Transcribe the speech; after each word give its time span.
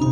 Hej 0.00 0.08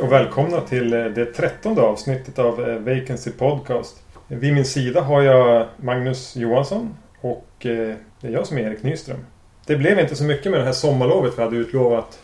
och 0.00 0.12
välkomna 0.12 0.60
till 0.60 0.92
eh, 0.92 1.04
det 1.04 1.26
trettonde 1.26 1.82
avsnittet 1.82 2.38
av 2.38 2.68
eh, 2.68 2.78
Vacancy 2.78 3.30
Podcast. 3.30 4.02
Vid 4.28 4.54
min 4.54 4.64
sida 4.64 5.00
har 5.00 5.22
jag 5.22 5.66
Magnus 5.76 6.36
Johansson 6.36 6.96
och 7.20 7.66
eh, 7.66 7.94
det 8.20 8.28
är 8.28 8.32
jag 8.32 8.46
som 8.46 8.58
är 8.58 8.62
Erik 8.62 8.82
Nyström. 8.82 9.24
Det 9.66 9.76
blev 9.76 9.98
inte 9.98 10.16
så 10.16 10.24
mycket 10.24 10.50
med 10.50 10.60
det 10.60 10.64
här 10.64 10.72
sommarlovet 10.72 11.38
vi 11.38 11.42
hade 11.42 11.56
utlovat. 11.56 12.18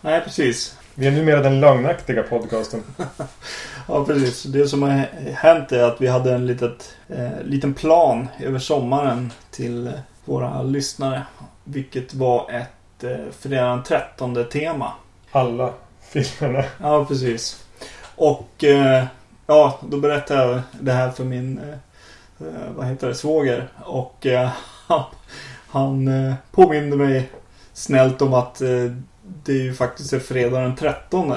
Nej, 0.00 0.20
precis. 0.20 0.79
Vi 0.94 1.06
är 1.06 1.10
numera 1.10 1.42
den 1.42 1.60
lögnaktiga 1.60 2.22
podcasten. 2.22 2.82
Ja, 3.88 4.04
precis. 4.04 4.42
Det 4.42 4.68
som 4.68 4.82
har 4.82 4.90
hänt 5.34 5.72
är 5.72 5.82
att 5.82 6.00
vi 6.00 6.06
hade 6.06 6.34
en 6.34 6.46
litet, 6.46 6.96
eh, 7.08 7.42
liten 7.44 7.74
plan 7.74 8.28
över 8.40 8.58
sommaren 8.58 9.32
till 9.50 9.92
våra 10.24 10.62
lyssnare. 10.62 11.22
Vilket 11.64 12.14
var 12.14 12.50
ett 12.50 13.04
eh, 13.04 13.32
fredag 13.40 13.68
den 13.68 13.82
13 13.82 14.44
tema. 14.52 14.92
Alla 15.30 15.72
filmerna. 16.00 16.64
Ja, 16.80 17.04
precis. 17.04 17.64
Och 18.16 18.64
eh, 18.64 19.04
ja, 19.46 19.78
då 19.88 19.96
berättade 19.96 20.42
jag 20.42 20.60
det 20.80 20.92
här 20.92 21.10
för 21.10 21.24
min 21.24 21.58
eh, 21.58 22.48
eh 22.48 22.70
vad 22.76 22.86
heter 22.86 23.08
det, 23.08 23.14
svåger. 23.14 23.68
Och 23.84 24.26
eh, 24.26 24.50
han, 24.86 25.04
han 25.68 26.08
eh, 26.08 26.34
påminde 26.50 26.96
mig 26.96 27.30
snällt 27.72 28.22
om 28.22 28.34
att 28.34 28.60
eh, 28.60 28.68
det 29.44 29.52
är 29.52 29.62
ju 29.62 29.74
faktiskt 29.74 30.22
fredag 30.22 30.60
den 30.60 30.76
13 30.76 31.34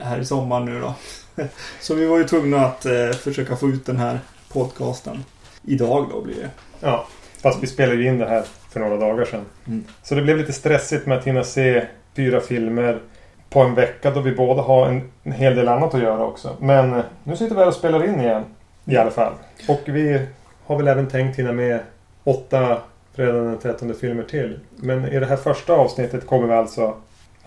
här 0.00 0.18
i 0.18 0.24
sommar 0.24 0.60
nu 0.60 0.80
då. 0.80 0.94
Så 1.80 1.94
vi 1.94 2.06
var 2.06 2.18
ju 2.18 2.24
tvungna 2.24 2.66
att 2.66 2.86
eh, 2.86 3.10
försöka 3.10 3.56
få 3.56 3.68
ut 3.68 3.86
den 3.86 3.96
här 3.96 4.18
podcasten. 4.52 5.24
Idag 5.64 6.08
då 6.10 6.20
blir 6.20 6.34
det. 6.34 6.50
Ja, 6.80 7.06
fast 7.42 7.62
vi 7.62 7.66
spelade 7.66 8.02
ju 8.02 8.08
in 8.08 8.18
det 8.18 8.28
här 8.28 8.44
för 8.70 8.80
några 8.80 8.96
dagar 8.96 9.24
sedan. 9.24 9.44
Mm. 9.66 9.84
Så 10.02 10.14
det 10.14 10.22
blev 10.22 10.36
lite 10.36 10.52
stressigt 10.52 11.06
med 11.06 11.18
att 11.18 11.26
hinna 11.26 11.44
se 11.44 11.86
fyra 12.16 12.40
filmer 12.40 13.00
på 13.50 13.60
en 13.60 13.74
vecka 13.74 14.10
då 14.10 14.20
vi 14.20 14.32
båda 14.32 14.62
har 14.62 14.86
en, 14.86 15.10
en 15.22 15.32
hel 15.32 15.54
del 15.54 15.68
annat 15.68 15.94
att 15.94 16.02
göra 16.02 16.24
också. 16.24 16.56
Men 16.60 16.94
eh, 16.94 17.04
nu 17.24 17.36
sitter 17.36 17.54
vi 17.54 17.60
här 17.60 17.68
och 17.68 17.74
spelar 17.74 18.04
in 18.04 18.20
igen. 18.20 18.44
I 18.84 18.96
alla 18.96 19.10
fall. 19.10 19.32
Och 19.68 19.80
vi 19.84 20.26
har 20.66 20.76
väl 20.76 20.88
även 20.88 21.08
tänkt 21.08 21.38
hinna 21.38 21.52
med 21.52 21.80
åtta 22.24 22.78
fredag 23.14 23.32
den 23.32 23.58
13 23.58 23.94
filmer 23.94 24.22
till. 24.22 24.60
Men 24.76 25.04
i 25.04 25.20
det 25.20 25.26
här 25.26 25.36
första 25.36 25.72
avsnittet 25.72 26.26
kommer 26.26 26.46
vi 26.46 26.54
alltså 26.54 26.94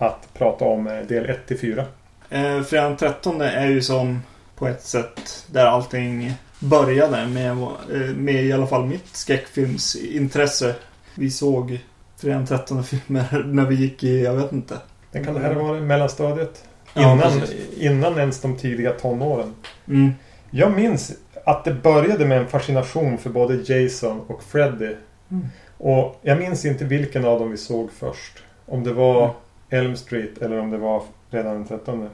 att 0.02 0.28
prata 0.34 0.64
om 0.64 0.86
eh, 0.86 1.00
del 1.08 1.30
1 1.30 1.46
till 1.46 1.58
4. 1.58 1.84
Eh, 2.30 2.62
fredag 2.62 2.88
den 2.88 2.96
13 2.96 3.40
är 3.40 3.66
ju 3.66 3.82
som 3.82 4.22
på 4.56 4.68
ett 4.68 4.82
sätt 4.82 5.46
där 5.50 5.66
allting 5.66 6.34
började 6.58 7.26
med, 7.26 7.50
eh, 7.50 8.16
med 8.16 8.44
i 8.44 8.52
alla 8.52 8.66
fall 8.66 8.86
mitt 8.86 9.16
skräckfilmsintresse. 9.16 10.74
Vi 11.14 11.30
såg 11.30 11.78
fredag 12.16 12.36
den 12.36 12.46
13 12.46 12.84
filmer 12.84 13.42
när 13.46 13.66
vi 13.66 13.74
gick 13.74 14.04
i, 14.04 14.24
jag 14.24 14.34
vet 14.34 14.52
inte. 14.52 14.78
Det 15.12 15.24
kan 15.24 15.34
det 15.34 15.40
här 15.40 15.54
vara 15.54 15.80
mellanstadiet? 15.80 16.64
Ja, 16.94 17.12
Innan, 17.12 17.40
precis. 17.40 17.78
innan 17.78 18.18
ens 18.18 18.40
de 18.40 18.56
tidiga 18.56 18.92
tonåren. 18.92 19.54
Mm. 19.88 20.12
Jag 20.50 20.72
minns 20.72 21.12
att 21.44 21.64
det 21.64 21.74
började 21.74 22.26
med 22.26 22.38
en 22.38 22.48
fascination 22.48 23.18
för 23.18 23.30
både 23.30 23.54
Jason 23.54 24.20
och 24.26 24.42
Freddy. 24.42 24.94
Mm. 25.30 25.46
Och 25.78 26.20
jag 26.22 26.38
minns 26.38 26.64
inte 26.64 26.84
vilken 26.84 27.24
av 27.24 27.40
dem 27.40 27.50
vi 27.50 27.56
såg 27.56 27.90
först. 27.92 28.32
Om 28.66 28.84
det 28.84 28.92
var 28.92 29.22
Mm. 29.24 29.34
Elm 29.72 29.96
Street 29.96 30.42
eller 30.42 30.58
om 30.58 30.70
det 30.70 30.78
var 30.78 31.02
redan 31.30 31.54
den 31.54 31.66
13. 31.66 32.08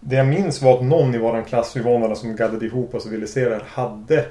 Det 0.00 0.16
jag 0.16 0.26
minns 0.26 0.62
var 0.62 0.74
att 0.74 0.84
någon 0.84 1.14
i 1.14 1.18
våran 1.18 1.44
klass, 1.44 1.76
vi 1.76 1.80
var 1.80 1.98
några 1.98 2.14
som 2.14 2.36
gaddade 2.36 2.66
ihop 2.66 2.94
oss 2.94 3.06
och 3.06 3.12
ville 3.12 3.26
se 3.26 3.48
det 3.48 3.54
här, 3.54 3.64
hade 3.68 4.24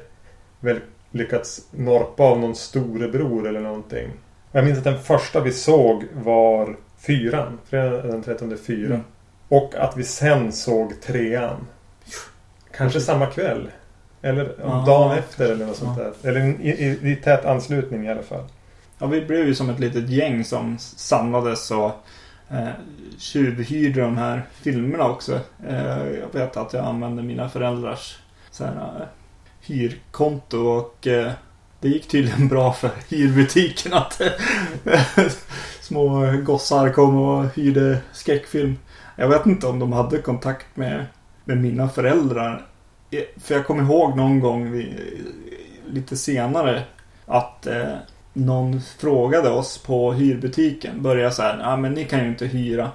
väl 0.60 0.80
lyckats 1.12 1.68
norpa 1.72 2.24
av 2.24 2.40
någon 2.40 2.56
storebror 2.56 3.48
eller 3.48 3.62
någonting. 3.62 4.10
Jag 4.52 4.66
minns 4.66 4.78
att 4.78 4.84
den 4.84 5.00
första 5.00 5.40
vi 5.40 5.52
såg 5.52 6.04
var 6.14 6.76
fyran. 6.98 7.60
Fredag 7.66 8.02
den 8.02 8.24
13 8.24 8.58
fyra. 8.58 8.94
Mm. 8.94 9.06
Och 9.50 9.76
att 9.76 9.98
vi 9.98 10.04
sen 10.04 10.52
såg 10.52 11.02
trean. 11.02 11.68
Kanske 12.72 13.00
samma 13.00 13.26
kväll. 13.26 13.72
Eller 14.22 14.46
dagen 14.86 15.18
efter 15.18 15.52
eller 15.52 15.66
något 15.66 15.78
sånt 15.78 15.98
där. 15.98 16.14
Eller 16.24 16.62
i, 16.62 16.70
i, 16.70 17.12
i 17.12 17.16
tät 17.16 17.46
anslutning 17.46 18.06
i 18.06 18.12
alla 18.12 18.24
fall. 18.24 18.44
Ja, 19.00 19.08
vi 19.08 19.22
blev 19.22 19.48
ju 19.48 19.56
som 19.56 19.70
ett 19.70 19.80
litet 19.80 20.10
gäng 20.10 20.44
som 20.44 20.78
samlades 20.80 21.72
och 21.72 21.92
eh, 22.50 22.70
tjuvhyrde 23.18 24.02
de 24.02 24.18
här 24.18 24.46
filmerna 24.62 25.10
också. 25.10 25.40
Eh, 25.68 26.08
jag 26.08 26.34
vet 26.34 26.58
att 26.58 26.74
jag 26.74 26.86
använde 26.86 27.24
mina 27.24 27.50
föräldrars 27.50 28.18
så 28.52 28.64
här, 28.66 28.76
eh, 28.76 29.08
hyrkonto 29.62 30.58
och 30.58 31.08
eh, 31.08 31.32
det 31.80 31.88
gick 31.88 32.08
tydligen 32.08 32.48
bra 32.48 32.74
för 32.74 32.90
hyrbutiken 33.10 33.94
att 33.94 34.22
eh, 34.22 35.02
små 35.82 36.32
gossar 36.44 36.90
kom 36.90 37.18
och 37.18 37.56
hyrde 37.56 37.98
skräckfilm. 38.12 38.78
Jag 39.16 39.30
vet 39.30 39.46
inte 39.46 39.68
om 39.68 39.80
de 39.80 39.94
hade 39.94 40.18
kontakt 40.18 40.66
med, 40.76 41.06
med 41.46 41.58
mina 41.58 41.90
föräldrar. 41.90 42.66
Eh, 43.12 43.24
för 43.38 43.56
jag 43.56 43.68
kommer 43.68 43.84
ihåg 43.84 44.18
någon 44.18 44.40
gång 44.40 44.72
vi, 44.72 44.94
lite 45.88 46.18
senare 46.18 46.84
att 47.26 47.68
eh, 47.68 47.94
någon 48.36 48.82
frågade 48.82 49.50
oss 49.50 49.78
på 49.78 50.14
hyrbutiken. 50.14 51.02
Började 51.02 51.32
så 51.32 51.42
här, 51.42 51.60
ja 51.60 51.78
men 51.78 51.94
ni 51.94 52.06
kan 52.06 52.20
ju 52.20 52.28
inte 52.28 52.46
hyra 52.46 52.92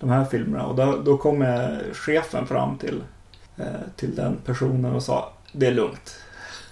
de 0.00 0.10
här 0.10 0.24
filmerna. 0.24 0.66
Och 0.66 0.76
då, 0.76 0.96
då 1.04 1.18
kom 1.18 1.46
chefen 1.92 2.46
fram 2.46 2.78
till, 2.78 3.02
eh, 3.56 3.64
till 3.96 4.14
den 4.14 4.36
personen 4.44 4.92
och 4.92 5.02
sa, 5.02 5.32
det 5.52 5.66
är 5.66 5.72
lugnt. 5.72 6.16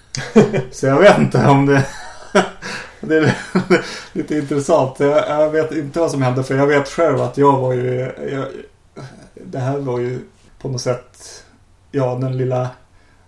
så 0.71 0.87
jag 0.87 0.99
vet 1.01 1.19
inte 1.19 1.47
om 1.47 1.67
det... 1.67 1.87
det 3.01 3.17
är 3.17 3.35
lite 4.13 4.37
intressant. 4.37 5.01
Jag, 5.01 5.29
jag 5.29 5.51
vet 5.51 5.73
inte 5.73 6.01
vad 6.01 6.11
som 6.11 6.23
hände 6.23 6.45
för 6.45 6.57
jag 6.57 6.67
vet 6.67 6.89
själv 6.89 7.21
att 7.21 7.39
jag 7.39 7.59
var 7.59 7.73
ju... 7.73 8.13
Jag, 8.31 8.47
det 9.35 9.59
här 9.59 9.79
var 9.79 9.99
ju 9.99 10.21
på 10.59 10.69
något 10.69 10.81
sätt, 10.81 11.45
ja 11.91 12.15
den 12.15 12.37
lilla 12.37 12.63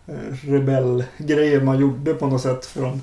eh, 0.06 0.34
rebellgrejen 0.44 1.64
man 1.64 1.78
gjorde 1.78 2.14
på 2.14 2.26
något 2.26 2.42
sätt 2.42 2.66
från 2.66 3.02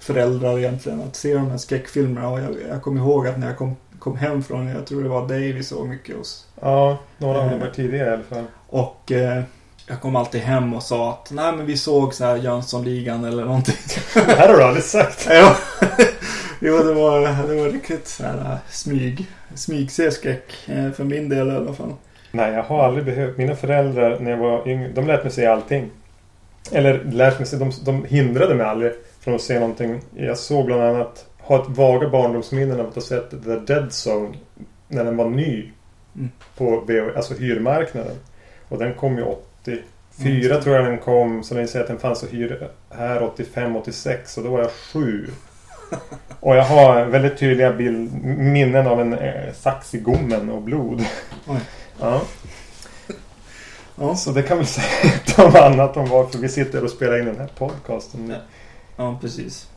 föräldrar 0.00 0.58
egentligen. 0.58 1.00
Att 1.02 1.16
se 1.16 1.34
de 1.34 1.50
här 1.50 1.58
skräckfilmerna. 1.58 2.28
Och 2.28 2.40
jag, 2.40 2.54
jag 2.68 2.82
kommer 2.82 3.00
ihåg 3.00 3.26
att 3.28 3.38
när 3.38 3.46
jag 3.46 3.58
kom, 3.58 3.76
kom 3.98 4.16
hem 4.16 4.42
från, 4.42 4.66
jag 4.68 4.86
tror 4.86 5.02
det 5.02 5.08
var 5.08 5.28
dig 5.28 5.52
vi 5.52 5.62
såg 5.64 5.88
mycket 5.88 6.16
hos. 6.16 6.46
Ja, 6.60 6.98
några 7.18 7.38
av 7.38 7.44
dem 7.50 7.54
Eh. 7.54 7.66
var 7.66 7.72
tidigare 7.74 8.08
i 8.10 8.12
alla 8.12 8.22
fall. 8.22 8.44
Och 8.68 9.12
eh, 9.12 9.42
jag 9.86 10.00
kom 10.00 10.16
alltid 10.16 10.40
hem 10.40 10.74
och 10.74 10.82
sa 10.82 11.10
att 11.10 11.30
nej 11.32 11.52
men 11.52 11.66
vi 11.66 11.76
såg 11.76 12.14
så 12.14 12.24
här 12.24 12.36
Jönssonligan 12.36 13.24
eller 13.24 13.44
någonting. 13.44 13.74
Det 14.14 14.20
här 14.20 14.48
har 14.48 14.56
du 14.56 14.62
aldrig 14.62 14.84
sagt. 14.84 15.26
Ja. 15.30 15.56
jo, 16.60 16.78
det 16.78 16.94
var, 16.94 17.20
det 17.48 17.62
var 17.62 17.68
riktigt 17.72 18.08
så 18.08 18.22
här 18.22 18.38
äh, 18.38 18.56
smyg, 18.70 19.26
smygskräck 19.54 20.52
eh, 20.66 20.90
för 20.90 21.04
min 21.04 21.28
del 21.28 21.48
i 21.48 21.50
alla 21.50 21.72
fall. 21.72 21.94
Nej, 22.32 22.52
jag 22.52 22.62
har 22.62 22.84
aldrig 22.84 23.04
behövt. 23.04 23.36
Mina 23.38 23.56
föräldrar 23.56 24.18
när 24.20 24.30
jag 24.30 24.38
var 24.38 24.68
yngre, 24.68 24.88
de 24.88 25.06
lät 25.06 25.22
mig 25.24 25.32
se 25.32 25.46
allting. 25.46 25.90
Eller 26.72 27.04
lärt 27.04 27.38
mig 27.38 27.48
se, 27.48 27.56
de, 27.56 27.72
de 27.84 28.04
hindrade 28.04 28.54
mig 28.54 28.66
aldrig 28.66 28.92
från 29.20 29.34
att 29.34 29.42
se 29.42 29.60
någonting. 29.60 30.00
Jag 30.16 30.38
såg 30.38 30.66
bland 30.66 30.82
annat, 30.82 31.26
har 31.38 31.62
ett 31.62 31.68
vaga 31.68 32.08
barndomsminnen 32.08 32.80
av 32.80 32.88
att 32.88 32.94
ha 32.94 33.02
sett 33.02 33.30
The 33.30 33.56
Dead 33.56 33.88
Zone 34.06 34.36
när 34.88 35.04
den 35.04 35.16
var 35.16 35.28
ny. 35.28 35.70
Mm. 36.14 36.30
På 36.56 36.64
VO, 36.70 37.10
alltså 37.16 37.34
hyrmarknaden. 37.34 38.16
Och 38.68 38.78
den 38.78 38.94
kom 38.94 39.16
ju 39.18 39.24
84 39.24 39.82
Mm. 40.24 40.62
tror 40.62 40.76
jag 40.76 40.84
den 40.84 40.98
kom. 40.98 41.42
Så 41.44 41.54
den 41.54 41.68
säger 41.68 41.82
att 41.84 41.88
den 41.88 41.98
fanns 41.98 42.24
att 42.24 42.32
hyra 42.32 42.66
här 42.90 43.20
85-86 43.20 44.38
och 44.38 44.44
då 44.44 44.50
var 44.50 44.58
jag 44.58 44.70
sju. 44.70 45.26
Och 46.40 46.56
jag 46.56 46.62
har 46.64 47.04
väldigt 47.04 47.38
tydliga 47.38 47.72
bild, 47.72 48.24
minnen 48.24 48.86
av 48.86 49.00
en 49.00 49.12
eh, 49.12 49.52
sax 49.54 49.94
i 49.94 49.98
gommen 49.98 50.50
och 50.50 50.62
blod. 50.62 51.04
Ja. 52.00 52.20
Ja. 54.00 54.16
Så 54.16 54.30
det 54.30 54.42
kan 54.42 54.56
väl 54.56 54.66
säga 54.66 54.86
om 55.46 55.56
annat 55.56 55.96
om 55.96 56.08
varför 56.08 56.38
vi 56.38 56.48
sitter 56.48 56.84
och 56.84 56.90
spelar 56.90 57.18
in 57.18 57.24
den 57.26 57.38
här 57.38 57.50
podcasten. 57.58 58.30
Ja. 58.30 58.36
Ja, 59.00 59.18
precis. 59.20 59.68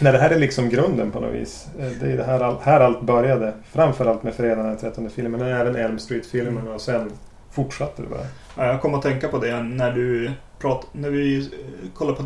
Nej, 0.00 0.12
det 0.12 0.18
här 0.18 0.30
är 0.30 0.38
liksom 0.38 0.68
grunden 0.68 1.10
på 1.10 1.20
något 1.20 1.34
vis. 1.34 1.68
Eh, 1.78 1.90
Det 2.00 2.12
är 2.12 2.16
det 2.16 2.24
här, 2.24 2.40
all, 2.40 2.56
här 2.62 2.80
allt 2.80 3.02
började. 3.02 3.54
Framförallt 3.72 4.22
med 4.22 4.34
Fredagen 4.34 4.66
den 4.66 4.76
13 4.78 5.10
filmen, 5.10 5.40
men 5.40 5.48
även 5.52 5.76
Elm 5.76 5.98
Street-filmerna 5.98 6.74
och 6.74 6.80
sen 6.80 7.12
fortsatte 7.50 8.02
det 8.02 8.08
bara. 8.08 8.26
Ja, 8.56 8.66
jag 8.66 8.82
kom 8.82 8.94
att 8.94 9.02
tänka 9.02 9.28
på 9.28 9.38
det 9.38 9.62
när 9.62 9.92
du 9.92 10.32
prat, 10.58 10.86
när 10.92 11.10
vi 11.10 11.38
eh, 11.38 11.90
kollade 11.94 12.16
på 12.16 12.24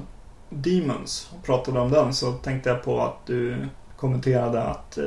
Demons 0.51 1.33
och 1.37 1.45
pratade 1.45 1.81
om 1.81 1.91
den 1.91 2.15
så 2.15 2.33
tänkte 2.33 2.69
jag 2.71 2.83
på 2.83 3.01
att 3.03 3.27
du 3.27 3.57
kommenterade 3.97 4.63
att 4.63 4.99
eh, 4.99 5.05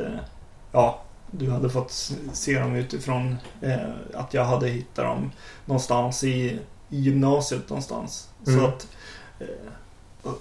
ja, 0.72 1.02
du 1.32 1.52
hade 1.52 1.70
fått 1.70 1.92
se 2.34 2.60
dem 2.60 2.76
utifrån 2.76 3.36
eh, 3.62 3.78
att 4.14 4.34
jag 4.34 4.46
hade 4.46 4.68
hittat 4.68 5.06
dem 5.06 5.32
någonstans 5.66 6.24
i, 6.24 6.60
i 6.90 7.00
gymnasiet 7.00 7.70
någonstans. 7.70 8.30
Mm. 8.48 8.60
Så 8.60 8.66
att, 8.68 8.88
eh, 9.40 9.48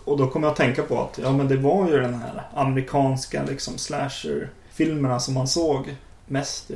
och- 0.05 0.19
då 0.19 0.27
kom 0.29 0.43
jag 0.43 0.51
att 0.51 0.57
tänka 0.57 0.83
på 0.83 1.01
att 1.03 1.19
ja 1.23 1.33
men 1.33 1.49
det 1.49 1.57
var 1.57 1.89
ju 1.89 2.01
den 2.01 2.15
här 2.15 2.43
amerikanska 2.55 3.43
liksom 3.45 3.79
slasher-filmerna 3.79 5.21
som 5.21 5.35
man 5.35 5.49
såg 5.49 5.95
mest. 6.27 6.71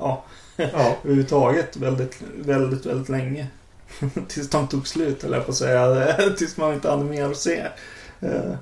Ja, 0.00 0.24
Ja. 0.56 0.96
överhuvudtaget 1.04 1.76
väldigt, 1.76 2.22
väldigt, 2.38 2.86
väldigt 2.86 3.08
länge. 3.08 3.46
Tills 4.28 4.50
de 4.50 4.68
tog 4.68 4.88
slut, 4.88 5.24
eller 5.24 5.36
jag 5.36 5.46
på 5.46 5.52
säga. 5.52 6.12
Tills 6.38 6.56
man 6.56 6.74
inte 6.74 6.90
hade 6.90 7.04
mer 7.04 7.24
att 7.30 7.36
se. 7.36 7.62
Eh, 8.20 8.52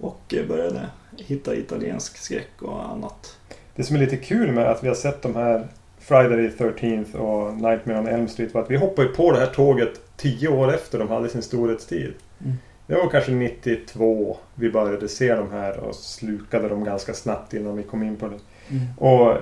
Och 0.00 0.34
började 0.48 0.86
hitta 1.16 1.54
italiensk 1.56 2.16
skräck 2.16 2.62
och 2.62 2.84
annat. 2.90 3.36
Det 3.74 3.84
som 3.84 3.96
är 3.96 4.00
lite 4.00 4.16
kul 4.16 4.52
med 4.52 4.66
att 4.70 4.84
vi 4.84 4.88
har 4.88 4.94
sett 4.94 5.22
de 5.22 5.34
här 5.36 5.68
Friday 5.98 6.50
the 6.50 6.64
13th 6.64 7.14
och 7.14 7.54
Nightmare 7.54 7.98
on 7.98 8.06
Elm 8.08 8.28
Street 8.28 8.54
var 8.54 8.62
att 8.62 8.70
vi 8.70 8.76
hoppade 8.76 9.08
ju 9.08 9.14
på 9.14 9.32
det 9.32 9.38
här 9.38 9.46
tåget 9.46 10.00
tio 10.16 10.48
år 10.48 10.74
efter 10.74 10.98
de 10.98 11.08
hade 11.08 11.28
sin 11.28 11.42
storhetstid. 11.42 12.12
Mm. 12.44 12.56
Det 12.86 12.94
var 12.94 13.08
kanske 13.10 13.32
92 13.32 14.36
vi 14.54 14.70
började 14.70 15.08
se 15.08 15.34
de 15.34 15.50
här 15.50 15.76
och 15.78 15.94
slukade 15.94 16.68
dem 16.68 16.84
ganska 16.84 17.14
snabbt 17.14 17.54
innan 17.54 17.76
vi 17.76 17.82
kom 17.82 18.02
in 18.02 18.16
på 18.16 18.26
det. 18.28 18.38
Mm. 18.70 18.86
Och 18.98 19.36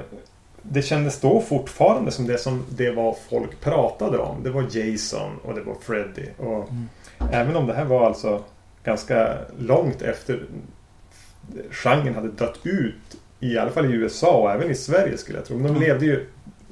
det 0.63 0.83
kändes 0.83 1.21
då 1.21 1.41
fortfarande 1.41 2.11
som 2.11 2.27
det 2.27 2.39
som 2.39 2.65
det 2.69 2.91
var 2.91 3.17
folk 3.31 3.61
pratade 3.61 4.19
om. 4.19 4.43
Det 4.43 4.51
var 4.51 4.67
Jason 4.71 5.39
och 5.45 5.55
det 5.55 5.61
var 5.63 5.75
Freddy. 5.81 6.27
Och 6.39 6.69
Mm. 6.71 6.89
även 7.33 7.57
om 7.57 7.67
det 7.67 7.75
här 7.75 7.85
var 7.85 8.07
alltså 8.07 8.45
ganska 8.85 9.39
långt 9.59 10.03
efter 10.03 10.47
genren 11.71 12.15
hade 12.15 12.29
dött 12.29 12.59
ut. 12.63 13.17
I 13.41 13.59
alla 13.59 13.71
fall 13.71 13.87
i 13.87 13.97
USA 13.97 14.33
och 14.43 14.51
även 14.51 14.71
i 14.71 14.75
Sverige 14.75 15.19
skulle 15.19 15.39
jag 15.39 15.47
tro. 15.47 15.57
Men 15.57 15.65
de 15.67 15.71
Mm. 15.77 15.83
levde 15.83 16.07
ju 16.07 16.27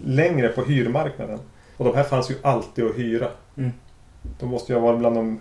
längre 0.04 0.48
på 0.48 0.62
hyrmarknaden. 0.64 1.38
Och 1.76 1.84
de 1.84 1.94
här 1.96 2.04
fanns 2.04 2.30
ju 2.30 2.34
alltid 2.42 2.84
att 2.84 2.98
hyra. 2.98 3.28
Mm. 3.56 3.70
De 4.40 4.48
måste 4.48 4.72
ju 4.72 4.78
ha 4.78 4.86
varit 4.86 4.98
bland 4.98 5.16
de 5.16 5.40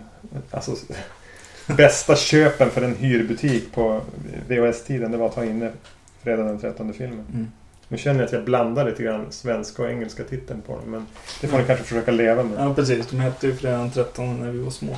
alltså, 0.50 0.72
bästa 1.76 2.16
köpen 2.16 2.70
för 2.70 2.82
en 2.82 2.96
hyrbutik 2.96 3.72
på 3.72 4.00
VHS-tiden. 4.48 5.10
Det 5.10 5.16
var 5.16 5.26
att 5.26 5.34
ha 5.34 5.44
inne 5.44 5.70
fredag 6.22 6.42
den 6.42 6.58
13 6.58 6.92
filmen. 6.92 7.26
Mm. 7.32 7.50
Nu 7.88 7.98
känner 7.98 8.20
jag 8.20 8.26
att 8.26 8.32
jag 8.32 8.44
blandar 8.44 8.84
lite 8.84 9.02
grann 9.02 9.26
svenska 9.30 9.82
och 9.82 9.90
engelska 9.90 10.24
titeln 10.24 10.62
på 10.62 10.72
dem. 10.72 10.90
Men 10.90 11.06
det 11.40 11.46
får 11.46 11.58
ni 11.58 11.64
kanske 11.64 11.84
försöka 11.84 12.10
leva 12.10 12.42
med. 12.42 12.60
Ja, 12.60 12.74
precis. 12.74 13.06
De 13.06 13.20
hette 13.20 13.46
ju 13.46 13.56
fredag 13.56 13.78
den 13.78 13.90
13 13.90 14.40
när 14.40 14.50
vi 14.50 14.58
var 14.58 14.70
små. 14.70 14.96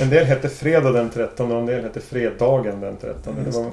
En 0.00 0.10
del 0.10 0.24
hette 0.24 0.48
fredag 0.48 0.92
den 0.92 1.10
13 1.10 1.52
och 1.52 1.58
en 1.58 1.66
del 1.66 1.82
hette 1.82 2.00
fredagen 2.00 2.80
den 2.80 2.96
13. 2.96 3.34
Det 3.38 3.44
Just 3.44 3.58
var 3.58 3.70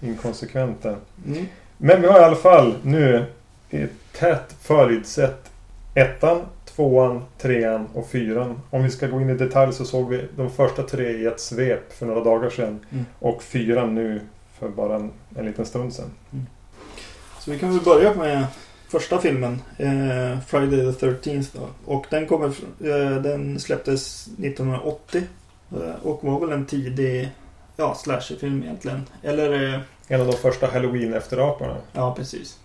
inkonsekvent 0.00 0.82
där. 0.82 0.96
Mm. 1.26 1.46
Men 1.76 2.00
vi 2.00 2.08
har 2.08 2.20
i 2.20 2.24
alla 2.24 2.36
fall 2.36 2.74
nu 2.82 3.24
i 3.70 3.86
tätt 4.12 4.54
följd 4.60 5.06
sett 5.06 5.50
ettan, 5.94 6.40
tvåan, 6.78 7.24
trean 7.38 7.86
och 7.94 8.08
fyran. 8.08 8.60
Om 8.70 8.82
vi 8.82 8.90
ska 8.90 9.06
gå 9.06 9.20
in 9.20 9.30
i 9.30 9.34
detalj 9.34 9.72
så 9.72 9.84
såg 9.84 10.08
vi 10.08 10.24
de 10.36 10.50
första 10.50 10.82
tre 10.82 11.10
i 11.10 11.26
ett 11.26 11.40
svep 11.40 11.92
för 11.92 12.06
några 12.06 12.24
dagar 12.24 12.50
sedan. 12.50 12.80
Mm. 12.90 13.04
Och 13.18 13.42
fyran 13.42 13.94
nu 13.94 14.20
för 14.58 14.68
bara 14.68 14.96
en, 14.96 15.10
en 15.36 15.46
liten 15.46 15.66
stund 15.66 15.92
sedan. 15.92 16.10
Så 17.40 17.50
vi 17.50 17.58
kan 17.58 17.70
väl 17.70 17.84
börja 17.84 18.14
med 18.14 18.46
första 18.88 19.18
filmen. 19.18 19.62
Eh, 19.76 20.40
Friday 20.46 20.92
the 20.92 21.06
13th 21.06 21.46
då. 21.52 21.92
Och 21.92 22.06
den, 22.10 22.26
kommer, 22.26 22.46
eh, 22.46 23.22
den 23.22 23.60
släpptes 23.60 24.26
1980. 24.26 25.22
Eh, 25.72 26.06
och 26.06 26.24
var 26.24 26.40
väl 26.40 26.52
en 26.52 26.66
tidig 26.66 27.30
ja, 27.76 27.94
slasherfilm 27.94 28.62
egentligen. 28.62 29.02
Eller 29.22 29.74
eh, 29.74 29.80
En 30.08 30.20
av 30.20 30.26
de 30.26 30.32
första 30.32 30.66
halloween 30.66 31.14
efteraparna. 31.14 31.76
Ja, 31.92 32.14
precis. 32.14 32.58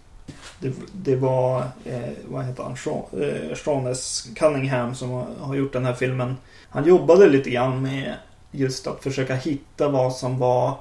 Det, 0.60 0.74
det 0.94 1.16
var, 1.16 1.62
eh, 1.86 2.10
vad 2.25 2.46
heter 2.46 2.64
han, 2.64 2.78
Sean, 2.78 3.04
eh. 3.22 4.34
Cunningham 4.36 4.96
som 4.96 5.10
har, 5.10 5.28
har 5.40 5.56
gjort 5.56 5.74
den 5.74 5.86
här 5.86 5.94
filmen. 5.94 6.38
Han 6.70 6.86
jobbade 6.86 7.28
lite 7.30 7.50
grann 7.50 7.81
med 7.81 8.14
just 8.52 8.88
att 8.88 9.04
försöka 9.04 9.36
hitta 9.36 9.90
vad 9.90 10.16
som 10.16 10.38
var 10.40 10.78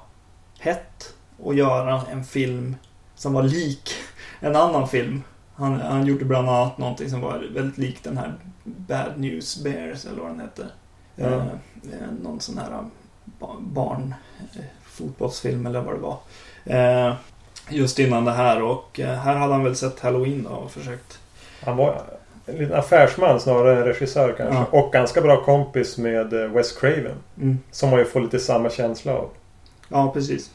hett 0.59 1.15
och 1.39 1.55
göra 1.55 2.03
en 2.11 2.25
film 2.25 2.77
som 3.15 3.33
var 3.33 3.43
lik 3.43 3.91
en 4.41 4.57
annan 4.57 4.89
film. 4.89 5.23
Han, 5.55 5.81
han 5.81 6.07
gjorde 6.07 6.25
bland 6.25 6.49
annat 6.49 6.79
någonting 6.79 7.11
som 7.11 7.21
var 7.21 7.39
väldigt 7.55 7.79
likt 7.79 8.05
den 8.05 8.17
här 8.19 8.35
Bad 8.65 9.13
News 9.17 9.63
Bears 9.65 10.05
eller 10.05 10.21
vad 10.23 10.31
den 10.31 10.41
hette. 10.41 10.67
Ja. 11.17 11.27
Eh, 11.27 11.37
eh, 11.93 12.11
någon 12.23 12.41
sån 12.41 12.59
här 12.59 12.85
ba- 13.25 13.61
barn 13.61 14.15
eh, 14.55 14.65
fotbollsfilm 14.85 15.67
eller 15.67 15.81
vad 15.81 15.95
det 15.95 16.01
var. 16.01 16.19
Eh, 16.65 17.15
just 17.73 17.99
innan 17.99 18.25
det 18.25 18.33
här 18.33 18.63
och 18.63 19.01
eh, 19.01 19.15
här 19.15 19.37
hade 19.37 19.53
han 19.53 19.65
väl 19.65 19.77
sett 19.77 20.01
Halloween 20.01 20.43
då 20.43 20.51
och 20.51 20.71
försökt. 20.71 21.19
Han 21.65 21.77
var 21.77 22.03
en 22.47 22.57
liten 22.57 22.79
affärsman 22.79 23.41
snarare 23.41 23.77
än 23.79 23.85
regissör 23.85 24.35
kanske. 24.39 24.55
Ja. 24.55 24.79
Och 24.79 24.93
ganska 24.93 25.21
bra 25.21 25.45
kompis 25.45 25.99
med 25.99 26.33
eh, 26.33 26.51
Wes 26.51 26.73
Craven. 26.73 27.17
Mm. 27.37 27.59
Som 27.71 27.91
man 27.91 27.99
ju 27.99 28.05
får 28.05 28.21
lite 28.21 28.39
samma 28.39 28.71
känsla 28.71 29.13
av. 29.13 29.29
Ja, 29.89 30.11
precis. 30.13 30.51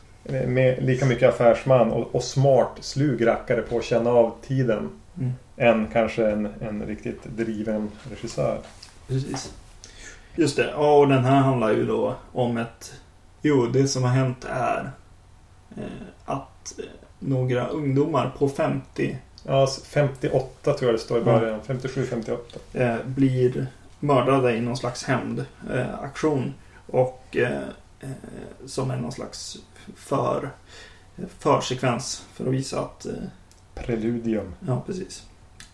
Med 0.48 0.84
lika 0.84 1.06
mycket 1.06 1.30
affärsman 1.30 1.92
och, 1.92 2.16
och 2.16 2.24
smart, 2.24 2.72
slug 2.80 3.28
rackare 3.28 3.62
på 3.62 3.78
att 3.78 3.84
känna 3.84 4.10
av 4.10 4.34
tiden. 4.48 4.90
Mm. 5.18 5.32
Än 5.58 5.88
kanske 5.94 6.32
en, 6.32 6.46
en 6.62 6.86
riktigt 6.86 7.24
driven 7.24 7.92
regissör. 8.10 8.60
Precis. 9.08 9.54
Just 10.36 10.56
det. 10.56 10.70
Ja, 10.72 10.98
och 10.98 11.08
den 11.08 11.26
här 11.26 11.36
handlar 11.36 11.72
ju 11.72 11.86
då 11.86 12.16
om 12.34 12.58
ett... 12.58 12.94
Jo, 13.42 13.66
det 13.66 13.88
som 13.88 14.04
har 14.04 14.10
hänt 14.10 14.46
är 14.50 14.92
eh, 15.78 15.84
att 16.26 16.80
eh, 16.80 16.86
några 17.20 17.68
ungdomar 17.68 18.34
på 18.38 18.50
50 18.50 19.18
Ja, 19.44 19.68
58 19.86 20.74
tror 20.74 20.82
jag 20.92 20.94
det 20.96 21.00
står 21.04 21.18
i 21.18 21.22
Ja. 21.26 21.26
början. 21.40 21.60
57-58. 21.68 22.38
eh, 22.74 22.96
blir 23.06 23.68
mördade 24.00 24.56
i 24.56 24.62
någon 24.62 24.78
slags 24.78 25.04
hämndaktion. 25.04 25.48
Eh, 25.74 26.00
aktion. 26.00 26.54
och 26.88 27.38
eh, 27.38 27.62
eh, 28.00 28.10
som 28.66 28.92
är 28.92 28.98
någon 28.98 29.12
slags 29.12 29.58
för, 29.96 30.50
försekvens 31.40 32.26
för 32.34 32.46
att 32.48 32.54
visa 32.54 32.80
att 32.80 33.06
Preludium. 33.76 34.54
Ja, 34.68 34.84
precis. 34.86 35.24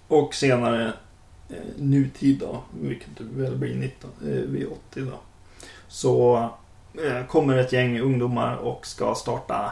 Och 0.07 0.33
senare 0.35 0.93
nutid 1.77 2.39
då, 2.39 2.63
vilket 2.81 3.21
väl 3.21 3.55
blir 3.57 3.75
19, 3.75 4.09
eh, 4.21 4.27
vid 4.27 4.67
80 4.67 5.01
då. 5.01 5.19
Så 5.87 6.49
kommer 7.27 7.57
ett 7.57 7.73
gäng 7.73 7.99
ungdomar 7.99 8.55
och 8.55 8.85
ska 8.87 9.15
starta 9.15 9.71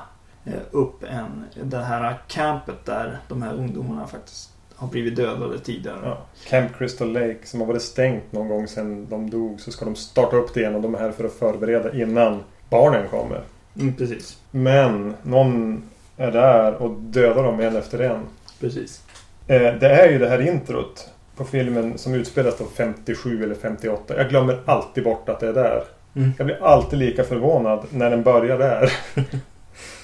upp 0.72 1.04
en, 1.04 1.46
det 1.64 1.78
här 1.78 2.18
campet 2.28 2.86
där 2.86 3.20
de 3.28 3.42
här 3.42 3.54
ungdomarna 3.54 4.08
faktiskt 4.08 4.52
har 4.76 4.88
blivit 4.88 5.16
dödade 5.16 5.60
tidigare. 5.60 6.00
Ja. 6.04 6.18
Camp 6.50 6.78
Crystal 6.78 7.14
Lake 7.14 7.38
som 7.44 7.60
har 7.60 7.68
varit 7.68 7.82
stängt 7.82 8.32
någon 8.32 8.48
gång 8.48 8.68
sedan 8.68 9.08
de 9.10 9.30
dog. 9.30 9.62
Så 9.62 9.72
ska 9.72 9.86
de 9.86 9.96
starta 9.96 10.36
upp 10.36 10.54
det 10.54 10.60
igen 10.60 10.76
och 10.76 10.82
de 10.82 10.96
är 10.96 11.00
här 11.00 11.12
för 11.12 11.24
att 11.24 11.34
förbereda 11.34 11.94
innan 11.94 12.44
barnen 12.70 13.08
kommer. 13.08 13.42
Mm, 13.80 13.96
precis. 13.96 14.38
Men 14.52 15.16
någon 15.24 15.84
är 16.18 16.32
där 16.32 16.74
och 16.74 16.92
dödar 16.92 17.44
dem 17.44 17.60
en 17.60 17.76
efter 17.76 18.00
en. 18.00 18.20
Precis. 18.60 19.04
Eh, 19.48 19.74
det 19.80 19.90
är 19.90 20.12
ju 20.12 20.20
det 20.20 20.30
här 20.30 20.48
introt 20.48 21.10
på 21.36 21.44
filmen 21.44 21.98
som 21.98 22.14
utspelas 22.14 22.58
då 22.58 22.66
57 22.66 23.44
eller 23.44 23.56
58. 23.56 24.14
Jag 24.18 24.30
glömmer 24.30 24.60
alltid 24.66 25.04
bort 25.04 25.30
att 25.30 25.40
det 25.40 25.48
är 25.48 25.54
där. 25.54 25.84
Mm. 26.16 26.32
Jag 26.38 26.46
blir 26.46 26.64
alltid 26.64 27.00
lika 27.00 27.24
förvånad 27.24 27.86
när 27.90 28.10
den 28.10 28.24
börjar 28.24 28.58
där. 28.58 28.92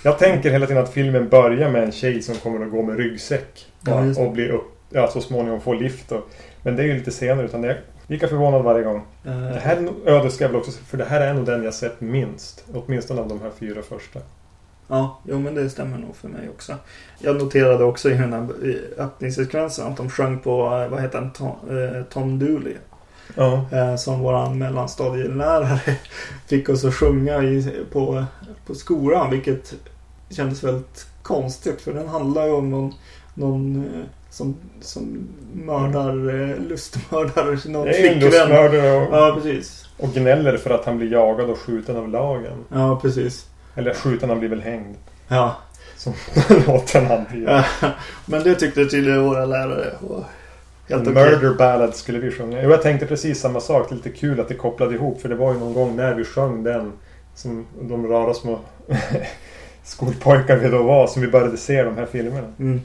Jag 0.03 0.19
tänker 0.19 0.49
hela 0.51 0.67
tiden 0.67 0.83
att 0.83 0.93
filmen 0.93 1.29
börjar 1.29 1.69
med 1.69 1.83
en 1.83 1.91
tjej 1.91 2.21
som 2.21 2.35
kommer 2.35 2.65
att 2.65 2.71
gå 2.71 2.81
med 2.81 2.97
ryggsäck. 2.97 3.65
Ja, 3.85 3.99
och, 3.99 4.05
det. 4.05 4.21
och 4.25 4.31
bli 4.31 4.49
upp, 4.49 4.77
ja, 4.89 5.07
så 5.07 5.21
småningom 5.21 5.61
få 5.61 5.73
lift. 5.73 6.11
Och, 6.11 6.29
men 6.63 6.75
det 6.75 6.83
är 6.83 6.87
ju 6.87 6.93
lite 6.93 7.11
senare. 7.11 7.45
Utan 7.45 7.61
det 7.61 7.69
är 7.69 7.81
lika 8.07 8.27
förvånad 8.27 8.63
varje 8.63 8.83
gång. 8.83 9.01
Eh, 9.25 9.39
Det 9.39 9.59
här 9.59 9.75
är 9.75 9.81
nog, 9.81 9.95
ja, 10.05 10.23
det 10.23 10.29
ska 10.31 10.43
jag 10.43 10.49
väl 10.49 10.59
också 10.59 10.71
För 10.71 10.97
det 10.97 11.05
här 11.05 11.21
är 11.21 11.33
nog 11.33 11.45
den 11.45 11.63
jag 11.63 11.73
sett 11.73 12.01
minst. 12.01 12.65
Åtminstone 12.73 13.21
av 13.21 13.27
de 13.27 13.41
här 13.41 13.51
fyra 13.59 13.81
första. 13.81 14.19
Ja, 14.87 15.19
jo 15.23 15.39
men 15.39 15.55
det 15.55 15.69
stämmer 15.69 15.97
nog 15.97 16.15
för 16.15 16.27
mig 16.27 16.49
också. 16.49 16.75
Jag 17.19 17.35
noterade 17.35 17.83
också 17.83 18.09
i 18.09 18.13
den 18.13 18.33
här 18.33 18.47
öppningssekvensen 18.97 19.87
att 19.87 19.97
de 19.97 20.09
sjöng 20.09 20.39
på, 20.39 20.65
eh, 20.65 20.87
vad 20.89 21.01
heter 21.01 21.19
han, 21.19 21.33
Tom, 21.33 21.47
eh, 21.47 22.03
Tom 22.03 22.39
Dooley. 22.39 22.73
Ja. 23.35 23.65
Eh, 23.71 23.95
som 23.95 24.19
våran 24.19 24.57
mellanstadielärare 24.57 25.79
fick 26.47 26.69
oss 26.69 26.85
att 26.85 26.93
sjunga 26.95 27.43
i, 27.43 27.71
på, 27.91 28.25
på 28.65 28.75
skolan. 28.75 29.29
Vilket 29.31 29.73
kändes 30.29 30.63
väldigt 30.63 31.05
konstigt. 31.23 31.81
För 31.81 31.93
den 31.93 32.07
handlar 32.07 32.45
ju 32.45 32.51
om 32.51 32.69
någon, 32.69 32.93
någon 33.33 33.75
eh, 33.75 34.01
som, 34.29 34.55
som 34.81 35.27
mördar, 35.53 36.09
eh, 36.41 36.57
lustmördar 36.69 37.51
en 37.51 37.57
flickvän. 37.93 38.19
lustmördare 38.19 38.91
och, 38.97 39.13
Ja, 39.17 39.39
precis. 39.41 39.85
och 39.97 40.09
gnäller 40.13 40.57
för 40.57 40.69
att 40.69 40.85
han 40.85 40.97
blir 40.97 41.11
jagad 41.11 41.49
och 41.49 41.57
skjuten 41.59 41.97
av 41.97 42.09
lagen. 42.09 42.65
Ja, 42.69 42.99
precis. 43.01 43.45
Eller 43.75 43.93
skjuten, 43.93 44.29
han 44.29 44.39
blir 44.39 44.49
väl 44.49 44.61
hängd. 44.61 44.95
Ja. 45.27 45.55
Som 45.97 46.13
låten 46.67 47.11
antyder. 47.11 47.67
Men 48.25 48.43
det 48.43 48.55
tyckte 48.55 48.85
tydligen 48.85 49.23
våra 49.23 49.45
lärare 49.45 49.93
var 49.99 50.23
helt. 50.89 51.05
Murder 51.05 51.53
Ballad 51.53 51.95
skulle 51.95 52.19
vi 52.19 52.31
sjunga. 52.31 52.61
Jo, 52.61 52.69
jag 52.69 52.81
tänkte 52.81 53.05
precis 53.05 53.39
samma 53.39 53.59
sak. 53.59 53.89
Det 53.89 53.93
är 53.93 53.95
lite 53.95 54.09
kul 54.09 54.39
att 54.39 54.47
det 54.47 54.53
kopplade 54.53 54.95
ihop. 54.95 55.21
För 55.21 55.29
det 55.29 55.35
var 55.35 55.53
ju 55.53 55.59
någon 55.59 55.73
gång 55.73 55.95
när 55.95 56.13
vi 56.13 56.23
sjöng 56.23 56.63
den. 56.63 56.93
Som 57.35 57.65
de 57.81 58.07
rara 58.07 58.33
små 58.33 58.59
skolpojkar 59.83 60.57
vi 60.57 60.69
då 60.69 60.83
var. 60.83 61.07
Som 61.07 61.21
vi 61.21 61.27
började 61.27 61.57
se 61.57 61.83
de 61.83 61.97
här 61.97 62.05
filmerna. 62.05 62.47
Mm. 62.59 62.81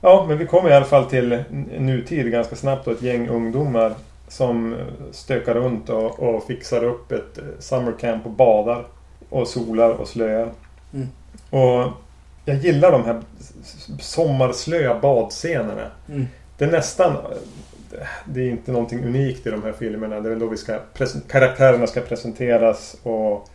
Ja, 0.00 0.24
men 0.28 0.38
vi 0.38 0.46
kommer 0.46 0.70
i 0.70 0.74
alla 0.74 0.84
fall 0.84 1.04
till 1.04 1.44
nutid 1.78 2.30
ganska 2.30 2.56
snabbt. 2.56 2.86
Och 2.86 2.92
ett 2.92 3.02
gäng 3.02 3.28
ungdomar. 3.28 3.94
Som 4.28 4.76
stökar 5.12 5.54
runt 5.54 5.88
och, 5.88 6.20
och 6.20 6.44
fixar 6.46 6.84
upp 6.84 7.12
ett 7.12 7.38
eh, 7.38 7.44
summer 7.58 7.92
camp 8.00 8.26
och 8.26 8.32
badar. 8.32 8.84
Och 9.28 9.48
solar 9.48 9.90
och 9.90 10.08
slöar. 10.08 10.50
Mm. 10.94 11.08
Och 11.50 11.92
jag 12.48 12.56
gillar 12.56 12.92
de 12.92 13.04
här 13.04 13.22
sommarslöa 14.00 15.00
badscenerna. 15.00 15.86
Mm. 16.08 16.26
Det 16.58 16.64
är 16.64 16.70
nästan... 16.70 17.16
Det 18.24 18.40
är 18.40 18.50
inte 18.50 18.72
någonting 18.72 19.04
unikt 19.04 19.46
i 19.46 19.50
de 19.50 19.62
här 19.62 19.72
filmerna. 19.72 20.20
Det 20.20 20.28
är 20.28 20.30
väl 20.30 20.38
då 20.38 20.46
vi 20.46 20.56
ska 20.56 20.78
karaktärerna 21.28 21.86
ska 21.86 22.00
presenteras 22.00 22.96
och 23.02 23.48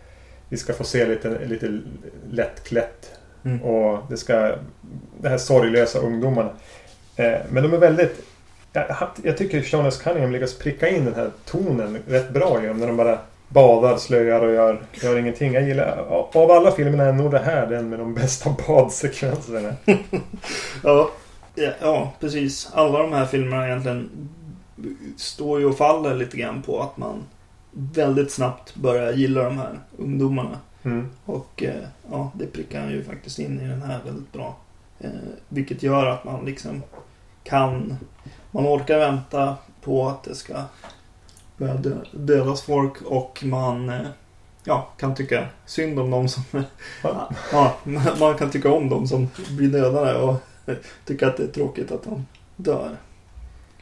vi 0.49 0.57
ska 0.57 0.73
få 0.73 0.83
se 0.83 1.05
lite, 1.05 1.45
lite 1.45 1.79
lättklätt. 2.29 3.11
Mm. 3.45 3.61
Och 3.63 3.99
det 4.09 4.17
ska... 4.17 4.55
De 5.21 5.29
här 5.29 5.37
sorglösa 5.37 5.99
ungdomarna. 5.99 6.49
Eh, 7.15 7.33
men 7.49 7.63
de 7.63 7.73
är 7.73 7.77
väldigt... 7.77 8.25
Jag, 8.73 8.85
jag 9.23 9.37
tycker 9.37 9.61
Sean 9.61 9.85
S. 9.85 9.97
Cunningham 9.97 10.31
lyckas 10.31 10.57
pricka 10.57 10.89
in 10.89 11.05
den 11.05 11.15
här 11.15 11.31
tonen 11.45 11.97
rätt 12.07 12.29
bra 12.29 12.61
genom 12.61 12.77
när 12.77 12.87
de 12.87 12.97
bara 12.97 13.19
badar, 13.47 13.97
slöjar 13.97 14.41
och 14.41 14.53
gör, 14.53 14.81
gör 14.91 15.17
ingenting. 15.17 15.53
Jag 15.53 15.63
gillar... 15.63 15.97
Av 16.33 16.51
alla 16.51 16.71
filmerna 16.71 17.03
är 17.03 17.13
nog 17.13 17.31
det 17.31 17.39
här 17.39 17.67
den 17.67 17.89
med 17.89 17.99
de 17.99 18.13
bästa 18.13 18.55
badsekvenserna. 18.67 19.73
ja, 20.83 21.11
ja, 21.55 21.71
ja, 21.81 22.13
precis. 22.19 22.69
Alla 22.73 22.99
de 22.99 23.13
här 23.13 23.25
filmerna 23.25 23.67
egentligen 23.67 24.29
står 25.17 25.59
ju 25.59 25.65
och 25.65 25.77
faller 25.77 26.15
lite 26.15 26.37
grann 26.37 26.61
på 26.61 26.81
att 26.81 26.97
man 26.97 27.23
väldigt 27.71 28.31
snabbt 28.31 28.75
börjar 28.75 29.13
gilla 29.13 29.43
de 29.43 29.57
här 29.57 29.79
ungdomarna. 29.97 30.59
Mm. 30.83 31.09
Och 31.25 31.63
eh, 31.63 31.83
ja, 32.11 32.31
det 32.35 32.45
prickar 32.45 32.81
han 32.81 32.91
ju 32.91 33.03
faktiskt 33.03 33.39
in 33.39 33.59
i 33.59 33.67
den 33.67 33.81
här 33.81 33.99
väldigt 34.05 34.31
bra. 34.33 34.55
Eh, 34.99 35.09
vilket 35.49 35.83
gör 35.83 36.05
att 36.05 36.23
man 36.23 36.45
liksom 36.45 36.83
kan... 37.43 37.97
Man 38.51 38.67
orkar 38.67 38.99
vänta 38.99 39.55
på 39.81 40.07
att 40.07 40.23
det 40.23 40.35
ska 40.35 40.53
börja 41.57 41.73
dö, 41.73 41.95
dödas 42.11 42.61
folk 42.61 43.01
och 43.01 43.43
man 43.45 43.89
eh, 43.89 44.07
ja, 44.63 44.89
kan 44.97 45.15
tycka 45.15 45.47
synd 45.65 45.99
om 45.99 46.11
dem 46.11 46.29
som... 46.29 46.43
ja, 47.51 47.77
man 48.19 48.37
kan 48.37 48.51
tycka 48.51 48.71
om 48.71 48.89
dem 48.89 49.07
som 49.07 49.29
blir 49.49 49.69
dödade 49.69 50.17
och 50.19 50.35
tycka 51.05 51.27
att 51.27 51.37
det 51.37 51.43
är 51.43 51.47
tråkigt 51.47 51.91
att 51.91 52.03
de 52.03 52.25
dör. 52.55 52.89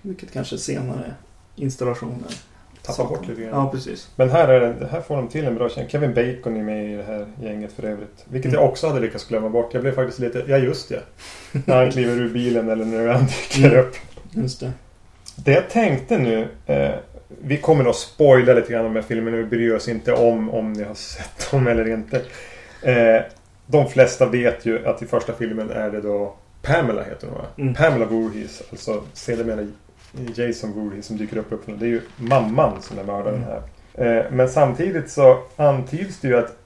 Vilket 0.01 0.31
kanske 0.33 0.57
senare 0.57 1.13
installationer 1.55 2.31
Tappar 2.81 3.03
bort 3.05 3.27
lite 3.27 3.41
grann. 3.41 3.51
Ja, 3.53 3.71
precis. 3.71 4.09
Men 4.15 4.29
här, 4.29 4.47
är 4.47 4.59
det, 4.73 4.87
här 4.87 5.01
får 5.01 5.15
de 5.15 5.27
till 5.27 5.45
en 5.45 5.55
bra 5.55 5.69
tjej. 5.69 5.87
Kevin 5.89 6.13
Bacon 6.13 6.57
är 6.57 6.63
med 6.63 6.91
i 6.93 6.95
det 6.97 7.03
här 7.03 7.25
gänget 7.41 7.73
för 7.73 7.83
övrigt. 7.83 8.25
Vilket 8.29 8.51
Mm. 8.51 8.61
jag 8.61 8.69
också 8.69 8.87
hade 8.87 8.99
lyckats 8.99 9.27
glömma 9.27 9.49
bort. 9.49 9.73
Jag 9.73 9.81
blev 9.81 9.95
faktiskt 9.95 10.19
lite... 10.19 10.43
Ja, 10.47 10.57
just 10.57 10.89
det. 10.89 11.01
När 11.65 11.75
han 11.75 11.91
kliver 11.91 12.13
ur 12.15 12.29
bilen 12.29 12.69
eller 12.69 12.85
när 12.85 13.07
han 13.07 13.25
dyker 13.25 13.69
Mm. 13.71 13.79
upp. 13.85 13.95
Just 14.31 14.59
det. 14.59 14.71
Det 15.35 15.51
jag 15.51 15.69
tänkte 15.69 16.17
nu. 16.17 16.47
Eh, 16.65 16.91
vi 17.41 17.57
kommer 17.57 17.89
att 17.89 17.95
spoila 17.95 18.53
lite 18.53 18.71
grann 18.73 18.85
om 18.85 18.93
de 18.93 18.99
här 18.99 19.07
filmerna. 19.07 19.37
Vi 19.37 19.43
bryr 19.43 19.73
oss 19.73 19.87
inte 19.87 20.13
om 20.13 20.49
om 20.49 20.73
ni 20.73 20.83
har 20.83 20.93
sett 20.95 21.51
dem 21.51 21.67
eller 21.67 21.87
inte. 21.89 22.21
Eh, 22.81 23.21
de 23.65 23.89
flesta 23.89 24.25
vet 24.25 24.65
ju 24.65 24.87
att 24.87 25.01
i 25.01 25.05
första 25.05 25.33
filmen 25.33 25.69
är 25.69 25.91
det 25.91 26.01
då 26.01 26.35
Pamela 26.61 27.03
heter 27.03 27.27
hon 27.27 27.37
va? 27.37 27.45
Mm. 27.57 27.73
Pamela 27.73 28.05
Voorhees. 28.05 28.61
Alltså 28.71 29.03
sedermera 29.13 29.67
Jason 30.35 30.71
Voorhees 30.71 31.05
som 31.05 31.17
dyker 31.17 31.37
upp 31.37 31.51
uppifrån. 31.51 31.79
Det 31.79 31.85
är 31.85 31.89
ju 31.89 32.01
mamman 32.17 32.81
som 32.81 32.99
är 32.99 33.03
mördaren 33.03 33.43
här. 33.43 33.61
Eh, 33.93 34.31
men 34.31 34.49
samtidigt 34.49 35.09
så 35.09 35.43
antyds 35.55 36.19
det 36.19 36.27
ju 36.27 36.37
att 36.37 36.57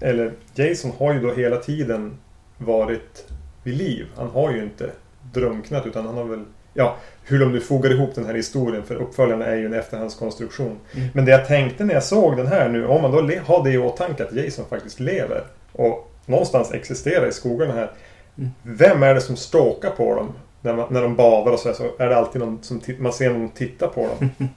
eller 0.00 0.32
Jason 0.54 0.92
har 0.98 1.12
ju 1.12 1.20
då 1.20 1.32
hela 1.34 1.56
tiden 1.56 2.16
varit 2.58 3.26
vid 3.62 3.76
liv. 3.76 4.06
Han 4.16 4.30
har 4.30 4.52
ju 4.52 4.62
inte 4.62 4.90
drunknat 5.32 5.86
utan 5.86 6.06
han 6.06 6.16
har 6.16 6.24
väl 6.24 6.44
Ja, 6.74 6.96
hur 7.24 7.38
de 7.38 7.52
nu 7.52 7.60
fogar 7.60 7.90
ihop 7.90 8.14
den 8.14 8.26
här 8.26 8.34
historien 8.34 8.82
för 8.82 8.94
uppföljarna 8.94 9.46
är 9.46 9.56
ju 9.56 9.66
en 9.66 9.74
efterhandskonstruktion. 9.74 10.78
Mm. 10.92 11.08
Men 11.14 11.24
det 11.24 11.30
jag 11.30 11.46
tänkte 11.46 11.84
när 11.84 11.94
jag 11.94 12.04
såg 12.04 12.36
den 12.36 12.46
här 12.46 12.68
nu, 12.68 12.86
om 12.86 13.02
man 13.02 13.10
då 13.10 13.16
har 13.44 13.64
det 13.64 13.70
i 13.70 13.78
åtanke 13.78 14.24
att 14.24 14.32
Jason 14.32 14.64
faktiskt 14.70 15.00
lever 15.00 15.44
och 15.72 16.10
någonstans 16.26 16.72
existerar 16.72 17.26
i 17.26 17.32
skogarna 17.32 17.72
här. 17.72 17.90
Mm. 18.40 18.50
Vem 18.62 19.02
är 19.02 19.14
det 19.14 19.20
som 19.20 19.36
stalkar 19.36 19.90
på 19.90 20.14
dem? 20.14 20.32
När, 20.62 20.76
man, 20.76 20.86
när 20.90 21.02
de 21.02 21.16
badar 21.16 21.52
och 21.52 21.58
så, 21.58 21.68
här, 21.68 21.74
så 21.74 21.90
är 21.98 22.08
det 22.08 22.16
alltid 22.16 22.40
någon 22.40 22.62
som 22.62 22.80
man 22.98 23.12
ser 23.12 23.30
någon 23.30 23.48
titta 23.48 23.88
på 23.88 24.06
dem. 24.06 24.30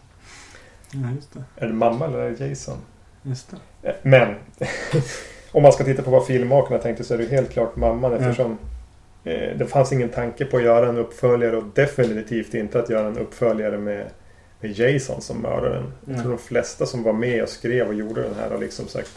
Ja, 0.96 1.12
just 1.16 1.34
det. 1.34 1.44
är 1.56 1.68
det 1.68 1.74
mamma 1.74 2.06
eller 2.06 2.20
är 2.20 2.32
det 2.32 2.48
Jason? 2.48 2.78
Just 3.24 3.52
det. 3.82 3.90
Eh, 3.90 3.96
Men 4.02 4.36
om 5.52 5.64
man 5.64 5.74
ska 5.74 5.84
titta 5.84 6.02
på 6.02 6.12
vad 6.12 6.26
filmmakarna 6.26 6.82
tänkte 6.82 7.04
så 7.04 7.14
är 7.14 7.18
det 7.18 7.26
helt 7.26 7.50
klart 7.52 7.76
mamman 7.76 8.14
eftersom 8.14 8.58
eh, 9.24 9.58
det 9.58 9.66
fanns 9.66 9.92
ingen 9.92 10.10
tanke 10.10 10.46
på 10.46 10.58
att 10.58 10.64
göra 10.64 10.90
en 10.90 10.98
uppföljare 10.98 11.58
och 11.58 11.64
definitivt 11.74 12.54
inte 12.54 12.80
att 12.80 12.90
göra 12.90 13.08
en 13.08 13.18
uppföljare 13.18 13.78
med, 13.78 14.06
med 14.62 14.72
Jason 14.80 15.22
som 15.22 15.38
mördaren. 15.38 15.92
Jag 16.06 16.22
tror 16.22 16.30
de 16.32 16.38
flesta 16.38 16.86
som 16.86 17.04
var 17.04 17.14
med 17.14 17.44
och 17.44 17.50
skrev 17.50 17.88
och 17.88 17.94
gjorde 17.94 18.22
den 18.22 18.36
här 18.36 18.50
har 18.50 18.58
liksom 18.58 18.88
sagt 18.88 19.12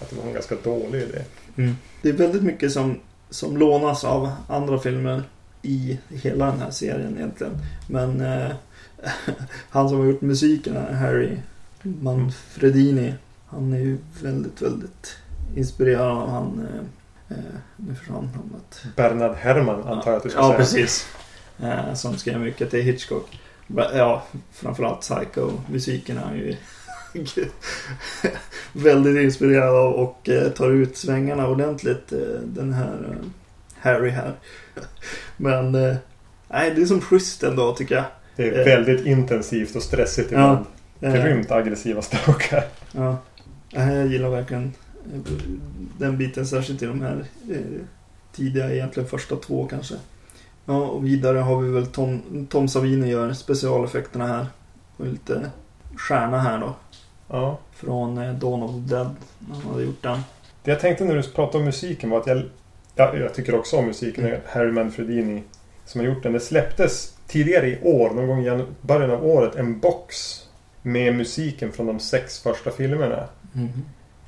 att 0.00 0.10
det 0.10 0.16
var 0.16 0.24
en 0.24 0.32
ganska 0.32 0.54
dålig 0.62 1.02
idé. 1.02 1.18
Mm. 1.56 1.74
Det 2.02 2.08
är 2.08 2.12
väldigt 2.12 2.42
mycket 2.42 2.72
som, 2.72 3.00
som 3.30 3.56
lånas 3.56 4.04
av 4.04 4.32
andra 4.48 4.78
filmer 4.78 5.22
i 5.62 5.98
hela 6.08 6.46
den 6.46 6.60
här 6.60 6.70
serien 6.70 7.16
egentligen. 7.16 7.52
Men 7.86 8.20
eh, 8.20 8.50
han 9.70 9.88
som 9.88 9.98
har 9.98 10.06
gjort 10.06 10.20
musiken 10.20 10.76
Harry 10.94 11.36
Manfredini, 11.82 13.14
han 13.46 13.72
är 13.72 13.78
ju 13.78 13.98
väldigt, 14.22 14.62
väldigt 14.62 15.16
inspirerad 15.56 16.08
av 16.08 16.30
han... 16.30 16.66
Eh, 16.72 17.36
eh, 17.36 17.44
nu 17.76 17.94
försvann 17.94 18.30
namnet. 18.34 18.82
Bernard 18.96 19.36
Herrmann 19.36 19.82
antar 19.82 20.10
jag 20.10 20.16
att 20.16 20.22
du 20.22 20.30
ska 20.30 20.38
ja, 20.38 20.46
säga. 20.46 20.58
precis. 20.58 21.06
Eh, 21.62 21.94
som 21.94 22.16
skrev 22.16 22.40
mycket 22.40 22.70
till 22.70 22.82
Hitchcock. 22.82 23.40
Ja, 23.76 24.22
framförallt 24.52 25.00
Psycho-musiken 25.00 26.18
är 26.18 26.34
ju 26.34 26.56
väldigt 28.72 29.22
inspirerad 29.22 29.74
av 29.74 29.92
och 29.92 30.28
eh, 30.28 30.48
tar 30.52 30.70
ut 30.70 30.96
svängarna 30.96 31.48
ordentligt, 31.48 32.12
eh, 32.12 32.40
den 32.44 32.72
här 32.72 32.94
eh, 33.10 33.26
Harry 33.80 34.10
här. 34.10 34.32
Men, 35.36 35.72
nej, 36.48 36.72
det 36.74 36.82
är 36.82 36.86
som 36.86 37.00
schysst 37.00 37.42
ändå 37.42 37.74
tycker 37.74 37.94
jag. 37.94 38.04
Det 38.36 38.48
är 38.48 38.64
väldigt 38.64 39.06
intensivt 39.06 39.76
och 39.76 39.82
stressigt 39.82 40.32
Ja. 40.32 40.36
ibland. 40.38 41.16
Eh, 41.16 41.24
Grymt 41.24 41.50
aggressiva 41.50 42.02
stråkar. 42.02 42.64
Ja, 42.92 43.18
jag 43.70 44.06
gillar 44.06 44.28
verkligen 44.28 44.72
den 45.98 46.18
biten, 46.18 46.46
särskilt 46.46 46.82
i 46.82 46.86
de 46.86 47.00
här 47.00 47.24
tidiga, 48.32 48.72
egentligen 48.74 49.08
första 49.08 49.36
två 49.36 49.66
kanske. 49.66 49.94
Ja, 50.64 50.86
och 50.86 51.06
vidare 51.06 51.38
har 51.38 51.60
vi 51.60 51.70
väl 51.70 51.86
Tom, 51.86 52.46
Tom 52.50 52.68
Savini 52.68 53.10
gör 53.10 53.32
specialeffekterna 53.32 54.26
här. 54.26 54.46
Och 54.96 55.06
lite 55.06 55.50
stjärna 55.96 56.40
här 56.40 56.58
då. 56.60 56.74
Ja. 57.30 57.58
Från 57.72 58.18
eh, 58.18 58.32
Dawn 58.32 58.62
of 58.62 58.70
the 58.70 58.94
Dead. 58.94 59.16
Han 59.52 59.72
hade 59.72 59.84
gjort 59.84 60.02
den. 60.02 60.18
Det 60.62 60.70
jag 60.70 60.80
tänkte 60.80 61.04
när 61.04 61.14
du 61.14 61.22
pratade 61.22 61.58
om 61.58 61.64
musiken 61.64 62.10
var 62.10 62.18
att 62.20 62.26
jag... 62.26 62.42
Ja, 62.94 63.16
jag 63.16 63.34
tycker 63.34 63.54
också 63.54 63.76
om 63.76 63.86
musiken. 63.86 64.24
Är 64.26 64.40
Harry 64.46 64.72
Manfredini 64.72 65.42
som 65.84 66.00
har 66.00 66.06
gjort 66.08 66.22
den. 66.22 66.32
Det 66.32 66.40
släpptes 66.40 67.14
tidigare 67.26 67.66
i 67.68 67.78
år, 67.82 68.10
någon 68.10 68.26
gång 68.26 68.40
i 68.40 68.44
jan- 68.46 68.66
början 68.80 69.10
av 69.10 69.26
året, 69.26 69.56
en 69.56 69.80
box 69.80 70.16
med 70.82 71.14
musiken 71.14 71.72
från 71.72 71.86
de 71.86 72.00
sex 72.00 72.38
första 72.40 72.70
filmerna. 72.70 73.24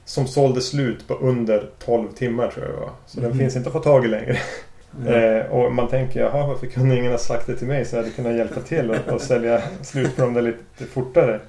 Som 0.05 0.27
sålde 0.27 0.61
slut 0.61 1.09
på 1.09 1.15
under 1.15 1.71
12 1.85 2.09
timmar 2.13 2.49
tror 2.49 2.65
jag 2.67 2.75
det 2.75 2.81
var. 2.81 2.91
Så 3.07 3.21
den 3.21 3.31
Mhm. 3.31 3.39
finns 3.39 3.57
inte 3.57 3.69
att 3.69 3.73
få 3.73 3.81
tag 3.81 4.05
i 4.05 4.09
längre. 4.09 4.39
Ja. 5.07 5.13
Eh, 5.13 5.47
och 5.47 5.73
man 5.75 5.89
tänker, 5.89 6.21
jaha 6.21 6.47
varför 6.47 6.67
kunde 6.67 6.97
ingen 6.99 7.11
ha 7.13 7.19
sagt 7.19 7.47
det 7.47 7.57
till 7.57 7.67
mig 7.67 7.85
så 7.85 7.97
jag 7.97 8.03
hade 8.03 8.15
kunnat 8.15 8.35
hjälpa 8.35 8.61
till 8.61 8.91
och, 8.91 9.13
och 9.15 9.21
sälja 9.21 9.63
slut 9.83 10.17
på 10.17 10.23
dem 10.23 10.35
där 10.35 10.43
lite 10.43 10.85
fortare. 10.93 11.41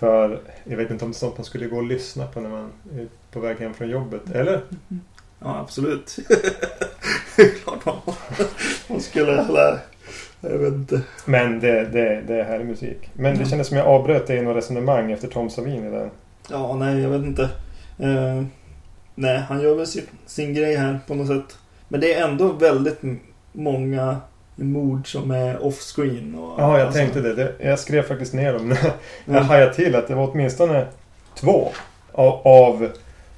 För 0.00 0.40
jag 0.64 0.76
vet 0.76 0.90
inte 0.90 1.04
om 1.04 1.10
det 1.10 1.16
är 1.16 1.18
sånt 1.18 1.38
man 1.38 1.44
skulle 1.44 1.66
gå 1.66 1.76
och 1.76 1.82
lyssna 1.82 2.26
på 2.26 2.40
när 2.40 2.50
man 2.50 2.72
är 2.96 3.06
på 3.30 3.40
väg 3.40 3.56
hem 3.56 3.74
från 3.74 3.90
jobbet. 3.90 4.30
Eller? 4.30 4.60
ja, 5.38 5.58
absolut. 5.58 6.16
Det 7.36 7.42
är 7.42 7.48
Klart 7.48 7.84
man, 7.84 7.96
man 8.88 9.00
skulle, 9.00 9.32
eller, 9.32 9.78
jag 10.40 10.58
vet 10.58 10.72
inte. 10.72 11.00
Men 11.24 11.60
det, 11.60 11.84
det, 11.84 12.22
det 12.26 12.40
är 12.40 12.44
härlig 12.44 12.66
musik. 12.66 13.10
Men 13.12 13.38
det 13.38 13.46
kändes 13.46 13.68
som 13.68 13.76
jag 13.76 13.86
avbröt 13.86 14.26
det 14.26 14.36
i 14.36 14.42
något 14.42 14.56
resonemang 14.56 15.12
efter 15.12 15.28
Tom 15.28 15.50
Savini 15.50 15.90
där. 15.90 16.10
Ja, 16.50 16.76
nej, 16.76 17.00
jag 17.00 17.10
vet 17.10 17.22
inte. 17.22 17.42
Eh, 17.98 18.44
nej, 19.14 19.38
han 19.38 19.60
gör 19.60 19.74
väl 19.74 19.86
sin, 19.86 20.06
sin 20.26 20.54
grej 20.54 20.76
här 20.76 20.98
på 21.06 21.14
något 21.14 21.28
sätt. 21.28 21.58
Men 21.88 22.00
det 22.00 22.14
är 22.14 22.28
ändå 22.28 22.52
väldigt 22.52 23.00
många 23.52 24.20
mord 24.64 25.12
som 25.12 25.30
är 25.30 25.62
off-screen. 25.64 26.34
Och, 26.34 26.60
Ja, 26.60 26.78
jag 26.78 26.86
alltså, 26.86 26.98
tänkte 27.00 27.20
det. 27.20 27.34
det. 27.34 27.52
Jag 27.60 27.78
skrev 27.78 28.02
faktiskt 28.02 28.34
ner 28.34 28.52
dem. 28.52 28.70
jag 29.24 29.36
Ja, 29.36 29.40
hajade 29.40 29.74
till 29.74 29.94
att 29.94 30.08
det 30.08 30.14
var 30.14 30.30
åtminstone 30.30 30.86
två 31.34 31.72
av, 32.12 32.40
av 32.46 32.88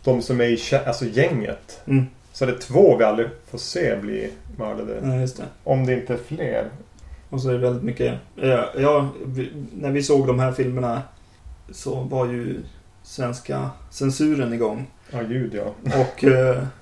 de 0.04 0.22
som 0.22 0.40
är 0.40 0.44
i 0.44 0.58
alltså 0.86 1.04
gänget. 1.04 1.80
Mm. 1.86 2.06
Så 2.32 2.46
det 2.46 2.52
är 2.52 2.58
två 2.58 2.96
vi 2.96 3.04
aldrig 3.04 3.28
får 3.50 3.58
se 3.58 3.96
bli 3.96 4.30
mördade. 4.56 5.00
ja, 5.04 5.14
just 5.20 5.36
det. 5.36 5.44
Om 5.64 5.86
det 5.86 5.92
inte 5.94 6.12
är 6.12 6.18
fler. 6.26 6.68
Och 7.30 7.40
så 7.42 7.48
är 7.48 7.52
det 7.52 7.58
väldigt 7.58 7.82
mycket... 7.82 8.14
Ja, 8.34 8.66
ja, 8.78 9.08
vi, 9.26 9.52
när 9.76 9.90
vi 9.90 10.02
såg 10.02 10.26
de 10.26 10.38
här 10.40 10.52
filmerna 10.52 11.02
så 11.70 12.00
var 12.00 12.26
ju 12.26 12.60
svenska 13.02 13.70
censuren 13.90 14.52
igång. 14.52 14.86
Ja, 15.10 15.22
ljud 15.22 15.54
ja. 15.54 15.98
Och 16.00 16.24
eh, 16.24 16.62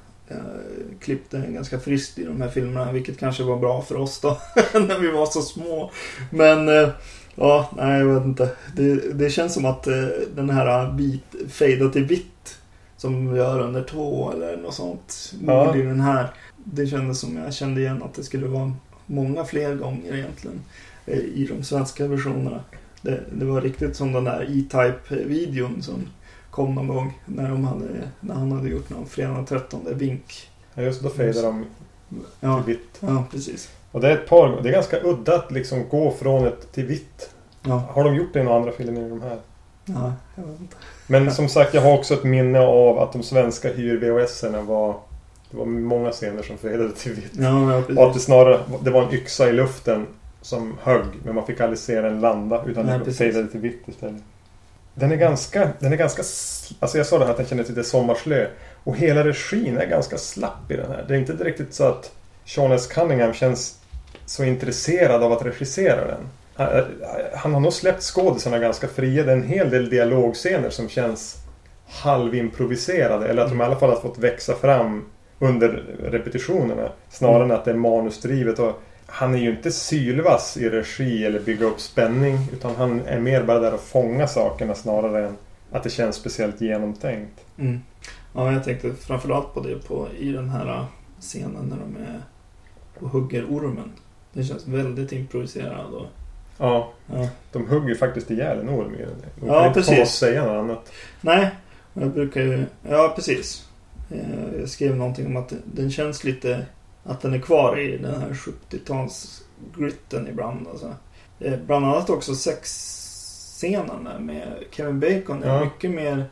klippte 1.01 1.45
ganska 1.49 1.81
friskt 1.81 2.19
i 2.19 2.25
de 2.25 2.41
här 2.41 2.49
filmerna, 2.49 2.93
vilket 2.93 3.19
kanske 3.19 3.43
var 3.43 3.57
bra 3.57 3.83
för 3.83 3.97
oss 3.97 4.21
då, 4.21 4.39
när 4.73 4.99
vi 4.99 5.11
var 5.11 5.27
så 5.27 5.43
små. 5.43 5.91
Men, 6.31 6.69
eh, 6.69 6.89
ja, 7.35 7.71
nej 7.77 8.01
jag 8.01 8.15
vet 8.15 8.25
inte. 8.25 8.51
Det, 8.77 8.95
det 9.19 9.31
känns 9.31 9.55
som 9.55 9.65
att 9.65 9.87
eh, 9.87 10.07
den 10.35 10.51
här 10.51 10.93
bit, 10.93 11.35
fejda 11.49 11.89
till 11.89 12.05
vitt, 12.05 12.59
som 12.97 13.33
vi 13.33 13.39
gör 13.39 13.61
under 13.61 13.83
två 13.83 14.33
eller 14.33 14.57
något 14.57 14.75
sånt, 14.75 15.33
Ja. 15.47 15.77
i 15.77 15.83
den 15.83 16.01
här. 16.01 16.31
det 16.65 16.87
kändes 16.87 17.21
som 17.21 17.37
jag 17.37 17.55
kände 17.55 17.81
igen 17.81 18.03
att 18.03 18.15
det 18.15 18.23
skulle 18.25 18.47
vara 18.47 18.73
många 19.07 19.45
fler 19.45 19.75
gånger 19.75 20.15
egentligen 20.15 20.61
eh, 21.07 21.19
i 21.19 21.47
de 21.57 21.65
svenska 21.65 22.07
versionerna. 22.07 22.61
Det, 23.03 23.21
det 23.33 23.45
var 23.45 23.61
riktigt 23.61 23.97
som 23.97 24.13
den 24.13 24.25
där 24.25 24.43
E-Type-videon 24.43 25.83
som 25.83 26.09
kom 26.51 26.75
någon 26.75 26.89
gång 26.89 27.19
när, 27.27 27.49
de 27.51 27.65
hade, 27.65 27.85
när 28.21 28.35
han 28.35 28.53
hade 28.53 28.69
gjort 28.69 28.91
någon 28.91 29.07
fredag 29.07 29.33
den 29.35 29.47
13 29.47 29.81
vink. 29.95 30.51
Ja, 30.75 30.83
just 30.83 31.03
då 31.03 31.09
fejdar 31.09 31.43
de 31.43 31.65
Ja, 32.41 32.63
till 32.63 32.75
vitt. 32.75 32.99
ja 33.01 33.25
precis. 33.31 33.69
Och 33.93 34.01
det 34.01 34.09
är 34.09 34.13
ett 34.13 34.29
par 34.29 34.63
Det 34.63 34.69
är 34.69 34.73
ganska 34.73 35.01
udda 35.05 35.35
att 35.35 35.51
liksom 35.53 35.89
gå 35.89 36.11
från 36.11 36.47
ett 36.47 36.73
till 36.73 36.87
vitt. 36.87 37.31
Ja, 37.63 37.83
Har 37.91 38.05
de 38.05 38.15
gjort 38.15 38.33
det 38.33 38.41
i 38.41 38.43
några 38.43 38.57
andra 38.59 38.73
filmer 38.73 39.01
än 39.01 39.11
de 39.11 39.21
här? 39.23 39.39
ja 39.85 40.13
jag 40.37 40.43
vet 40.43 40.61
inte. 40.61 40.77
Men 41.07 41.31
som 41.33 41.49
sagt, 41.49 41.75
jag 41.75 41.83
har 41.83 41.99
också 41.99 42.15
ett 42.15 42.25
minne 42.25 42.61
av 42.61 42.99
att 42.99 43.13
de 43.13 43.23
svenska 43.23 43.73
hyr-VHS-erna 43.73 44.63
var... 44.63 44.97
Det 45.51 45.57
var 45.57 45.65
många 45.67 46.11
scener 46.11 46.43
som 46.43 46.59
fejdade 46.59 46.93
till 46.93 47.13
vitt. 47.13 47.33
Ja, 47.33 47.73
ja 47.73 48.03
Och 48.03 48.07
att 48.09 48.15
det 48.15 48.21
snarare 48.21 48.61
det 48.83 48.91
var 48.91 49.03
en 49.03 49.15
yxa 49.15 49.49
i 49.49 49.53
luften 49.53 50.07
som 50.43 50.75
högg. 50.83 51.05
Men 51.25 51.35
man 51.35 51.47
fick 51.47 51.61
aldrig 51.61 51.79
se 51.79 52.01
den 52.01 52.21
landa. 52.21 52.65
Utan 52.67 52.87
Nej, 52.87 52.99
precis. 52.99 53.19
fejdade 53.19 53.47
till 53.49 53.61
vitt 53.61 53.83
istället. 53.89 54.23
Den 55.01 55.13
är 55.13 55.17
ganska... 55.17 55.69
Den 55.79 55.93
är 55.93 55.97
ganska... 55.97 56.23
Alltså 56.81 56.99
jag 56.99 57.07
sa 57.07 57.19
det 57.19 57.25
här 57.25 57.31
att 57.31 57.37
den 57.37 57.47
kändes 57.47 57.69
lite 57.69 57.85
sommarslö. 57.85 58.47
Och 58.85 58.97
hela 58.97 59.25
regin 59.25 59.77
är 59.79 59.87
ganska 59.87 60.19
slapp 60.19 60.71
i 60.71 60.77
den 60.77 60.91
här. 60.91 61.05
Det 61.09 61.15
är 61.15 61.19
inte 61.19 61.33
riktigt 61.33 61.75
så 61.75 61.85
att 61.85 62.13
Sean 62.45 62.73
S. 62.73 62.87
Cunningham 62.87 63.33
känns 63.33 63.79
så 64.27 64.45
intresserad 64.45 65.23
av 65.23 65.33
att 65.33 65.47
regissera 65.47 66.07
den. 66.07 66.29
Han, 66.55 66.85
han 67.35 67.55
har 67.55 67.61
nog 67.61 67.73
släppt 67.73 68.03
skådisarna 68.03 68.59
ganska 68.59 68.89
fria. 68.89 69.25
Det 69.25 69.33
är 69.33 69.37
en 69.37 69.49
hel 69.49 69.71
del 69.71 69.91
dialogscener 69.91 70.71
som 70.71 70.89
känns 70.89 71.37
halvimproviserade. 71.89 73.29
Eller 73.29 73.43
att 73.43 73.49
de 73.49 73.61
i 73.61 73.65
alla 73.65 73.77
fall 73.77 73.91
har 73.91 74.01
fått 74.01 74.19
växa 74.19 74.55
fram 74.55 75.05
under 75.39 75.69
repetitionerna. 76.05 76.89
Snarare 77.11 77.45
än 77.45 77.51
att 77.51 77.65
det 77.65 77.71
är 77.71 77.75
manusdrivet. 77.75 78.59
Och 78.59 78.83
han 79.11 79.35
är 79.35 79.39
ju 79.39 79.51
inte 79.51 79.71
sylvass 79.71 80.57
i 80.57 80.69
regi 80.71 81.25
eller 81.25 81.41
bygga 81.41 81.67
upp 81.67 81.81
spänning. 81.81 82.39
Utan 82.53 82.77
han 82.77 83.01
är 83.01 83.21
mer 83.21 83.43
bara 83.43 83.59
där 83.59 83.75
och 83.75 83.81
fånga 83.81 84.27
sakerna 84.27 84.75
snarare 84.75 85.27
än 85.27 85.37
att 85.73 85.83
det 85.83 85.91
känns 85.91 86.17
speciellt 86.17 86.61
genomtänkt. 86.61 87.41
Mm. 87.59 87.81
Ja, 88.35 88.53
jag 88.53 88.65
tänkte 88.65 88.95
framförallt 88.95 89.55
på 89.55 89.61
det 89.61 89.89
på, 89.89 90.09
i 90.19 90.33
den 90.33 90.49
här 90.49 90.67
äh, 90.67 90.85
scenen 91.21 91.65
när 91.69 91.77
de 91.77 92.03
är 92.03 92.21
och 93.01 93.09
hugger 93.09 93.45
ormen. 93.45 93.93
Det 94.33 94.45
känns 94.45 94.67
väldigt 94.67 95.13
improviserad 95.13 95.95
och... 95.95 96.07
Ja, 96.59 96.93
Ja. 97.07 97.29
de 97.53 97.69
hugger 97.69 97.95
faktiskt 97.95 98.31
ihjäl 98.31 98.59
en 98.61 98.69
orm 98.69 98.95
i 98.95 98.99
den. 98.99 99.15
De 99.41 99.47
Ja, 99.47 99.67
inte 99.67 99.81
precis. 99.81 100.01
och 100.01 100.09
säga 100.09 100.45
något 100.45 100.65
annat. 100.65 100.93
Nej, 101.21 101.51
jag 101.95 102.11
brukar 102.11 102.41
ju... 102.41 102.65
Ja, 102.89 103.13
precis. 103.17 103.69
Eh, 104.11 104.61
Jag 104.61 104.69
skrev 104.69 104.97
någonting 104.97 105.27
om 105.27 105.37
att 105.37 105.53
den 105.65 105.91
känns 105.91 106.25
lite... 106.25 106.67
Att 107.05 107.21
den 107.21 107.35
är 107.35 107.39
kvar 107.39 107.79
i 107.81 107.97
den 107.99 108.21
här 108.21 108.29
70-tals-gritten 108.35 110.29
ibland. 110.29 110.69
Alltså. 110.69 110.95
Eh, 111.41 111.57
Bland 111.67 111.85
annat 111.87 112.11
också 112.11 112.35
sexscenerna 112.35 114.19
med 114.19 114.65
Kevin 114.71 115.01
Bacon 115.01 115.43
är 115.43 115.49
Ja. 115.55 115.65
mycket 115.65 115.91
mer 115.91 116.25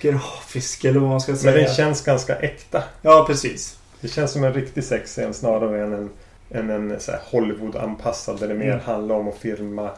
grafisk 0.00 0.84
eller 0.84 1.00
vad 1.00 1.08
man 1.10 1.20
ska 1.20 1.32
Men 1.32 1.38
säga. 1.38 1.66
den 1.66 1.74
känns 1.74 2.02
ganska 2.04 2.36
äkta. 2.36 2.82
Ja, 3.02 3.24
precis. 3.26 3.78
Det 4.00 4.08
känns 4.08 4.32
som 4.32 4.44
en 4.44 4.52
riktig 4.54 4.84
sexscen 4.84 5.34
snarare 5.34 5.82
än 5.84 5.92
en, 5.92 6.10
än 6.50 6.70
en 6.70 6.98
Hollywood-anpassad 7.30 8.38
där 8.40 8.48
det 8.48 8.54
mer 8.54 8.66
Mm. 8.72 8.80
handlar 8.84 9.14
om 9.16 9.28
att 9.28 9.38
filma 9.38 9.90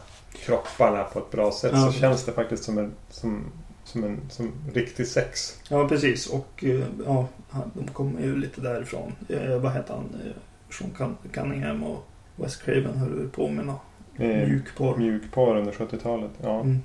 kropparna 0.45 1.03
på 1.03 1.19
ett 1.19 1.31
bra 1.31 1.51
sätt. 1.51 1.71
Ja. 1.73 1.91
Så 1.91 1.99
känns 1.99 2.25
det 2.25 2.31
faktiskt 2.31 2.63
som 2.63 2.77
en, 2.77 2.91
som, 3.09 3.51
som 3.89 4.03
en 4.03 4.19
som 4.29 4.51
riktig 4.73 5.07
sex. 5.07 5.59
Ja, 5.69 5.87
precis. 5.87 6.27
Och 6.27 6.63
eh, 6.63 6.83
ja, 7.05 7.27
de 7.73 7.87
kommer 7.93 8.21
ju 8.21 8.35
lite 8.35 8.61
därifrån. 8.61 9.15
Eh, 9.29 9.57
vad 9.59 9.73
heter 9.73 9.93
han? 9.93 10.05
Eh, 10.25 10.31
Sean 10.73 10.91
Cun- 10.97 11.29
Cunningham 11.33 11.83
och 11.83 12.07
Wes 12.35 12.55
Craven 12.55 12.97
höll 12.97 13.29
på 13.29 13.47
med 13.49 13.65
någon 13.65 13.75
Eh, 14.17 14.47
mjukporr. 14.47 14.97
Mjukporr 14.97 15.57
under 15.57 15.71
70-talet. 15.71 16.31
Ja. 16.41 16.59
Mm. 16.59 16.79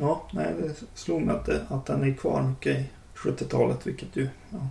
Ja, 0.00 0.22
nej, 0.32 0.46
det 0.62 0.74
slog 0.94 1.22
mig 1.22 1.36
att, 1.36 1.46
det, 1.46 1.60
att 1.68 1.86
den 1.86 2.02
är 2.10 2.14
kvar 2.14 2.42
mycket 2.42 2.76
i 2.78 2.84
70-talet, 3.14 3.86
vilket 3.86 4.16
ju... 4.16 4.28
Ja, 4.50 4.68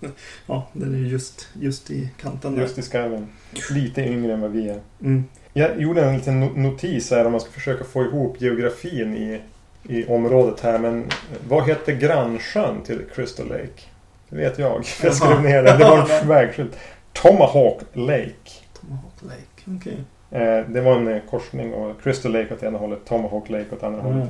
ja 0.46 0.68
den 0.72 0.94
är 0.94 0.98
ju 0.98 1.08
just, 1.08 1.48
just 1.60 1.90
i 1.90 2.10
kanten 2.20 2.54
där. 2.54 2.62
Just 2.62 2.78
i 2.78 2.82
skallen. 2.82 3.26
Lite 3.70 4.02
yngre 4.02 4.32
än 4.32 4.40
vad 4.40 4.50
vi 4.50 4.68
är. 4.68 4.80
Mm. 5.00 5.24
Jag 5.52 5.80
gjorde 5.80 6.04
en 6.04 6.16
liten 6.16 6.42
no- 6.44 6.56
notis 6.58 7.10
här 7.10 7.24
om 7.24 7.32
man 7.32 7.40
ska 7.40 7.50
försöka 7.50 7.84
få 7.84 8.02
ihop 8.04 8.40
geografin 8.40 9.14
i, 9.16 9.40
i 9.88 10.06
området 10.06 10.60
här. 10.60 10.78
Men 10.78 11.04
vad 11.48 11.66
heter 11.66 11.92
grannsjön 11.92 12.82
till 12.82 13.00
Crystal 13.14 13.46
Lake? 13.48 13.80
Det 14.28 14.36
vet 14.36 14.58
jag. 14.58 14.84
Jag 15.02 15.14
skrev 15.14 15.42
ner 15.42 15.62
det. 15.62 15.76
Det 15.78 15.84
var 15.84 15.98
en 16.22 16.28
vägskylt. 16.28 16.76
Tomahawk 17.12 17.80
Lake. 17.92 18.34
Tomahawk 18.80 19.14
Lake, 19.22 19.78
okej. 19.80 19.96
Eh, 20.30 20.64
det 20.68 20.80
var 20.80 20.96
en 20.96 21.08
eh, 21.08 21.22
korsning 21.30 21.74
och 21.74 22.02
Crystal 22.02 22.32
Lake 22.32 22.54
åt 22.54 22.62
ena 22.62 22.78
hållet, 22.78 22.98
Tomahawk 23.04 23.50
Lake 23.50 23.66
åt 23.72 23.82
andra 23.82 24.00
Mm. 24.00 24.12
hållet. 24.12 24.28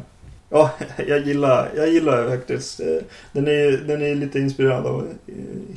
Ja, 0.50 0.70
jag 1.08 1.18
gillar, 1.20 1.68
jag 1.76 1.88
gillar 1.88 2.28
faktiskt. 2.28 2.80
eh, 2.80 2.86
Den 3.32 3.46
är, 3.48 3.70
den 3.86 4.02
är 4.02 4.14
lite 4.14 4.38
inspirerad 4.38 4.86
av 4.86 5.08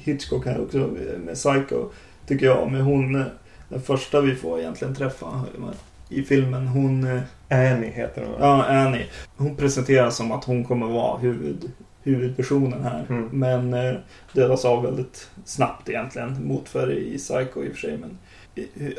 Hitchcock 0.03 0.45
här 0.45 0.61
också 0.61 0.77
med 1.25 1.35
Psycho. 1.35 1.89
Tycker 2.27 2.45
jag. 2.45 2.71
Men 2.71 2.81
hon, 2.81 3.23
den 3.69 3.81
första 3.81 4.21
vi 4.21 4.35
får 4.35 4.59
egentligen 4.59 4.95
träffa 4.95 5.25
i 6.10 6.24
filmen. 6.24 6.67
Hon, 6.67 7.04
eh, 7.08 7.22
Annie 7.50 7.91
heter 7.91 8.26
hon. 8.26 8.36
ja 8.39 8.65
Annie. 8.65 9.06
Hon 9.38 9.56
presenteras 9.56 10.15
som 10.15 10.32
att 10.32 10.43
hon 10.43 10.63
kommer 10.65 10.86
vara 10.88 11.17
huvud, 11.17 11.72
huvudpersonen 12.04 12.84
här. 12.84 13.06
Mm. 13.10 13.30
Men 13.32 13.74
eh, 13.74 13.96
dödas 14.34 14.65
av 14.65 14.84
väldigt 14.84 15.30
snabbt 15.46 15.89
egentligen. 15.89 16.48
Motfärg 16.48 17.13
i 17.13 17.17
Psycho 17.17 17.63
i 17.63 17.70
och 17.70 17.74
för 17.74 17.80
sig. 17.80 17.98
Men 17.98 18.17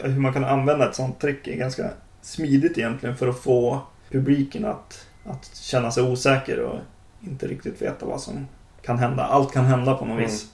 hur 0.03 0.21
man 0.21 0.33
kan 0.33 0.45
använda 0.45 0.89
ett 0.89 0.95
sånt 0.95 1.21
trick 1.21 1.47
är 1.49 1.57
ganska 1.57 1.91
smidigt 2.23 2.79
egentligen 2.79 3.17
för 3.17 3.29
att 3.29 3.39
få 3.39 3.81
publiken 4.11 4.65
att, 4.65 5.07
att 5.25 5.51
känna 5.57 5.91
sig 5.91 6.03
osäker 6.03 6.61
och 6.61 6.79
inte 7.21 7.47
riktigt 7.47 7.83
veta 7.83 8.07
vad 8.07 8.21
som 8.21 8.47
kan 8.83 8.99
hända. 8.99 9.25
Allt 9.25 9.53
kan 9.53 9.65
hända 9.65 9.95
på 9.95 10.05
något 10.05 10.13
Mm. 10.15 10.25
vis. 10.27 10.47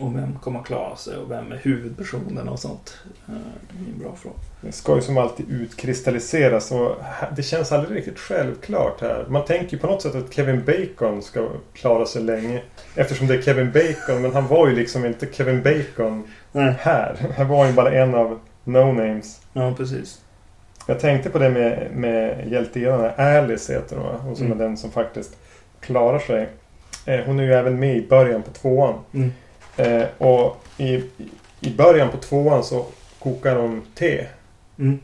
Och 0.00 0.16
vem 0.16 0.38
kommer 0.38 0.62
klara 0.62 0.96
sig 0.96 1.16
och 1.16 1.30
vem 1.30 1.52
är 1.52 1.56
huvudpersonen 1.56 2.48
och 2.48 2.58
sånt. 2.58 2.96
Eh, 3.28 3.34
Det 3.70 3.90
är 3.90 3.92
en 3.94 3.98
bra 3.98 4.14
fråga. 4.16 4.34
Det 4.60 4.72
ska 4.72 4.94
ju 4.96 5.02
som 5.02 5.18
alltid 5.18 5.50
utkristalliseras 5.50 6.72
och 6.72 6.96
här- 7.02 7.32
det 7.36 7.42
känns 7.42 7.72
aldrig 7.72 7.96
riktigt 7.98 8.18
självklart 8.18 9.00
här. 9.00 9.26
Man 9.28 9.44
tänker 9.44 9.72
ju 9.72 9.78
på 9.78 9.86
något 9.86 10.02
sätt 10.02 10.14
att 10.14 10.32
Kevin 10.34 10.64
Bacon 10.64 11.22
ska 11.22 11.48
klara 11.74 12.06
sig 12.06 12.22
länge. 12.22 12.62
Eftersom 12.94 13.26
det 13.26 13.34
är 13.34 13.42
Kevin 13.42 13.72
Bacon, 13.72 14.22
men 14.22 14.32
han 14.32 14.46
var 14.46 14.68
ju 14.68 14.74
liksom 14.74 15.04
inte 15.04 15.26
Kevin 15.32 15.62
Bacon 15.62 16.28
Nej, 16.52 16.74
här. 16.78 17.16
Han 17.36 17.48
var 17.48 17.66
ju 17.66 17.72
bara 17.72 17.90
en 17.92 18.14
av 18.14 18.38
no-names. 18.64 19.38
ja 19.52 19.74
precis. 19.76 20.20
Jag 20.86 21.00
tänkte 21.00 21.30
på 21.30 21.38
det 21.38 21.50
med, 21.50 21.88
med 21.94 22.48
hjältinnan. 22.52 23.10
Alice 23.16 23.72
heter 23.72 23.96
hon? 23.96 24.20
Hon 24.20 24.36
som 24.36 24.46
Mm. 24.46 24.60
är 24.60 24.64
den 24.64 24.76
som 24.76 24.90
faktiskt 24.90 25.36
klarar 25.80 26.18
sig. 26.18 26.48
Eh, 27.06 27.20
hon 27.26 27.40
är 27.40 27.44
ju 27.44 27.52
även 27.52 27.78
med 27.80 27.96
i 27.96 28.06
början 28.08 28.42
på 28.42 28.50
tvåan. 28.50 28.94
Mm. 29.14 29.32
Eh, 29.86 30.02
och 30.18 30.56
i, 30.76 31.04
i 31.60 31.70
början 31.76 32.10
på 32.10 32.16
tvåan 32.16 32.64
så 32.64 32.86
kokar 33.18 33.56
hon 33.56 33.82
te. 33.94 34.26
Mm. 34.78 34.98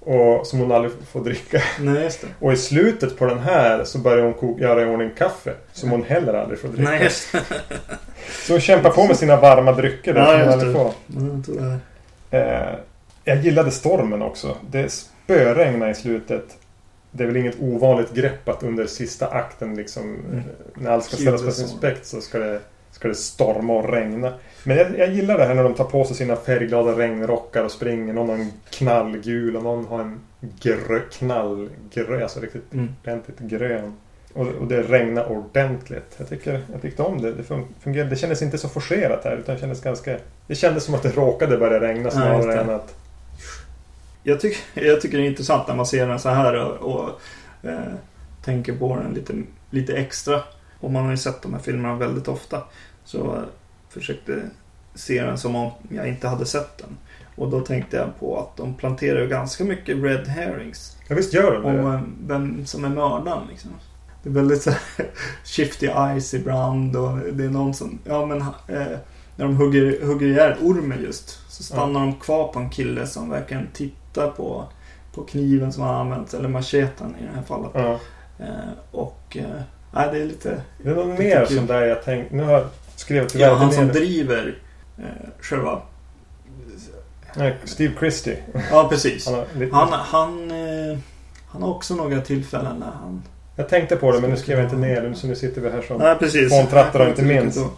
Och, 0.00 0.46
som 0.46 0.58
hon 0.58 0.72
aldrig 0.72 0.92
får 1.12 1.20
dricka. 1.24 1.62
Nej, 1.80 2.02
just 2.02 2.20
det. 2.20 2.26
Och 2.40 2.52
i 2.52 2.56
slutet 2.56 3.18
på 3.18 3.26
den 3.26 3.38
här 3.38 3.84
så 3.84 3.98
börjar 3.98 4.24
hon 4.24 4.34
koka, 4.34 4.62
göra 4.62 4.82
i 4.82 4.84
ordning 4.84 5.10
kaffe. 5.18 5.52
Som 5.72 5.90
hon 5.90 6.02
heller 6.04 6.34
aldrig 6.34 6.58
får 6.58 6.68
dricka. 6.68 6.90
Nej, 6.90 7.02
just 7.02 7.32
det. 7.32 7.40
Så 8.46 8.52
hon 8.52 8.60
kämpar 8.60 8.90
på 8.90 9.06
med 9.06 9.16
sina 9.16 9.36
varma 9.40 9.72
drycker 9.72 10.14
där 10.14 10.20
Ja, 10.20 10.28
som 10.28 10.40
hon 10.40 10.52
aldrig 10.52 10.72
får. 10.72 10.92
Ja, 11.60 11.78
jag. 12.30 12.40
Eh, 12.40 12.74
jag 13.24 13.36
gillade 13.40 13.70
stormen 13.70 14.22
också. 14.22 14.56
Det 14.70 14.92
spöregnade 14.92 15.90
i 15.90 15.94
slutet. 15.94 16.44
Det 17.10 17.22
är 17.22 17.26
väl 17.26 17.36
inget 17.36 17.60
ovanligt 17.60 18.14
grepp 18.14 18.48
att 18.48 18.62
under 18.62 18.86
sista 18.86 19.26
akten 19.26 19.76
liksom 19.76 20.02
Mm. 20.02 20.38
eh, 20.38 20.44
när 20.74 20.90
allt 20.90 21.04
ska 21.04 21.16
ställas 21.16 21.42
på 21.42 21.50
sin 21.50 21.68
spets 21.68 22.10
så 22.10 22.20
ska 22.20 22.38
det, 22.38 22.60
ska 22.94 23.08
det 23.08 23.14
storma 23.14 23.72
och 23.72 23.90
regna. 23.92 24.32
Men 24.64 24.76
jag, 24.76 24.98
jag 24.98 25.08
gillar 25.10 25.38
det 25.38 25.44
här 25.44 25.54
när 25.54 25.62
de 25.64 25.74
tar 25.74 25.84
på 25.84 26.04
sig 26.04 26.16
sina 26.16 26.36
färgglada 26.36 26.92
regnrockar 26.92 27.64
och 27.64 27.70
springer. 27.70 28.12
Någon 28.12 28.28
har 28.28 28.36
en 28.36 28.52
knallgul 28.70 29.56
och 29.56 29.62
någon 29.62 29.84
har 29.86 30.00
en 30.00 30.20
grö, 30.60 31.00
knallgrön, 31.12 32.22
alltså 32.22 32.40
riktigt 32.40 32.72
Mm. 32.72 32.88
ordentligt 33.02 33.38
grön. 33.38 33.94
Och, 34.32 34.46
och 34.46 34.66
det 34.66 34.82
regnar 34.82 35.32
ordentligt. 35.32 36.14
Jag, 36.16 36.28
tycker, 36.28 36.60
jag 36.72 36.82
tyckte 36.82 37.02
om 37.02 37.20
det. 37.22 37.32
Det 37.32 37.42
fun- 37.42 37.66
fungerade. 37.80 38.10
Det 38.10 38.16
kändes 38.16 38.42
inte 38.42 38.58
så 38.58 38.68
forcerat 38.68 39.24
här 39.24 39.36
utan 39.36 39.54
det 39.54 39.60
kändes 39.60 39.80
ganska... 39.82 40.16
Det 40.46 40.54
kändes 40.54 40.84
som 40.84 40.94
att 40.94 41.02
det 41.02 41.16
råkade 41.16 41.56
börja 41.58 41.80
regna 41.80 42.02
Ja, 42.04 42.10
snarare 42.10 42.54
det. 42.54 42.60
än 42.60 42.70
att... 42.70 42.94
Jag, 44.22 44.40
tycker, 44.40 44.86
jag 44.86 45.00
tycker 45.00 45.18
det 45.18 45.24
är 45.24 45.28
intressant 45.28 45.68
när 45.68 45.74
man 45.76 45.86
ser 45.86 46.06
den 46.06 46.18
så 46.18 46.28
här 46.28 46.54
och, 46.64 46.94
och 46.94 47.10
eh, 47.68 47.78
tänker 48.44 48.72
på 48.72 48.96
den 48.96 49.14
lite, 49.14 49.32
lite 49.70 49.94
extra. 49.96 50.40
Och 50.84 50.92
man 50.92 51.04
har 51.04 51.10
ju 51.10 51.16
sett 51.16 51.42
de 51.42 51.52
här 51.52 51.60
filmerna 51.60 51.94
väldigt 51.94 52.28
ofta. 52.28 52.62
Så 53.04 53.18
jag 53.18 53.44
försökte 53.88 54.42
se 54.94 55.22
den 55.22 55.38
som 55.38 55.56
om 55.56 55.70
jag 55.88 56.08
inte 56.08 56.28
hade 56.28 56.46
sett 56.46 56.78
den. 56.78 56.96
Och 57.36 57.50
då 57.50 57.60
tänkte 57.60 57.96
jag 57.96 58.18
på 58.20 58.38
att 58.38 58.56
de 58.56 58.74
planterar 58.74 59.20
ju 59.20 59.28
ganska 59.28 59.64
mycket 59.64 59.96
red 60.02 60.26
herrings. 60.28 60.96
Ja 61.08 61.16
visst 61.16 61.34
gör 61.34 61.52
de 61.54 61.64
Om 61.64 61.76
det. 61.76 61.94
eh, 61.94 62.00
vem 62.26 62.66
som 62.66 62.84
är 62.84 62.88
mördaren 62.88 63.46
liksom. 63.50 63.70
Det 64.22 64.28
är 64.28 64.32
väldigt 64.32 64.62
så 64.62 64.70
här, 64.70 64.80
shifty 65.44 65.86
eyes 65.86 66.34
ibland 66.34 66.96
och 66.96 67.18
det 67.18 67.44
är 67.44 67.50
någon 67.50 67.74
som, 67.74 67.98
ja 68.04 68.26
men 68.26 68.40
eh, 68.40 68.98
när 69.36 69.44
de 69.44 69.56
hugger, 69.56 70.06
hugger 70.06 70.26
ihjäl 70.26 70.54
ormen 70.62 71.02
just. 71.02 71.52
Så 71.52 71.62
stannar 71.62 72.00
de 72.00 72.14
kvar 72.14 72.48
på 72.52 72.58
en 72.58 72.70
kille 72.70 73.06
som 73.06 73.30
verkligen 73.30 73.66
tittar 73.72 74.30
på, 74.30 74.64
på 75.14 75.22
kniven 75.22 75.72
som 75.72 75.82
har 75.82 75.94
använts. 75.94 76.34
Eller 76.34 76.48
macheten 76.48 77.14
i 77.20 77.22
det 77.22 77.36
här 77.36 77.42
fallet. 77.42 77.70
Ja. 77.74 77.98
Eh, 78.38 78.72
och... 78.90 79.36
Eh, 79.36 79.60
nej, 79.94 80.08
det 80.12 80.18
är 80.18 80.24
lite... 80.24 80.60
Det 80.82 80.90
är 80.90 80.94
något 80.94 81.18
mer 81.18 81.46
kul. 81.46 81.56
som 81.56 81.66
där 81.66 81.82
jag 81.82 82.04
tänkte... 82.04 82.36
Nu 82.36 82.42
har 82.42 82.52
jag 82.52 82.66
skrivit 82.96 83.34
Ja, 83.34 83.54
han 83.54 83.72
som 83.72 83.88
driver 83.88 84.54
eh, 84.98 85.04
själva... 85.40 85.82
Nej, 87.36 87.56
Steve 87.64 87.94
Christie. 87.98 88.36
Ja, 88.70 88.88
precis. 88.90 89.26
Han 89.26 89.34
har 89.34 89.46
lite... 89.58 89.76
Han, 89.76 89.92
han, 89.92 90.50
eh, 90.50 90.98
han 91.48 91.62
har 91.62 91.70
också 91.70 91.94
några 91.94 92.20
tillfällen 92.20 92.76
när 92.78 92.90
han... 92.90 93.22
Jag 93.56 93.68
tänkte 93.68 93.96
på 93.96 94.12
det 94.12 94.20
men 94.20 94.30
nu 94.30 94.36
skrev 94.36 94.58
jag 94.58 94.66
inte 94.66 94.76
ner 94.76 95.02
det. 95.02 95.14
Så 95.14 95.26
nu 95.26 95.34
sitter 95.34 95.60
vi 95.60 95.70
här 95.70 95.82
som... 95.82 95.98
Nej. 95.98 96.48
Fåntrattar 96.48 97.00
och 97.00 97.08
inte 97.08 97.22
ihåg. 97.22 97.70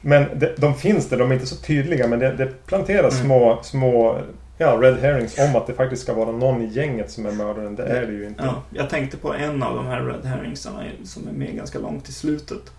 Men 0.00 0.38
de, 0.38 0.48
de 0.56 0.74
finns 0.74 1.08
där, 1.08 1.16
de 1.18 1.30
är 1.30 1.34
inte 1.34 1.46
så 1.46 1.56
tydliga 1.56 2.06
men 2.08 2.18
det, 2.18 2.32
det 2.32 2.66
planteras 2.66 3.14
Mm. 3.14 3.26
små, 3.26 3.58
små 3.62 4.20
ja, 4.58 4.76
red 4.80 4.98
herrings 4.98 5.38
om 5.38 5.56
att 5.56 5.66
det 5.66 5.72
faktiskt 5.74 6.02
ska 6.02 6.14
vara 6.14 6.32
någon 6.32 6.62
i 6.62 6.66
gänget 6.66 7.10
som 7.10 7.26
är 7.26 7.32
mördaren. 7.32 7.76
Det 7.76 7.82
är 7.86 8.06
det 8.06 8.12
ju 8.12 8.26
inte. 8.26 8.44
Ja, 8.44 8.62
jag 8.70 8.90
tänkte 8.90 9.16
på 9.16 9.34
en 9.34 9.62
av 9.62 9.76
de 9.76 9.86
här 9.86 10.02
Red 10.04 10.24
Herringsarna 10.24 10.82
som 11.04 11.28
är 11.28 11.32
med 11.32 11.56
ganska 11.56 11.78
långt 11.78 12.08
i 12.08 12.12
slutet. 12.12 12.72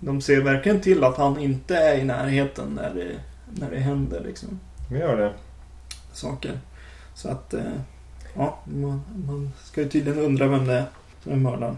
De 0.00 0.20
ser 0.20 0.40
verkligen 0.40 0.80
till 0.80 1.04
att 1.04 1.16
han 1.16 1.38
inte 1.38 1.76
är 1.76 1.98
i 1.98 2.04
närheten 2.04 2.78
när 2.82 2.94
det, 2.94 3.08
när 3.60 3.70
det 3.70 3.78
händer 3.78 4.20
liksom, 4.26 4.60
Vi 4.90 4.98
gör 4.98 5.16
det. 5.16 5.32
saker. 6.12 6.52
Så 7.14 7.28
att, 7.28 7.54
eh, 7.54 7.60
ja, 8.34 8.58
man, 8.64 9.02
man 9.26 9.50
ska 9.64 9.80
ju 9.82 9.88
tydligen 9.88 10.18
undra 10.18 10.46
vem 10.46 10.66
det 10.66 10.74
är 10.74 10.84
som 11.22 11.32
är 11.32 11.36
mördaren. 11.36 11.76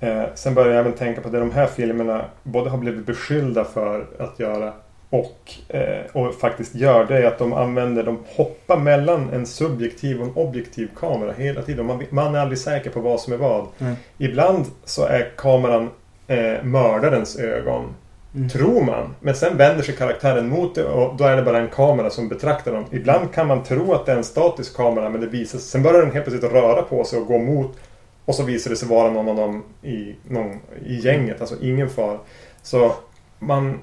Eh, 0.00 0.24
sen 0.34 0.54
börjar 0.54 0.70
jag 0.70 0.80
även 0.80 0.92
tänka 0.92 1.20
på 1.20 1.28
det 1.28 1.40
de 1.40 1.50
här 1.50 1.66
filmerna 1.66 2.24
både 2.42 2.70
har 2.70 2.78
blivit 2.78 3.06
beskyllda 3.06 3.64
för 3.64 4.06
att 4.18 4.38
göra 4.38 4.72
och, 5.10 5.52
eh, 5.68 6.04
och 6.12 6.34
faktiskt 6.34 6.74
gör. 6.74 7.04
Det 7.04 7.18
är 7.18 7.24
att 7.24 7.38
de 7.38 7.52
använder, 7.52 8.02
de 8.02 8.18
hoppar 8.26 8.76
mellan 8.76 9.30
en 9.32 9.46
subjektiv 9.46 10.20
och 10.20 10.26
en 10.26 10.34
objektiv 10.34 10.90
kamera 10.96 11.32
hela 11.32 11.62
tiden. 11.62 11.86
Man, 11.86 12.02
man 12.10 12.34
är 12.34 12.38
aldrig 12.38 12.58
säker 12.58 12.90
på 12.90 13.00
vad 13.00 13.20
som 13.20 13.32
är 13.32 13.36
vad. 13.36 13.66
Nej. 13.78 13.94
Ibland 14.18 14.66
så 14.84 15.04
är 15.04 15.32
kameran 15.36 15.90
eh, 16.26 16.62
mördarens 16.62 17.36
ögon. 17.36 17.94
Mm. 18.34 18.48
Tror 18.48 18.84
man. 18.84 19.14
Men 19.20 19.34
sen 19.34 19.56
vänder 19.56 19.82
sig 19.82 19.96
karaktären 19.96 20.48
mot 20.48 20.74
det 20.74 20.84
och 20.84 21.16
då 21.16 21.24
är 21.24 21.36
det 21.36 21.42
bara 21.42 21.58
en 21.58 21.68
kamera 21.68 22.10
som 22.10 22.28
betraktar 22.28 22.72
dem. 22.72 22.84
Ibland 22.90 23.32
kan 23.32 23.46
man 23.46 23.62
tro 23.62 23.92
att 23.92 24.06
det 24.06 24.12
är 24.12 24.16
en 24.16 24.24
statisk 24.24 24.76
kamera 24.76 25.10
men 25.10 25.20
det 25.20 25.26
visar 25.26 25.58
sig. 25.58 25.68
Sen 25.68 25.82
börjar 25.82 26.02
den 26.02 26.12
helt 26.12 26.24
plötsligt 26.24 26.52
röra 26.52 26.82
på 26.82 27.04
sig 27.04 27.20
och 27.20 27.26
gå 27.26 27.38
mot. 27.38 27.76
Och 28.24 28.34
så 28.34 28.42
visar 28.42 28.70
det 28.70 28.76
sig 28.76 28.88
vara 28.88 29.10
någon 29.10 29.28
av 29.28 29.36
dem 29.36 29.62
i, 29.82 30.14
någon, 30.28 30.60
i 30.86 30.94
gänget. 30.94 31.40
Alltså 31.40 31.54
ingen 31.60 31.88
far. 31.88 32.18
Så 32.62 32.92
man 33.38 33.78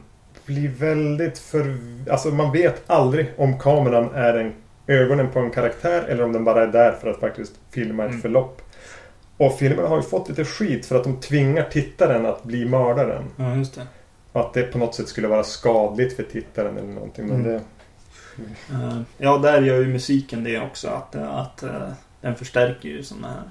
blir 0.48 0.70
väldigt 0.70 1.38
för... 1.40 1.78
Alltså 2.12 2.30
man 2.30 2.52
vet 2.52 2.84
aldrig 2.90 3.34
om 3.38 3.60
kameran 3.60 4.10
är 4.16 4.34
en, 4.34 4.54
ögonen 4.88 5.30
på 5.32 5.40
en 5.40 5.52
karaktär 5.52 6.04
eller 6.04 6.24
om 6.24 6.34
den 6.34 6.44
bara 6.44 6.64
är 6.64 6.68
där 6.68 6.92
för 6.92 7.10
att 7.10 7.20
faktiskt 7.20 7.54
filma 7.72 8.04
ett 8.04 8.10
Mm. 8.10 8.22
förlopp. 8.22 8.62
Och 9.38 9.54
filmerna 9.60 9.88
har 9.88 9.96
ju 9.98 10.04
fått 10.04 10.30
lite 10.30 10.46
skit 10.46 10.86
för 10.86 10.96
att 10.96 11.04
de 11.04 11.20
tvingar 11.20 11.64
tittaren 11.64 12.26
att 12.26 12.44
bli 12.44 12.66
mördaren. 12.66 13.24
Ja, 13.36 13.56
just 13.56 13.76
det. 13.76 13.88
Att 14.40 14.54
det 14.54 14.64
på 14.64 14.78
något 14.78 14.96
sätt 14.96 15.08
skulle 15.08 15.28
vara 15.28 15.44
skadligt 15.44 16.16
för 16.16 16.24
tittaren 16.24 16.78
eller 16.78 16.88
någonting. 16.94 17.28
Men 17.28 17.36
Mm. 17.46 17.48
det... 17.48 17.62
Eh, 18.74 19.00
ja, 19.18 19.38
där 19.38 19.62
gör 19.62 19.80
ju 19.80 19.88
musiken 19.88 20.44
det 20.44 20.60
också. 20.60 20.88
Att, 20.88 21.16
eh, 21.16 21.36
att 21.38 21.64
eh, 21.64 21.90
den 22.22 22.36
förstärker 22.36 22.90
ju 22.90 23.04
sådana 23.04 23.28
här 23.28 23.44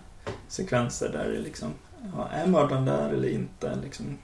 sekvenser 0.48 1.08
där 1.08 1.30
det 1.32 1.38
liksom... 1.38 1.68
Ja, 2.16 2.28
är 2.32 2.46
mördaren 2.46 2.84
där 2.84 3.08
eller 3.08 3.28
inte? 3.28 3.70
Liksom. 3.82 4.18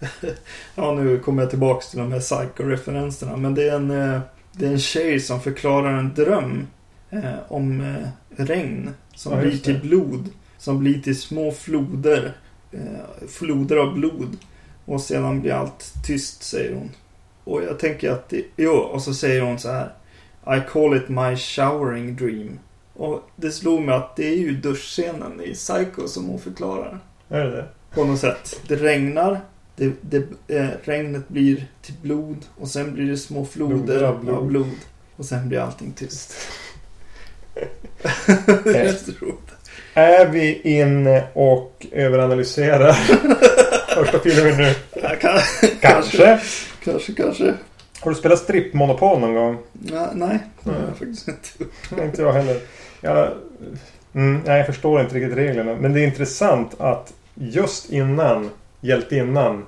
ja, 0.74 0.94
nu 0.94 1.18
kommer 1.18 1.42
jag 1.42 1.50
tillbaks 1.50 1.90
till 1.90 1.98
de 1.98 2.12
här 2.12 2.20
psycho-referenserna. 2.20 3.36
Men 3.36 3.54
det 3.54 3.68
är 3.68 3.76
en, 3.76 3.90
eh, 3.90 4.20
det 4.52 4.66
är 4.66 4.70
en 4.70 4.78
tjej 4.78 5.20
som 5.20 5.40
förklarar 5.40 5.98
en 5.98 6.14
dröm 6.14 6.66
eh, 7.10 7.34
om 7.48 7.80
eh, 7.80 8.08
regn 8.44 8.94
som 9.14 9.32
Ja, 9.32 9.40
blir 9.40 9.58
till 9.58 9.80
blod. 9.80 10.28
Som 10.58 10.78
blir 10.78 11.00
till 11.00 11.20
små 11.20 11.52
floder. 11.52 12.36
Eh, 12.72 13.28
floder 13.28 13.76
av 13.76 13.94
blod. 13.94 14.36
Och 14.84 15.00
sedan 15.00 15.40
blir 15.40 15.52
allt 15.52 15.92
tyst, 16.06 16.42
säger 16.42 16.74
hon. 16.74 16.90
Och 17.44 17.62
jag 17.62 17.78
tänker 17.78 18.10
att 18.10 18.28
det, 18.28 18.44
jo, 18.56 18.72
och 18.72 19.02
så 19.02 19.14
säger 19.14 19.42
hon 19.42 19.58
så 19.58 19.70
här. 19.70 19.92
I 20.46 20.60
call 20.72 20.96
it 20.96 21.08
my 21.08 21.36
showering 21.36 22.16
dream. 22.16 22.58
Och 22.94 23.30
det 23.36 23.50
slog 23.50 23.82
mig 23.82 23.94
att 23.94 24.16
det 24.16 24.28
är 24.28 24.36
ju 24.36 24.56
duschscenen 24.56 25.40
i 25.40 25.54
Psycho 25.54 26.08
som 26.08 26.26
hon 26.26 26.38
förklarar. 26.38 27.00
Är 27.28 27.44
det 27.44 27.50
det? 27.50 27.64
På 27.94 28.04
något 28.04 28.20
sätt. 28.20 28.60
Det 28.68 28.76
regnar. 28.76 29.40
Det, 29.78 29.92
det, 30.00 30.56
eh, 30.56 30.68
regnet 30.84 31.28
blir 31.28 31.66
till 31.82 31.94
blod. 32.02 32.36
Och 32.56 32.68
sen 32.68 32.94
blir 32.94 33.06
det 33.10 33.16
små 33.16 33.44
floder 33.44 33.76
Floder 33.76 34.02
av 34.02 34.14
av 34.14 34.24
blod. 34.24 34.46
blod. 34.46 34.70
Och 35.16 35.24
sen 35.24 35.48
blir 35.48 35.58
allting 35.58 35.92
tyst. 35.92 36.34
det 38.64 38.76
är 38.78 38.84
jätteroligt. 38.84 39.38
Är 39.94 40.26
vi 40.26 40.60
inne 40.62 41.24
och 41.32 41.86
överanalyserar 41.92 42.92
första 43.94 44.18
filmen 44.18 44.56
nu? 44.56 44.74
Ja, 45.02 45.08
kan, 45.20 45.38
Kanske. 45.80 46.40
kanske, 46.84 47.12
kanske. 47.12 47.54
Har 48.00 48.10
du 48.10 48.16
spelat 48.16 48.38
strippmonopol 48.38 49.20
någon 49.20 49.34
gång? 49.34 49.58
Ja, 49.92 50.10
nej, 50.14 50.38
det 50.64 50.70
har 50.70 50.78
jag 50.80 50.88
faktiskt 50.98 51.28
inte 51.28 51.48
inte 52.04 52.22
jag 52.22 52.32
heller. 52.32 52.60
Jag, 53.00 53.32
mm, 54.14 54.40
nej, 54.46 54.56
jag 54.58 54.66
förstår 54.66 55.00
inte 55.00 55.14
riktigt 55.14 55.36
reglerna. 55.38 55.74
Men 55.80 55.92
det 55.92 56.00
är 56.00 56.04
intressant 56.06 56.80
att 56.80 57.12
just 57.34 57.90
innan 57.90 58.50
hjältinnan 58.80 59.64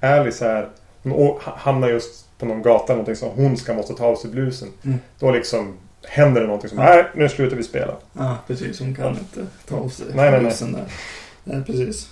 Alice 0.00 0.44
här 0.44 0.68
hon 1.02 1.38
hamnar 1.42 1.88
just 1.88 2.38
på 2.38 2.46
någon 2.46 2.62
gata 2.62 2.92
någonting 2.92 3.16
så 3.16 3.28
hon 3.28 3.56
ska 3.56 3.74
måste 3.74 3.94
ta 3.94 4.06
av 4.06 4.16
sig 4.16 4.30
blusen. 4.30 4.68
Mm. 4.84 4.98
Då 5.18 5.30
liksom 5.30 5.76
händer 6.08 6.40
det 6.40 6.46
någonting 6.46 6.70
som 6.70 6.78
Ja. 6.78 6.84
Nej, 6.84 7.04
nu 7.14 7.28
slutar 7.28 7.56
vi 7.56 7.62
spela. 7.62 7.96
Ja, 8.12 8.36
precis. 8.46 8.80
Hon 8.80 8.94
kan 8.94 9.08
inte 9.08 9.46
ta 9.68 9.76
av 9.76 9.88
sig 9.88 10.06
Nej, 10.14 10.30
nej, 10.30 10.40
nej. 10.40 10.50
bussen 10.50 10.72
där. 10.72 10.84
Nej, 11.44 11.64
precis. 11.64 12.10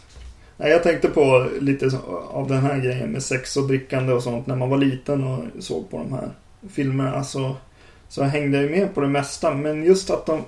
Nej, 0.57 0.71
jag 0.71 0.83
tänkte 0.83 1.09
på 1.09 1.49
lite 1.61 1.91
av 2.31 2.49
den 2.49 2.59
här 2.59 2.79
grejen 2.79 3.11
med 3.11 3.23
sex 3.23 3.57
och 3.57 3.69
drickande 3.69 4.13
och 4.13 4.23
sånt. 4.23 4.47
När 4.47 4.57
man 4.57 4.71
var 4.71 4.79
liten 4.79 5.25
och 5.25 5.63
såg 5.63 5.91
på 5.91 5.99
de 5.99 6.13
här 6.13 6.29
filmerna 6.71 7.25
så, 7.25 7.57
så 8.09 8.23
hängde 8.23 8.57
jag 8.57 8.71
ju 8.71 8.81
med 8.81 8.95
på 8.95 9.01
det 9.01 9.09
mesta. 9.09 9.55
Men 9.55 9.85
just 9.85 10.11
att 10.11 10.27
de, 10.27 10.43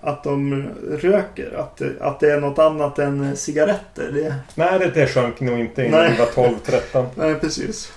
att 0.00 0.24
de 0.24 0.68
röker, 0.90 1.58
att, 1.58 1.82
att 2.00 2.20
det 2.20 2.32
är 2.32 2.40
något 2.40 2.58
annat 2.58 2.98
än 2.98 3.24
eh, 3.24 3.34
cigaretter. 3.34 4.10
Det, 4.12 4.34
Nej, 4.54 4.90
det, 4.94 5.06
sjönk 5.06 5.40
nog 5.40 5.58
inte 5.58 5.84
innan 5.84 6.10
vi 6.10 6.18
var 6.18 6.26
12-13. 6.26 7.06
nej, 7.14 7.34
precis. 7.34 7.92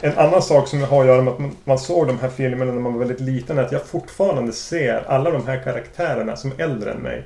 En 0.00 0.18
annan 0.18 0.42
sak 0.42 0.68
som 0.68 0.82
har 0.82 1.00
att 1.00 1.06
göra 1.06 1.22
med 1.22 1.32
att 1.32 1.38
man, 1.38 1.56
man 1.64 1.78
såg 1.78 2.06
de 2.06 2.18
här 2.18 2.28
filmerna 2.28 2.72
när 2.72 2.80
man 2.80 2.92
var 2.92 2.98
väldigt 2.98 3.20
liten 3.20 3.58
är 3.58 3.62
att 3.62 3.72
jag 3.72 3.86
fortfarande 3.86 4.52
ser 4.52 5.04
alla 5.08 5.30
de 5.30 5.46
här 5.46 5.62
karaktärerna 5.64 6.36
som 6.36 6.52
äldre 6.58 6.92
än 6.92 7.02
mig. 7.02 7.24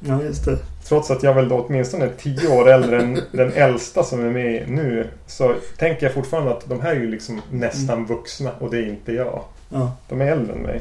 Ja, 0.00 0.22
just 0.22 0.44
det. 0.44 0.58
Trots 0.88 1.10
att 1.10 1.22
jag 1.22 1.34
väl 1.34 1.48
då 1.48 1.56
åtminstone 1.56 2.04
är 2.04 2.12
tio 2.18 2.48
år 2.48 2.68
äldre 2.68 3.02
än 3.02 3.20
den 3.32 3.52
äldsta 3.52 4.02
som 4.02 4.26
är 4.26 4.30
med 4.30 4.70
nu. 4.70 5.06
Så 5.26 5.54
tänker 5.76 6.06
jag 6.06 6.14
fortfarande 6.14 6.50
att 6.50 6.68
de 6.68 6.80
här 6.80 6.90
är 6.90 7.00
ju 7.00 7.10
liksom 7.10 7.40
nästan 7.50 8.06
vuxna 8.06 8.50
och 8.58 8.70
det 8.70 8.78
är 8.78 8.86
inte 8.86 9.12
jag. 9.12 9.42
Ja. 9.68 9.92
De 10.08 10.20
är 10.20 10.26
äldre 10.32 10.52
än 10.52 10.62
mig. 10.62 10.80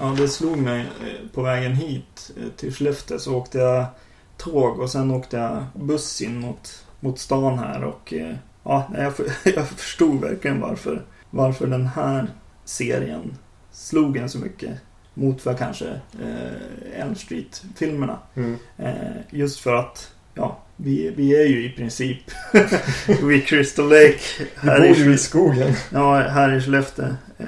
Ja, 0.00 0.14
det 0.18 0.28
slog 0.28 0.58
mig 0.58 0.80
eh, 0.80 1.28
på 1.34 1.42
vägen 1.42 1.72
hit 1.74 2.30
eh, 2.36 2.48
till 2.56 2.74
Skellefteå 2.74 3.18
så 3.18 3.34
åkte 3.36 3.58
jag 3.58 3.86
tåg 4.36 4.80
och 4.80 4.90
sen 4.90 5.10
åkte 5.10 5.36
jag 5.36 5.64
buss 5.74 6.20
in 6.22 6.38
mot, 6.40 6.84
mot 7.00 7.18
stan 7.18 7.58
här 7.58 7.84
och 7.84 8.12
eh, 8.14 8.34
ja, 8.64 8.90
jag, 8.96 9.16
för- 9.16 9.26
jag 9.56 9.68
förstod 9.68 10.20
verkligen 10.20 10.60
varför, 10.60 11.02
varför 11.30 11.66
den 11.66 11.86
här 11.86 12.26
serien 12.64 13.36
slog 13.72 14.16
en 14.16 14.28
så 14.30 14.38
mycket 14.38 14.70
mot 15.14 15.46
vad 15.46 15.58
kanske 15.58 15.88
eh, 16.22 17.00
Elm 17.00 17.14
Street-filmerna. 17.14 18.18
Mm. 18.34 18.56
Eh, 18.78 19.16
just 19.30 19.60
för 19.60 19.74
att 19.74 20.10
ja, 20.34 20.58
vi, 20.76 21.12
vi 21.16 21.42
är 21.42 21.46
ju 21.46 21.64
i 21.64 21.70
princip 21.70 22.18
vid 23.22 23.46
Crystal 23.46 23.88
Lake. 23.88 24.18
Vi 24.62 24.70
här 24.70 24.78
bor 24.78 24.86
i 24.86 25.04
ju 25.04 25.14
i 25.14 25.18
skogen. 25.18 25.72
Ja, 25.92 26.18
här 26.18 26.56
i 26.56 26.60
Skellefteå. 26.60 27.06
Eh, 27.38 27.46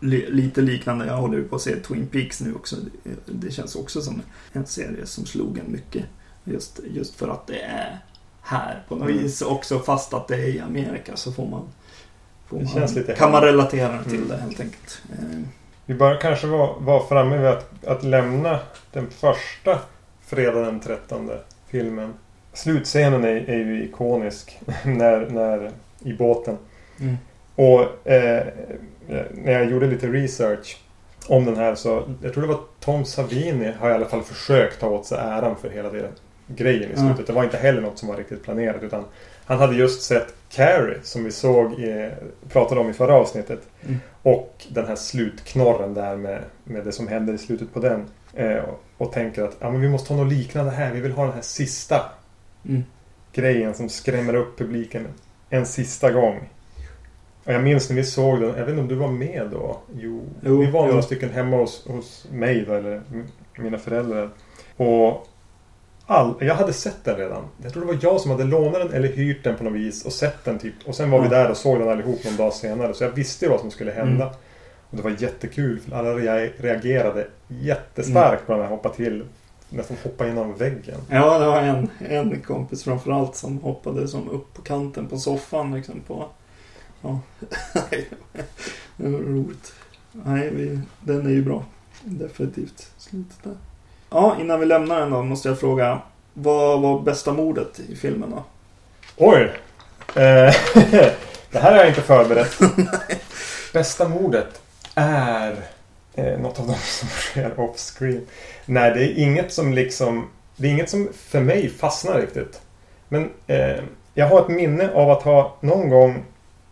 lite 0.00 0.60
liknande. 0.60 1.06
Jag 1.06 1.16
håller 1.16 1.38
ju 1.38 1.48
på 1.48 1.56
att 1.56 1.62
se 1.62 1.76
Twin 1.76 2.06
Peaks 2.06 2.40
nu 2.40 2.54
också. 2.54 2.76
Det, 3.26 3.50
känns 3.50 3.76
också 3.76 4.00
som 4.02 4.22
en 4.52 4.66
serie 4.66 5.06
som 5.06 5.26
slog 5.26 5.58
en 5.58 5.72
mycket. 5.72 6.04
Just, 6.44 6.80
just 6.90 7.14
för 7.14 7.28
att 7.28 7.46
det 7.46 7.60
är 7.60 7.98
här 8.42 8.82
på 8.88 8.94
något 8.96 9.08
Mm. 9.10 9.22
vis. 9.22 9.42
Också 9.42 9.78
fast 9.78 10.14
att 10.14 10.28
det 10.28 10.34
är 10.36 10.48
i 10.48 10.60
Amerika 10.60 11.16
så 11.16 11.32
får 11.32 11.46
man... 11.46 11.62
Får 12.46 12.56
man 13.06 13.16
kan 13.16 13.30
man 13.32 13.42
relatera 13.42 14.04
till 14.04 14.14
Mm. 14.16 14.28
det 14.28 14.36
helt 14.36 14.60
enkelt. 14.60 15.02
Eh, 15.12 15.38
Vi 15.86 15.94
bör 15.94 16.20
kanske 16.20 16.46
vara, 16.46 16.78
vara 16.78 17.06
framme 17.08 17.36
vid 17.38 17.46
att, 17.46 17.84
att 17.86 18.02
lämna 18.04 18.58
den 18.92 19.10
första 19.10 19.78
fredag 20.26 20.60
den 20.60 20.80
13 20.80 21.30
filmen. 21.68 22.12
Slutscenen 22.52 23.24
är, 23.24 23.50
är 23.50 23.56
ju 23.58 23.84
ikonisk 23.84 24.58
när, 24.84 25.30
när, 25.30 25.70
i 26.00 26.12
båten. 26.12 26.56
mm. 27.00 27.16
Och 27.54 28.08
eh, 28.08 28.46
när 29.30 29.52
jag 29.52 29.70
gjorde 29.70 29.86
lite 29.86 30.06
research 30.06 30.78
om 31.28 31.44
den 31.44 31.56
här 31.56 31.74
så 31.74 32.02
jag 32.22 32.32
tror 32.32 32.42
det 32.42 32.48
var 32.48 32.60
Tom 32.80 33.04
Savini 33.04 33.72
har 33.80 33.90
i 33.90 33.92
alla 33.92 34.06
fall 34.06 34.22
försökt 34.22 34.80
ta 34.80 34.88
åt 34.88 35.06
sig 35.06 35.18
äran 35.18 35.56
för 35.56 35.70
hela 35.70 35.90
det 35.90 36.08
grejen 36.46 36.92
i 36.92 36.96
slutet. 36.96 37.26
Det 37.26 37.32
var 37.32 37.44
inte 37.44 37.56
heller 37.56 37.80
något 37.80 37.98
som 37.98 38.08
var 38.08 38.16
riktigt 38.16 38.42
planerat 38.42 38.82
utan 38.82 39.04
han 39.46 39.58
hade 39.58 39.74
just 39.74 40.02
sett 40.02 40.34
Carrie 40.48 40.98
som 41.02 41.24
vi 41.24 41.32
såg 41.32 41.72
i, 41.72 42.10
pratade 42.48 42.80
om 42.80 42.90
i 42.90 42.92
förra 42.92 43.14
avsnittet. 43.14 43.60
Mm. 43.82 44.00
Och 44.22 44.66
den 44.68 44.86
här 44.86 44.96
slutknorren 44.96 45.94
där 45.94 46.16
med, 46.16 46.42
med 46.64 46.84
det 46.84 46.92
som 46.92 47.08
händer 47.08 47.34
i 47.34 47.38
slutet 47.38 47.74
på 47.74 47.80
den. 47.80 48.04
Eh, 48.34 48.56
och, 48.56 48.82
och 48.96 49.12
tänker 49.12 49.42
att 49.42 49.56
ja, 49.60 49.70
men 49.70 49.80
vi 49.80 49.88
måste 49.88 50.12
ha 50.14 50.22
något 50.22 50.32
liknande 50.32 50.70
här. 50.70 50.92
Vi 50.92 51.00
vill 51.00 51.12
ha 51.12 51.24
den 51.24 51.34
här 51.34 51.42
sista 51.42 52.00
Mm. 52.68 52.84
grejen 53.32 53.74
som 53.74 53.88
skrämmer 53.88 54.34
upp 54.34 54.58
publiken 54.58 55.08
en 55.50 55.66
sista 55.66 56.10
gång. 56.10 56.48
Jag 57.44 57.62
minns 57.62 57.88
när 57.88 57.96
vi 57.96 58.04
såg 58.04 58.40
den, 58.40 58.48
jag 58.48 58.64
vet 58.64 58.68
inte 58.68 58.80
om 58.80 58.88
du 58.88 58.94
var 58.94 59.08
med 59.08 59.48
då? 59.52 59.76
Jo, 59.96 60.22
Jo, 60.42 60.58
vi 60.60 60.70
var 60.70 60.82
jo. 60.82 60.88
några 60.88 61.02
stycken 61.02 61.30
hemma 61.30 61.56
hos, 61.56 61.86
hos 61.88 62.26
mig 62.32 62.64
då, 62.68 62.74
eller 62.74 63.02
mina 63.58 63.78
föräldrar. 63.78 64.30
Och 64.76 65.26
all, 66.06 66.34
jag 66.40 66.54
hade 66.54 66.72
sett 66.72 67.04
den 67.04 67.16
redan. 67.16 67.44
Jag 67.62 67.72
tror 67.72 67.86
det 67.86 67.92
var 67.92 67.98
jag 68.02 68.20
som 68.20 68.30
hade 68.30 68.44
lånat 68.44 68.74
den 68.74 68.92
eller 68.92 69.08
hyrt 69.08 69.44
den 69.44 69.56
på 69.56 69.64
något 69.64 69.72
vis 69.72 70.04
och 70.06 70.12
sett 70.12 70.44
den 70.44 70.58
typ. 70.58 70.74
Och 70.86 70.94
sen 70.94 71.10
var 71.10 71.18
vi 71.20 71.24
Ja. 71.26 71.30
där 71.30 71.50
och 71.50 71.56
såg 71.56 71.78
den 71.78 71.88
allihop 71.88 72.24
någon 72.24 72.36
dag 72.36 72.52
senare. 72.52 72.94
Så 72.94 73.04
jag 73.04 73.10
visste 73.10 73.44
ju 73.44 73.50
vad 73.50 73.60
som 73.60 73.70
skulle 73.70 73.90
hända. 73.92 74.24
Mm. 74.24 74.36
Och 74.90 74.96
det 74.96 75.02
var 75.02 75.14
jättekul 75.18 75.80
för 75.80 75.96
alla 75.96 76.10
rea- 76.10 76.50
reagerade 76.56 77.26
jättestarkt 77.48 78.32
Mm. 78.42 78.46
på 78.46 78.52
den 78.52 78.60
här 78.62 78.68
hoppa 78.68 78.88
till. 78.88 79.24
Nästan 79.68 79.96
hoppa 80.02 80.26
genom 80.26 80.54
väggen. 80.56 81.00
Ja, 81.10 81.38
det 81.38 81.46
var 81.46 81.60
en, 81.60 81.88
en 82.08 82.40
kompis 82.40 82.84
framförallt 82.84 83.36
som 83.36 83.58
hoppade 83.58 84.08
som 84.08 84.28
upp 84.30 84.54
på 84.54 84.62
kanten 84.62 85.06
på 85.06 85.16
soffan 85.18 85.74
liksom 85.74 86.00
på... 86.06 86.26
Ja. 87.04 87.20
det 88.96 89.08
var 89.08 89.18
roligt. 89.18 89.72
Nej, 90.12 90.50
vi, 90.52 90.80
den 91.00 91.26
är 91.26 91.30
ju 91.30 91.42
bra. 91.42 91.64
Definitivt. 92.02 92.90
Slutet 92.98 93.36
där. 93.42 93.54
Ja, 94.10 94.36
innan 94.40 94.60
vi 94.60 94.66
lämnar 94.66 95.00
den 95.00 95.10
då 95.10 95.22
måste 95.22 95.48
jag 95.48 95.60
fråga. 95.60 96.00
Vad 96.32 96.80
var 96.80 97.00
bästa 97.00 97.32
mordet 97.32 97.80
i 97.88 97.96
filmen 97.96 98.30
då? 98.30 98.44
Oj! 99.16 99.52
Eh, 100.08 100.54
det 101.50 101.58
här 101.58 101.72
har 101.72 101.78
jag 101.78 101.88
inte 101.88 102.02
förberett. 102.02 102.58
Bästa 103.72 104.08
mordet 104.08 104.60
är 104.94 105.56
eh, 106.14 106.38
något 106.38 106.60
av 106.60 106.66
dem 106.66 106.76
som 106.76 107.08
sker 107.08 107.60
off-screen. 107.60 108.26
Nej, 108.66 108.90
det 108.94 109.04
är 109.04 109.18
inget 109.18 109.52
som 109.52 109.74
liksom... 109.74 110.28
Det 110.56 110.66
är 110.66 110.70
inget 110.70 110.90
som 110.90 111.08
för 111.14 111.40
mig 111.40 111.68
fastnar 111.68 112.20
riktigt. 112.20 112.60
Men 113.08 113.30
eh, 113.46 113.82
jag 114.14 114.28
har 114.28 114.40
ett 114.40 114.48
minne 114.48 114.90
av 114.92 115.10
att 115.10 115.22
ha 115.22 115.56
någon 115.60 115.88
gång 115.88 116.24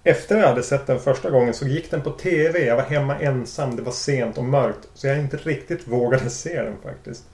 efter 0.05 0.39
jag 0.39 0.49
hade 0.49 0.63
sett 0.63 0.87
den 0.87 1.01
första 1.01 1.31
gången 1.31 1.55
så 1.55 1.67
gick 1.67 1.91
den 1.91 2.03
på 2.03 2.11
TV. 2.11 2.67
Jag 2.67 2.77
var 2.77 2.83
hemma 2.83 3.19
ensam. 3.19 3.77
Det 3.77 3.83
var 3.83 3.93
sent 3.93 4.39
och 4.39 4.45
mörkt. 4.45 4.89
Så 4.95 5.07
jag 5.07 5.19
inte 5.19 5.37
riktigt 5.37 5.89
vågade 5.89 6.31
se 6.31 6.63
den 6.63 6.77
faktiskt. 6.83 7.25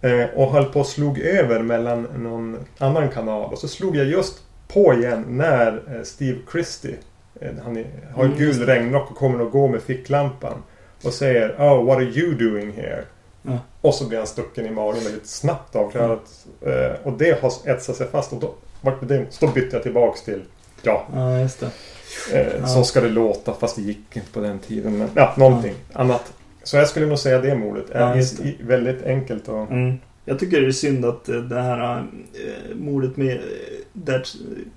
Eh, 0.00 0.24
och 0.34 0.52
höll 0.52 0.64
på 0.64 0.80
och 0.80 0.86
slog 0.86 1.18
över 1.18 1.62
mellan 1.62 2.02
någon 2.02 2.58
annan 2.78 3.08
kanal. 3.08 3.52
Och 3.52 3.58
så 3.58 3.68
slog 3.68 3.96
jag 3.96 4.06
just 4.06 4.42
på 4.68 4.94
igen 4.94 5.24
när 5.28 5.82
eh, 5.96 6.02
Steve 6.02 6.38
Christie 6.52 6.96
eh, 7.40 7.50
Han 7.64 7.84
har 8.14 8.24
Mm, 8.24 8.38
gul 8.38 8.66
regnrock 8.66 9.10
och 9.10 9.16
kommer 9.16 9.44
att 9.44 9.52
gå 9.52 9.68
med 9.68 9.82
ficklampan. 9.82 10.62
Och 11.04 11.12
säger 11.12 11.56
Oh, 11.58 11.84
what 11.84 11.96
are 11.96 12.04
you 12.04 12.34
doing 12.34 12.72
here? 12.72 13.04
Ja. 13.42 13.58
Och 13.80 13.94
så 13.94 14.08
blir 14.08 14.18
han 14.18 14.26
stucken 14.26 14.66
i 14.66 14.70
magen 14.70 15.04
väldigt 15.04 15.26
snabbt 15.26 15.76
avklarat. 15.76 16.46
Eh, 16.66 17.06
och 17.06 17.12
det 17.12 17.42
har 17.42 17.52
etsat 17.64 17.96
sig 17.96 18.06
fast. 18.06 18.32
Och 18.32 18.40
då, 18.40 18.54
vart 18.80 19.08
det, 19.08 19.26
så 19.30 19.46
då 19.46 19.52
bytte 19.52 19.76
jag 19.76 19.82
tillbaks 19.82 20.22
till 20.22 20.42
Ja, 20.84 21.06
Ja, 21.14 21.40
just 21.40 21.60
det. 21.60 21.70
eh, 22.32 22.46
Ja. 22.60 22.66
så 22.66 22.84
ska 22.84 23.00
det 23.00 23.08
låta. 23.08 23.54
Fast 23.54 23.76
det 23.76 23.82
gick 23.82 24.16
inte 24.16 24.32
på 24.32 24.40
den 24.40 24.58
tiden. 24.58 24.98
Men 24.98 25.08
ja, 25.14 25.34
någonting 25.36 25.74
annat. 25.92 26.32
Så 26.62 26.76
jag 26.76 26.88
skulle 26.88 27.06
nog 27.06 27.18
säga 27.18 27.40
det 27.40 27.54
mordet. 27.54 27.84
Ja, 27.92 27.98
är 27.98 28.16
just 28.16 28.42
det. 28.42 28.54
väldigt 28.60 29.02
enkelt 29.02 29.48
och... 29.48 29.70
Mm. 29.72 29.98
Jag 30.26 30.38
tycker 30.38 30.60
det 30.60 30.66
är 30.66 30.70
synd 30.70 31.04
att 31.04 31.28
eh, 31.28 31.36
det 31.36 31.60
här 31.62 31.98
eh, 31.98 32.76
mordet 32.76 33.16
med 33.16 33.36
eh, 33.36 33.40
där 33.92 34.22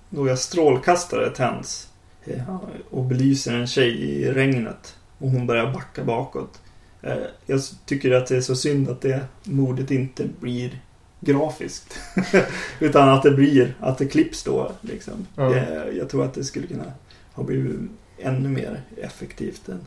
några 0.10 0.36
strålkastare 0.38 1.30
tänds 1.30 1.90
eh, 2.26 2.56
och 2.90 3.04
belyser 3.04 3.54
en 3.54 3.68
tjej 3.68 4.02
i 4.02 4.32
regnet 4.32 4.96
och 5.18 5.30
hon 5.30 5.48
börjar 5.48 5.74
backa 5.74 6.04
bakåt. 6.04 6.60
Eh, 7.02 7.14
jag 7.46 7.62
tycker 7.86 8.12
att 8.12 8.28
det 8.28 8.38
är 8.38 8.42
så 8.42 8.56
synd 8.56 8.90
att 8.90 9.02
det 9.02 9.20
mordet 9.44 9.92
inte 9.92 10.24
blir 10.40 10.80
grafiskt. 11.20 12.00
Utan 12.80 13.10
att 13.10 13.24
det 13.24 13.32
blir, 13.32 13.76
att 13.80 13.98
det 13.98 14.06
klipps 14.06 14.44
då 14.44 14.72
liksom. 14.82 15.28
Ja. 15.36 15.56
Eh, 15.56 15.98
jag 15.98 16.10
tror 16.10 16.26
att 16.26 16.34
det 16.34 16.44
skulle 16.44 16.68
kunna 16.68 16.92
ha 17.34 17.44
blivit 17.44 17.80
ännu 18.18 18.50
mer 18.50 18.82
effektivt 18.98 19.70
än 19.70 19.82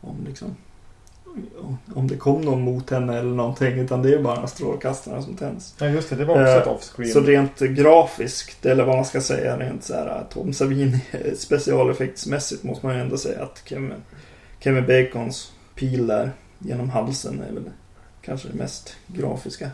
om 0.00 0.16
liksom 0.26 0.56
om 1.94 2.08
det 2.08 2.16
kom 2.16 2.40
någon 2.40 2.62
mot 2.62 2.90
henne 2.90 3.18
eller 3.18 3.34
någonting. 3.34 3.78
Utan 3.78 4.02
det 4.02 4.14
är 4.14 4.22
bara 4.22 4.46
strålkastarna 4.46 5.22
som 5.22 5.36
tänds. 5.36 5.74
Ja, 5.78 5.86
just 5.86 6.10
det. 6.10 6.16
Det 6.16 6.24
var 6.24 6.34
också 6.34 6.52
Eh, 6.52 6.60
ett 6.60 6.66
offscreen. 6.66 7.12
Så 7.12 7.20
rent 7.20 7.58
grafiskt, 7.58 8.66
eller 8.66 8.84
vad 8.84 8.96
man 8.96 9.04
ska 9.04 9.20
säga, 9.20 9.58
rent 9.58 9.84
så 9.84 9.94
här 9.94 10.24
Tom 10.30 10.52
Savini 10.52 11.00
eh, 11.10 11.34
specialeffektsmässigt 11.34 12.62
måste 12.62 12.86
man 12.86 12.94
ju 12.94 13.00
ändå 13.00 13.18
säga 13.18 13.42
att 13.42 13.62
Kevin, 13.64 13.92
Kevin 14.60 14.86
Bacons 14.86 15.52
pil 15.74 16.06
där 16.06 16.30
genom 16.58 16.90
halsen 16.90 17.42
är 17.48 17.52
väl 17.52 17.70
kanske 18.22 18.48
det 18.48 18.54
mest 18.54 18.96
grafiska. 19.06 19.70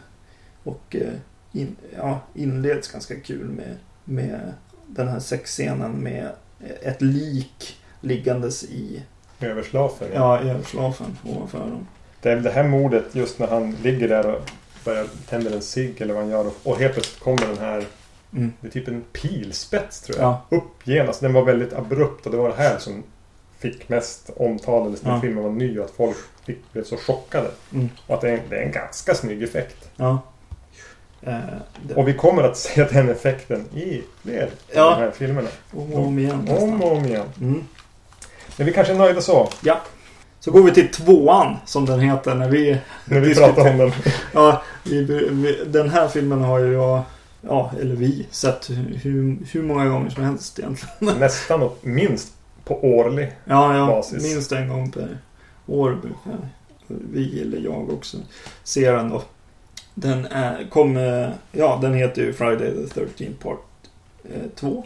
Och 0.64 0.96
eh, 0.96 1.12
in, 1.52 1.76
ja, 1.96 2.20
inleds 2.34 2.88
ganska 2.92 3.20
kul 3.20 3.44
med, 3.48 3.76
med 4.04 4.52
den 4.86 5.08
här 5.08 5.18
sexscenen 5.20 5.90
med 5.92 6.28
ett 6.82 7.02
lik 7.02 7.76
liggandes 8.00 8.64
i, 8.64 9.02
Överslafen. 9.40 10.08
ja, 10.14 10.42
i 10.44 10.48
överslafen 10.50 11.18
ovanför 11.24 11.58
dem. 11.58 11.86
Det 12.22 12.30
är 12.30 12.34
väl 12.34 12.44
det 12.44 12.50
här 12.50 12.68
mordet 12.68 13.04
just 13.14 13.38
när 13.38 13.46
han 13.46 13.72
ligger 13.82 14.08
där 14.08 14.34
och 14.34 14.50
börjar 14.84 15.06
tända 15.28 15.54
en 15.54 15.62
cigg 15.62 16.00
eller 16.00 16.14
vad 16.14 16.22
han 16.22 16.32
gör. 16.32 16.46
Och, 16.46 16.54
och 16.62 16.78
helt 16.78 16.92
plötsligt 16.92 17.20
kommer 17.22 17.46
den 17.46 17.58
här, 17.58 17.84
Mm. 18.32 18.52
det 18.60 18.66
är 18.66 18.70
typ 18.70 18.88
en 18.88 19.04
pilspets 19.12 20.00
tror 20.00 20.18
jag. 20.18 20.26
Ja. 20.50 20.56
Upp 20.56 20.86
genast. 20.86 21.20
Den 21.20 21.32
var 21.32 21.44
väldigt 21.44 21.72
abrupt 21.72 22.26
och 22.26 22.32
det 22.32 22.38
var 22.38 22.48
det 22.48 22.56
här 22.56 22.78
som 22.78 23.02
fick 23.58 23.88
mest 23.88 24.30
omtal 24.36 24.86
eller 24.86 24.98
när 25.02 25.10
Ja. 25.14 25.20
filmen 25.20 25.42
var 25.44 25.50
ny. 25.50 25.80
Att 25.80 25.90
folk 25.90 26.16
fick, 26.44 26.72
blev 26.72 26.84
så 26.84 26.96
chockade. 26.96 27.50
Mm. 27.74 27.88
Och 28.06 28.14
att 28.14 28.20
det 28.20 28.30
är, 28.30 28.40
det 28.50 28.56
är 28.56 28.62
en 28.62 28.72
ganska 28.72 29.14
snygg 29.14 29.42
effekt. 29.42 29.90
Ja. 29.96 30.18
Eh, 31.22 31.38
det, 31.82 31.94
Och 31.94 32.08
vi 32.08 32.14
kommer 32.14 32.42
att 32.42 32.56
se 32.56 32.84
den 32.84 33.08
effekten 33.10 33.64
i 33.74 34.02
fler 34.22 34.50
Ja. 34.74 34.84
av 34.84 34.98
de 34.98 35.04
här 35.04 35.10
filmerna. 35.10 35.48
om 35.72 35.92
och 35.92 36.06
om 36.06 36.18
igen. 36.18 36.48
Om 36.60 36.82
och 36.82 36.92
om 36.96 37.04
igen. 37.04 37.26
Mm. 37.40 37.64
Men 38.56 38.66
vi 38.66 38.72
kanske 38.72 38.92
är 38.92 38.98
nöjda 38.98 39.20
så. 39.20 39.48
Ja. 39.62 39.80
Så 40.40 40.50
går 40.50 40.62
vi 40.62 40.70
till 40.70 40.88
tvåan 40.88 41.56
som 41.66 41.86
den 41.86 42.00
heter 42.00 42.34
när 42.34 42.48
vi... 42.48 42.78
När 43.04 43.20
vi 43.20 43.34
pratar 43.34 43.70
om 43.70 43.78
den. 43.78 43.92
Ja, 44.32 44.62
vi, 44.84 45.02
vi, 45.04 45.64
den 45.66 45.90
här 45.90 46.08
filmen 46.08 46.40
har 46.40 46.58
ju 46.58 46.72
jag, 46.72 47.02
ja, 47.40 47.70
eller 47.80 47.94
vi, 47.94 48.26
sett 48.30 48.70
hur, 49.02 49.38
hur 49.52 49.62
många 49.62 49.86
gånger 49.88 50.10
som 50.10 50.24
helst 50.24 50.58
egentligen. 50.58 51.18
Nästan 51.20 51.62
och 51.62 51.78
minst 51.82 52.32
på 52.64 52.84
årlig. 52.84 53.32
Ja, 53.44 53.76
ja 53.76 53.86
Basis. 53.86 54.22
minst 54.22 54.52
en 54.52 54.68
gång 54.68 54.90
per 54.90 55.18
år 55.66 55.90
brukar 56.02 56.48
vi 56.86 57.42
eller 57.42 57.58
jag 57.58 57.90
också 57.90 58.16
se 58.64 58.90
den 58.90 59.08
då. 59.08 59.22
Den 59.94 60.26
är, 60.26 60.68
kom, 60.70 60.96
eh, 60.96 61.28
ja 61.52 61.78
den 61.82 61.94
heter 61.94 62.22
ju 62.22 62.32
Friday 62.32 62.88
the 62.88 63.00
13th 63.00 63.34
Part 63.42 63.58
2. 64.54 64.84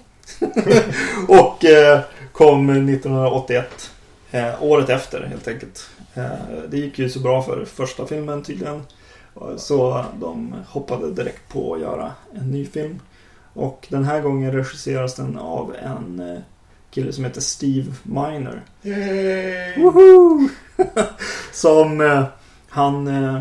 och 1.28 1.64
eh, 1.64 2.00
kom 2.32 2.70
1981. 2.70 3.90
Eh, 4.30 4.62
året 4.62 4.88
efter 4.88 5.26
helt 5.26 5.48
enkelt. 5.48 5.90
Eh, 6.14 6.32
det 6.68 6.76
gick 6.76 6.98
ju 6.98 7.10
så 7.10 7.20
bra 7.20 7.42
för 7.42 7.64
första 7.64 8.06
filmen 8.06 8.42
tydligen. 8.42 8.82
Så 9.56 10.04
de 10.20 10.54
hoppade 10.68 11.10
direkt 11.10 11.48
på 11.48 11.74
att 11.74 11.80
göra 11.80 12.12
en 12.34 12.50
ny 12.50 12.66
film. 12.66 13.00
Och 13.54 13.86
den 13.90 14.04
här 14.04 14.20
gången 14.20 14.52
regisseras 14.52 15.14
den 15.14 15.38
av 15.38 15.74
en 15.82 16.20
eh, 16.20 16.40
kille 16.90 17.12
som 17.12 17.24
heter 17.24 17.40
Steve 17.40 17.92
Miner. 18.02 18.62
Yay! 18.82 19.82
Woho! 19.82 20.48
som 21.52 22.00
eh, 22.00 22.24
han 22.68 23.06
eh, 23.06 23.34
eh, 23.34 23.40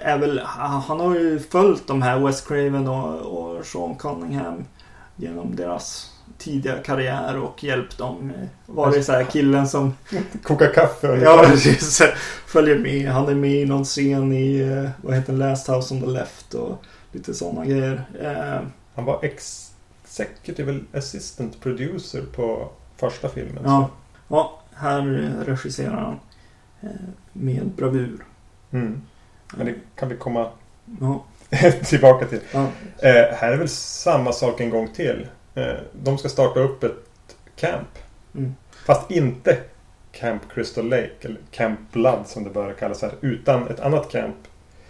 är 0.00 0.18
väl, 0.18 0.38
han 0.86 1.00
har 1.00 1.14
ju 1.14 1.38
följt 1.38 1.86
de 1.86 2.02
här 2.02 2.18
Wes 2.18 2.40
Craven 2.40 2.88
och, 2.88 3.20
och 3.20 3.66
Sean 3.66 3.94
Cunningham 3.96 4.64
genom 5.16 5.56
deras 5.56 6.12
tidiga 6.38 6.78
karriär 6.78 7.38
och 7.38 7.64
hjälpt 7.64 7.98
dem. 7.98 8.30
eh, 8.40 8.48
Varit 8.74 9.04
så 9.04 9.12
här 9.12 9.24
killen 9.24 9.68
som 9.68 9.94
Koka 10.42 10.66
kaffe. 10.66 11.06
Ja, 11.22 11.44
precis. 11.46 12.02
Följer 12.46 12.78
med. 12.78 13.08
Han 13.10 13.28
är 13.28 13.34
med 13.34 13.50
i 13.54 13.64
någon 13.64 13.84
scen 13.84 14.32
i, 14.32 14.58
eh, 14.60 14.90
vad 15.02 15.14
heter 15.14 15.32
det, 15.32 15.38
Last 15.38 15.68
House 15.68 15.94
on 15.94 16.00
the 16.00 16.06
Left 16.06 16.54
och 16.54 16.82
lite 17.12 17.34
sådana 17.34 17.64
grejer. 17.64 18.04
Eh, 18.22 18.66
Han 18.94 19.04
var 19.04 19.24
executive 19.24 20.80
assistant 20.94 21.60
producer 21.60 22.22
på 22.36 22.68
första 22.96 23.28
filmen. 23.28 23.62
ja. 23.64 23.90
ja, 24.28 24.60
här 24.74 25.00
eh, 25.24 25.44
regisserar 25.46 25.96
han 26.00 26.20
eh, 26.80 26.88
med 27.32 27.66
bravur. 27.76 28.24
Mm. 28.70 29.02
Men 29.56 29.66
det 29.66 29.74
kan 29.96 30.08
vi 30.08 30.16
komma 30.16 30.50
Ja, 31.00 31.24
tillbaka 31.84 32.26
till. 32.26 32.40
ja, 32.52 32.66
Eh, 32.98 33.34
här 33.36 33.52
är 33.52 33.56
väl 33.56 33.68
samma 33.68 34.32
sak 34.32 34.60
en 34.60 34.70
gång 34.70 34.88
till. 34.88 35.28
Eh, 35.54 35.74
de 35.92 36.18
ska 36.18 36.28
starta 36.28 36.60
upp 36.60 36.84
ett 36.84 36.96
camp. 37.56 37.88
Mm. 38.34 38.54
Fast 38.86 39.10
inte 39.10 39.58
Camp 40.12 40.42
Crystal 40.54 40.88
Lake 40.88 41.10
eller 41.20 41.40
Camp 41.50 41.80
Blood 41.92 42.26
som 42.26 42.44
det 42.44 42.50
bör 42.50 42.72
kallas 42.72 43.02
här. 43.02 43.12
Utan 43.20 43.68
ett 43.68 43.80
annat 43.80 44.10
camp. 44.10 44.36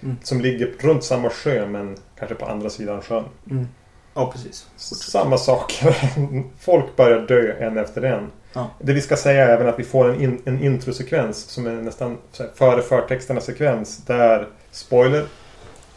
Mm. 0.03 0.17
Som 0.23 0.41
ligger 0.41 0.73
runt 0.81 1.05
samma 1.05 1.31
sjö 1.31 1.67
men 1.67 1.97
kanske 2.19 2.35
på 2.35 2.47
andra 2.47 2.71
sidan 2.71 3.03
sjön. 3.03 3.25
mm. 3.51 3.69
Ja, 4.15 4.33
precis. 4.33 4.67
Samma 4.77 5.39
sak. 5.39 5.85
Folk 6.61 6.97
börjar 6.97 7.21
dö 7.21 7.53
en 7.61 7.79
efter 7.79 8.03
en. 8.03 8.31
Ja. 8.57 8.71
Det 8.79 8.93
vi 8.93 9.01
ska 9.01 9.17
säga 9.17 9.47
är 9.49 9.55
även 9.55 9.69
att 9.69 9.79
vi 9.79 9.85
får 9.85 10.09
en, 10.09 10.23
in, 10.23 10.43
en 10.45 10.65
introsekvens 10.65 11.39
som 11.39 11.67
är 11.67 11.73
nästan 11.73 12.19
här, 12.39 12.51
före 12.55 12.83
förtexterna 12.83 13.41
sekvens. 13.41 13.97
Där, 14.07 14.49
spoiler, 14.71 15.27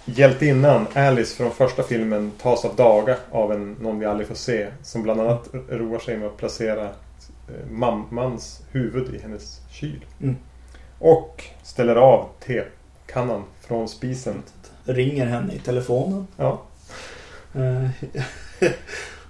hjältinnan 0.05 0.87
Alice 0.93 1.35
från 1.35 1.51
första 1.51 1.83
filmen 1.83 2.31
tas 2.41 2.65
av 2.65 2.75
daga 2.75 3.17
av 3.31 3.51
en, 3.51 3.71
någon 3.81 3.99
vi 3.99 4.05
aldrig 4.05 4.27
får 4.27 4.35
se. 4.35 4.67
Som 4.83 5.03
bland 5.03 5.21
annat 5.21 5.49
roar 5.69 5.99
sig 5.99 6.17
med 6.17 6.27
att 6.27 6.37
placera 6.37 6.83
eh, 6.83 7.69
mammans 7.71 8.61
huvud 8.71 9.15
i 9.15 9.21
hennes 9.21 9.61
kyl. 9.71 10.05
Mm. 10.21 10.35
Och 10.99 11.43
ställer 11.63 11.95
av 11.95 12.29
tekannan 12.39 13.43
från 13.61 13.87
spisen. 13.89 14.43
Ringer 14.85 15.25
henne 15.25 15.53
i 15.53 15.59
telefonen. 15.59 16.27
Ja, 16.37 16.61
Eh, 17.55 17.89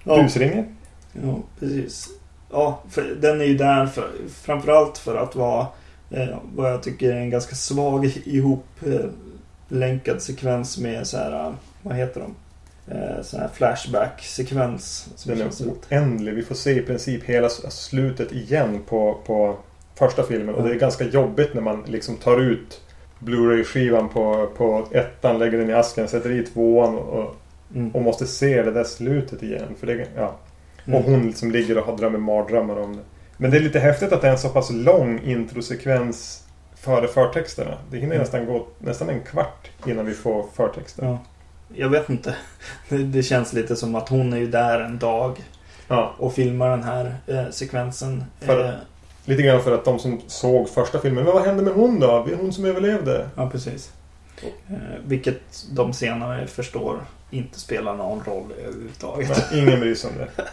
ja, 0.04 0.22
busringer. 0.22 0.74
ja, 1.12 1.38
precis. 1.58 2.08
Ja, 2.52 2.80
för 2.90 3.02
den 3.02 3.40
är 3.40 3.44
ju 3.44 3.56
där 3.56 3.86
för, 3.86 4.10
framförallt 4.42 4.98
för 4.98 5.16
att 5.16 5.36
vara 5.36 5.66
eh, 6.10 6.38
vad 6.54 6.72
jag 6.72 6.82
tycker 6.82 7.12
är 7.12 7.16
en 7.16 7.30
ganska 7.30 7.54
svag 7.54 8.04
ihop 8.24 8.66
eh, 8.86 10.18
sekvens 10.18 10.78
med 10.78 11.06
så 11.06 11.16
här, 11.16 11.46
eh, 11.46 11.52
vad 11.82 11.96
heter 11.96 12.20
de? 12.20 12.34
Eh, 12.94 13.22
sån 13.22 13.40
här 13.40 13.48
flashback-sekvens. 13.48 15.08
Den 15.24 15.40
är 15.40 15.50
oändlig. 15.90 16.34
Vi 16.34 16.42
får 16.42 16.54
se 16.54 16.70
i 16.70 16.82
princip 16.82 17.24
hela 17.24 17.48
slutet 17.48 18.32
igen 18.32 18.80
på, 18.88 19.18
på 19.26 19.56
första 19.94 20.22
filmen. 20.22 20.54
Och 20.54 20.62
det 20.62 20.68
är 20.68 20.72
Mm. 20.72 20.78
ganska 20.80 21.04
jobbigt 21.04 21.54
när 21.54 21.62
man 21.62 21.82
liksom 21.86 22.16
tar 22.16 22.40
ut 22.40 22.80
Blu-ray-skivan 23.18 24.08
på, 24.08 24.48
på 24.56 24.86
ettan, 24.90 25.38
lägger 25.38 25.58
den 25.58 25.70
i 25.70 25.72
asken, 25.72 26.08
sätter 26.08 26.30
i 26.30 26.42
tvåan 26.42 26.98
och, 26.98 27.18
och, 27.18 27.36
Mm. 27.74 27.90
och 27.90 28.02
måste 28.02 28.26
se 28.26 28.62
det 28.62 28.70
där 28.70 28.84
slutet 28.84 29.42
igen. 29.42 29.74
För 29.80 29.86
det, 29.86 30.06
ja. 30.16 30.34
Mm. 30.90 31.04
Och 31.04 31.10
hon 31.10 31.32
som 31.32 31.50
ligger 31.50 31.78
och 31.78 31.84
har 31.86 31.96
drömmer 31.96 32.18
mardrömmar 32.18 32.78
om 32.78 32.96
det. 32.96 33.02
Men 33.36 33.50
det 33.50 33.56
är 33.56 33.60
lite 33.60 33.78
häftigt 33.80 34.12
att 34.12 34.20
det 34.20 34.28
är 34.28 34.32
en 34.32 34.38
så 34.38 34.48
pass 34.48 34.70
lång 34.70 35.20
introsekvens 35.24 36.44
före 36.76 37.08
förtexterna. 37.08 37.76
Det 37.90 37.96
hinner 37.96 38.14
Mm. 38.14 38.18
nästan 38.22 38.46
gå 38.46 38.66
nästan 38.78 39.08
en 39.08 39.20
kvart 39.20 39.70
innan 39.86 40.06
vi 40.06 40.14
får 40.14 40.44
förtexter. 40.54 41.04
Ja. 41.06 41.18
Jag 41.74 41.88
vet 41.88 42.10
inte. 42.10 42.34
Det, 42.88 42.96
det 42.98 43.22
känns 43.22 43.52
lite 43.52 43.76
som 43.76 43.94
att 43.94 44.08
hon 44.08 44.32
är 44.32 44.36
ju 44.38 44.46
där 44.50 44.80
en 44.80 44.98
dag 44.98 45.44
Ja. 45.88 46.14
och 46.18 46.34
filmar 46.34 46.70
den 46.70 46.82
här 46.82 47.14
eh, 47.26 47.50
sekvensen. 47.50 48.24
För- 48.40 48.64
Eh, 48.64 48.70
Lite 49.24 49.42
grann 49.42 49.62
för 49.62 49.72
att 49.74 49.84
de 49.84 49.98
som 49.98 50.20
såg 50.26 50.68
första 50.68 50.98
filmen, 50.98 51.24
men 51.24 51.32
vad 51.34 51.42
hände 51.44 51.62
med 51.62 51.72
hon 51.72 52.00
då? 52.00 52.26
Hon 52.40 52.52
som 52.52 52.64
överlevde? 52.64 53.28
ja, 53.36 53.50
precis. 53.50 53.92
Eh, 54.42 54.76
vilket 55.06 55.40
de 55.72 55.92
senare 55.92 56.46
förstår 56.46 57.00
inte 57.30 57.60
spelar 57.60 57.96
någon 57.96 58.24
roll 58.24 58.52
överhuvudtaget. 58.52 59.28
Nej, 59.28 59.62
ingen 59.62 59.80
bryr 59.80 59.94
sig 59.94 60.10
om 60.10 60.16
det. 60.16 60.44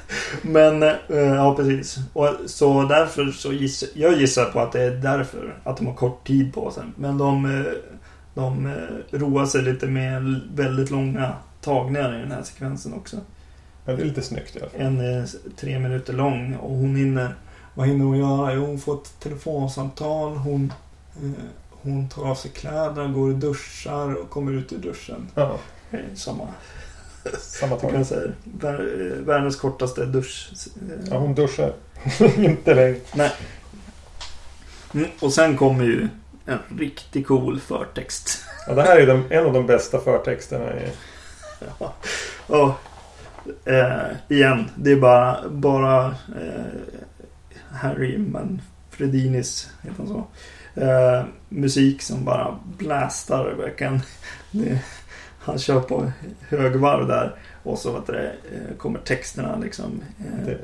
Men, 0.41 0.83
eh, 0.83 1.35
ja 1.35 1.55
precis. 1.55 1.97
Och 2.13 2.29
så 2.45 2.83
därför 2.83 3.25
så 3.25 3.53
gissar 3.53 3.89
jag 3.93 4.13
gissar 4.13 4.45
på 4.45 4.59
att 4.59 4.71
det 4.71 4.81
är 4.81 4.91
därför 4.91 5.57
att 5.63 5.77
de 5.77 5.87
har 5.87 5.93
kort 5.93 6.27
tid 6.27 6.53
på 6.53 6.71
sig. 6.71 6.83
Men 6.95 7.17
de, 7.17 7.45
eh, 7.45 7.71
de 8.33 8.65
eh, 8.65 9.19
roar 9.19 9.45
sig 9.45 9.61
lite 9.61 9.87
med 9.87 10.41
väldigt 10.55 10.91
långa 10.91 11.33
tagningar 11.61 12.17
i 12.17 12.19
den 12.19 12.31
här 12.31 12.43
sekvensen 12.43 12.93
också. 12.93 13.17
Ja, 13.85 13.93
det 13.93 14.01
är 14.01 14.05
lite 14.05 14.21
snyggt 14.21 14.55
i 14.55 14.59
alla 14.59 14.69
fall. 14.69 14.81
En 14.81 15.27
tre 15.59 15.79
minuter 15.79 16.13
lång 16.13 16.55
och 16.55 16.75
hon 16.75 16.95
hinner... 16.95 17.35
Vad 17.73 17.87
hinner 17.87 18.05
hon 18.05 18.17
göra? 18.17 18.53
Jo, 18.53 18.65
hon 18.65 18.79
får 18.79 18.93
ett 18.93 19.19
telefonsamtal. 19.19 20.35
Hon, 20.35 20.73
hon 21.69 22.09
tar 22.09 22.29
av 22.29 22.35
sig 22.35 22.51
kläderna, 22.51 23.07
går 23.07 23.29
och 23.29 23.35
duschar 23.35 24.13
och 24.13 24.29
kommer 24.29 24.51
ut 24.51 24.73
ur 24.73 24.77
duschen. 24.77 25.27
Ja, 25.35 25.57
Samma. 26.15 26.47
samma 27.39 27.71
Jag 27.71 27.81
kan 27.81 27.91
tag. 27.91 28.05
säga. 28.05 28.31
Vär- 28.59 29.21
Världens 29.25 29.55
kortaste 29.55 30.05
dusch. 30.05 30.49
Ja, 31.11 31.17
hon 31.17 31.35
duschar. 31.35 31.73
inte 32.37 32.73
längre. 32.73 33.31
Mm, 34.93 35.07
och 35.19 35.33
sen 35.33 35.57
kommer 35.57 35.83
ju 35.83 36.07
en 36.45 36.59
riktigt 36.79 37.27
cool 37.27 37.59
förtext. 37.59 38.43
Ja, 38.67 38.73
det 38.73 38.81
här 38.81 38.97
är 38.97 39.07
de, 39.07 39.23
en 39.29 39.45
av 39.45 39.53
de 39.53 39.65
bästa 39.67 39.99
förtexterna. 39.99 40.73
I, 40.73 40.89
Ja. 41.79 41.93
Och, 42.47 42.73
eh, 43.71 44.05
igen, 44.29 44.69
det 44.75 44.91
är 44.91 44.95
bara, 44.95 45.49
bara 45.49 46.05
eh, 46.07 46.65
Harry 47.71 48.17
Manfredinis, 48.17 49.69
heter 49.81 49.97
han 49.97 50.07
så? 50.07 50.27
Eh, 50.81 51.23
musik 51.49 52.01
som 52.01 52.25
bara 52.25 52.59
blastar 52.77 53.53
verkligen. 53.57 54.01
Det, 54.51 54.79
han 55.47 55.59
kör 55.59 55.79
på 55.79 56.11
högvarv 56.49 57.07
där. 57.07 57.35
Och 57.63 57.77
så 57.77 57.91
vet 57.91 58.07
du, 58.07 58.13
eh, 58.17 58.77
kommer 58.77 58.99
texterna 58.99 59.57
liksom 59.63 60.01
eh, 60.19 60.45
det, 60.45 60.57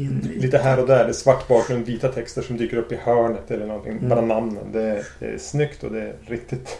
in 0.00 0.30
i... 0.34 0.38
lite 0.40 0.58
här 0.58 0.80
och 0.80 0.86
där. 0.86 1.04
Det 1.04 1.10
är 1.10 1.12
svart 1.12 1.48
bakgrund, 1.48 1.86
vita 1.86 2.08
texter 2.08 2.42
som 2.42 2.56
dyker 2.56 2.76
upp 2.76 2.92
i 2.92 2.96
hörnet 2.96 3.50
eller 3.50 3.66
någonting. 3.66 3.92
Mm. 3.92 4.08
Bara 4.08 4.20
namnen. 4.20 4.72
Det, 4.72 5.04
det 5.18 5.26
är 5.26 5.38
snyggt 5.38 5.84
och 5.84 5.92
det 5.92 6.00
är 6.02 6.14
riktigt... 6.26 6.78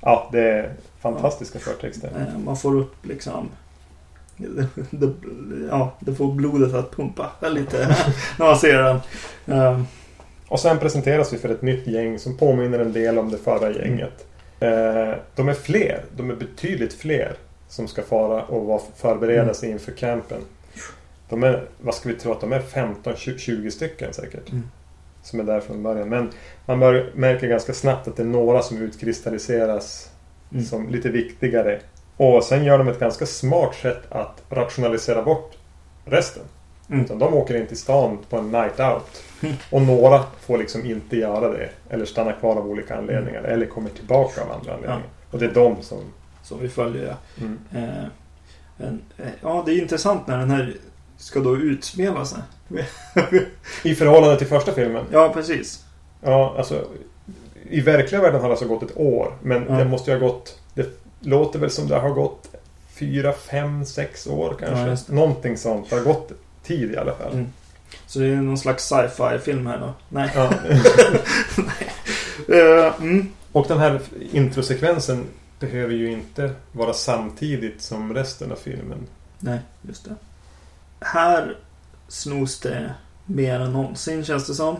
Ja, 0.00 0.28
det 0.32 0.40
är 0.50 0.72
fantastiska 1.00 1.58
förtexter. 1.58 2.08
Eh, 2.16 2.38
Man 2.44 2.56
får 2.56 2.76
upp 2.76 3.06
liksom... 3.06 3.48
Det, 4.36 4.66
det, 4.90 5.12
ja, 5.70 5.92
det 6.00 6.14
får 6.14 6.32
blodet 6.32 6.74
att 6.74 6.90
pumpa 6.96 7.30
lite 7.40 7.78
när 8.38 8.46
man 8.46 8.56
ser 8.56 8.82
den. 8.82 9.00
Eh, 9.58 9.80
Och 10.48 10.60
sen 10.60 10.78
presenteras 10.78 11.32
vi 11.32 11.38
för 11.38 11.48
ett 11.48 11.62
nytt 11.62 11.86
gäng 11.86 12.18
som 12.18 12.36
påminner 12.36 12.78
en 12.78 12.92
del 12.92 13.18
om 13.18 13.30
det 13.30 13.38
förra 13.38 13.70
gänget. 13.70 14.26
Eh, 14.64 15.14
de 15.34 15.48
är 15.48 15.54
fler. 15.54 16.04
De 16.16 16.30
är 16.30 16.34
betydligt 16.34 16.92
fler 16.94 17.36
som 17.68 17.88
ska 17.88 18.02
fara 18.02 18.42
och 18.42 18.82
förbereda 18.96 19.42
Mm. 19.42 19.54
sig 19.54 19.70
inför 19.70 19.92
campen. 19.92 20.40
De 21.28 21.42
är, 21.42 21.64
vad 21.80 21.94
ska 21.94 22.08
vi 22.08 22.14
tro 22.14 22.32
att 22.32 22.40
de 22.40 22.52
är? 22.52 22.60
15-20 22.60 23.70
stycken 23.70 24.12
säkert. 24.12 24.50
Mm. 24.52 24.64
Som 25.22 25.40
är 25.40 25.44
där 25.44 25.60
från 25.60 25.82
början. 25.82 26.08
Men 26.08 26.30
man 26.66 26.80
bör, 26.80 27.10
märker 27.14 27.46
ganska 27.48 27.72
snabbt 27.74 28.08
att 28.08 28.16
det 28.16 28.22
är 28.22 28.26
några 28.26 28.62
som 28.62 28.82
utkristalliseras 28.82 30.10
Mm. 30.52 30.64
som 30.64 30.88
lite 30.88 31.08
viktigare. 31.08 31.80
Och 32.16 32.44
sen 32.44 32.64
gör 32.64 32.78
de 32.78 32.88
ett 32.88 32.98
ganska 32.98 33.26
smart 33.26 33.74
sätt 33.74 34.02
att 34.08 34.42
rationalisera 34.50 35.22
bort 35.22 35.52
resten. 36.04 36.42
Mm. 36.90 37.04
Utan 37.04 37.18
de 37.18 37.34
åker 37.34 37.54
in 37.56 37.66
till 37.66 37.76
stan 37.76 38.18
på 38.30 38.36
en 38.36 38.50
night 38.50 38.80
out. 38.80 39.22
Och 39.70 39.82
några 39.82 40.22
får 40.40 40.58
liksom 40.58 40.84
inte 40.86 41.16
göra 41.16 41.48
det. 41.48 41.68
Eller 41.90 42.04
stanna 42.04 42.32
kvar 42.32 42.56
av 42.56 42.66
olika 42.70 42.96
anledningar. 42.96 43.38
Mm. 43.40 43.50
Eller 43.52 43.66
kommer 43.66 43.90
tillbaka 43.90 44.42
av 44.42 44.52
andra 44.52 44.72
anledningar. 44.74 45.02
Och 45.30 45.38
det 45.38 45.44
är 45.46 45.54
de 45.54 45.82
som... 45.82 45.98
Som 46.42 46.60
vi 46.60 46.68
följer. 46.68 47.06
ja. 47.06 47.44
Mm. 47.44 47.58
Eh, 47.74 48.04
men, 48.76 49.02
eh, 49.18 49.24
ja, 49.42 49.62
det 49.66 49.72
är 49.72 49.82
intressant 49.82 50.26
när 50.26 50.38
den 50.38 50.50
här 50.50 50.74
ska 51.16 51.40
då 51.40 51.56
utspela 51.56 52.24
sig. 52.24 52.38
I 53.82 53.94
förhållande 53.94 54.38
till 54.38 54.46
första 54.46 54.72
filmen. 54.72 55.04
Ja, 55.12 55.30
precis. 55.34 55.84
Ja, 56.22 56.54
alltså. 56.58 56.84
I 57.70 57.80
verkliga 57.80 58.20
världen 58.22 58.40
har 58.40 58.48
det 58.48 58.52
alltså 58.52 58.68
gått 58.68 58.82
ett 58.82 58.96
år. 58.96 59.32
Men 59.42 59.66
Ja. 59.68 59.74
det 59.74 59.84
måste 59.84 60.10
ju 60.10 60.18
ha 60.18 60.26
gått... 60.28 60.58
Det 60.74 60.86
låter 61.20 61.58
väl 61.58 61.70
som 61.70 61.88
det 61.88 61.96
har 61.98 62.10
gått 62.10 62.48
fyra, 62.94 63.32
fem, 63.32 63.84
sex 63.84 64.26
år 64.26 64.56
Ja, 64.60 64.66
kanske. 64.66 65.12
det. 65.12 65.14
Någonting 65.16 65.56
sånt. 65.56 65.90
Det 65.90 65.96
har 65.96 66.02
gått 66.04 66.32
tid 66.62 66.90
i 66.92 66.96
alla 66.96 67.14
fall. 67.14 67.32
Mm. 67.32 67.46
Så 68.06 68.18
det 68.18 68.26
är 68.26 68.36
någon 68.36 68.58
slags 68.58 68.84
sci-fi 68.88 69.38
film 69.44 69.66
här 69.66 69.78
då? 69.78 69.94
Nej. 70.08 70.30
Ja. 70.34 70.50
Eh, 72.48 72.94
mm. 73.00 73.28
Och 73.52 73.66
den 73.68 73.78
här 73.78 74.00
introsekvensen 74.32 75.24
behöver 75.60 75.94
ju 75.94 76.12
inte 76.12 76.50
vara 76.72 76.92
samtidigt 76.92 77.82
som 77.82 78.14
resten 78.14 78.52
av 78.52 78.56
filmen. 78.56 78.98
Nej, 79.38 79.58
just 79.82 80.04
det. 80.04 80.14
Här 81.00 81.56
snos 82.08 82.60
det 82.60 82.94
mer 83.26 83.60
än 83.60 83.72
någonsin 83.72 84.24
känns 84.24 84.46
det 84.46 84.54
som. 84.54 84.76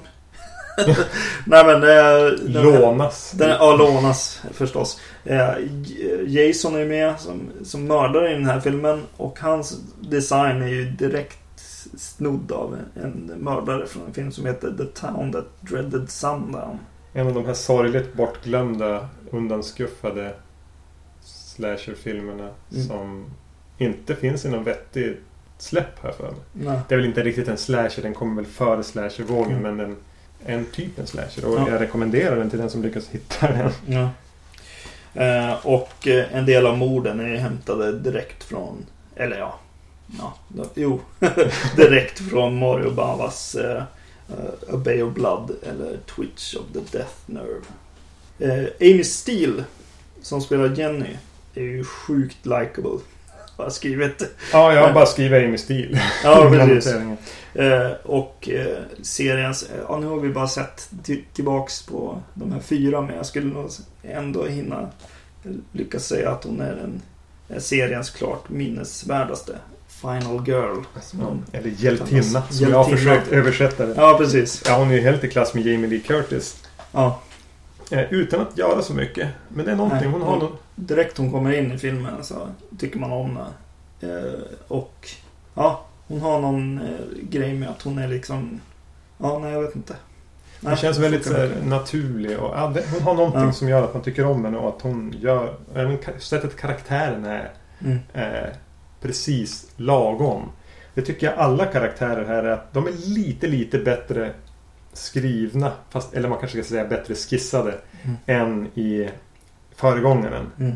Nej 1.47 1.65
men 1.65 1.81
det... 1.81 2.37
den- 2.37 2.63
Lånas. 2.63 3.31
Den, 3.31 3.51
ja, 3.51 3.77
lånas 3.77 4.43
förstås. 4.53 5.01
Eh, 5.25 5.51
Jason 6.27 6.75
är 6.75 6.79
ju 6.79 6.89
med 6.89 7.21
som, 7.21 7.51
som 7.65 7.87
mördare 7.87 8.31
i 8.31 8.35
den 8.35 8.47
här 8.47 8.61
filmen. 8.61 9.03
Och 9.17 9.39
hans 9.41 9.79
design 10.01 10.63
är 10.63 10.69
ju 10.69 10.91
direkt 10.91 11.39
snodd 11.99 12.53
av 12.53 12.79
en 13.03 13.33
mördare 13.39 13.87
från 13.87 14.07
en 14.07 14.15
film 14.15 14.33
som 14.33 14.47
heter 14.47 14.75
The 14.79 14.85
Town 15.01 15.33
That 15.33 15.45
Dreaded 15.61 16.11
Sundown. 16.11 16.79
En 17.13 17.27
av 17.27 17.35
de 17.35 17.47
här 17.47 17.55
sorgligt 17.55 18.15
bortglömda, 18.15 19.09
undanskuffade 19.31 20.35
slasherfilmerna 21.23 22.49
Mm. 22.73 22.87
som 22.87 23.25
inte 23.79 24.17
finns 24.17 24.45
i 24.45 24.49
någon 24.49 24.65
vettig 24.65 25.17
släpp 25.59 26.03
här 26.03 26.13
för 26.13 26.23
mig. 26.25 26.41
Nej. 26.53 26.79
Det 26.89 26.95
är 26.95 26.99
väl 26.99 27.07
inte 27.07 27.23
riktigt 27.23 27.49
en 27.49 27.57
slasher, 27.57 28.03
den 28.03 28.15
kommer 28.15 28.37
väl 28.43 28.47
före 28.51 28.83
slashervågen 28.83 29.57
Mm. 29.57 29.77
men 29.77 29.87
en, 29.87 29.97
en 30.47 30.65
typ 30.65 30.99
en 30.99 31.07
slasher. 31.07 31.45
Och 31.45 31.55
Ja. 31.59 31.69
jag 31.71 31.81
rekommenderar 31.81 32.37
den 32.37 32.51
till 32.51 32.59
den 32.59 32.71
som 32.71 32.83
lyckas 32.83 33.09
hitta 33.09 33.47
den. 33.53 33.71
Ja. 33.87 34.09
Eh, 35.23 35.67
och 35.67 36.07
en 36.07 36.47
del 36.47 36.67
av 36.67 36.79
morden 36.79 37.21
är 37.21 37.37
hämtade 37.37 37.99
direkt 37.99 38.45
från, 38.45 38.87
eller 39.17 39.39
ja, 39.39 39.59
ja 40.19 40.35
jo, 40.75 41.01
direkt 41.77 42.19
från 42.31 42.59
Mario 42.59 42.91
Bavas 42.91 43.55
eh, 43.55 43.83
eh, 44.29 44.75
A 44.75 44.77
Bay 44.77 45.03
of 45.03 45.15
Blood 45.15 45.51
eller 45.63 45.97
Twitch 46.17 46.55
of 46.55 46.63
the 46.73 46.99
Death 46.99 47.15
Nerve. 47.27 47.65
Eh, 48.39 48.65
Amy 48.81 49.05
Steele, 49.05 49.65
som 50.23 50.41
spelar 50.41 50.75
Jenny, 50.77 51.17
är 51.55 51.63
ju 51.63 51.85
sjukt 51.85 52.47
likable. 52.47 52.99
har 53.57 53.71
skrivit. 53.71 54.23
Ja, 54.53 54.73
jag 54.75 54.87
har 54.87 54.93
bara 54.93 55.07
skrivit 55.07 55.45
Amy 55.45 55.59
Steele. 55.59 56.03
Ja, 56.25 56.51
precis. 56.67 56.95
Eh, 57.55 57.93
och 58.03 58.49
eh, 58.49 58.79
seriens, 59.03 59.71
ja 59.89 59.99
nu 59.99 60.07
har 60.07 60.17
vi 60.17 60.29
bara 60.29 60.49
sett 60.49 60.91
till, 61.03 61.23
tillbaks 61.33 61.83
på 61.83 62.23
de 62.35 62.53
här 62.53 62.61
fyra 62.61 63.01
men 63.01 63.17
jag 63.17 63.27
skulle 63.27 63.55
nog 63.55 63.71
ändå 64.03 64.47
hinna 64.47 64.91
lyckas 65.73 66.07
säga 66.07 66.31
att 66.31 66.45
hon 66.45 66.61
är 66.61 66.77
den 66.77 67.03
seriens 67.61 68.11
klart 68.11 68.49
minnesvärdaste 68.49 69.59
Final 70.05 70.49
Girl. 70.49 70.77
Som 71.03 71.21
hon, 71.21 71.45
Eller 71.53 71.71
hjältinna, 71.71 72.23
som 72.23 72.69
jag 72.69 72.79
har 72.79 72.89
Hjältinna. 72.91 72.97
försökt 73.15 73.33
översätta 73.33 73.87
det. 73.87 73.95
ja, 73.97 74.15
precis. 74.19 74.63
Ja, 74.67 74.77
hon 74.79 74.91
är 74.91 74.95
ju 74.95 75.01
helt 75.01 75.25
i 75.25 75.29
klass 75.29 75.55
med 75.55 75.67
Jamie 75.67 75.91
Lee 75.91 76.01
Curtis. 76.01 76.63
Ja, 76.93 77.21
Eh, 77.91 78.13
utan 78.13 78.41
att 78.41 78.59
göra 78.59 78.83
så 78.83 78.95
mycket. 78.95 79.29
Men 79.49 79.65
det 79.67 79.73
är 79.73 79.77
någonting. 79.77 80.01
Nej, 80.01 80.09
Hon 80.13 80.23
har 80.23 80.31
hon- 80.31 80.39
någon... 80.39 80.57
direkt 80.75 81.19
hon 81.19 81.31
kommer 81.33 81.53
in 81.59 81.73
i 81.73 81.79
filmen 81.79 82.25
så 82.25 82.49
tycker 82.79 82.99
man 82.99 83.13
om 83.13 83.37
henne. 83.37 83.47
Eh, 84.19 84.41
och 84.69 85.09
ja, 85.55 85.85
hon 86.09 86.21
har 86.21 86.41
någon 86.41 86.79
eh, 86.79 86.85
grej 87.31 87.55
med 87.55 87.69
att 87.69 87.83
hon 87.83 87.99
är 87.99 88.09
liksom... 88.09 88.61
Ja, 89.19 89.39
nej 89.39 89.53
jag 89.53 89.63
vet 89.63 89.77
inte. 89.77 89.93
Det 90.61 90.69
Nej, 90.69 90.77
känns 90.77 90.99
väldigt 90.99 91.25
så 91.27 91.49
naturlig. 91.65 92.39
Och, 92.39 92.55
ja, 92.57 92.73
det, 92.75 92.85
hon 92.93 93.03
har 93.03 93.15
någonting 93.15 93.41
Ja. 93.43 93.53
som 93.53 93.69
gör 93.69 93.83
att 93.85 93.95
man 93.95 94.03
tycker 94.03 94.25
om 94.27 94.45
henne 94.45 94.59
och 94.59 94.69
att 94.77 94.83
hon 94.83 95.15
gör... 95.21 95.55
Även 95.75 95.99
sättet 96.19 96.57
karaktären 96.57 97.25
är 97.25 97.51
Mm. 97.81 97.99
eh, 98.15 98.49
precis 99.05 99.67
lagom. 99.77 100.49
Det 100.95 101.03
tycker 101.03 101.27
jag 101.27 101.39
alla 101.39 101.67
karaktärer 101.67 102.25
här 102.25 102.45
är 102.45 102.51
att 102.51 102.73
de 102.73 102.87
är 102.87 102.93
lite, 102.93 103.47
lite 103.47 103.79
bättre 103.79 104.33
skrivna. 104.93 105.73
Fast, 105.91 106.15
eller 106.15 106.29
man 106.29 106.39
kanske 106.39 106.63
ska 106.63 106.69
säga 106.69 106.85
bättre 106.85 107.15
skissade. 107.15 107.79
Mm. 108.03 108.17
Än 108.27 108.67
i 108.67 109.09
föregångaren. 109.75 110.47
Mm. 110.59 110.73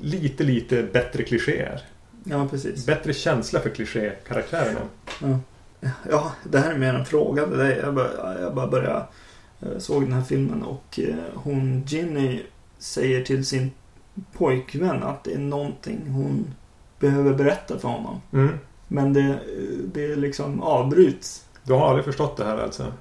Lite, 0.00 0.44
lite 0.44 0.82
bättre 0.82 1.22
klichéer. 1.22 1.82
Ja, 2.24 2.48
precis. 2.50 2.86
Bättre 2.86 3.12
känsla 3.12 3.60
för 3.60 3.70
klichékaraktärerna. 3.70 4.80
Ja. 5.20 5.38
ja, 6.10 6.32
det 6.44 6.58
här 6.58 6.72
är 6.72 6.78
mer 6.78 6.94
en 6.94 7.04
fråga 7.04 7.46
till 7.46 7.58
dig. 7.58 7.78
Jag 7.82 7.94
bara, 7.94 8.40
jag 8.40 8.54
bara 8.54 8.66
började... 8.66 9.04
Jag 9.58 9.82
såg 9.82 10.02
den 10.02 10.12
här 10.12 10.22
filmen 10.22 10.62
och 10.62 11.00
eh, 11.00 11.14
hon 11.34 11.84
Ginny 11.86 12.42
säger 12.78 13.24
till 13.24 13.46
sin 13.46 13.70
pojkvän 14.32 15.02
att 15.02 15.24
det 15.24 15.34
är 15.34 15.38
någonting 15.38 16.08
hon 16.08 16.54
behöver 16.98 17.34
berätta 17.34 17.78
för 17.78 17.88
honom. 17.88 18.20
Mm. 18.32 18.58
Men 18.88 19.12
det, 19.12 19.38
det 19.94 20.16
liksom 20.16 20.62
avbryts. 20.62 21.44
Du 21.62 21.72
har 21.72 21.86
aldrig 21.88 22.04
förstått 22.04 22.36
det 22.36 22.44
här 22.44 22.58
alltså? 22.58 22.92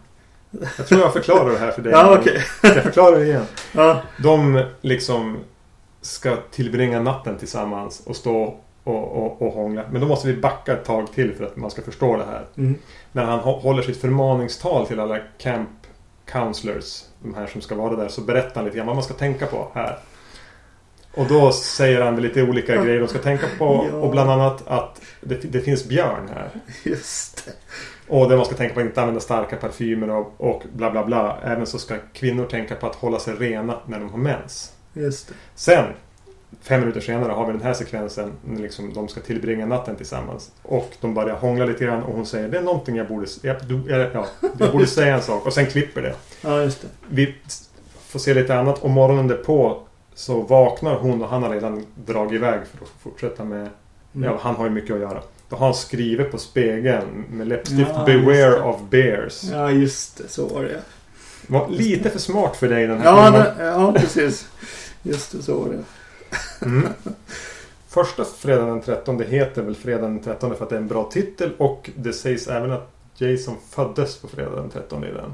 Jag 0.78 0.88
tror 0.88 1.02
jag 1.02 1.14
förklarar 1.14 1.52
det 1.52 1.58
här 1.58 1.72
för 1.72 1.82
dig. 1.82 1.92
Ja, 1.96 2.18
okej. 2.20 2.42
Jag 2.64 2.84
förklarar 2.84 3.20
det 3.20 3.26
igen. 3.26 3.46
Ja, 3.72 4.02
De 4.24 4.64
liksom 4.82 5.38
ska 6.02 6.36
tillbringa 6.52 7.00
natten 7.02 7.38
tillsammans 7.38 8.02
och 8.06 8.16
stå 8.16 8.58
och, 8.84 9.12
och, 9.24 9.42
och 9.42 9.54
hångla. 9.54 9.84
Men 9.92 10.02
då 10.02 10.08
måste 10.08 10.28
vi 10.28 10.42
backa 10.42 10.74
ett 10.74 10.86
tag 10.86 11.12
till 11.14 11.36
för 11.36 11.44
att 11.46 11.56
man 11.56 11.72
ska 11.72 11.82
förstå 11.82 12.18
det 12.18 12.26
här. 12.26 12.46
mm. 12.58 12.76
När 13.12 13.24
han 13.24 13.40
hå- 13.40 13.60
håller 13.62 13.82
sitt 13.82 14.02
förmaningstal 14.02 14.88
till 14.88 15.00
alla 15.00 15.20
camp 15.38 15.70
counselors, 16.26 17.04
de 17.24 17.34
här 17.34 17.48
som 17.48 17.62
ska 17.62 17.76
vara 17.76 17.96
där, 17.96 18.08
så 18.08 18.22
berättar 18.22 18.56
han 18.56 18.66
lite 18.66 18.78
grann 18.78 18.88
vad 18.88 18.96
man 18.96 19.04
ska 19.04 19.14
tänka 19.14 19.46
på 19.46 19.68
här. 19.74 20.00
Och 21.14 21.28
då 21.28 21.52
säger 21.52 22.02
han 22.02 22.22
lite 22.22 22.44
olika 22.44 22.84
grejer 22.84 23.00
de 23.00 23.08
ska 23.08 23.20
tänka 23.20 23.46
på. 23.58 23.88
Ja. 23.92 23.98
Och 23.98 24.12
bland 24.12 24.32
annat 24.32 24.68
att 24.68 25.02
det, 25.22 25.36
det 25.36 25.60
finns 25.62 25.86
björn 25.86 26.30
här. 26.34 26.50
just 26.84 27.46
det. 27.46 27.52
Och 28.08 28.30
det 28.30 28.36
man 28.36 28.46
ska 28.46 28.56
tänka 28.56 28.74
på 28.74 28.80
att 28.80 28.86
inte 28.86 29.02
använda 29.02 29.22
starka 29.22 29.56
parfymer 29.56 30.10
och, 30.10 30.34
och 30.38 30.64
bla 30.74 30.92
bla 30.92 31.06
bla. 31.06 31.40
Även 31.44 31.66
så 31.66 31.80
ska 31.80 31.96
kvinnor 32.14 32.46
tänka 32.46 32.76
på 32.76 32.88
att 32.88 32.96
hålla 32.96 33.20
sig 33.20 33.34
rena 33.34 33.80
när 33.86 34.00
de 34.00 34.10
har 34.10 34.18
mens. 34.18 34.74
Just 34.94 35.28
det. 35.28 35.34
Sen, 35.56 35.86
fem 36.62 36.80
minuter 36.80 37.02
senare, 37.02 37.32
har 37.32 37.46
vi 37.46 37.52
den 37.52 37.62
här 37.62 37.74
sekvensen. 37.74 38.32
När 38.46 38.62
liksom 38.62 38.94
de 38.94 39.08
ska 39.08 39.22
tillbringa 39.22 39.66
natten 39.66 39.96
tillsammans. 39.96 40.52
Och 40.62 40.92
de 41.02 41.14
börjar 41.14 41.36
hångla 41.36 41.66
lite 41.66 41.86
grann 41.86 42.04
och 42.04 42.16
hon 42.16 42.26
säger 42.26 42.50
det 42.50 42.58
är 42.58 42.62
någonting 42.62 42.96
jag 42.96 43.08
borde, 43.08 43.28
jag, 43.42 43.56
eller, 43.72 44.12
ja, 44.14 44.28
jag 44.58 44.72
borde 44.72 44.88
säga 44.88 45.16
en 45.16 45.22
sak. 45.22 45.46
Och 45.46 45.54
sen 45.54 45.66
klipper 45.66 46.02
det. 46.02 46.16
Ja, 46.42 46.62
just 46.62 46.82
det. 46.82 46.88
Vi 47.10 47.36
får 48.08 48.20
se 48.20 48.34
lite 48.34 48.60
annat. 48.60 48.80
Och 48.80 48.90
morgonen 48.90 49.28
därpå 49.28 49.82
så 50.16 50.42
vaknar 50.42 50.96
hon 50.96 51.22
och 51.22 51.30
han 51.30 51.44
har 51.44 51.50
redan 51.50 51.86
dragit 51.96 52.34
iväg 52.34 52.60
för 52.68 52.86
att 52.86 52.92
fortsätta 53.02 53.44
med... 53.44 53.70
Mm. 54.16 54.30
Ja, 54.30 54.38
han 54.42 54.56
har 54.56 54.64
ju 54.66 54.70
mycket 54.72 54.92
att 54.96 55.02
göra. 55.02 55.22
Då 55.50 55.56
har 55.56 55.66
han 55.66 55.76
skrivit 55.76 56.32
på 56.32 56.38
spegeln 56.38 57.26
med 57.32 57.48
läppstift 57.48 57.92
Ja, 57.96 58.04
Beware 58.06 58.62
of 58.64 58.82
bears. 58.90 59.44
Ja, 59.44 59.72
just 59.72 60.18
det. 60.18 60.28
Så 60.28 60.48
var 60.48 60.64
det. 60.64 60.82
Var 61.48 61.70
lite 61.70 62.10
för 62.10 62.20
smart 62.20 62.56
för 62.56 62.68
dig 62.70 62.88
den 62.88 62.98
här 63.02 63.06
Ja, 63.06 63.26
filmen. 63.26 63.68
ja 63.68 63.94
precis. 63.94 64.48
Just 65.04 65.32
det, 65.32 65.42
så 65.44 65.60
var 65.60 65.70
det. 65.70 65.84
Mm. 66.66 66.88
Första 67.88 68.26
fredagen 68.26 68.70
den 68.70 68.82
13 68.82 69.22
heter 69.28 69.62
väl 69.62 69.76
fredagen 69.76 70.14
den 70.16 70.24
13 70.24 70.56
för 70.56 70.64
att 70.64 70.70
det 70.70 70.76
är 70.76 70.80
en 70.80 70.88
bra 70.88 71.10
titel 71.12 71.52
och 71.58 71.90
det 71.96 72.14
sägs 72.14 72.48
även 72.48 72.72
att 72.72 72.90
Jason 73.18 73.56
föddes 73.70 74.18
på 74.22 74.28
fredagen 74.28 74.56
den 74.62 74.70
13 74.70 75.04
i 75.04 75.12
den. 75.12 75.34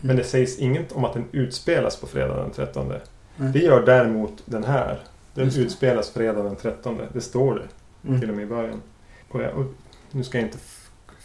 Men 0.00 0.16
det 0.16 0.24
sägs 0.24 0.58
inget 0.58 0.92
om 0.92 1.04
att 1.04 1.12
den 1.14 1.24
utspelas 1.32 1.96
på 1.96 2.06
fredagen 2.06 2.42
den 2.42 2.50
13. 2.50 2.92
Nej. 3.36 3.52
Det 3.52 3.58
gör 3.58 3.86
däremot 3.86 4.42
den 4.44 4.64
här. 4.64 5.00
Den 5.34 5.44
Just 5.44 5.58
utspelas 5.58 6.10
fredagen 6.10 6.44
den 6.44 6.56
13. 6.56 7.00
Det 7.12 7.20
står 7.20 7.54
det 7.54 7.68
Mm. 8.08 8.20
till 8.20 8.30
och 8.30 8.36
med 8.36 8.44
i 8.44 8.48
början. 8.48 8.82
Och 9.28 9.42
jag, 9.42 9.54
och 9.58 9.64
nu 10.10 10.24
ska 10.24 10.38
jag 10.38 10.46
inte 10.46 10.58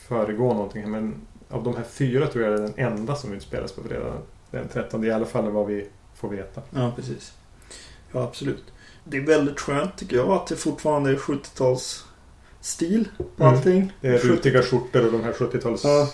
föregå 0.08 0.54
någonting 0.54 0.82
här 0.84 0.90
men 0.90 1.16
av 1.50 1.64
de 1.64 1.76
här 1.76 1.84
fyra 1.84 2.28
tror 2.28 2.44
jag 2.44 2.54
det 2.54 2.58
är 2.58 2.62
den 2.62 2.74
enda 2.94 3.16
som 3.16 3.34
utspelas 3.34 3.72
på 3.72 3.82
fredagen 3.84 4.18
den 4.52 4.68
13. 4.68 5.04
I 5.04 5.12
alla 5.12 5.26
fall 5.26 5.52
vad 5.52 5.68
vi 5.68 5.88
får 6.16 6.30
veta. 6.30 6.62
Ja, 6.72 6.92
precis. 6.96 7.34
Ja, 8.12 8.24
absolut. 8.24 8.64
Det 9.04 9.18
är 9.18 9.22
väldigt 9.22 9.60
skönt 9.60 9.98
tycker 9.98 10.16
jag 10.16 10.30
att 10.30 10.48
det 10.48 10.56
fortfarande 10.56 11.10
är 11.12 11.16
70-tals 11.16 12.06
stil 12.62 13.08
på 13.18 13.44
Mm. 13.44 13.56
allting. 13.56 13.94
Det 14.02 14.08
är 14.08 14.18
70 14.18 14.28
rutiga 14.30 14.62
skjortor 14.64 15.06
och 15.06 15.12
de 15.12 15.24
här 15.24 15.32
70-tals 15.34 15.84
Ja. 15.84 16.08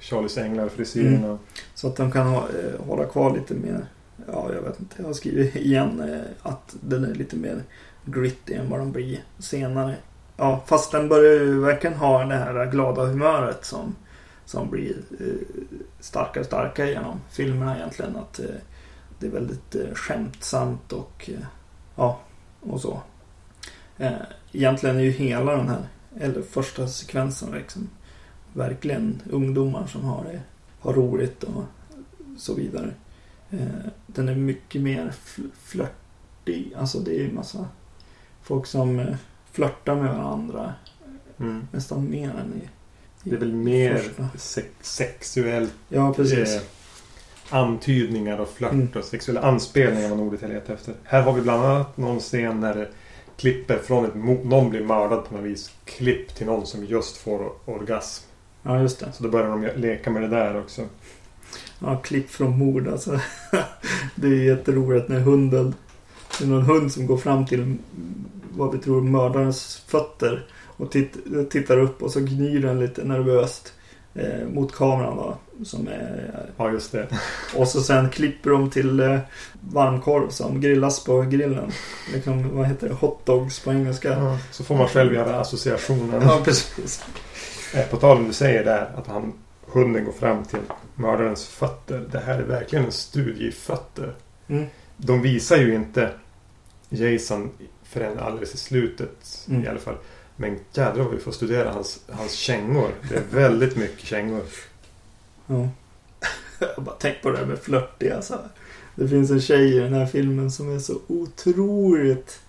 Charlies 0.00 0.38
Änglar 0.38 0.68
frisyrerna. 0.68 1.38
Så 1.74 1.88
att 1.88 1.96
de 1.96 2.12
kan 2.12 2.26
ha, 2.26 2.36
eh, 2.38 2.86
hålla 2.86 3.04
kvar 3.04 3.36
lite 3.36 3.54
mer, 3.54 3.86
ja 4.32 4.52
jag 4.54 4.62
vet 4.62 4.80
inte, 4.80 4.94
jag 4.98 5.06
har 5.06 5.12
skrivit 5.12 5.56
igen 5.56 6.00
eh, 6.00 6.50
att 6.50 6.76
den 6.80 7.04
är 7.04 7.14
lite 7.14 7.36
mer 7.36 7.62
gritty 8.04 8.54
än 8.54 8.70
vad 8.70 8.78
de 8.78 8.92
blir 8.92 9.24
senare. 9.38 9.96
Ja, 10.36 10.62
fast 10.66 10.92
den 10.92 11.08
börjar 11.08 11.32
ju 11.32 11.60
verkligen 11.60 11.96
ha 11.96 12.24
det 12.24 12.34
här 12.34 12.70
glada 12.70 13.04
humöret 13.04 13.64
som, 13.64 13.96
som 14.44 14.70
blir 14.70 14.96
eh, 15.20 15.26
starkare 16.00 16.40
och 16.40 16.46
starkare 16.46 16.90
genom 16.90 17.20
filmerna 17.30 17.76
egentligen. 17.76 18.16
Att 18.16 18.38
eh, 18.38 18.46
det 19.18 19.26
är 19.26 19.30
väldigt 19.30 19.74
eh, 19.74 19.94
skämtsamt 19.94 20.92
och 20.92 21.30
eh, 21.32 21.46
ja, 21.96 22.20
och 22.60 22.80
så. 22.80 23.02
Eh, 23.98 24.12
egentligen 24.52 24.96
är 24.96 25.00
ju 25.00 25.10
hela 25.10 25.56
den 25.56 25.68
här, 25.68 25.88
eller 26.20 26.42
första 26.42 26.88
sekvensen 26.88 27.50
liksom, 27.54 27.88
verkligen 28.52 29.22
ungdomar 29.30 29.86
som 29.86 30.04
har 30.04 30.24
det 30.24 30.40
har 30.80 30.92
roligt 30.92 31.44
och 31.44 31.64
så 32.36 32.54
vidare. 32.54 32.90
Eh, 33.50 33.90
den 34.14 34.28
är 34.28 34.34
mycket 34.34 34.82
mer 34.82 35.12
fl- 35.24 35.50
flörtig. 35.62 36.72
Alltså 36.76 36.98
det 36.98 37.10
är 37.10 37.22
ju 37.22 37.32
massa 37.32 37.68
folk 38.42 38.66
som 38.66 38.98
eh, 38.98 39.16
flörtar 39.52 39.94
med 39.94 40.14
varandra 40.14 40.74
Mm. 41.40 41.68
nästan 41.72 42.10
mer 42.10 42.28
än 42.30 42.52
i, 42.62 42.64
i 43.24 43.30
Det 43.30 43.36
är 43.36 43.40
väl 43.40 43.52
mer 43.52 44.02
sex 44.36 44.68
sexuellt 44.80 45.74
Ja, 45.88 46.12
precis. 46.14 46.56
eh, 46.56 46.62
antydningar 47.50 48.38
och 48.38 48.48
flört 48.48 48.72
Mm. 48.72 48.88
och 48.96 49.04
sexuella 49.04 49.42
anspelningar 49.42 50.08
var 50.08 50.16
ordet 50.16 50.42
jag 50.42 50.50
letade 50.50 50.72
efter. 50.74 50.94
Här 51.04 51.22
har 51.22 51.32
vi 51.32 51.40
bland 51.40 51.64
annat 51.64 51.96
någon 51.96 52.20
scen 52.20 52.60
när 52.60 52.74
det 52.74 52.88
klipper 53.36 53.78
från 53.78 54.04
ett 54.04 54.14
någon 54.44 54.70
blir 54.70 54.84
mördad 54.84 55.24
på 55.24 55.34
något 55.34 55.44
vis. 55.44 55.72
Klipp 55.84 56.34
till 56.34 56.46
någon 56.46 56.66
som 56.66 56.84
just 56.84 57.16
får 57.16 57.52
orgasm. 57.64 58.24
Ja, 58.62 58.80
just 58.80 59.00
det. 59.00 59.12
Så 59.12 59.22
då 59.22 59.28
börjar 59.28 59.48
de 59.48 59.68
leka 59.80 60.10
med 60.10 60.22
det 60.22 60.28
där 60.28 60.60
också. 60.60 60.82
Ja, 61.78 61.96
klipp 61.96 62.30
från 62.30 62.58
mord 62.58 62.88
alltså. 62.88 63.20
det 64.14 64.26
är 64.26 64.42
jätteroligt 64.42 65.08
när 65.08 65.20
hunden... 65.20 65.74
Det 66.38 66.44
är 66.44 66.48
någon 66.48 66.62
hund 66.62 66.92
som 66.92 67.06
går 67.06 67.16
fram 67.16 67.46
till 67.46 67.76
vad 68.50 68.72
vi 68.72 68.78
tror 68.78 69.00
mördarens 69.00 69.82
fötter 69.86 70.46
och 70.66 70.90
titt, 70.90 71.16
tittar 71.50 71.78
upp 71.78 72.02
och 72.02 72.10
så 72.10 72.20
gnyr 72.20 72.62
den 72.62 72.80
lite 72.80 73.04
nervöst 73.04 73.72
eh, 74.14 74.48
mot 74.52 74.74
kameran 74.74 75.16
då. 75.16 75.38
Som 75.64 75.88
är, 75.88 76.30
Ja, 76.56 76.70
just 76.70 76.92
det. 76.92 77.08
och 77.56 77.68
så 77.68 77.80
sen 77.80 78.10
klipper 78.10 78.50
de 78.50 78.70
till 78.70 79.00
eh, 79.00 79.18
varmkorv 79.60 80.28
som 80.28 80.60
grillas 80.60 81.04
på 81.04 81.22
grillen. 81.22 81.72
Liksom, 82.12 82.56
vad 82.56 82.66
heter 82.66 82.88
det? 82.88 82.94
Hotdogs 82.94 83.60
på 83.60 83.72
engelska. 83.72 84.08
Ja, 84.08 84.38
så 84.50 84.64
får 84.64 84.74
man 84.74 84.88
själv 84.88 85.14
göra 85.14 85.40
associationen. 85.40 86.22
Ja, 86.22 86.40
precis. 86.44 87.04
Eh, 87.74 87.86
På 87.86 87.96
tal 87.96 88.16
om 88.16 88.26
du 88.26 88.32
säger 88.32 88.64
där 88.64 88.90
att 88.96 89.06
han, 89.06 89.32
hunden 89.72 90.04
går 90.04 90.12
fram 90.12 90.44
till 90.44 90.58
mördarens 90.94 91.46
fötter. 91.46 92.08
Det 92.12 92.18
här 92.18 92.38
är 92.38 92.42
verkligen 92.44 92.84
en 92.84 92.92
studie 92.92 93.48
i 93.48 93.52
fötter. 93.52 94.14
Mm. 94.48 94.66
De 94.96 95.22
visar 95.22 95.56
ju 95.56 95.74
inte 95.74 96.10
Jason 96.88 97.50
förrän 97.82 98.18
alldeles 98.18 98.54
i 98.54 98.58
slutet 98.58 99.44
Mm. 99.48 99.64
i 99.64 99.68
alla 99.68 99.78
fall. 99.78 99.96
Men 100.36 100.58
jädrar 100.72 101.02
vad 101.04 101.14
vi 101.14 101.18
får 101.20 101.32
studera 101.32 101.72
hans, 101.72 102.00
hans 102.10 102.32
kängor. 102.32 102.90
Det 103.08 103.16
är 103.16 103.22
väldigt 103.30 103.76
mycket 103.76 104.06
kängor. 104.06 104.42
Ja. 105.46 105.68
Jag 106.76 106.84
bara 106.84 106.94
tänk 106.98 107.22
på 107.22 107.30
det 107.30 107.38
här 107.38 107.44
med 107.46 107.58
flörtig 107.58 108.10
alltså. 108.10 108.38
Det 108.94 109.08
finns 109.08 109.30
en 109.30 109.40
tjej 109.40 109.76
i 109.76 109.78
den 109.78 109.92
här 109.92 110.06
filmen 110.06 110.50
som 110.50 110.74
är 110.74 110.78
så 110.78 110.98
otroligt 111.06 112.40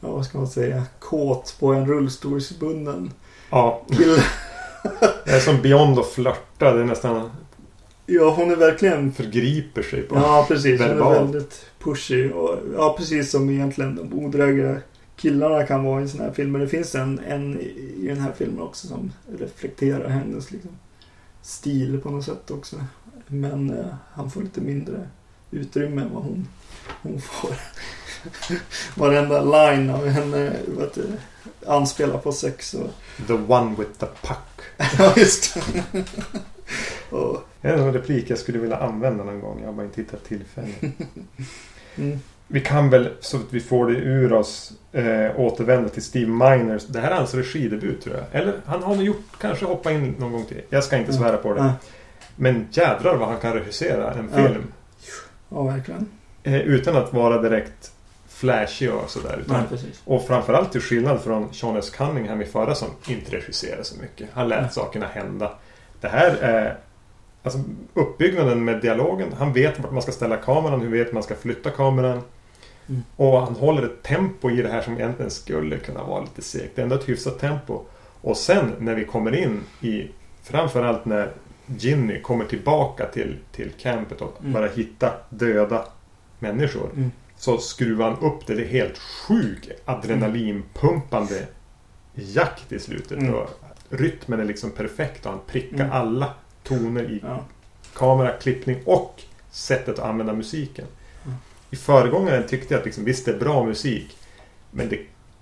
ja, 0.00 0.08
vad 0.10 0.26
ska 0.26 0.38
man 0.38 0.48
säga, 0.48 0.82
kåt 0.98 1.56
på 1.60 1.72
en 1.72 1.86
rullstolsbunden 1.86 3.12
Ja, 3.50 3.86
kille. 3.96 4.22
det 5.24 5.30
är 5.30 5.40
som 5.40 5.62
Beyond 5.62 5.98
att 5.98 6.08
flörta. 6.08 6.72
Det 6.72 6.80
är 6.80 6.84
nästan 6.84 7.30
Ja, 8.10 8.30
hon 8.30 8.50
är 8.50 8.56
verkligen... 8.56 9.12
förgriper 9.12 9.82
sig 9.82 10.02
på. 10.02 10.14
Ja, 10.14 10.44
precis. 10.48 10.80
Hon 10.80 10.90
är 10.90 10.94
väldigt 10.94 11.66
pushy. 11.78 12.30
Och, 12.30 12.58
ja, 12.74 12.94
precis 12.98 13.30
som 13.30 13.50
egentligen 13.50 13.96
de 13.96 14.24
odrägliga 14.24 14.76
killarna 15.16 15.66
kan 15.66 15.84
vara 15.84 16.02
i 16.02 16.08
såna 16.08 16.24
här 16.24 16.32
filmer. 16.32 16.58
Det 16.58 16.68
finns 16.68 16.94
en, 16.94 17.18
en 17.18 17.60
i 17.60 18.06
den 18.08 18.20
här 18.20 18.32
filmen 18.32 18.60
också 18.60 18.86
som 18.86 19.12
reflekterar 19.38 20.08
hennes 20.08 20.50
liksom, 20.50 20.70
stil 21.42 22.00
på 22.02 22.10
något 22.10 22.24
sätt 22.24 22.50
också. 22.50 22.76
Men 23.26 23.70
eh, 23.70 23.94
han 24.12 24.30
får 24.30 24.42
lite 24.42 24.60
mindre 24.60 25.08
utrymme 25.50 26.02
än 26.02 26.14
vad 26.14 26.22
hon, 26.22 26.48
hon 27.02 27.20
får. 27.20 27.50
Varenda 29.00 29.42
line 29.42 29.90
av 29.90 30.06
henne 30.06 30.52
vet 30.66 30.94
du, 30.94 31.06
anspelar 31.66 32.18
på 32.18 32.32
sex 32.32 32.74
och... 32.74 32.90
The 33.26 33.32
one 33.32 33.74
with 33.78 33.92
the 33.98 34.06
puck. 34.06 34.57
Ja, 34.98 35.14
just 35.16 35.54
det. 35.54 36.04
och, 37.16 37.42
Det 37.60 37.68
är 37.68 37.76
en 37.76 37.92
replik 37.92 38.30
jag 38.30 38.38
skulle 38.38 38.58
vilja 38.58 38.76
använda 38.76 39.24
någon 39.24 39.40
gång. 39.40 39.58
Jag 39.60 39.66
har 39.66 39.72
bara 39.72 39.86
inte 39.86 40.00
hittat 40.00 40.24
tillfälle. 40.24 40.68
mm, 41.96 42.18
Vi 42.46 42.60
kan 42.60 42.90
väl, 42.90 43.08
så 43.20 43.36
att 43.36 43.42
vi 43.50 43.60
får 43.60 43.86
det 43.86 43.92
ur 43.98 44.32
oss, 44.32 44.72
eh, 44.92 45.40
återvända 45.40 45.88
till 45.88 46.02
Steve 46.02 46.30
Miners. 46.30 46.86
Det 46.86 47.00
här 47.00 47.10
är 47.10 47.14
hans 47.16 47.34
regidebut 47.34 48.02
tror 48.04 48.16
jag. 48.16 48.24
Eller 48.42 48.54
han 48.66 48.82
har 48.82 48.94
nog 48.94 49.04
gjort, 49.04 49.22
kanske 49.40 49.64
hoppa 49.64 49.92
in 49.92 50.14
någon 50.18 50.32
gång 50.32 50.44
till. 50.44 50.60
Jag 50.70 50.84
ska 50.84 50.96
inte 50.96 51.12
svära 51.12 51.36
på 51.36 51.54
det. 51.54 51.60
ja, 51.60 51.72
Men 52.36 52.66
jädrar 52.70 53.16
vad 53.16 53.28
han 53.28 53.38
kan 53.40 53.52
regissera 53.54 54.12
en 54.14 54.28
Ja. 54.34 54.36
film. 54.48 54.62
ja, 55.48 55.62
verkligen. 55.62 56.06
Eh, 56.42 56.60
utan 56.60 56.96
att 56.96 57.12
vara 57.12 57.42
direkt 57.42 57.92
flashig 58.38 58.90
och 58.94 59.10
sådär. 59.10 59.38
Utan, 59.40 59.64
Nej, 59.70 59.80
och 60.04 60.26
framförallt 60.26 60.72
till 60.72 60.80
skillnad 60.80 61.20
från 61.20 61.54
Sean 61.54 61.76
S. 61.76 61.90
Cunningham 61.90 62.42
i 62.42 62.44
förra 62.44 62.74
som 62.74 62.88
inte 63.08 63.36
regisserade 63.36 63.84
så 63.84 64.00
mycket. 64.00 64.28
Han 64.32 64.48
lät 64.48 64.60
Nej. 64.62 64.70
sakerna 64.70 65.06
hända. 65.06 65.52
Det 66.00 66.08
här 66.08 66.36
är 66.36 66.78
alltså, 67.42 67.58
uppbyggnaden 67.94 68.64
med 68.64 68.80
dialogen. 68.80 69.28
Han 69.38 69.52
vet 69.52 69.80
vart 69.80 69.92
man 69.92 70.02
ska 70.02 70.12
ställa 70.12 70.36
kameran, 70.36 70.80
hur 70.80 70.88
vet 70.90 71.12
man 71.12 71.22
ska 71.22 71.34
flytta 71.34 71.70
kameran. 71.70 72.20
Mm. 72.88 73.02
Och 73.16 73.40
han 73.40 73.54
håller 73.54 73.82
ett 73.82 74.02
tempo 74.02 74.50
i 74.50 74.62
det 74.62 74.68
här 74.68 74.82
som 74.82 74.94
egentligen 74.94 75.30
skulle 75.30 75.78
kunna 75.78 76.02
vara 76.04 76.20
lite 76.20 76.42
segt. 76.42 76.70
Det 76.76 76.80
är 76.80 76.82
ändå 76.82 76.96
ett 76.96 77.08
hyfsat 77.08 77.38
tempo. 77.38 77.80
Och 78.20 78.36
sen 78.36 78.72
när 78.78 78.94
vi 78.94 79.04
kommer 79.04 79.34
in 79.34 79.60
i 79.80 80.10
Framförallt 80.42 81.04
när 81.04 81.32
Ginny 81.66 82.20
kommer 82.20 82.44
tillbaka 82.44 83.06
till, 83.06 83.36
till 83.52 83.70
campet 83.78 84.20
och 84.20 84.36
Mm. 84.40 84.52
bara 84.52 84.66
hitta 84.68 85.12
döda 85.30 85.84
människor. 86.38 86.90
Mm. 86.96 87.10
Så 87.38 87.58
skruvar 87.58 88.10
han 88.10 88.18
upp 88.32 88.46
det. 88.46 88.54
Det 88.54 88.62
är 88.62 88.68
helt 88.68 88.98
sjuk 88.98 89.68
adrenalinpumpande 89.84 91.46
jakt 92.14 92.72
i 92.72 92.78
slutet. 92.78 93.18
Mm. 93.18 93.34
Och 93.34 93.50
rytmen 93.90 94.40
är 94.40 94.44
liksom 94.44 94.70
perfekt 94.70 95.26
och 95.26 95.32
han 95.32 95.40
prickar 95.46 95.74
Mm. 95.84 95.92
alla 95.92 96.34
toner 96.62 97.02
i 97.10 97.20
Ja. 97.24 97.44
kamera, 97.94 98.32
klippning 98.32 98.78
och 98.84 99.22
sättet 99.50 99.98
att 99.98 100.04
använda 100.04 100.32
musiken. 100.32 100.84
Mm. 101.24 101.36
I 101.70 101.76
föregångaren 101.76 102.46
tyckte 102.48 102.74
jag 102.74 102.78
att 102.78 102.84
liksom, 102.86 103.04
visst 103.04 103.24
det 103.24 103.30
är 103.32 103.38
bra 103.38 103.64
musik 103.64 104.16
men 104.70 104.88
det, 104.88 105.00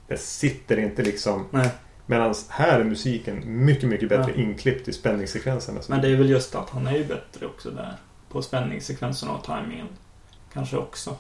det 0.08 0.16
sitter 0.20 0.76
inte 0.78 1.02
liksom 1.02 1.46
Nej, 1.50 1.68
Medan 2.08 2.34
här 2.48 2.80
är 2.80 2.84
musiken 2.84 3.42
mycket, 3.64 3.88
mycket 3.88 4.08
bättre 4.08 4.32
Ja. 4.36 4.42
inklippt 4.42 4.88
i 4.88 4.92
spänningssekvenserna. 4.92 5.80
men 5.88 6.00
det 6.00 6.08
är 6.08 6.16
väl 6.16 6.30
just 6.30 6.54
att 6.54 6.70
han 6.70 6.86
är 6.86 6.96
ju 6.96 7.04
bättre 7.04 7.46
också 7.46 7.70
där. 7.70 7.96
På 8.28 8.42
spänningssekvenserna 8.42 9.32
och 9.32 9.44
tajmingen. 9.44 9.86
Kanske 10.52 10.76
också. 10.76 11.16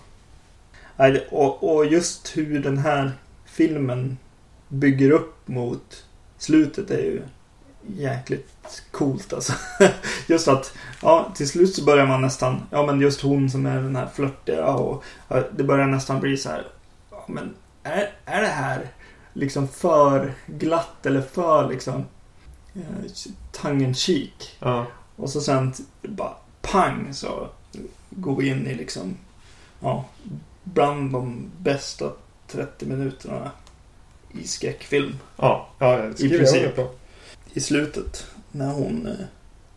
Och, 1.30 1.76
och 1.76 1.86
just 1.86 2.36
hur 2.36 2.62
den 2.62 2.78
här 2.78 3.12
filmen 3.44 4.18
bygger 4.68 5.10
upp 5.10 5.48
mot 5.48 6.04
slutet 6.38 6.90
är 6.90 7.02
ju 7.02 7.22
jäkligt 7.86 8.82
coolt 8.90 9.32
alltså. 9.32 9.52
Just 10.26 10.48
att, 10.48 10.72
ja, 11.02 11.32
till 11.34 11.48
slut 11.48 11.74
så 11.74 11.84
börjar 11.84 12.06
man 12.06 12.20
nästan, 12.22 12.62
ja 12.70 12.86
men 12.86 13.00
just 13.00 13.20
hon 13.20 13.50
som 13.50 13.66
är 13.66 13.82
den 13.82 13.96
här 13.96 14.08
flörtiga 14.14 14.66
och 14.66 15.04
ja, 15.28 15.42
det 15.56 15.64
börjar 15.64 15.86
nästan 15.86 16.20
bli 16.20 16.36
så 16.36 16.48
här, 16.48 16.66
ja 17.10 17.24
men 17.26 17.54
är, 17.82 18.10
är 18.24 18.40
det 18.40 18.48
här 18.48 18.88
liksom 19.32 19.68
för 19.68 20.34
glatt 20.46 21.06
eller 21.06 21.20
för 21.20 21.68
liksom 21.68 22.04
eh, 22.74 23.92
cheek? 23.92 24.56
Ja, 24.58 24.86
Och 25.16 25.30
så 25.30 25.40
sen 25.40 25.72
bara 26.02 26.32
pang 26.62 27.08
så 27.12 27.48
går 28.10 28.36
vi 28.36 28.48
in 28.48 28.66
i 28.66 28.74
liksom, 28.74 29.16
ja, 29.80 30.04
bland 30.74 31.12
de 31.12 31.50
bästa 31.58 32.12
30 32.48 32.86
minuterna 32.86 33.50
i 34.32 34.46
skräckfilm. 34.46 35.18
ja, 35.36 35.68
ja 35.78 35.96
det 35.96 36.20
jag 36.20 36.38
princip. 36.38 36.76
på. 36.76 36.88
I 37.52 37.60
slutet 37.60 38.26
när 38.52 38.72
hon 38.72 39.08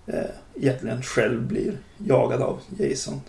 eh, 0.08 0.16
egentligen 0.56 1.02
själv 1.04 1.42
blir 1.48 1.78
jagad 1.98 2.42
av 2.42 2.60
Jason 2.78 3.22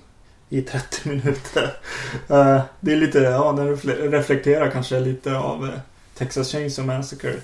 i 0.48 0.62
30 0.62 1.08
minuter. 1.08 1.72
Eh, 2.28 2.62
det 2.80 2.92
är 2.92 2.96
lite, 2.96 3.18
ja, 3.18 3.52
den 3.52 3.76
refle- 3.76 4.10
reflekterar 4.10 4.70
kanske 4.70 5.00
lite 5.00 5.36
av 5.36 5.64
eh, 5.64 5.78
Texas 6.14 6.52
Chainsaw 6.52 6.96
Massacre 6.96 7.34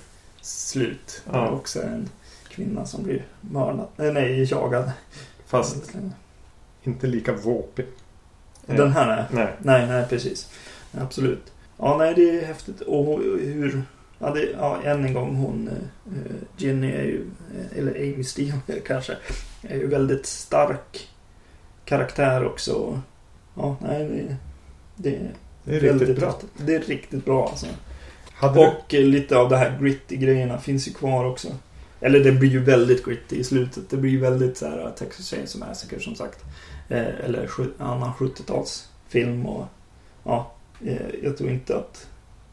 slut. 0.41 1.23
Ja. 1.27 1.33
Det 1.33 1.39
är 1.39 1.53
också 1.53 1.83
en 1.83 2.09
kvinna 2.49 2.87
som 2.87 3.03
blir 3.03 3.25
mördad, 3.41 3.87
eh, 3.97 4.12
nej, 4.12 4.45
jagad. 4.51 4.91
Fast 5.47 5.77
inte 6.83 7.07
lika 7.07 7.33
våpig. 7.33 7.87
Den 8.67 8.93
här 8.93 9.09
är 9.09 9.27
Nej. 9.31 9.49
Nej, 9.59 9.87
nej 9.87 10.05
precis. 10.09 10.51
Absolut. 11.01 11.53
Ja, 11.79 11.97
nej 11.99 12.14
det 12.14 12.31
är 12.41 12.47
häftigt. 12.47 12.81
Och 12.81 13.21
hur... 13.41 13.83
Ja, 14.19 14.31
det, 14.31 14.49
ja 14.59 14.79
än 14.85 15.05
en 15.05 15.14
gång 15.14 15.35
hon... 15.37 15.69
eh, 15.69 16.37
Ginny 16.57 16.91
är 16.93 17.03
ju... 17.03 17.25
Eller 17.77 17.95
Amy 17.95 18.25
Steel 18.25 18.53
kanske. 18.87 19.17
Är 19.62 19.77
ju 19.77 19.87
väldigt 19.87 20.27
stark 20.27 21.09
karaktär 21.85 22.45
också. 22.47 23.01
Ja, 23.55 23.77
nej 23.81 24.05
det... 24.05 24.37
Det 24.97 25.17
är, 25.17 25.31
Det 25.64 25.71
är 25.77 25.81
riktigt 25.81 25.91
väldigt 26.01 26.19
bra. 26.19 26.27
häftigt. 26.31 26.51
Det 26.57 26.75
är 26.75 26.81
riktigt 26.81 27.25
bra 27.25 27.49
alltså. 27.49 27.67
Hade 28.33 28.61
du... 28.61 28.67
Och 28.67 28.95
eh, 28.95 29.01
lite 29.05 29.37
av 29.37 29.49
det 29.49 29.57
här 29.57 29.79
gritty-grejerna 29.81 30.59
finns 30.59 30.89
ju 30.89 30.93
kvar 30.93 31.25
också. 31.25 31.49
Eller 32.01 32.25
det 32.25 32.33
blir 32.33 32.51
ju 32.51 32.65
väldigt 32.65 33.05
gritty 33.05 33.37
i 33.37 33.45
slutet. 33.45 33.91
Det 33.91 33.97
blir 33.97 34.11
ju 34.11 34.19
väldigt 34.19 34.57
så 34.57 34.67
här 34.67 34.93
Texas 34.99 35.31
Chainsaw 35.31 35.69
Massacre 35.69 36.01
som 36.01 36.15
sagt. 36.15 36.45
Eh, 36.89 37.25
eller 37.25 37.49
annan 37.79 38.13
70-talsfilm 38.13 39.47
och 39.47 39.67
ja, 40.25 40.53
eh, 40.85 40.97
jag 41.23 41.37
tror 41.37 41.51
inte 41.51 41.77
att 41.77 42.07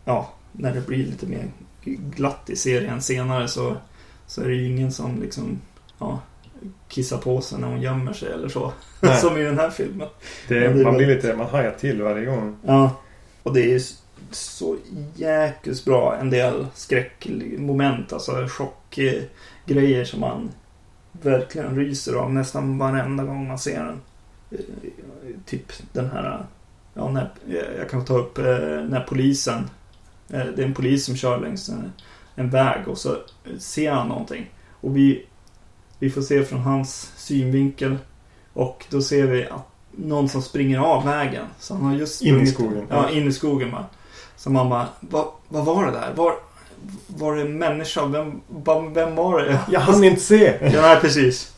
ja, 0.05 0.33
när 0.51 0.73
det 0.73 0.81
blir 0.87 1.05
lite 1.05 1.25
mer 1.25 1.45
glatt 1.85 2.49
i 2.49 2.55
serien 2.55 3.01
senare 3.01 3.47
så, 3.47 3.75
så 4.27 4.41
är 4.41 4.47
det 4.47 4.55
ju 4.55 4.67
ingen 4.67 4.91
som 4.91 5.21
liksom 5.21 5.61
ja, 5.99 6.19
kissar 6.87 7.17
på 7.17 7.41
sig 7.41 7.59
när 7.59 7.67
hon 7.67 7.81
gömmer 7.81 8.13
sig 8.13 8.31
eller 8.31 8.49
så. 8.49 8.73
Som 9.21 9.37
i 9.37 9.43
den 9.43 9.59
här 9.59 9.69
filmen. 9.69 10.07
Det, 10.47 10.59
man 10.69 10.73
blir 10.73 10.83
väldigt- 11.07 11.23
lite... 11.23 11.35
Man 11.35 11.47
hajar 11.47 11.71
till 11.79 12.01
varje 12.01 12.25
gång. 12.25 12.57
Ja, 12.65 13.01
och 13.43 13.53
det 13.53 13.73
är 13.75 13.79
så 14.31 14.77
jäkligt 15.15 15.85
bra 15.85 16.17
en 16.17 16.29
del 16.29 16.67
skräckmoment, 16.75 18.13
alltså 18.13 18.47
chockgrejer 18.49 20.05
som 20.05 20.19
man 20.19 20.49
verkligen 21.11 21.75
ryser 21.75 22.13
av 22.13 22.33
nästan 22.33 22.77
varenda 22.77 23.23
gång 23.23 23.47
man 23.47 23.59
ser 23.59 23.83
den. 23.83 24.01
Eh, 24.51 24.59
Typ 25.45 25.71
den 25.91 26.09
här, 26.11 26.45
ja, 26.93 27.09
när, 27.09 27.29
jag 27.77 27.89
kan 27.89 28.05
ta 28.05 28.17
upp 28.17 28.37
eh, 28.37 28.43
när 28.89 29.05
polisen, 29.09 29.69
eh, 30.29 30.45
det 30.55 30.61
är 30.61 30.65
en 30.65 30.73
polis 30.73 31.05
som 31.05 31.15
kör 31.15 31.39
längs 31.39 31.69
en, 31.69 31.91
en 32.35 32.49
väg 32.49 32.87
och 32.87 32.97
så 32.97 33.15
ser 33.59 33.91
han 33.91 34.07
någonting. 34.07 34.49
Och 34.71 34.97
vi, 34.97 35.25
vi 35.99 36.09
får 36.09 36.21
se 36.21 36.43
från 36.43 36.59
hans 36.59 37.11
synvinkel 37.17 37.97
och 38.53 38.85
då 38.89 39.01
ser 39.01 39.27
vi 39.27 39.45
att 39.45 39.67
någon 39.91 40.29
som 40.29 40.41
springer 40.41 40.79
av 40.79 41.05
vägen. 41.05 41.45
Så 41.59 41.73
han 41.73 41.83
har 41.83 41.93
just 41.95 42.21
In 42.21 42.35
i 42.35 42.45
sprungit- 42.45 42.53
skogen. 42.53 42.85
Ja, 42.89 43.09
in 43.09 43.27
i 43.27 43.33
skogen 43.33 43.71
bara. 43.71 43.85
Så 44.43 44.49
man 44.49 44.69
bara, 44.69 44.87
vad, 44.99 45.25
vad 45.49 45.65
var 45.65 45.85
det 45.85 45.91
där? 45.91 46.13
Var, 46.15 46.35
var 47.07 47.35
det 47.35 47.41
en 47.41 47.57
människa? 47.57 48.05
Vem, 48.05 48.41
vem 48.93 49.15
var 49.15 49.39
det? 49.41 49.59
Jag 49.71 49.79
hann 49.79 50.03
inte 50.03 50.21
se! 50.21 50.53
Ja, 50.61 50.81
nej, 50.81 50.97
precis. 51.01 51.53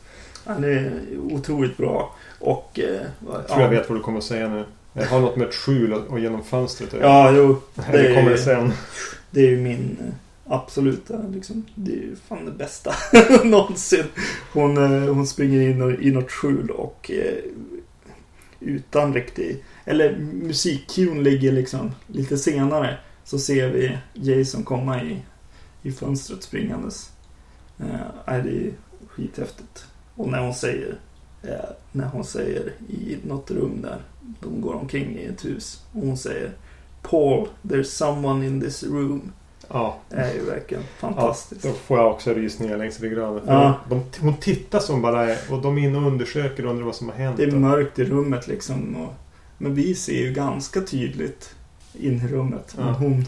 Han 0.46 0.64
är 0.64 0.92
otroligt 1.32 1.78
bra. 1.78 2.16
Och... 2.40 2.80
Eh, 2.80 3.02
Jag 3.34 3.48
tror 3.48 3.62
jag 3.62 3.70
vet 3.70 3.90
vad 3.90 3.98
du 3.98 4.02
kommer 4.04 4.18
att 4.18 4.24
säga 4.24 4.48
nu. 4.48 4.66
Jag 4.94 5.06
har 5.06 5.20
något 5.20 5.36
med 5.36 5.48
ett 5.48 5.54
skjul 5.56 5.94
och, 5.94 6.20
genom 6.20 6.44
fönstret. 6.44 6.96
Ja, 7.02 7.32
jo. 7.32 7.62
det, 7.92 7.98
det 8.02 8.16
kommer 8.16 8.38
sen. 8.38 8.74
Det 9.30 9.40
är 9.42 9.50
ju 9.50 9.58
min 9.58 9.98
eh, 10.02 10.54
absoluta, 10.54 11.14
liksom. 11.34 11.66
Det 11.76 11.92
är 11.92 11.96
ju 11.96 12.16
fan 12.28 12.46
det 12.46 12.52
bästa 12.52 12.94
någonsin. 13.44 14.04
Hon, 14.54 14.78
eh, 14.78 15.14
hon 15.14 15.28
springer 15.28 15.62
in 15.62 15.98
i 16.02 16.12
något 16.12 16.32
skjul 16.32 16.70
och 16.70 17.12
eh, 17.12 17.34
utan 18.60 19.14
riktig... 19.14 19.64
Eller 19.86 20.18
musikcuen 20.18 21.24
ligger 21.24 21.52
liksom 21.52 21.92
lite 22.08 22.38
senare. 22.38 22.98
Så 23.24 23.40
ser 23.40 23.70
vi 23.70 23.98
Jason 24.14 24.64
komma 24.64 25.04
i, 25.04 25.22
i 25.82 25.92
fönstret 25.92 26.44
springandes. 26.44 27.12
Eh, 27.80 28.44
det 28.44 28.50
är 28.50 28.72
skithäftigt. 29.08 29.86
Och 30.16 30.30
när 30.30 30.40
hon 30.40 30.54
säger 30.54 30.98
eh, 31.44 31.70
när 31.92 32.06
hon 32.06 32.24
säger 32.24 32.74
i 32.90 33.18
något 33.24 33.52
rum 33.52 33.82
där. 33.82 33.98
De 34.40 34.62
går 34.62 34.74
omkring 34.74 35.18
i 35.20 35.26
ett 35.26 35.46
hus. 35.46 35.84
Och 35.94 36.02
hon 36.02 36.18
säger 36.18 36.52
Paul, 37.02 37.48
there's 37.62 37.84
someone 37.84 38.46
in 38.46 38.62
this 38.62 38.84
room. 38.84 39.32
Ja, 39.68 39.98
är 40.10 40.34
ju 40.34 40.46
verkligen 40.46 40.84
ja, 40.84 41.08
fantastiskt. 41.08 41.64
då 41.64 41.72
får 41.72 42.00
jag 42.00 42.12
också 42.12 42.34
rysningar 42.34 42.78
längs 42.78 43.02
ryggraden. 43.02 43.44
Ja. 43.48 43.80
De, 43.90 44.04
hon 44.20 44.38
tittar 44.38 44.80
som 44.80 45.02
bara 45.02 45.32
är 45.32 45.54
och 45.54 45.62
de 45.62 45.78
är 45.78 45.82
inne 45.82 45.98
och 45.98 46.08
undersöker 46.08 46.66
och 46.66 46.72
undrar 46.72 46.86
vad 46.86 46.96
som 46.96 47.10
har 47.10 47.16
hänt. 47.16 47.38
Det 47.38 47.44
är 47.44 47.52
mörkt 47.52 48.00
i 48.00 48.04
rummet 48.04 48.48
liksom. 48.48 48.96
Och, 48.96 49.14
men 49.58 49.76
vi 49.76 49.95
ser 49.95 50.22
ju 50.22 50.34
ganska 50.34 50.82
tydligt 50.82 51.56
in 51.93 52.22
i 52.22 52.28
rummet. 52.28 52.76
Men 52.78 52.93
hon 52.93 53.26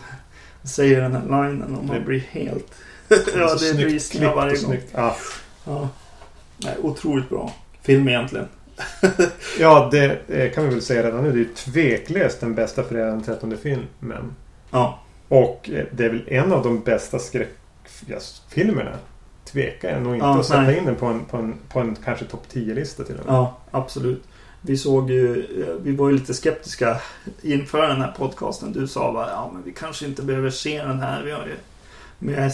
säger 0.63 1.01
den 1.01 1.11
här 1.11 1.21
linen 1.21 1.75
och 1.75 1.86
man 1.86 2.05
blir 2.05 2.19
helt... 2.19 2.73
Ja, 3.09 3.47
så 3.47 3.57
det 3.57 3.69
är 3.69 3.73
rysningar 3.73 4.36
varje 4.36 4.63
gång. 4.63 4.78
Ja. 4.93 5.15
Ja. 5.65 5.89
Nej, 6.57 6.75
otroligt 6.82 7.30
bra 7.30 7.53
film 7.82 8.07
egentligen. 8.07 8.47
ja, 9.59 9.89
det 9.91 10.19
eh, 10.28 10.51
kan 10.51 10.63
vi 10.63 10.69
väl 10.69 10.82
säga 10.82 11.03
redan 11.03 11.23
nu. 11.23 11.32
Det 11.32 11.39
är 11.39 11.55
tveklöst 11.55 12.39
den 12.39 12.55
bästa 12.55 12.84
fredagen 12.84 13.13
den 13.13 13.23
13 13.23 13.57
filmen. 13.57 14.36
Ja. 14.71 14.99
Och 15.28 15.69
eh, 15.69 15.86
det 15.91 16.05
är 16.05 16.09
väl 16.09 16.23
en 16.28 16.53
av 16.53 16.63
de 16.63 16.80
bästa 16.80 17.19
skräckfilmerna. 17.19 18.93
Tvekar 19.45 19.89
jag 19.89 20.01
nog 20.01 20.15
inte 20.15 20.25
Ja, 20.25 20.39
att 20.39 20.45
sätta 20.45 20.78
in 20.78 20.86
den 20.86 20.95
på 20.95 21.05
en, 21.05 21.25
på 21.25 21.38
en, 21.38 21.55
på 21.69 21.80
en 21.80 21.95
kanske 22.05 22.25
topp 22.25 22.43
10-lista 22.53 23.03
till 23.03 23.15
och 23.19 23.25
med. 23.25 23.36
Ja, 23.36 23.57
absolut. 23.71 24.23
Vi 24.62 24.78
såg 24.78 25.12
ju, 25.12 25.39
eh, 25.62 25.76
vi 25.84 25.95
var 25.95 26.10
ju 26.10 26.16
lite 26.16 26.34
skeptiska 26.34 26.97
inför 27.41 27.88
den 27.88 28.01
här 28.01 28.12
podcasten. 28.18 28.74
Du 28.74 28.88
sa 28.88 29.14
bara, 29.14 29.30
ja 29.30 29.51
men 29.53 29.64
vi 29.64 29.72
kanske 29.72 30.05
inte 30.05 30.22
behöver 30.22 30.49
se 30.49 30.84
den 30.84 30.99
här. 30.99 31.24
Vi 31.24 31.32
har 31.32 31.45
ju, 31.45 31.55
men 32.20 32.51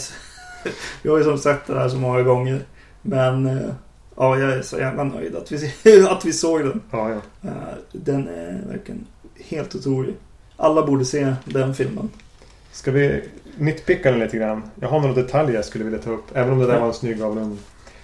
vi 1.02 1.10
har 1.10 1.18
ju 1.18 1.24
som 1.24 1.38
sagt 1.38 1.66
det 1.66 1.78
här 1.78 1.88
så 1.88 1.96
många 1.96 2.22
gånger. 2.22 2.60
Men 3.02 3.46
eh, 3.46 3.70
ja, 4.16 4.38
jag 4.38 4.52
är 4.52 4.62
så 4.62 4.78
jävla 4.78 5.04
nöjd 5.04 5.36
att 5.36 5.52
vi, 5.52 5.72
att 6.08 6.24
vi 6.24 6.32
såg 6.32 6.60
den. 6.60 6.80
Ja, 6.90 7.10
ja. 7.10 7.48
Eh, 7.48 7.52
Den 7.92 8.28
är 8.28 8.62
verkligen 8.68 9.06
helt 9.36 9.74
otrolig. 9.74 10.14
Alla 10.56 10.86
borde 10.86 11.04
se 11.04 11.34
den 11.44 11.74
filmen. 11.74 12.10
Ska 12.72 12.90
vi 12.90 13.22
nitpicka 13.58 14.10
den 14.10 14.20
lite 14.20 14.36
grann? 14.36 14.62
Jag 14.80 14.88
har 14.88 15.00
några 15.00 15.14
detaljer 15.14 15.54
jag 15.54 15.64
skulle 15.64 15.84
vilja 15.84 15.98
ta 15.98 16.10
upp. 16.10 16.24
Även 16.34 16.52
om 16.52 16.58
det 16.58 16.66
där 16.66 16.80
var 16.80 16.86
en 16.86 16.94
snygg 16.94 17.22
avrundning. 17.22 17.58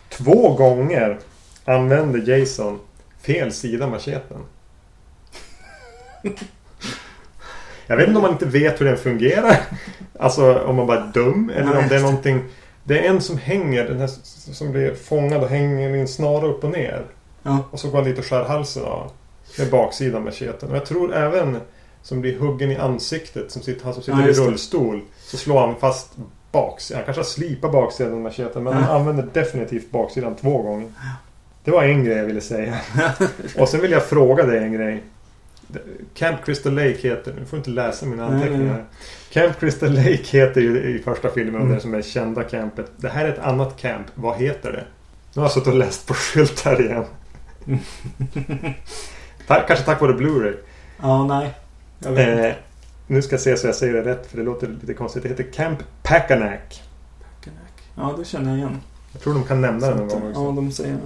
Två 0.09 0.55
gånger 0.55 1.19
använde 1.65 2.19
Jason 2.19 2.79
fel 3.23 3.53
sida 3.53 3.87
macheten. 3.87 4.39
Jag 7.87 7.97
vet 7.97 8.07
inte 8.09 8.16
om 8.18 8.23
man 8.23 8.33
inte 8.33 8.47
vet 8.47 8.81
hur 8.81 8.87
den 8.87 8.97
fungerar. 8.97 9.57
Alltså 10.18 10.59
om 10.59 10.77
man 10.77 10.87
bara 10.87 10.99
är 11.05 11.12
dum. 11.12 11.51
Eller 11.57 11.79
om 11.79 11.89
det 11.89 11.97
är 11.97 12.01
någonting. 12.01 12.45
Det 12.85 12.99
är 13.07 13.11
en 13.11 13.21
som 13.21 13.39
hänger. 13.39 13.85
Den 13.85 14.01
här 14.01 14.11
som 14.53 14.73
blir 14.73 14.95
fångad 14.95 15.43
och 15.43 15.49
hänger 15.49 15.97
i 15.97 16.01
en 16.01 16.09
snara 16.09 16.47
upp 16.47 16.64
och 16.64 16.71
ner. 16.71 17.05
Ja. 17.43 17.59
Och 17.71 17.81
så 17.81 17.89
går 17.91 17.99
han 17.99 18.05
dit 18.05 18.18
och 18.18 18.25
skär 18.27 18.45
halsen 18.45 18.85
av. 18.85 19.11
Med 19.59 19.71
baksidan 19.71 20.25
macheten. 20.25 20.71
Och 20.71 20.77
jag 20.77 20.87
tror 20.87 21.14
även 21.14 21.59
som 22.03 22.21
blir 22.21 22.39
huggen 22.39 22.71
i 22.71 22.77
ansiktet. 22.77 23.51
Som 23.51 23.62
sitter, 23.62 23.85
han 23.85 23.95
som 23.95 24.03
sitter 24.03 24.21
Ja, 24.21 24.29
i 24.29 24.33
rullstol. 24.33 25.01
Så 25.18 25.37
slår 25.37 25.61
han 25.61 25.77
fast 25.77 26.12
baksidan. 26.53 26.99
Han 26.99 27.05
kanske 27.05 27.21
har 27.21 27.25
slipat 27.25 27.73
baksidan 27.73 28.12
av 28.12 28.21
macheten. 28.21 28.62
Men 28.64 28.73
Ja. 28.73 28.79
han 28.79 28.97
använder 28.97 29.29
definitivt 29.33 29.91
baksidan 29.91 30.37
två 30.37 30.62
gånger. 30.62 30.89
Det 31.65 31.71
var 31.71 31.85
en 31.85 32.05
grej 32.05 32.17
jag 32.17 32.25
ville 32.25 32.41
säga. 32.41 32.81
och 33.59 33.69
sen 33.69 33.81
vill 33.81 33.91
jag 33.91 34.05
fråga 34.05 34.45
dig 34.45 34.59
en 34.59 34.73
grej. 34.73 35.03
Camp 36.15 36.45
Crystal 36.45 36.75
Lake 36.75 37.09
heter... 37.09 37.35
Nu 37.39 37.45
får 37.45 37.59
inte 37.59 37.71
läsa 37.71 38.07
mina 38.07 38.27
anteckningar. 38.27 38.75
nej, 38.75 38.85
Camp 39.33 39.61
Crystal 39.61 39.93
Lake 39.95 40.39
heter 40.39 40.61
ju 40.61 40.79
i 40.79 41.03
första 41.05 41.31
filmen. 41.31 41.63
Mm. 41.63 41.75
det 41.75 41.81
som 41.81 41.95
är 41.95 42.03
kända 42.03 42.43
campet. 42.43 42.93
Det 42.97 43.09
här 43.09 43.25
är 43.25 43.29
ett 43.29 43.39
annat 43.39 43.77
camp. 43.77 44.07
Vad 44.15 44.37
heter 44.37 44.73
det? 44.73 44.85
Nu 45.35 45.41
har 45.41 45.45
jag 45.45 45.53
suttit 45.53 45.69
och 45.69 45.79
läst 45.79 46.07
på 46.07 46.15
skyltar 46.15 46.81
igen. 46.81 47.05
Kanske 49.47 49.85
tack 49.85 50.01
vare 50.01 50.13
Blu-ray. 50.13 50.57
Ja, 51.03 51.27
nej. 51.27 51.55
Jag 51.99 52.13
vet 52.13 52.29
inte. 52.29 52.49
Eh, 52.49 52.55
nu 53.07 53.23
ska 53.23 53.35
jag 53.35 53.41
se 53.41 53.57
så 53.57 53.67
jag 53.67 53.75
säger 53.75 53.95
det 53.95 54.03
rätt 54.03 54.27
för 54.27 54.37
det 54.37 54.43
låter 54.43 54.69
lite 54.69 54.95
konstigt. 54.95 55.23
Det 55.23 55.29
heter 55.29 55.53
Camp 55.53 55.79
Packanack. 56.03 56.83
Ja, 57.97 58.15
det 58.19 58.25
känner 58.25 58.51
jag 58.51 58.59
igen. 58.59 58.81
Jag 59.13 59.23
tror 59.23 59.35
de 59.35 59.45
kan 59.45 59.61
nämna 59.61 59.87
det 59.87 59.95
någon 59.95 60.09
gång 60.09 60.29
också. 60.29 60.41
Ja, 60.41 60.53
de 60.53 60.73
säger 60.73 60.93
det. 60.93 61.01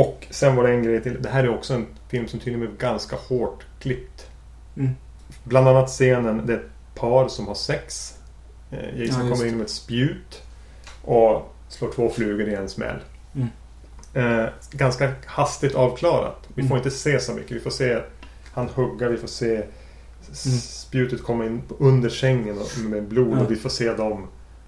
Och 0.00 0.26
sen 0.30 0.56
var 0.56 0.64
det 0.64 0.70
en 0.70 0.82
grej 0.82 1.02
till. 1.02 1.22
Det 1.22 1.28
här 1.28 1.44
är 1.44 1.48
också 1.48 1.74
en 1.74 1.86
film 2.08 2.28
som 2.28 2.38
tydligen 2.38 2.60
blev 2.60 2.76
ganska 2.76 3.16
hårt 3.16 3.66
klippt. 3.80 4.26
Mm. 4.76 4.90
Bland 5.44 5.68
annat 5.68 5.88
scenen. 5.88 6.46
Det 6.46 6.52
är 6.52 6.56
ett 6.56 6.94
par 6.94 7.28
som 7.28 7.46
har 7.46 7.54
sex. 7.54 8.14
Eh, 8.70 9.00
Jason 9.02 9.26
Ja, 9.28 9.34
kommer 9.34 9.46
in 9.48 9.56
med 9.56 9.64
ett 9.64 9.70
spjut. 9.70 10.42
Och 11.04 11.54
slår 11.68 11.92
två 11.92 12.08
flugor 12.10 12.48
i 12.48 12.54
en 12.54 12.68
smäll. 12.68 12.96
Mm. 13.34 13.48
Eh, 14.42 14.48
ganska 14.70 15.12
hastigt 15.26 15.74
avklarat. 15.74 16.48
Vi 16.54 16.62
får 16.62 16.66
Mm. 16.66 16.76
inte 16.76 16.90
se 16.90 17.20
så 17.20 17.32
mycket. 17.32 17.50
Vi 17.56 17.60
får 17.60 17.70
se 17.70 17.98
han 18.52 18.68
hugga. 18.68 19.08
Vi 19.08 19.16
får 19.16 19.28
se 19.28 19.54
Mm. 20.44 20.58
spjutet 20.58 21.22
komma 21.22 21.46
in 21.46 21.62
under 21.78 22.08
sängen 22.08 22.58
med 22.78 23.02
blod. 23.04 23.38
Och 23.42 23.50
vi 23.50 23.56
får 23.56 23.68
se 23.70 23.92
dem 23.92 24.26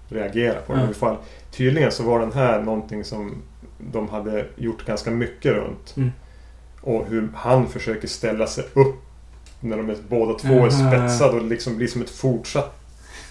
reagera 0.09 0.61
på 0.61 0.73
det. 0.73 0.81
Ja. 0.81 0.89
I 0.91 0.93
fall, 0.93 1.17
tydligen 1.51 1.91
så 1.91 2.03
var 2.03 2.19
den 2.19 2.31
här 2.33 2.61
någonting 2.61 3.03
som 3.03 3.41
de 3.91 4.09
hade 4.09 4.45
gjort 4.55 4.85
ganska 4.85 5.11
mycket 5.11 5.53
runt. 5.53 5.93
Mm. 5.97 6.11
Och 6.81 7.05
hur 7.05 7.29
han 7.35 7.69
försöker 7.69 8.07
ställa 8.07 8.47
sig 8.47 8.63
upp 8.73 8.95
när 9.59 9.77
de 9.77 9.89
är 9.89 9.97
båda 10.09 10.39
två 10.39 10.53
är 10.53 10.59
Aha. 10.59 10.89
spetsade 10.89 11.37
och 11.37 11.45
liksom 11.45 11.77
blir 11.77 11.87
som 11.87 12.01
ett 12.01 12.09
fortsatt 12.09 12.75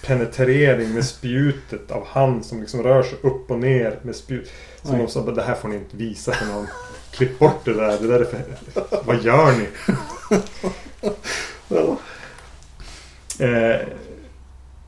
penetrering 0.07 0.94
med 0.94 1.05
spjutet 1.05 1.90
av 1.90 2.07
han 2.07 2.44
som 2.44 2.61
liksom 2.61 2.82
rör 2.82 3.03
sig 3.03 3.18
upp 3.22 3.51
och 3.51 3.59
ner 3.59 3.99
med 4.03 4.16
spjut. 4.16 4.51
Så 4.82 4.92
Oj. 4.92 4.99
de 4.99 5.09
sa 5.09 5.30
det 5.30 5.42
här 5.42 5.55
får 5.55 5.68
ni 5.68 5.76
inte 5.76 5.96
visa 5.96 6.32
för 6.32 6.46
någon. 6.46 6.66
Klipp 7.11 7.38
bort 7.38 7.64
det 7.64 7.74
där. 7.74 7.99
Det 8.01 8.07
där 8.07 8.20
är 8.20 8.24
för... 8.24 9.05
Vad 9.05 9.24
gör 9.24 9.53
ni? 9.53 9.68
Ja. 11.68 11.99
Eh, 13.46 13.80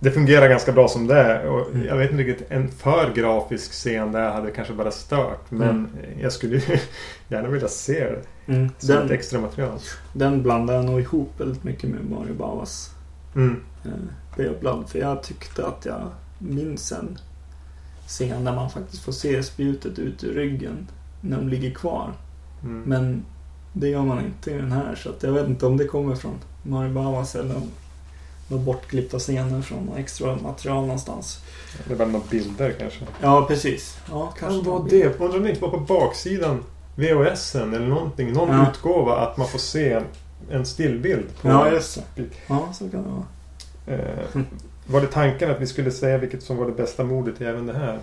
det 0.01 0.11
fungerar 0.11 0.49
ganska 0.49 0.73
bra 0.73 0.89
som 0.89 1.07
det 1.07 1.15
är. 1.15 1.47
Och 1.47 1.71
Mm. 1.71 1.87
Jag 1.87 1.97
vet 1.97 2.11
inte 2.11 2.23
riktigt. 2.23 2.51
En 2.51 2.69
för 2.69 3.13
grafisk 3.15 3.73
scen 3.73 4.13
där 4.13 4.31
hade 4.31 4.51
kanske 4.51 4.75
bara 4.75 4.91
stört. 4.91 5.51
Men 5.51 5.69
Mm. 5.69 5.89
jag 6.21 6.33
skulle 6.33 6.63
gärna 7.29 7.49
vilja 7.49 7.69
se 7.69 8.05
det. 8.05 8.23
Mm. 8.53 8.71
Som 8.79 8.95
ett 8.95 9.01
Den, 9.01 9.11
extra 9.11 9.41
material. 9.41 9.79
den 10.13 10.43
blandar 10.43 10.75
jag 10.75 10.85
nog 10.85 11.01
ihop 11.01 11.33
väldigt 11.41 11.65
mycket 11.65 11.91
med 11.91 12.11
Mario 12.11 12.35
Bavas 12.35 12.91
Mm. 13.35 13.57
eh, 13.85 13.91
Beoblad. 14.37 14.85
För 14.89 14.99
jag 14.99 15.23
tyckte 15.23 15.67
att 15.67 15.85
jag 15.87 16.03
minns 16.39 16.93
en 16.93 17.19
scen 18.07 18.45
där 18.45 18.55
man 18.55 18.71
faktiskt 18.71 19.03
får 19.03 19.13
se 19.13 19.43
spjutet 19.43 19.99
ut 19.99 20.25
ur 20.25 20.35
ryggen 20.35 20.87
när 21.21 21.37
de 21.37 21.49
ligger 21.49 21.71
kvar. 21.71 22.13
Mm. 22.65 22.83
Men 22.83 23.25
det 23.73 23.89
gör 23.89 24.03
man 24.05 24.25
inte 24.25 24.51
i 24.51 24.55
den 24.55 24.73
här. 24.73 24.95
Så 24.95 25.09
att 25.11 25.23
jag 25.23 25.33
vet 25.33 25.47
inte 25.49 25.67
om 25.67 25.77
det 25.77 25.85
kommer 25.85 26.15
från 26.15 26.35
Mario 26.63 26.93
Bavas 26.93 27.35
eller 27.35 27.57
om 27.57 27.63
några 28.51 28.65
bortklippta 28.65 29.19
scener 29.19 29.63
från 29.63 29.85
något 29.85 29.99
extra 29.99 30.37
material 30.37 30.83
någonstans. 30.83 31.39
Det 31.89 31.95
är 32.03 32.07
några 32.07 32.25
bilder 32.31 32.75
kanske. 32.79 33.01
Ja, 33.23 33.45
precis. 33.49 33.99
Ja, 34.11 34.27
Kan 34.27 34.49
kanske 34.49 34.71
vara 34.71 34.79
någon 34.79 34.89
det. 34.89 35.21
Undrar 35.21 35.37
om 35.39 35.43
det 35.45 35.51
inte 35.51 35.63
var 35.63 35.71
på 35.71 35.79
baksidan 35.81 36.65
VHSen 36.95 37.75
eller 37.75 37.87
någonting. 37.87 38.33
Någon 38.33 38.49
Ja. 38.57 38.71
utgåva 38.71 39.17
att 39.17 39.37
man 39.37 39.49
får 39.49 39.59
se 39.59 40.01
en 40.51 40.67
stillbild. 40.67 41.27
På 41.43 41.49
Ja, 41.49 41.71
just 41.71 41.99
det. 42.17 42.23
Ja, 42.47 42.69
så 42.73 42.89
kan 42.91 43.03
det 43.03 43.09
vara. 43.09 43.99
Eh, 44.01 44.41
var 44.87 45.01
det 45.01 45.07
tanken 45.07 45.51
att 45.51 45.61
vi 45.61 45.67
skulle 45.67 45.91
säga 45.91 46.19
vilket 46.19 46.43
som 46.43 46.57
var 46.57 46.67
det 46.67 46.73
bästa 46.73 47.05
mordet 47.05 47.41
i 47.41 47.45
även 47.45 47.67
det 47.67 47.73
här? 47.79 47.99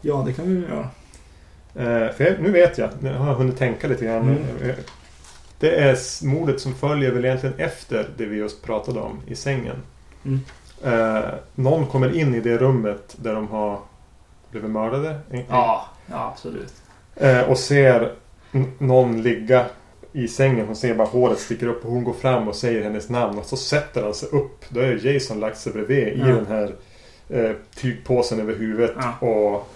Ja, 0.00 0.22
det 0.26 0.32
kan 0.32 0.48
vi 0.48 0.54
väl 0.60 0.70
göra. 0.70 0.88
Eh, 1.74 2.12
för 2.12 2.24
jag, 2.24 2.40
nu 2.42 2.50
vet 2.50 2.78
jag. 2.78 2.90
Nu 3.00 3.14
har 3.14 3.26
jag 3.28 3.34
hunnit 3.34 3.58
tänka 3.58 3.88
lite 3.88 4.04
grann. 4.04 4.22
Mm. 4.22 4.74
Det 5.58 5.70
är 5.76 6.24
mordet 6.24 6.60
som 6.60 6.74
följer 6.74 7.10
väl 7.12 7.24
egentligen 7.24 7.54
efter 7.58 8.10
det 8.16 8.26
vi 8.26 8.36
just 8.36 8.62
pratade 8.62 9.00
om 9.00 9.20
i 9.26 9.34
sängen. 9.36 9.76
Mm. 10.24 10.40
Eh, 10.84 11.24
någon 11.54 11.86
kommer 11.86 12.16
in 12.16 12.34
i 12.34 12.40
det 12.40 12.58
rummet 12.58 13.16
där 13.16 13.34
de 13.34 13.48
har 13.48 13.78
blivit 14.50 14.70
mördade. 14.70 15.18
Ja, 15.48 15.86
ja 16.10 16.30
absolut. 16.32 16.74
Eh, 17.14 17.40
och 17.40 17.58
ser 17.58 18.12
någon 18.78 19.22
ligga 19.22 19.66
i 20.12 20.28
sängen. 20.28 20.66
Hon 20.66 20.76
ser 20.76 20.94
bara 20.94 21.08
håret 21.08 21.38
sticker 21.38 21.66
upp 21.66 21.84
och 21.84 21.90
hon 21.92 22.04
går 22.04 22.12
fram 22.12 22.48
och 22.48 22.56
säger 22.56 22.82
hennes 22.82 23.08
namn. 23.08 23.38
Och 23.38 23.44
så 23.46 23.56
sätter 23.56 24.02
han 24.02 24.14
sig 24.14 24.28
upp. 24.28 24.64
Då 24.68 24.80
är 24.80 25.06
Jason 25.06 25.40
lagt 25.40 25.58
sig 25.58 25.72
bredvid 25.72 26.08
i 26.08 26.18
Ja. 26.20 26.26
den 26.26 26.46
här 26.46 26.74
eh, 27.28 27.50
tygpåsen 27.74 28.40
över 28.40 28.54
huvudet. 28.54 28.92
Ja. 29.20 29.26
Och 29.26 29.68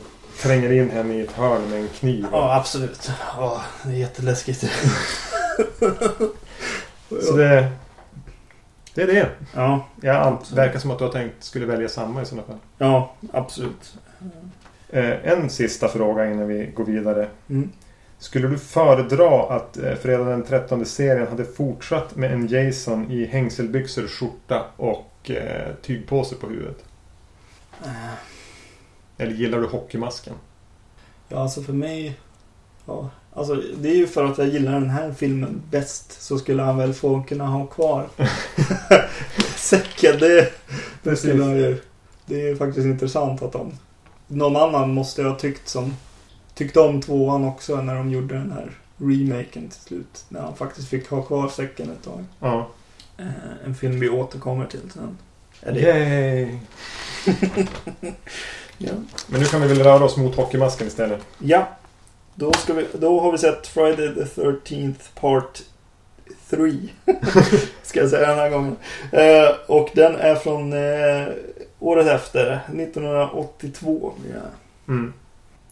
tränger 0.42 0.72
in 0.72 0.90
henne 0.90 1.14
i 1.14 1.20
ett 1.20 1.32
hörn 1.32 1.70
med 1.70 1.80
en 1.80 1.88
kniv. 1.88 2.26
Ja, 2.32 2.56
absolut. 2.56 3.10
Ja, 3.36 3.60
det 3.84 3.90
är 3.90 3.96
jätteläskigt. 3.96 4.64
Så 7.22 7.36
det, 7.36 7.72
det 8.94 9.02
är 9.02 9.06
det. 9.06 9.28
Ja, 9.54 9.86
Jag 10.00 10.16
ant- 10.26 10.54
verkar 10.54 10.78
som 10.78 10.90
att 10.90 10.98
du 10.98 11.04
har 11.04 11.12
tänkt 11.12 11.44
skulle 11.44 11.66
välja 11.66 11.88
samma 11.88 12.22
i 12.22 12.26
sådana 12.26 12.46
fall. 12.46 12.58
ja 12.78 13.14
absolut. 13.32 13.94
Eh, 14.88 15.26
en 15.32 15.50
sista 15.50 15.88
fråga 15.88 16.30
innan 16.30 16.48
vi 16.48 16.66
går 16.66 16.84
vidare. 16.84 17.28
Mm. 17.50 17.70
Skulle 18.18 18.48
du 18.48 18.58
föredra 18.58 19.42
att 19.56 19.76
eh, 19.76 19.94
Fredag 19.94 20.24
den 20.24 20.42
13 20.44 20.86
serien 20.86 21.28
hade 21.28 21.44
fortsatt 21.44 22.16
med 22.16 22.32
en 22.32 22.46
Jason 22.48 23.10
i 23.10 23.26
hängselbyxor, 23.26 24.06
skjorta 24.06 24.64
och 24.76 25.30
eh, 25.30 25.74
tygpåse 25.82 26.34
på 26.34 26.46
huvudet? 26.48 26.84
Eh, 27.84 27.90
Eller 29.18 29.32
gillar 29.32 29.58
du 29.58 29.66
hockeymasken? 29.66 30.34
Ja, 31.28 31.38
alltså 31.42 31.62
för 31.62 31.72
mig... 31.72 32.18
Ja, 32.86 33.10
Alltså 33.32 33.54
det 33.54 33.88
är 33.90 33.96
ju 33.96 34.06
för 34.06 34.24
att 34.24 34.38
jag 34.38 34.48
gillar 34.48 34.72
den 34.72 34.90
här 34.90 35.12
filmen 35.12 35.62
bäst. 35.70 36.22
Så 36.22 36.38
skulle 36.38 36.62
han 36.62 36.78
väl 36.78 36.94
få 36.94 37.22
kunna 37.22 37.46
ha 37.46 37.66
kvar 37.66 38.08
säcken. 39.56 40.18
Det, 40.18 40.52
det 41.02 41.16
skulle 41.16 41.42
han 41.44 41.56
ju. 41.56 41.80
Det 42.26 42.48
är 42.48 42.56
faktiskt 42.56 42.86
intressant 42.86 43.42
att 43.42 43.52
de... 43.52 43.72
Någon 44.26 44.56
annan 44.56 44.94
måste 44.94 45.22
ha 45.22 45.34
tyckt 45.38 45.68
som... 45.68 45.96
Tyckte 46.54 46.80
om 46.80 47.00
tvåan 47.02 47.44
också 47.44 47.76
när 47.82 47.94
de 47.94 48.10
gjorde 48.10 48.34
den 48.34 48.52
här 48.52 48.70
remaken 48.96 49.68
till 49.68 49.80
slut. 49.80 50.24
När 50.28 50.40
han 50.40 50.56
faktiskt 50.56 50.88
fick 50.88 51.10
ha 51.10 51.22
kvar 51.22 51.48
säcken 51.48 51.90
ett 51.90 52.04
tag. 52.04 52.24
Ja. 52.40 52.68
Eh, 53.18 53.26
en 53.66 53.74
film 53.74 54.00
vi 54.00 54.08
återkommer 54.08 54.66
till 54.66 54.90
sen. 54.94 55.18
Är 55.62 55.72
det... 55.72 55.80
Yay! 55.80 56.58
Ja. 58.82 58.92
Men 59.26 59.40
nu 59.40 59.46
kan 59.46 59.60
vi 59.60 59.68
väl 59.68 59.78
röra 59.78 60.04
oss 60.04 60.16
mot 60.16 60.36
hockeymasken 60.36 60.86
istället. 60.86 61.20
ja. 61.38 61.68
Då, 62.40 62.52
ska 62.52 62.74
vi, 62.74 62.86
då 62.92 63.20
har 63.20 63.32
vi 63.32 63.38
sett 63.38 63.66
Friday 63.66 64.14
the 64.14 64.40
13th 64.42 64.94
Part 65.20 65.62
3. 66.50 66.72
ska 67.82 68.00
jag 68.00 68.10
säga 68.10 68.28
den 68.28 68.38
här 68.38 68.50
gången. 68.50 68.76
Eh, 69.12 69.50
och 69.66 69.90
den 69.94 70.16
är 70.16 70.34
från 70.34 70.72
eh, 70.72 71.28
året 71.78 72.06
efter, 72.06 72.60
1982. 72.78 74.12
Ja. 74.32 74.40
Mm. 74.92 75.12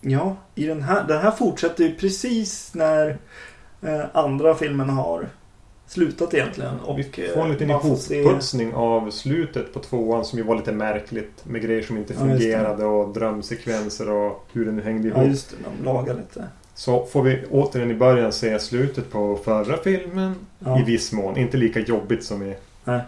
Ja, 0.00 0.36
i 0.54 0.66
den 0.66 0.82
här, 0.82 1.04
den 1.08 1.18
här 1.18 1.30
fortsätter 1.30 1.84
ju 1.84 1.94
precis 1.94 2.74
när 2.74 3.18
eh, 3.82 4.00
andra 4.12 4.54
filmen 4.54 4.88
har 4.90 5.28
slutat 5.86 6.34
egentligen. 6.34 6.80
Och, 6.80 6.98
vi 6.98 7.04
får 7.34 7.42
en 7.42 7.52
liten 7.52 7.70
eh, 7.70 7.76
man 7.76 7.82
får 7.88 7.96
se- 7.96 8.20
ihopputsning 8.20 8.74
av 8.74 9.10
slutet 9.10 9.74
på 9.74 9.80
tvåan 9.80 10.24
som 10.24 10.38
ju 10.38 10.44
var 10.44 10.54
lite 10.56 10.72
märkligt. 10.72 11.44
Med 11.44 11.62
grejer 11.62 11.82
som 11.82 11.96
inte 11.96 12.12
Ja, 12.12 12.18
fungerade 12.20 12.84
och 12.84 13.08
drömsekvenser 13.14 14.10
och 14.10 14.44
hur 14.52 14.64
det 14.66 14.72
nu 14.72 14.82
hängde 14.82 15.08
ihop. 15.08 15.18
Ja, 15.22 15.28
just 15.28 15.50
det. 15.50 15.56
De 15.78 15.84
lagar 15.84 16.14
lite. 16.14 16.48
Så 16.78 17.06
får 17.06 17.22
vi 17.22 17.44
återigen 17.50 17.90
i 17.90 17.94
början 17.94 18.32
se 18.32 18.58
slutet 18.58 19.10
på 19.10 19.38
förra 19.44 19.76
filmen. 19.76 20.34
Ja. 20.58 20.80
I 20.80 20.82
viss 20.82 21.12
mån. 21.12 21.36
Inte 21.36 21.56
lika 21.56 21.80
jobbigt 21.80 22.24
som 22.24 22.42
i... 22.42 22.56
Nej. 22.84 23.00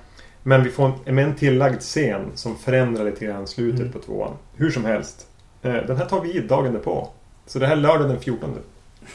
Men 0.43 0.64
vi 0.64 0.71
får 0.71 0.93
en, 1.05 1.18
en 1.18 1.35
tillagd 1.35 1.81
scen 1.81 2.31
som 2.35 2.57
förändrar 2.59 3.05
lite 3.05 3.25
grann 3.25 3.47
slutet 3.47 3.81
Mm. 3.81 3.93
på 3.93 3.99
tvåan. 3.99 4.33
Hur 4.57 4.71
som 4.71 4.85
helst. 4.85 5.27
Eh, 5.62 5.73
den 5.73 5.97
här 5.97 6.05
tar 6.05 6.21
vi 6.21 6.33
i 6.37 6.41
dagen 6.41 6.81
på. 6.85 7.09
Så 7.47 7.59
det 7.59 7.66
här 7.66 7.77
är 7.77 7.81
lördag 7.81 8.09
den 8.09 8.21
14. 8.21 8.55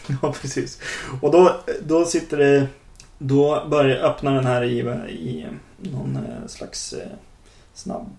Ja, 0.22 0.34
precis. 0.42 0.82
Och 1.22 1.32
då, 1.32 1.56
då 1.82 2.06
sitter 2.06 2.38
det... 2.38 2.68
Då 3.18 3.68
börjar 3.70 3.98
öppna 3.98 4.32
den 4.32 4.46
här 4.46 4.64
i, 4.64 4.80
i 5.10 5.46
någon 5.78 6.16
eh, 6.16 6.48
slags 6.48 6.94
eh, 6.94 7.08
snabb 7.74 8.10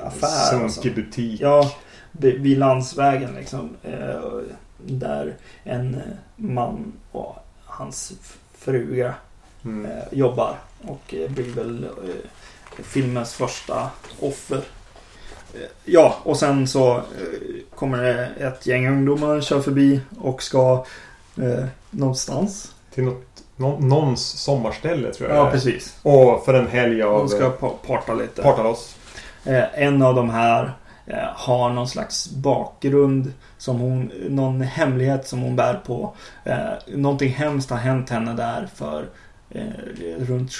affär. 0.00 0.68
Sunkig 0.68 0.94
butik. 0.94 1.40
Ja, 1.40 1.72
vid 2.12 2.58
landsvägen 2.58 3.34
liksom. 3.34 3.70
Där 4.86 5.34
en 5.64 6.02
man 6.36 6.92
och 7.12 7.36
hans 7.64 8.12
fruga 8.58 9.14
Mm. 9.64 9.90
eh, 9.90 10.02
jobbar. 10.10 10.56
Och 10.86 11.14
eh, 11.14 11.30
blir 11.30 11.50
väl 11.54 11.84
eh, 11.84 12.82
filmens 12.82 13.34
första 13.34 13.90
offer. 14.20 14.60
Ja, 15.84 16.14
och 16.22 16.36
sen 16.36 16.68
så 16.68 17.02
kommer 17.74 18.02
det 18.02 18.26
ett 18.46 18.66
gäng 18.66 18.88
ungdomar 18.88 19.40
kör 19.40 19.60
förbi 19.60 20.00
och 20.18 20.42
ska 20.42 20.84
eh, 21.42 21.64
någonstans. 21.90 22.72
Till 22.94 23.04
något, 23.04 23.26
nå, 23.56 23.78
någons 23.78 24.26
sommarställe 24.26 25.12
tror 25.12 25.28
jag 25.30 25.38
Ja, 25.38 25.50
precis. 25.50 25.96
Och 26.02 26.44
för 26.44 26.54
en 26.54 26.66
helg 26.68 27.02
av 27.02 27.18
De 27.18 27.28
ska 27.28 27.50
pa- 27.50 27.74
parta 27.86 28.14
lite. 28.14 28.42
Partalos. 28.42 28.96
Eh, 29.44 29.82
en 29.82 30.02
av 30.02 30.14
de 30.14 30.30
här 30.30 30.72
har 31.34 31.70
någon 31.70 31.88
slags 31.88 32.30
bakgrund 32.30 33.32
som 33.58 33.80
hon, 33.80 34.10
någon 34.28 34.60
hemlighet 34.60 35.28
som 35.28 35.40
hon 35.40 35.56
bär 35.56 35.74
på. 35.74 36.14
Eh, 36.44 36.72
någonting 36.86 37.30
hemskt 37.30 37.70
har 37.70 37.76
hänt 37.76 38.10
henne 38.10 38.32
där 38.32 38.68
för 38.74 39.08
eh, 39.50 39.62
runt 40.18 40.52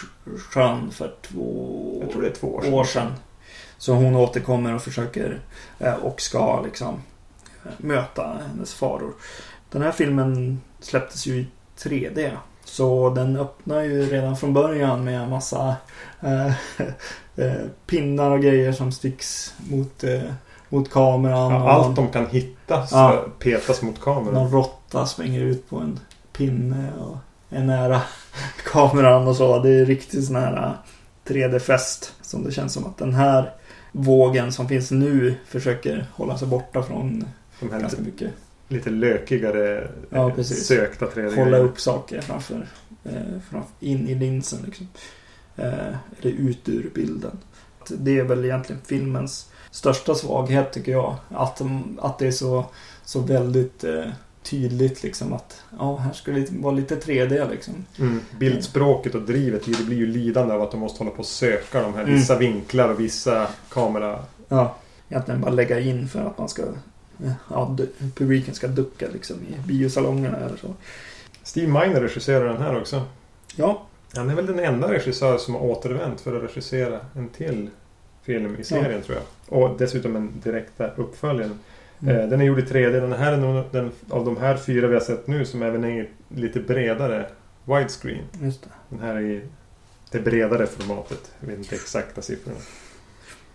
sjön 0.50 0.90
för 0.90 1.14
två 1.22 1.98
Jag 2.00 2.10
tror 2.10 2.22
det 2.22 2.28
är 2.28 2.34
två 2.34 2.48
år 2.48 2.62
sedan. 2.62 2.74
år 2.74 2.84
sedan. 2.84 3.12
Så 3.78 3.94
hon 3.94 4.16
återkommer 4.16 4.74
och 4.74 4.82
försöker 4.82 5.40
eh, 5.78 5.94
och 5.94 6.20
ska 6.20 6.62
liksom 6.62 7.02
eh, 7.64 7.72
möta 7.78 8.36
hennes 8.48 8.74
faror. 8.74 9.12
Den 9.70 9.82
här 9.82 9.92
filmen 9.92 10.60
släpptes 10.80 11.26
ju 11.26 11.34
i 11.34 11.46
3D. 11.78 12.30
Så 12.64 13.10
den 13.10 13.36
öppnar 13.36 13.82
ju 13.82 14.02
redan 14.02 14.36
från 14.36 14.52
början 14.54 15.04
med 15.04 15.20
en 15.20 15.30
massa 15.30 15.76
eh, 16.20 16.52
eh, 17.36 17.52
pinnar 17.86 18.30
och 18.30 18.42
grejer 18.42 18.72
som 18.72 18.92
sticks 18.92 19.54
mot, 19.70 20.04
eh, 20.04 20.20
mot 20.68 20.90
kameran. 20.90 21.52
Ja, 21.52 21.70
allt 21.70 21.96
de 21.96 22.08
kan 22.08 22.26
hitta 22.26 22.86
Ja. 22.90 23.24
petas 23.38 23.82
mot 23.82 24.00
kameran. 24.00 24.34
någon 24.34 24.50
råtta 24.52 25.06
springer 25.06 25.40
ut 25.40 25.70
på 25.70 25.76
en 25.78 26.00
pinne 26.32 26.92
och 27.00 27.16
är 27.50 27.62
nära 27.64 28.02
kameran 28.72 29.28
och 29.28 29.36
så. 29.36 29.58
Det 29.62 29.70
är 29.70 29.84
riktigt 29.86 30.24
sån 30.26 30.36
här 30.36 30.56
äh, 30.66 30.72
3D-fest. 31.32 32.12
Som 32.22 32.44
det 32.44 32.52
känns 32.52 32.72
som 32.72 32.86
att 32.86 32.98
den 32.98 33.14
här 33.14 33.52
vågen 33.92 34.52
som 34.52 34.68
finns 34.68 34.90
nu 34.90 35.34
försöker 35.46 36.06
hålla 36.12 36.38
sig 36.38 36.48
borta 36.48 36.82
från 36.82 37.24
De 37.60 37.70
här 37.72 37.80
ganska 37.80 37.98
lite, 38.00 38.10
mycket. 38.10 38.30
lite 38.68 38.90
lökigare 38.90 39.88
Ja, 40.10 40.28
eh, 40.28 40.34
precis. 40.34 40.66
sökta 40.66 41.06
3D. 41.06 41.36
Hålla 41.44 41.56
upp 41.58 41.80
saker 41.80 42.20
framför, 42.20 42.66
eh, 43.04 43.12
framför 43.50 43.70
in 43.80 44.08
i 44.08 44.14
linsen 44.14 44.58
liksom. 44.66 44.88
Eh, 45.56 45.96
eller 46.20 46.30
ut 46.30 46.68
ur 46.68 46.90
bilden. 46.94 47.38
Det 47.88 48.18
är 48.18 48.24
väl 48.24 48.44
egentligen 48.44 48.82
filmens 48.86 49.50
största 49.70 50.14
svaghet 50.14 50.72
tycker 50.72 50.92
jag. 50.92 51.16
Att, 51.28 51.62
att 51.98 52.18
det 52.18 52.26
är 52.26 52.32
så, 52.32 52.64
så 53.04 53.20
väldigt 53.20 53.84
eh, 53.84 54.04
tydligt 54.42 55.02
liksom 55.02 55.32
att 55.32 55.62
ja, 55.78 55.96
här 55.96 56.12
skulle 56.12 56.40
det 56.40 56.50
vara 56.50 56.74
lite 56.74 56.96
3D 56.96 57.50
liksom. 57.50 57.74
Mm. 57.98 58.20
Bildspråket 58.38 59.14
och 59.14 59.22
drivet 59.22 59.64
det 59.64 59.84
blir 59.84 59.96
ju 59.96 60.06
lidande 60.06 60.54
av 60.54 60.62
att 60.62 60.70
de 60.70 60.80
måste 60.80 60.98
hålla 60.98 61.10
på 61.10 61.18
och 61.18 61.26
söka 61.26 61.82
de 61.82 61.94
här 61.94 62.02
Mm. 62.02 62.14
vissa 62.14 62.38
vinklar 62.38 62.88
och 62.88 63.00
vissa 63.00 63.48
kamera... 63.68 64.18
Ja, 64.48 64.76
egentligen 65.08 65.40
bara 65.40 65.50
lägga 65.50 65.80
in 65.80 66.08
för 66.08 66.20
att 66.20 66.38
man 66.38 66.48
ska 66.48 66.62
ja, 67.50 67.76
publiken 68.14 68.54
ska 68.54 68.66
ducka 68.66 69.06
liksom 69.12 69.36
i 69.36 69.68
biosalongerna 69.68 70.36
eller 70.36 70.56
så. 70.56 70.74
Steve 71.42 71.66
Miner 71.66 72.00
regisserar 72.00 72.48
den 72.48 72.62
här 72.62 72.80
också. 72.80 73.02
Ja, 73.56 73.86
Han 74.16 74.30
är 74.30 74.34
väl 74.34 74.46
den 74.46 74.58
enda 74.58 74.92
regissör 74.92 75.38
som 75.38 75.54
har 75.54 75.62
återvänt 75.62 76.20
för 76.20 76.36
att 76.36 76.42
regissera 76.42 77.00
en 77.16 77.28
till 77.28 77.70
film 78.22 78.56
i 78.60 78.64
serien 78.64 79.02
tror 79.02 79.18
jag. 79.18 79.58
Och 79.58 79.78
dessutom 79.78 80.16
en 80.16 80.32
direkta 80.44 80.90
uppföljaren. 80.96 81.58
Mm. 82.02 82.16
Eh, 82.16 82.28
Den 82.28 82.40
är 82.40 82.44
gjord 82.44 82.58
i 82.58 82.62
3D. 82.62 83.00
Den 83.00 83.12
här 83.12 83.32
är 83.32 83.36
nog 83.36 83.64
den 83.72 83.92
av 84.10 84.24
de 84.24 84.36
här 84.36 84.56
fyra 84.56 84.86
vi 84.88 84.94
har 84.94 85.00
sett 85.00 85.26
nu 85.26 85.44
som 85.44 85.62
även 85.62 85.84
är 85.84 86.08
lite 86.28 86.60
bredare 86.60 87.26
widescreen. 87.64 88.24
just 88.42 88.62
det. 88.62 88.68
Den 88.88 89.00
här 89.00 89.14
är 89.14 89.20
i 89.20 89.40
det 90.10 90.20
bredare 90.20 90.66
formatet. 90.66 91.32
Jag 91.40 91.48
vet 91.48 91.58
inte 91.58 91.74
exakta 91.74 92.22
siffrorna. 92.22 92.56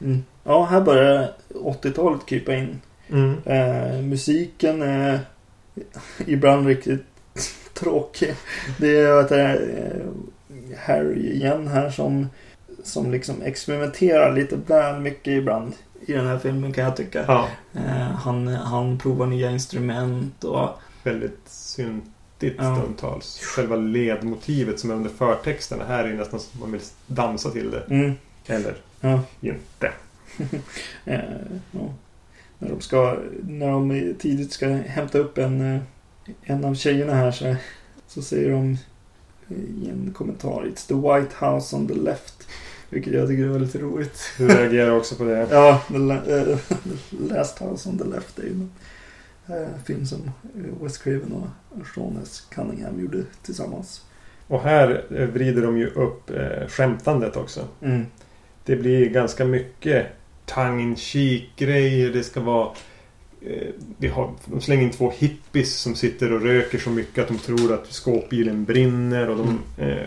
Mm. 0.01 0.23
Ja, 0.43 0.65
här 0.65 0.81
börjar 0.81 1.33
80-talet 1.49 2.25
krypa 2.25 2.53
in. 2.53 2.81
Mm. 3.09 3.35
Eh, 3.45 4.01
musiken 4.01 4.81
är 4.81 5.19
ibland 6.25 6.67
riktigt 6.67 7.05
tråkig. 7.73 8.35
Det 8.79 8.99
är 8.99 9.29
du, 9.29 9.35
eh, 9.35 10.05
Harry 10.77 11.31
igen 11.31 11.67
här 11.67 11.89
som, 11.89 12.27
som 12.83 13.11
liksom 13.11 13.41
experimenterar 13.41 14.33
lite 14.35 14.55
väl 14.67 14.99
mycket 15.01 15.27
ibland 15.31 15.73
i 16.05 16.13
den 16.13 16.27
här 16.27 16.37
filmen 16.39 16.73
kan 16.73 16.83
jag 16.83 16.95
tycka. 16.95 17.25
Ja, 17.27 17.47
Eh, 17.73 18.11
han, 18.11 18.47
han 18.47 18.97
provar 18.97 19.25
nya 19.25 19.51
instrument 19.51 20.43
och 20.43 20.69
väldigt 21.03 21.39
syntigt 21.45 22.55
Ja. 22.57 22.75
stundtals. 22.75 23.39
Själva 23.43 23.75
ledmotivet 23.75 24.79
som 24.79 24.91
är 24.91 24.95
under 24.95 25.09
förtexterna 25.09 25.83
här 25.87 26.03
är 26.03 26.13
nästan 26.13 26.39
som 26.39 26.59
man 26.59 26.71
vill 26.71 26.81
dansa 27.07 27.49
till 27.49 27.71
det. 27.71 27.83
mm, 27.89 28.11
Eller 28.47 28.75
ja, 29.01 29.21
inte. 29.41 29.91
eh, 31.05 31.19
ja. 31.71 31.93
När 32.59 32.69
de 32.69 32.81
ska, 32.81 33.17
när 33.47 33.67
de 33.67 34.13
tidigt 34.19 34.51
ska 34.51 34.67
hämta 34.67 35.17
upp 35.17 35.37
en, 35.37 35.75
eh, 35.75 35.81
en 36.43 36.65
av 36.65 36.75
tjejerna 36.75 37.13
här 37.13 37.31
så, 37.31 37.55
så 38.07 38.21
säger 38.21 38.49
de 38.51 38.77
i 39.49 39.89
en 39.89 40.13
kommentar 40.13 40.65
It's 40.65 40.87
the 40.87 40.93
White 40.93 41.45
House 41.45 41.75
on 41.75 41.87
the 41.87 41.93
left. 41.93 42.47
Vilket 42.89 43.13
jag 43.13 43.27
tycker 43.27 43.43
är 43.43 43.47
väldigt 43.47 43.75
roligt. 43.75 44.21
Du 44.37 44.47
reagerar 44.47 44.91
också 44.91 45.15
på 45.15 45.23
det. 45.23 45.47
Ja, 45.51 45.81
the, 45.87 45.95
eh, 45.95 46.57
Last 47.35 47.59
House 47.59 47.89
on 47.89 47.97
the 47.97 48.03
left 48.03 48.39
är 48.39 48.43
ju 48.43 48.49
en 48.49 48.71
eh, 49.47 49.83
film 49.85 50.05
som 50.05 50.31
eh, 50.55 50.83
Wes 50.83 50.97
Craven 50.97 51.31
och 51.69 51.87
Sean 51.95 52.19
S. 52.23 52.47
Cunningham 52.49 53.01
gjorde 53.01 53.23
tillsammans. 53.41 54.05
Och 54.47 54.61
här 54.61 55.05
eh, 55.15 55.27
vrider 55.27 55.61
de 55.61 55.77
ju 55.77 55.87
upp 55.87 56.29
eh, 56.29 56.67
skämtandet 56.67 57.35
också. 57.35 57.67
Mm. 57.81 58.05
Det 58.65 58.75
blir 58.75 59.09
ganska 59.09 59.45
mycket 59.45 60.07
tongue 60.45 60.81
in 60.81 60.95
grejer. 61.55 62.09
Det 62.09 62.23
ska 62.23 62.39
vara... 62.39 62.69
Eh, 63.45 63.67
vi 63.97 64.07
har, 64.07 64.31
de 64.45 64.61
slänger 64.61 64.83
in 64.83 64.91
två 64.91 65.11
hippies 65.17 65.75
som 65.75 65.95
sitter 65.95 66.33
och 66.33 66.41
röker 66.41 66.77
så 66.77 66.89
mycket 66.89 67.21
att 67.21 67.27
de 67.27 67.37
tror 67.37 67.73
att 67.73 67.87
skåpbilen 67.93 68.65
brinner 68.65 69.29
och 69.29 69.37
de, 69.37 69.59
Mm. 69.77 69.89
eh, 69.97 70.03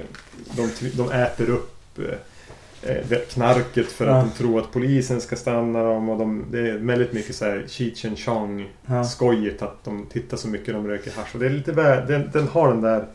de, 0.57 0.91
de 0.97 1.11
äter 1.12 1.51
upp 1.51 1.99
eh, 1.99 3.18
knarket 3.30 3.87
för 3.87 4.07
Ja. 4.07 4.14
att 4.16 4.24
de 4.24 4.39
tror 4.39 4.61
att 4.61 4.72
polisen 4.72 5.20
ska 5.20 5.37
stanna 5.37 5.83
dem. 5.83 6.09
Och 6.09 6.18
de, 6.18 6.45
det 6.51 6.59
är 6.70 6.76
väldigt 6.78 7.12
mycket 7.12 7.35
så 7.37 7.45
här 7.45 7.64
Cheech 7.68 8.05
and 8.05 8.18
Chong 8.18 8.68
Ja. 8.87 9.05
skojigt 9.05 9.62
att 9.62 9.85
de 9.85 10.07
tittar 10.12 10.37
så 10.37 10.49
mycket 10.49 10.74
de 10.74 10.89
röker 10.89 11.11
hasch. 11.16 11.35
Och 11.35 11.41
det 11.41 11.47
är 11.47 11.51
lite 11.51 11.72
väl, 11.72 12.07
den, 12.07 12.30
den 12.33 12.49
har 12.49 12.68
den 12.68 12.80
där 12.80 13.07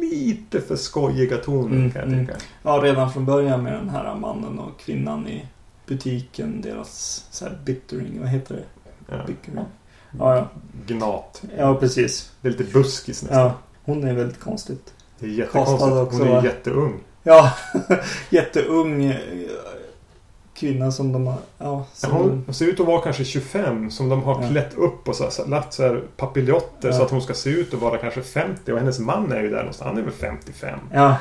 lite 0.00 0.60
för 0.60 0.76
skojiga 0.76 1.36
tonen 1.36 1.78
Mm, 1.78 1.90
kan 1.90 2.02
jag 2.02 2.12
mm. 2.12 2.26
tycka. 2.26 2.38
Ja, 2.62 2.80
redan 2.82 3.12
från 3.12 3.24
början 3.26 3.62
med 3.62 3.72
den 3.72 3.88
här 3.88 4.14
mannen 4.14 4.58
och 4.58 4.80
kvinnan 4.80 5.28
i 5.28 5.44
butiken. 5.86 6.60
Deras 6.60 7.24
så 7.30 7.44
här 7.44 7.58
bittering, 7.64 8.20
vad 8.20 8.28
heter 8.28 8.54
det? 8.54 8.83
Ja. 9.08 9.16
Bickering. 9.26 9.64
Ja, 10.18 10.36
ja. 10.36 10.48
Gnat. 10.86 11.42
Ja, 11.58 11.74
precis. 11.74 12.32
Det 12.40 12.48
är 12.48 12.52
lite 12.52 12.64
buskis 12.64 13.22
nästan. 13.22 13.38
Ja, 13.40 13.52
hon 13.84 14.04
är 14.04 14.14
väldigt 14.14 14.40
konstigt. 14.40 14.92
Det 15.18 15.26
är 15.26 15.30
jättekonstigt. 15.30 15.82
Hon 16.18 16.28
är 16.28 16.32
va? 16.34 16.44
jätteung. 16.44 16.94
Ja, 17.22 17.52
jätteung 18.30 19.04
eh, 19.04 19.16
kvinna 20.54 20.92
som 20.92 21.12
de 21.12 21.26
har... 21.26 21.34
Ja, 21.58 21.64
Ja, 21.68 21.84
som 21.92 22.42
Hon 22.46 22.54
ser 22.54 22.66
ut 22.66 22.80
att 22.80 22.86
vara 22.86 23.00
kanske 23.02 23.24
25 23.24 23.90
som 23.90 24.08
de 24.08 24.22
har 24.22 24.42
Ja. 24.42 24.48
klätt 24.48 24.74
upp 24.74 25.08
och 25.08 25.16
så, 25.16 25.30
så, 25.30 25.46
lagt 25.46 25.72
så 25.72 25.82
här 25.82 26.02
papiljotter 26.16 26.88
Ja. 26.88 26.94
så 26.94 27.02
att 27.02 27.10
hon 27.10 27.22
ska 27.22 27.34
se 27.34 27.50
ut 27.50 27.74
att 27.74 27.80
vara 27.80 27.96
kanske 27.98 28.22
50 28.22 28.72
och 28.72 28.78
hennes 28.78 28.98
man 28.98 29.32
är 29.32 29.40
ju 29.42 29.50
där 29.50 29.58
någonstans. 29.58 29.88
Han 29.88 29.98
är 29.98 30.02
väl 30.02 30.12
55. 30.12 30.78
Ja, 30.92 31.16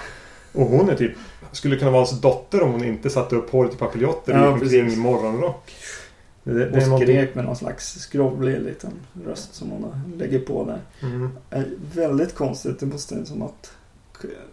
Och 0.54 0.66
hon 0.66 0.90
är 0.90 0.96
typ 0.96 1.12
skulle 1.52 1.76
kunna 1.78 1.92
vara 1.92 2.00
hans 2.02 2.22
dotter 2.22 2.62
om 2.64 2.72
hon 2.72 2.84
inte 2.84 3.10
satte 3.10 3.36
upp 3.36 3.52
håret 3.52 3.74
i 3.74 3.78
papiljotter 3.78 4.34
Ja, 4.34 4.40
och 4.50 4.54
gick 4.54 4.64
omkring 4.64 4.88
i 4.94 4.96
morgonrock. 4.96 5.72
Det, 6.44 6.54
det, 6.54 6.66
och 6.66 6.88
någonting- 6.88 7.08
skrek 7.08 7.36
med 7.36 7.46
någon 7.46 7.56
slags 7.56 8.00
skrovlig 8.00 8.62
liten 8.62 8.92
röst 9.26 9.54
som 9.56 9.70
hon 9.70 9.86
lägger 10.18 10.40
på 10.40 10.66
där. 10.66 10.80
Mm. 11.02 11.30
Eh, 11.50 11.62
Väldigt 11.96 12.36
konstigt. 12.36 12.80
Det 12.80 12.86
måste 12.86 13.26
som 13.26 13.42
att... 13.42 13.72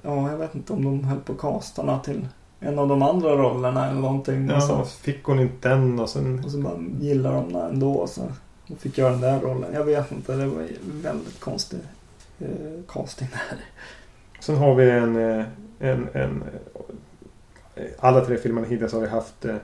Ja, 0.02 0.30
jag 0.30 0.38
vet 0.38 0.54
inte 0.54 0.72
om 0.72 0.84
de 0.84 1.04
höll 1.04 1.20
på 1.20 1.34
kastarna 1.34 1.98
till 1.98 2.28
en 2.60 2.78
av 2.78 2.88
de 2.88 3.02
andra 3.02 3.36
rollerna 3.36 3.90
eller 3.90 4.00
någonting. 4.00 4.50
Och, 4.52 4.62
så, 4.62 4.72
Ja, 4.72 4.84
fick 4.84 5.24
hon 5.24 5.40
inte 5.40 5.68
den 5.68 6.00
och 6.00 6.08
sen... 6.08 6.44
och 6.44 6.50
så 6.50 6.58
bara 6.58 6.78
gillar 7.00 7.32
de 7.34 7.52
den 7.52 7.62
ändå. 7.70 8.06
Så 8.06 8.22
hon 8.68 8.76
fick 8.76 8.98
göra 8.98 9.10
den 9.10 9.20
där 9.20 9.40
rollen. 9.40 9.74
Jag 9.74 9.84
vet 9.84 10.12
inte. 10.12 10.34
Det 10.36 10.46
var 10.46 10.68
väldigt 11.02 11.40
konstig 11.40 11.78
eh, 12.38 12.48
casting 12.88 13.28
där. 13.32 13.58
Sen 14.40 14.56
har 14.56 14.74
vi 14.74 14.90
en... 14.90 15.16
eh, 15.16 15.44
en, 15.82 16.08
en 16.12 16.42
alla 17.98 18.20
tre 18.24 18.36
filmerna 18.36 18.66
hittills 18.66 18.92
har 18.92 19.00
vi 19.00 19.08
haft 19.08 19.44
eh, 19.44 19.54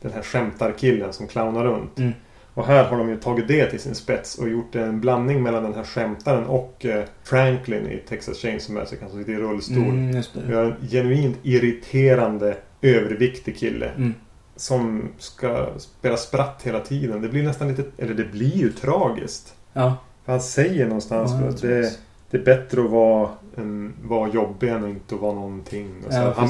den 0.00 0.12
här 0.12 0.22
skämtarkillen 0.22 1.12
som 1.12 1.26
clownar 1.28 1.64
runt. 1.64 1.98
Mm. 1.98 2.12
Och 2.54 2.66
här 2.66 2.84
har 2.84 2.98
de 2.98 3.08
ju 3.08 3.16
tagit 3.16 3.48
det 3.48 3.70
till 3.70 3.80
sin 3.80 3.94
spets 3.94 4.38
och 4.38 4.48
gjort 4.48 4.74
en 4.74 5.00
blandning 5.00 5.42
mellan 5.42 5.62
den 5.62 5.74
här 5.74 5.84
skämtaren 5.84 6.44
och 6.46 6.84
eh, 6.86 7.04
Franklin 7.24 7.86
i 7.86 7.96
Texas 8.08 8.36
Chainsaw 8.38 8.80
Massacre 8.80 9.08
som 9.08 9.18
sitter 9.18 9.32
i 9.32 9.36
rullstol. 9.36 9.76
Mm, 9.78 10.22
Vi 10.48 10.54
har 10.54 10.64
en 10.64 10.74
genuint 10.90 11.36
irriterande 11.42 12.56
överviktig 12.82 13.58
kille 13.58 13.90
Mm. 13.96 14.14
som 14.56 15.08
ska 15.18 15.66
spela 15.78 16.16
spratt 16.16 16.60
hela 16.64 16.80
tiden. 16.80 17.22
Det 17.22 17.28
blir 17.28 17.42
nästan 17.42 17.68
lite, 17.68 17.84
eller 17.98 18.14
det 18.14 18.24
blir 18.24 18.56
ju 18.56 18.72
tragiskt. 18.72 19.54
Ja. 19.72 19.96
För 20.24 20.32
han 20.32 20.40
säger 20.40 20.86
någonstans 20.86 21.32
Ja, 21.40 21.48
att 21.48 21.60
det, 21.62 21.92
det. 22.30 22.36
är 22.38 22.42
bättre 22.44 22.84
att 22.84 22.90
vara, 22.90 23.28
en, 23.56 23.94
vara 24.02 24.28
jobbig 24.28 24.68
än 24.68 24.84
att 24.84 24.90
inte 24.90 25.14
vara 25.14 25.34
någonting. 25.34 25.90
Ja, 26.10 26.32
han. 26.36 26.48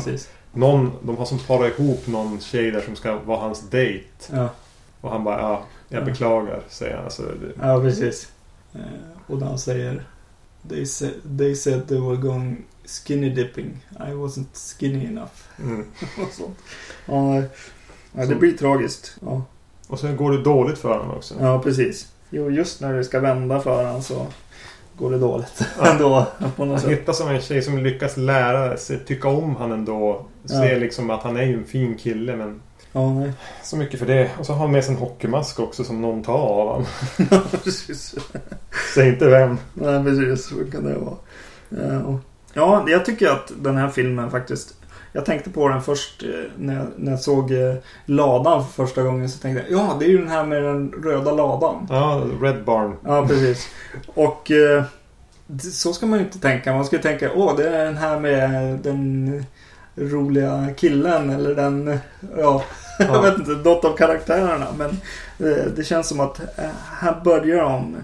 Någon, 0.53 0.93
de 1.03 1.17
har 1.17 1.25
som 1.25 1.39
parat 1.39 1.79
ihop 1.79 2.07
någon 2.07 2.41
tjej 2.41 2.71
där 2.71 2.81
som 2.81 2.97
ska 2.97 3.19
vara 3.19 3.39
hans 3.41 3.61
dejt. 3.71 4.05
Ja, 4.33 4.49
Och 5.01 5.11
han 5.11 5.25
bara, 5.25 5.41
ja, 5.41 5.63
jag 5.89 6.01
Ja. 6.01 6.05
beklagar, 6.05 6.61
säger 6.69 6.95
han. 6.97 7.05
Alltså, 7.05 7.23
det, 7.23 7.53
ja 7.67 7.81
precis. 7.81 8.29
Eh, 8.75 8.81
och 9.27 9.41
han 9.43 9.59
säger 9.59 10.03
they 10.69 10.87
said, 10.87 11.13
they 11.39 11.55
said 11.55 11.89
they 11.89 12.01
were 12.01 12.17
going 12.17 12.65
skinny 12.87 13.31
dipping. 13.31 13.87
I 13.91 14.11
wasn't 14.11 14.79
skinny 14.79 15.07
enough. 15.07 15.31
mm. 15.59 15.81
och 16.23 16.33
sånt. 16.35 16.59
Ja, 17.07 17.43
ja, 18.13 18.27
det 18.27 18.35
blir 18.35 18.53
tragiskt. 18.57 19.17
Ja. 19.27 19.43
Och 19.89 20.01
sen 20.01 20.17
går 20.17 20.33
det 20.33 20.43
dåligt 20.43 20.79
för 20.79 20.89
honom 20.99 21.11
också. 21.17 21.35
ja, 21.41 21.63
precis. 21.63 22.13
Jo, 22.31 22.51
just 22.51 22.81
när 22.81 22.93
det 22.93 23.05
ska 23.05 23.21
vända 23.21 23.61
för 23.61 23.85
honom 23.85 24.03
så 24.03 24.27
går 24.99 25.11
det 25.11 25.19
dåligt 25.19 25.63
Ja. 25.79 25.87
ändå. 25.93 26.27
På 26.57 26.65
något 26.65 26.69
Han 26.75 26.81
sätt. 26.81 26.91
hittar 27.01 27.13
som 27.13 27.29
en 27.29 27.41
tjej 27.41 27.63
som 27.63 27.79
lyckas 27.79 28.17
lära 28.17 28.77
sig 28.77 28.99
tycka 29.05 29.29
om 29.29 29.57
han 29.57 29.73
ändå. 29.73 30.27
Ja. 30.49 30.61
Ser 30.61 30.81
liksom 30.81 31.11
att 31.11 31.23
han 31.23 31.37
är 31.37 31.43
ju 31.43 31.55
en 31.55 31.65
fin 31.65 31.97
kille 31.97 32.37
men 32.37 32.61
Ja, 32.93 33.13
nej. 33.13 33.33
så 33.63 33.77
mycket 33.77 33.99
för 33.99 34.07
det. 34.07 34.31
Och 34.39 34.47
så 34.47 34.53
har 34.53 34.61
han 34.61 34.73
med 34.73 34.85
sig 34.85 34.95
en 34.95 35.01
hockeymask 35.01 35.61
också 35.61 35.85
som 35.85 36.01
någon 36.03 36.23
tar 36.23 36.39
av 36.39 36.67
honom. 36.69 36.87
precis. 37.65 38.15
Säg 38.95 39.09
inte 39.09 39.29
vem. 39.29 39.59
Nej, 39.75 40.05
precis. 40.05 40.49
Så 40.49 40.55
kan 40.73 40.85
det 40.85 40.95
vara. 40.99 41.17
Ja, 41.69 42.21
ja, 42.53 42.85
jag 42.89 43.05
tycker 43.05 43.29
att 43.29 43.53
den 43.59 43.77
här 43.77 43.89
filmen 43.89 44.31
faktiskt... 44.31 44.75
Jag 45.13 45.25
tänkte 45.25 45.51
på 45.51 45.69
den 45.69 45.83
först 45.83 46.23
eh, 46.23 46.51
när 46.59 46.75
jag, 46.77 46.87
när 46.97 47.11
jag 47.11 47.21
såg 47.21 47.53
eh, 47.53 47.75
ladan 48.05 48.65
för 48.65 48.87
första 48.87 49.03
gången. 49.03 49.29
Så 49.29 49.39
tänkte 49.39 49.65
jag, 49.69 49.81
ja 49.81 49.97
det 50.01 50.05
är 50.05 50.09
ju 50.09 50.19
den 50.19 50.29
här 50.29 50.45
med 50.45 50.63
den 50.63 50.93
röda 51.05 51.33
ladan. 51.33 51.87
Ja, 51.91 52.27
Red 52.43 52.65
Barn. 52.65 52.97
Ja, 53.05 53.27
precis. 53.27 53.69
Och 54.07 54.51
eh, 54.51 54.85
så 55.73 55.93
ska 55.93 56.07
man 56.07 56.19
ju 56.19 56.25
inte 56.25 56.39
tänka. 56.41 56.75
Man 56.75 56.85
ska 56.85 56.97
ju 56.97 57.03
tänka, 57.03 57.31
åh 57.35 57.57
det 57.57 57.69
är 57.69 57.85
den 57.85 57.97
här 57.97 58.21
med 58.21 58.79
den 58.79 59.45
roliga 60.01 60.69
killen 60.77 61.31
eller 61.31 61.55
den, 61.55 61.99
ja, 62.37 62.63
jag 62.99 63.09
Ja. 63.09 63.21
vet 63.21 63.39
inte, 63.39 63.51
något 63.51 63.85
av 63.85 63.97
karaktärerna. 63.97 64.67
Men 64.79 64.91
eh, 65.51 65.65
det 65.77 65.85
känns 65.85 66.09
som 66.09 66.21
att 66.21 66.41
eh, 66.59 66.65
här 67.01 67.21
börjar 67.25 67.63
de 67.63 67.97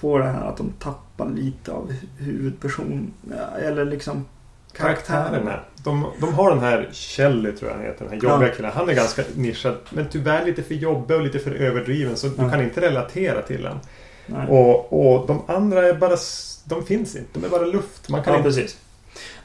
få 0.00 0.18
det 0.18 0.24
här 0.24 0.48
att 0.48 0.56
de 0.56 0.72
tappar 0.78 1.28
lite 1.30 1.72
av 1.72 1.92
huvudperson. 2.18 3.12
ja, 3.30 3.58
Eller 3.58 3.84
liksom 3.84 4.24
karaktärerna. 4.72 5.60
De, 5.84 6.06
de 6.20 6.34
har 6.34 6.50
den 6.50 6.60
här 6.60 6.88
Kelly 6.92 7.52
tror 7.52 7.70
jag 7.70 7.76
han 7.76 7.86
heter. 7.86 8.04
Den 8.04 8.20
här 8.20 8.28
jobbiga 8.30 8.48
killen. 8.54 8.70
Han 8.74 8.88
är 8.88 8.94
ganska 8.94 9.22
nischad. 9.36 9.76
Men 9.90 10.08
tyvärr 10.10 10.44
lite 10.44 10.62
för 10.62 10.74
jobbig 10.74 11.16
och 11.16 11.22
lite 11.22 11.38
för 11.38 11.50
överdriven. 11.50 12.16
Så 12.16 12.26
du 12.26 12.32
Ja. 12.38 12.50
kan 12.50 12.62
inte 12.62 12.80
relatera 12.80 13.42
till. 13.42 13.68
Nej. 14.26 14.46
Och, 14.48 14.92
och 15.16 15.26
de 15.26 15.42
andra 15.46 15.88
är 15.88 15.94
bara... 15.94 16.16
De 16.64 16.86
finns 16.86 17.16
inte. 17.16 17.28
De 17.40 17.44
är 17.46 17.48
bara 17.50 17.64
luft. 17.66 18.08
Man 18.08 18.22
kan 18.22 18.32
Ja, 18.32 18.38
inte... 18.38 18.48
precis. 18.48 18.76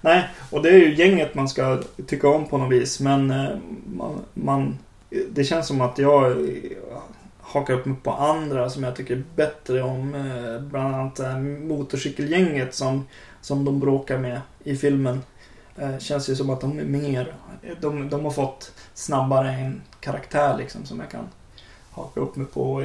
Nej, 0.01 0.29
och 0.49 0.61
det 0.61 0.69
är 0.69 0.77
ju 0.77 0.95
gänget 0.95 1.35
man 1.35 1.49
ska 1.49 1.81
tycka 2.07 2.29
om 2.29 2.45
på 2.45 2.57
något 2.57 2.71
vis. 2.71 2.99
Men 2.99 3.31
eh, 3.31 3.49
man, 3.85 4.19
man, 4.33 4.77
det 5.29 5.43
känns 5.43 5.67
som 5.67 5.81
att 5.81 5.97
jag 5.97 6.31
eh, 6.31 6.37
hakar 7.41 7.73
upp 7.73 7.85
mig 7.85 7.97
på 8.03 8.11
andra 8.11 8.69
som 8.69 8.83
jag 8.83 8.95
tycker 8.95 9.23
bättre 9.35 9.81
om. 9.83 10.15
Eh, 10.15 10.61
bland 10.61 10.95
annat 10.95 11.19
motorcykelgänget 11.61 12.75
som, 12.75 13.07
som 13.41 13.65
de 13.65 13.79
bråkar 13.79 14.17
med 14.17 14.41
i 14.63 14.75
filmen. 14.75 15.21
Känns 15.99 16.29
ju 16.29 16.35
som 16.35 16.49
att 16.49 16.61
de 16.61 16.79
är 16.79 16.83
mer... 16.83 17.33
De, 17.81 18.09
de 18.09 18.23
har 18.25 18.31
fått 18.31 18.71
snabbare 18.93 19.51
en 19.51 19.81
karaktär 19.99 20.57
liksom 20.57 20.85
som 20.85 20.99
jag 20.99 21.09
kan 21.09 21.27
haka 21.91 22.19
upp 22.19 22.35
mig 22.35 22.47
på. 22.53 22.81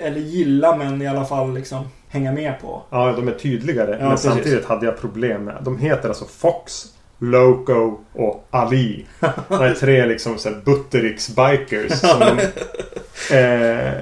Eller 0.00 0.20
gilla 0.20 0.76
men 0.76 1.02
i 1.02 1.06
alla 1.06 1.24
fall 1.24 1.54
liksom 1.54 1.84
hänga 2.08 2.32
med 2.32 2.60
på. 2.60 2.82
Ja, 2.90 3.12
de 3.12 3.28
är 3.28 3.32
tydligare. 3.32 3.90
Ja, 3.90 3.98
men 3.98 4.10
precis. 4.10 4.30
samtidigt 4.30 4.64
hade 4.64 4.86
jag 4.86 5.00
problem 5.00 5.44
med... 5.44 5.56
De 5.62 5.78
heter 5.78 6.08
alltså 6.08 6.24
Fox, 6.24 6.84
Loco 7.18 7.98
och 8.12 8.46
Ali. 8.50 9.06
Det 9.48 9.54
är 9.54 9.74
tre 9.74 10.06
liksom 10.06 10.38
så 10.38 10.48
här 10.48 10.60
Buttericks-bikers. 10.64 11.94
Som 11.94 12.20
de, 12.20 12.40
eh, 13.36 13.92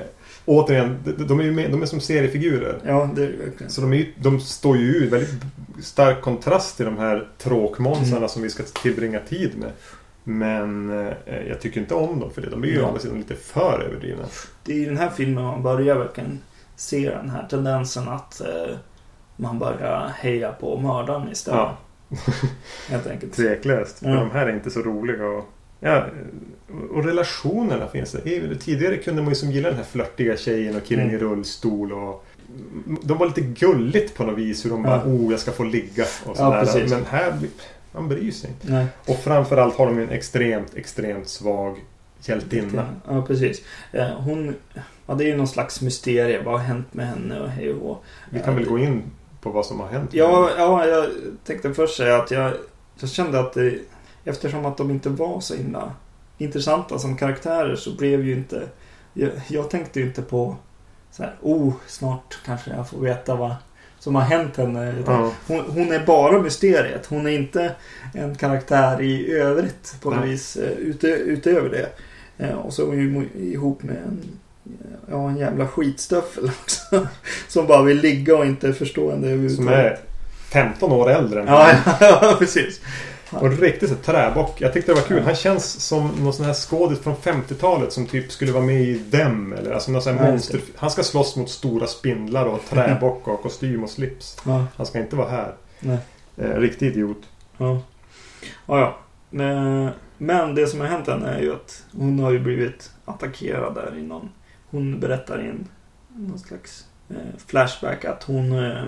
återigen, 0.45 0.99
de, 1.05 1.25
de 1.27 1.41
är 1.41 1.45
ju 1.45 1.53
med, 1.53 1.71
de 1.71 1.83
är 1.83 1.87
som 1.87 2.01
seriefigurer. 2.01 2.79
Ja, 2.87 3.11
det 3.15 3.23
är 3.23 3.27
det 3.29 3.45
verkligen. 3.45 3.71
Så 3.73 3.81
de, 3.81 3.93
är, 3.93 4.07
de 4.17 4.41
står 4.41 4.77
ju 4.77 4.95
ut 4.95 5.13
väldigt 5.13 5.31
stark 5.83 6.21
kontrast 6.21 6.77
till 6.77 6.85
de 6.87 6.99
här 6.99 7.29
tråkmånsarna 7.39 8.17
Mm. 8.17 8.29
som 8.29 8.43
vi 8.43 8.51
ska 8.51 8.63
tillbringa 8.63 9.21
tid 9.29 9.59
med. 9.59 9.71
Men 10.25 10.91
eh, 11.27 11.43
jag 11.49 11.61
tycker 11.61 11.81
inte 11.81 11.95
om 11.95 12.21
dem 12.21 12.31
för 12.31 12.43
det. 12.43 12.51
De 12.51 12.63
är 12.63 12.67
ju 12.67 12.75
Ja. 12.75 12.83
å 12.85 12.87
andra 12.89 13.01
sidan 13.01 13.19
lite 13.19 13.35
för 13.35 13.81
överdrivna. 13.87 14.25
Det 14.65 14.73
är 14.73 14.77
i 14.77 14.85
den 14.85 14.97
här 14.97 15.11
filmen 15.11 15.45
man 15.45 15.63
börjar 15.63 15.95
verkligen 15.99 16.39
se 16.77 17.11
den 17.11 17.31
här 17.31 17.47
tendensen 17.51 18.09
att 18.09 18.41
eh, 18.41 18.75
man 19.37 19.59
börjar 19.59 20.13
heja 20.19 20.53
på 20.53 20.81
mördaren 20.81 21.33
istället. 21.33 21.61
Ja. 21.61 21.77
Helt 22.89 23.07
enkelt. 23.07 23.33
Tveklöst. 23.33 23.99
För 23.99 24.09
Ja. 24.09 24.15
de 24.15 24.31
här 24.31 24.47
är 24.47 24.53
inte 24.55 24.71
så 24.71 24.81
roliga. 24.83 25.27
Och, 25.29 25.45
ja, 25.81 26.07
och 26.91 27.05
relationerna 27.05 27.89
finns 27.89 28.13
det. 28.13 28.55
Tidigare 28.61 28.97
kunde 28.97 29.23
man 29.23 29.29
ju 29.29 29.35
som 29.35 29.51
gilla 29.51 29.69
den 29.69 29.77
här 29.77 29.85
flörtiga 29.85 30.37
tjejen 30.37 30.77
och 30.77 30.85
killen 30.85 31.05
Mm. 31.05 31.17
i 31.17 31.19
rullstol. 31.19 31.93
Och, 31.93 32.25
de 33.03 33.19
var 33.19 33.27
lite 33.27 33.41
gulligt 33.41 34.15
på 34.15 34.25
något 34.25 34.39
vis. 34.39 34.65
Hur 34.65 34.71
de 34.71 34.83
bara, 34.83 34.97
Ja. 34.97 35.03
oh 35.05 35.31
jag 35.31 35.41
ska 35.41 35.53
få 35.53 35.65
ligga. 35.65 36.03
Och 36.03 36.09
Ja, 36.31 36.35
sådär. 36.35 36.61
precis. 36.61 36.91
Men 36.91 37.05
här, 37.11 37.33
blir- 37.33 37.51
man 37.93 38.09
bryr 38.09 38.31
sig 38.31 38.51
inte. 38.51 38.73
Nej. 38.73 38.87
Och 39.07 39.17
framförallt 39.17 39.77
har 39.77 39.87
de 39.87 39.99
en 39.99 40.11
extremt, 40.11 40.75
extremt 40.75 41.29
svag 41.29 41.77
hjältinna. 42.21 42.87
Ja, 43.09 43.23
precis. 43.23 43.63
Eh, 43.93 44.09
hon... 44.09 44.55
Ja, 45.07 45.15
det 45.15 45.25
är 45.25 45.29
ju 45.29 45.37
någon 45.37 45.49
slags 45.49 45.81
mysterie. 45.81 46.43
Vad 46.43 46.55
har 46.55 46.67
hänt 46.67 46.95
med 46.95 47.07
henne 47.07 47.41
och 47.41 47.49
hej 47.49 47.73
och. 47.73 48.05
Vi 48.31 48.41
kan 48.41 48.55
väl 48.55 48.65
gå 48.65 48.79
in 48.79 49.03
på 49.41 49.51
vad 49.51 49.67
som 49.67 49.81
har 49.81 49.89
hänt. 49.89 50.15
Ja, 50.15 50.51
ja, 50.57 50.87
jag 50.87 51.07
tänkte 51.45 51.75
först 51.75 51.97
säga 51.97 52.17
att 52.17 52.31
jag, 52.31 52.53
jag 53.01 53.11
kände 53.11 53.41
att 53.41 53.53
det, 53.53 53.79
eftersom 54.25 54.67
att 54.67 54.77
de 54.77 54.91
inte 54.91 55.09
var 55.09 55.41
så 55.41 55.55
himla 55.55 55.93
intressanta 56.39 56.99
som 56.99 57.17
karaktärer 57.17 57.77
så 57.77 57.97
blev 57.97 58.27
ju 58.27 58.35
inte... 58.35 58.69
Jag, 59.15 59.31
jag 59.49 59.71
tänkte 59.71 60.01
ju 60.01 60.07
inte 60.07 60.23
på 60.23 60.57
så 61.11 61.23
här, 61.23 61.37
oh, 61.43 61.73
snart 61.87 62.39
kanske 62.45 62.71
jag 62.71 62.89
får 62.89 62.99
veta 62.99 63.35
vad 63.35 63.55
som 64.03 64.15
har 64.15 64.23
hänt 64.23 64.57
henne. 64.57 64.95
Ja. 65.07 65.33
hon, 65.47 65.61
hon 65.69 65.93
är 65.93 66.07
bara 66.07 66.43
mysteriet. 66.43 67.07
Hon 67.07 67.27
är 67.27 67.31
inte 67.31 67.75
en 68.15 68.35
karaktär 68.35 69.03
i 69.03 69.33
övrigt 69.33 69.95
på 70.01 70.11
något 70.11 70.25
vis 70.25 70.57
eh, 70.57 70.71
ute, 70.71 71.07
utöver 71.07 71.69
det. 71.69 71.89
Eh, 72.45 72.55
och 72.55 72.73
så 72.73 72.83
är 72.83 72.87
hon 72.87 73.29
ju 73.35 73.53
ihop 73.53 73.83
med 73.83 73.97
en, 73.97 74.21
ja, 75.11 75.29
en 75.29 75.37
jävla 75.37 75.69
skitstöffel 75.69 76.45
också. 76.63 77.07
Som 77.49 77.67
bara 77.67 77.83
vill 77.83 78.01
ligga 78.01 78.37
och 78.37 78.47
inte 78.47 78.69
är 78.69 78.73
förstående 78.73 79.27
Som 79.29 79.33
överhuvudtaget. 79.33 79.85
är 79.85 79.99
15 80.53 80.93
år 80.93 81.11
äldre 81.11 81.41
än 81.41 81.47
ja, 81.47 81.71
ja, 82.01 82.37
precis. 82.39 82.81
Och 83.41 83.59
riktigt 83.59 83.89
så 83.91 83.95
träbock. 83.97 84.61
Jag 84.61 84.73
tyckte 84.73 84.93
det 84.93 85.01
var 85.01 85.07
kul. 85.09 85.23
Han 85.23 85.35
känns 85.35 85.87
som 85.87 86.09
någon 86.09 86.33
sån 86.33 86.47
här 86.47 86.55
skådis 86.55 86.99
från 87.01 87.17
50-talet 87.17 87.93
som 87.93 88.07
typ 88.07 88.33
skulle 88.33 88.53
vara 88.53 88.65
med 88.65 88.81
i 88.83 88.99
Dem. 89.11 89.53
Eller 89.53 89.71
alltså 89.73 89.91
någon 89.91 90.03
sån 90.03 90.19
här 90.19 90.25
Ja, 90.25 90.31
monster. 90.31 90.61
Han 90.77 90.91
ska 90.91 91.03
slåss 91.03 91.37
mot 91.37 91.51
stora 91.51 91.87
spindlar 91.87 92.47
och 92.47 92.61
träbock 92.69 93.29
och 93.29 93.43
kostym 93.43 93.85
och 93.85 93.91
slips. 93.91 94.37
Ja, 94.45 94.67
Han 94.77 94.87
ska 94.87 94.99
inte 94.99 95.17
vara 95.17 95.29
här. 95.29 95.55
nej. 95.81 95.99
Eh, 96.37 96.51
riktig 96.57 96.87
idiot. 96.87 97.19
Ja. 97.59 97.81
Ja, 98.67 98.81
ja. 98.81 98.97
Men, 99.31 99.91
men 100.19 100.55
det 100.55 100.67
som 100.67 100.81
har 100.81 100.87
hänt 100.87 101.07
henne 101.07 101.29
är 101.29 101.41
ju 101.41 101.53
att 101.55 101.85
hon 101.97 102.19
har 102.19 102.31
ju 102.31 102.39
blivit 102.39 102.91
attackerad 103.05 103.75
där 103.75 103.99
i 103.99 104.03
någon... 104.03 104.29
Hon 104.71 105.01
berättar 105.01 105.45
i 105.45 105.49
en 105.49 105.69
någon 106.17 106.39
slags 106.39 106.85
eh, 107.11 107.17
flashback 107.47 108.05
att 108.05 108.23
hon, 108.23 108.65
eh, 108.65 108.85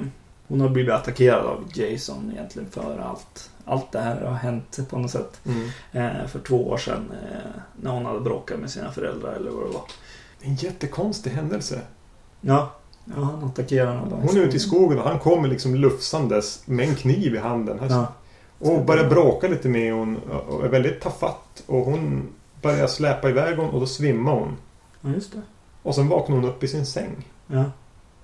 hon 0.48 0.60
har 0.60 0.68
blivit 0.68 0.92
attackerad 0.92 1.46
av 1.46 1.64
Jason 1.74 2.30
egentligen 2.34 2.70
för 2.70 2.98
allt. 2.98 3.50
Allt 3.64 3.92
det 3.92 4.00
här 4.00 4.20
har 4.20 4.34
hänt 4.34 4.78
på 4.90 4.98
något 4.98 5.10
sätt. 5.10 5.40
Mm. 5.44 5.68
Eh, 5.92 6.26
för 6.26 6.38
två 6.38 6.68
år 6.68 6.76
sedan 6.76 7.12
eh, 7.30 7.60
när 7.80 7.90
hon 7.90 8.06
hade 8.06 8.20
bråkat 8.20 8.60
med 8.60 8.70
sina 8.70 8.92
föräldrar 8.92 9.32
eller 9.32 9.50
vad 9.50 9.66
det 9.66 9.72
var. 9.72 9.82
En 10.40 10.54
jättekonstig 10.54 11.30
händelse. 11.30 11.80
Ja, 12.40 12.72
ja 13.04 13.22
han 13.22 13.44
attackerar 13.44 14.06
bara 14.10 14.20
Hon 14.20 14.36
är 14.36 14.40
ute 14.40 14.56
i 14.56 14.60
skogen 14.60 14.98
och 14.98 15.08
han 15.08 15.18
kommer 15.18 15.48
liksom 15.48 15.74
lufsandes 15.74 16.62
med 16.66 16.88
en 16.88 16.94
kniv 16.94 17.34
i 17.34 17.38
handen. 17.38 17.78
Ja, 17.88 18.12
Och 18.58 18.84
börjar 18.84 19.08
bråka 19.08 19.48
lite 19.48 19.68
med 19.68 19.94
hon 19.94 20.16
och 20.48 20.64
är 20.64 20.68
väldigt 20.68 21.00
tafatt. 21.00 21.62
Och 21.66 21.84
hon 21.84 22.28
börjar 22.62 22.86
släpa 22.86 23.30
iväg 23.30 23.56
hon 23.56 23.70
och 23.70 23.80
då 23.80 23.86
svimmar 23.86 24.32
hon. 24.32 24.56
ja 25.00 25.10
just 25.10 25.32
det. 25.32 25.42
Och 25.82 25.94
sen 25.94 26.08
vaknar 26.08 26.36
hon 26.36 26.44
upp 26.44 26.64
i 26.64 26.68
sin 26.68 26.86
säng. 26.86 27.28
Ja, 27.46 27.64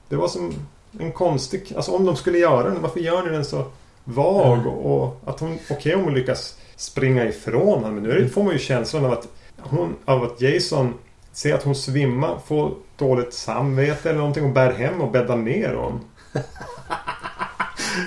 Det 0.09 0.17
var 0.17 0.29
som 0.29 0.55
en 0.99 1.13
konstig... 1.13 1.73
Alltså 1.77 1.93
om 1.93 2.05
de 2.05 2.17
skulle 2.17 2.39
göra 2.39 2.71
den, 2.71 2.83
varför 2.83 3.01
gör 3.01 3.23
ni 3.23 3.31
den 3.31 3.45
så 3.45 3.65
vag? 4.05 4.59
Mm. 4.59 4.69
Och, 4.69 5.21
att 5.27 5.41
hon... 5.41 5.59
Okej 5.71 5.95
om 5.95 6.05
hon 6.05 6.15
lyckas 6.15 6.55
springa 6.77 7.25
ifrån 7.25 7.67
honom. 7.69 7.95
Men 7.95 8.03
nu 8.03 8.17
Mm. 8.19 8.31
får 8.31 8.43
man 8.43 8.53
ju 8.53 8.59
känslan 8.59 9.05
av 9.05 9.13
att, 9.13 9.29
hon, 9.61 9.97
av 10.05 10.23
att 10.25 10.41
Jason 10.41 10.95
ser 11.33 11.55
att 11.55 11.63
hon 11.63 11.75
svimmar, 11.75 12.39
får 12.47 12.75
dåligt 12.97 13.35
samvete 13.35 14.09
eller 14.11 14.19
någonting 14.19 14.45
och 14.45 14.51
bär 14.51 14.73
hem 14.73 15.01
och 15.01 15.11
bäddar 15.11 15.37
ner 15.37 15.75
honom. 15.75 16.01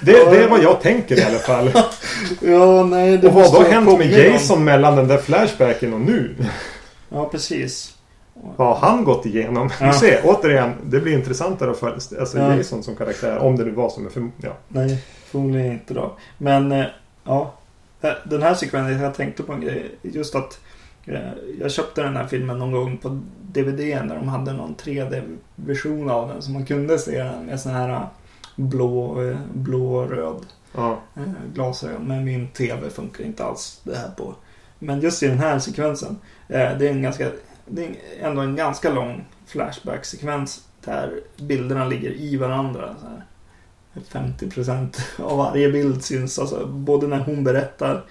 Det, 0.02 0.12
det 0.12 0.44
är 0.44 0.48
vad 0.48 0.64
jag 0.64 0.82
tänker 0.82 1.20
i 1.20 1.24
alla 1.24 1.40
fall. 1.40 1.72
ja 2.42 2.84
nej 2.84 3.18
Och 3.18 3.24
vad 3.24 3.34
måste 3.34 3.58
då 3.64 3.70
hänt 3.70 3.98
med 4.00 4.12
Jason 4.12 4.64
mellan 4.64 4.96
den 4.96 5.08
där 5.08 5.18
flashbacken 5.18 5.94
och 5.94 6.02
nu? 6.02 6.36
Ja, 7.10 7.30
precis. 7.30 7.96
Vad 8.34 8.78
har 8.78 8.88
han 8.90 9.04
gått 9.04 9.26
igenom? 9.26 9.70
Ja. 9.80 9.86
Vi 9.92 9.94
ser, 9.94 10.22
återigen, 10.24 10.74
det 10.84 11.00
blir 11.00 11.14
intressantare 11.14 11.72
att 11.72 11.78
följa 11.78 11.96
alltså 12.20 12.38
Ja. 12.38 12.56
Jason 12.56 12.84
som 12.84 12.96
karaktär. 12.96 13.38
Om 13.38 13.56
det 13.56 13.66
nu 13.66 13.72
var 13.72 13.90
som 13.90 14.10
för, 14.10 14.30
ja. 14.38 14.52
Nej, 14.68 15.04
förmodligen 15.26 15.72
inte 15.72 15.94
då. 15.94 16.12
Men 16.38 16.72
eh, 16.72 16.86
ja, 17.24 17.54
Eh, 18.04 18.14
den 18.24 18.42
här 18.42 18.54
sekvensen, 18.54 19.02
jag 19.02 19.14
tänkte 19.14 19.44
på 19.44 19.54
en 19.54 19.62
grej. 19.62 19.96
Just 20.02 20.36
att 20.36 20.60
eh, 21.06 21.32
jag 21.60 21.72
köpte 21.72 22.04
den 22.04 22.18
här 22.18 22.28
filmen 22.28 22.60
någon 22.60 22.72
gång 22.72 22.98
på 22.98 23.20
DVD 23.42 23.80
när 23.80 24.16
de 24.16 24.28
hade 24.28 24.54
någon 24.54 24.76
3D-version 24.76 26.10
av 26.10 26.28
den. 26.28 26.42
Så 26.42 26.52
man 26.52 26.66
kunde 26.66 27.00
se 27.00 27.24
den 27.24 27.46
med 27.46 27.60
sån 27.60 27.72
här 27.72 28.08
blå, 28.56 29.18
blå 29.54 29.96
och 29.96 30.10
röd 30.10 30.46
ja. 30.76 31.00
glasögon. 31.54 32.08
Men 32.08 32.24
min 32.24 32.48
TV 32.48 32.90
funkar 32.90 33.24
inte 33.24 33.46
alls 33.46 33.82
det 33.84 33.98
här 33.98 34.10
på. 34.18 34.36
Men 34.80 35.02
just 35.02 35.24
i 35.24 35.28
den 35.28 35.40
här 35.40 35.60
sekvensen. 35.60 36.18
Det 36.48 36.56
är 36.56 36.84
en 36.84 37.02
ganska, 37.02 37.28
det 37.66 37.86
är 37.86 37.96
ändå 38.20 38.42
en 38.42 38.56
ganska 38.56 38.90
lång 38.90 39.26
flashback-sekvens. 39.46 40.62
Där 40.86 41.22
bilderna 41.38 41.86
ligger 41.86 42.12
i 42.12 42.38
varandra. 42.38 42.96
Så 43.02 43.08
här. 43.08 43.24
50% 44.12 45.00
av 45.18 45.38
varje 45.38 45.72
bild 45.72 46.04
syns. 46.04 46.40
Alltså, 46.40 46.66
både 46.68 47.08
när 47.08 47.20
hon 47.20 47.44
berättar 47.44 48.04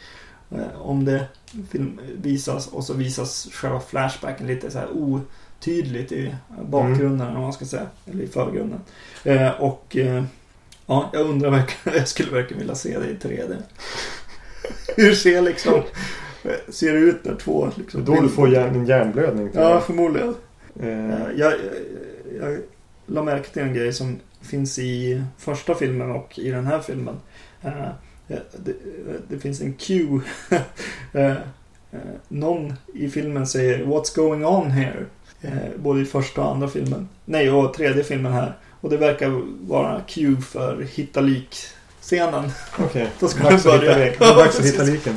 eh, 0.50 0.80
om 0.82 1.05
det 1.05 1.26
film 1.70 2.00
visas 2.22 2.66
och 2.66 2.84
så 2.84 2.94
visas 2.94 3.48
själva 3.53 3.80
flashbacken 3.80 4.46
lite 4.46 4.70
så 4.70 4.78
här 4.78 4.88
otydligt 4.92 6.12
i 6.12 6.34
bakgrunden, 6.62 7.36
om 7.36 7.42
man 7.42 7.53
ska 7.53 7.64
säga. 7.64 7.86
Eller 8.07 8.24
i 8.24 8.28
förgrunden. 8.28 8.80
Eh, 9.24 9.50
och 9.50 9.96
eh, 9.96 10.24
ja, 10.86 11.11
jag 11.12 11.26
undrar 11.26 11.50
verkligen, 11.50 11.98
jag 11.98 12.09
skulle 12.09 12.30
verkligen 12.30 12.59
vilja 12.59 12.74
se 12.74 12.98
det 12.98 13.07
i 13.07 13.14
3D. 13.14 13.57
Hur 14.96 15.14
ser 15.14 15.42
liksom, 15.42 15.82
ser 16.68 16.93
det 16.93 16.99
ut 16.99 17.24
när 17.24 17.34
två 17.34 17.64
Det 17.66 17.72
liksom, 17.82 18.03
är 18.03 18.07
då 18.07 18.20
du 18.20 18.28
får 18.28 18.49
hjärn, 18.49 18.74
en 18.74 18.86
hjärnblödning. 18.86 19.51
Ja, 19.55 19.61
jag. 19.70 19.84
förmodligen. 19.84 20.28
Eh, 20.28 20.88
Eh, 20.88 21.11
Jag, 21.36 21.53
jag, 21.53 21.53
jag 22.53 22.59
la 23.07 23.22
märke 23.22 23.49
till 23.49 23.62
en 23.62 23.74
grej 23.74 23.93
som 23.93 24.18
finns 24.40 24.78
i 24.78 25.22
första 25.38 25.74
filmen 25.74 26.11
och 26.11 26.38
i 26.38 26.51
den 26.51 26.66
här 26.66 26.80
filmen. 26.80 27.16
Eh, 27.62 27.72
Det, 28.26 28.74
det 29.28 29.38
finns 29.38 29.61
en 29.61 29.74
cue. 29.74 30.20
Eh, 31.12 31.30
eh, 31.93 31.99
Någon 32.28 32.74
i 32.95 33.09
filmen 33.09 33.47
säger 33.47 33.84
What's 33.84 34.16
going 34.16 34.45
on 34.45 34.70
here? 34.70 35.07
Eh, 35.40 35.53
Både 35.76 36.01
i 36.01 36.05
första 36.05 36.40
och 36.40 36.51
andra 36.55 36.68
filmen. 36.68 37.09
Nej, 37.24 37.51
och 37.51 37.74
tredje 37.74 38.05
filmen 38.05 38.32
här. 38.32 38.57
Och 38.80 38.90
det 38.90 38.97
verkar 38.97 39.43
vara 39.68 40.01
cue 40.09 40.36
för 40.40 40.82
hitta 40.82 41.20
lik-scenen. 41.20 42.51
Okej, 42.78 43.09
Då 43.20 43.28
ska 43.28 43.43
dags 44.34 44.59
att 44.59 44.66
hitta 44.66 44.78
börja. 44.78 44.93
lik. 44.93 45.09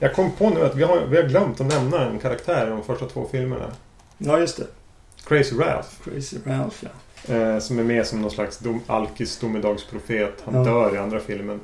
Jag 0.00 0.14
kom 0.14 0.30
på 0.32 0.50
nu 0.50 0.64
att 0.64 0.74
vi 0.76 0.82
har, 0.82 1.06
vi 1.06 1.16
har 1.16 1.28
glömt 1.28 1.60
att 1.60 1.66
nämna 1.66 2.06
en 2.10 2.18
karaktär 2.18 2.66
i 2.66 2.70
de 2.70 2.82
första 2.82 3.06
två 3.06 3.26
filmerna. 3.32 3.66
Ja, 4.18 4.38
just 4.38 4.56
det. 4.56 4.66
Crazy 5.26 5.56
Ralph. 5.56 5.88
Crazy 6.04 6.36
Ralph, 6.46 6.76
ja. 6.80 7.34
Eh, 7.34 7.58
som 7.58 7.78
är 7.78 7.82
med 7.82 8.06
som 8.06 8.22
någon 8.22 8.30
slags 8.30 8.58
dom, 8.58 8.80
alkis 8.86 9.38
domedagsprofet. 9.38 10.34
Han 10.44 10.54
Ja. 10.54 10.64
dör 10.64 10.94
i 10.94 10.98
andra 10.98 11.20
filmen. 11.20 11.60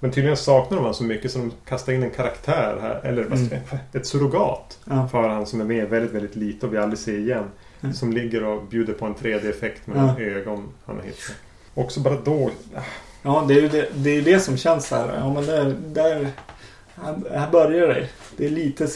Men 0.00 0.10
tydligen 0.12 0.36
saknar 0.36 0.70
de 0.76 0.76
honom 0.78 0.94
så 0.94 1.04
mycket 1.04 1.30
så 1.32 1.38
de 1.38 1.52
kastar 1.68 1.92
in 1.92 2.02
en 2.02 2.10
karaktär 2.10 2.78
här. 2.82 3.00
Eller 3.04 3.22
Mm. 3.24 3.48
ett 3.92 4.06
surrogat. 4.06 4.78
Ja, 4.84 5.08
För 5.08 5.28
han 5.28 5.46
som 5.46 5.60
är 5.60 5.64
med 5.64 5.88
väldigt, 5.88 6.12
väldigt 6.12 6.36
lite 6.36 6.66
och 6.66 6.72
vi 6.74 6.78
aldrig 6.78 6.98
ser 6.98 7.18
igen. 7.18 7.44
Mm. 7.80 7.94
Som 7.94 8.12
ligger 8.12 8.44
och 8.44 8.62
bjuder 8.66 8.92
på 8.92 9.06
en 9.06 9.14
3D-effekt 9.14 9.86
med 9.86 10.14
Ja. 10.18 10.24
ögon 10.24 10.68
han 10.86 10.96
har 10.96 11.02
hittat. 11.02 11.36
Också 11.74 12.00
bara 12.00 12.16
då... 12.24 12.50
ja 13.22 13.44
det 13.48 13.54
är 13.54 13.60
ju 13.60 13.68
det, 13.68 13.88
det, 13.94 14.10
är 14.10 14.22
det 14.22 14.40
som 14.40 14.56
känns 14.56 14.90
här. 14.90 15.16
Ja, 15.18 15.32
men 15.32 15.46
där, 15.46 15.76
där 15.92 16.28
här, 17.02 17.50
börjar 17.50 17.88
det. 17.88 18.08
Det 18.36 18.46
är 18.46 18.50
lite 18.50 18.88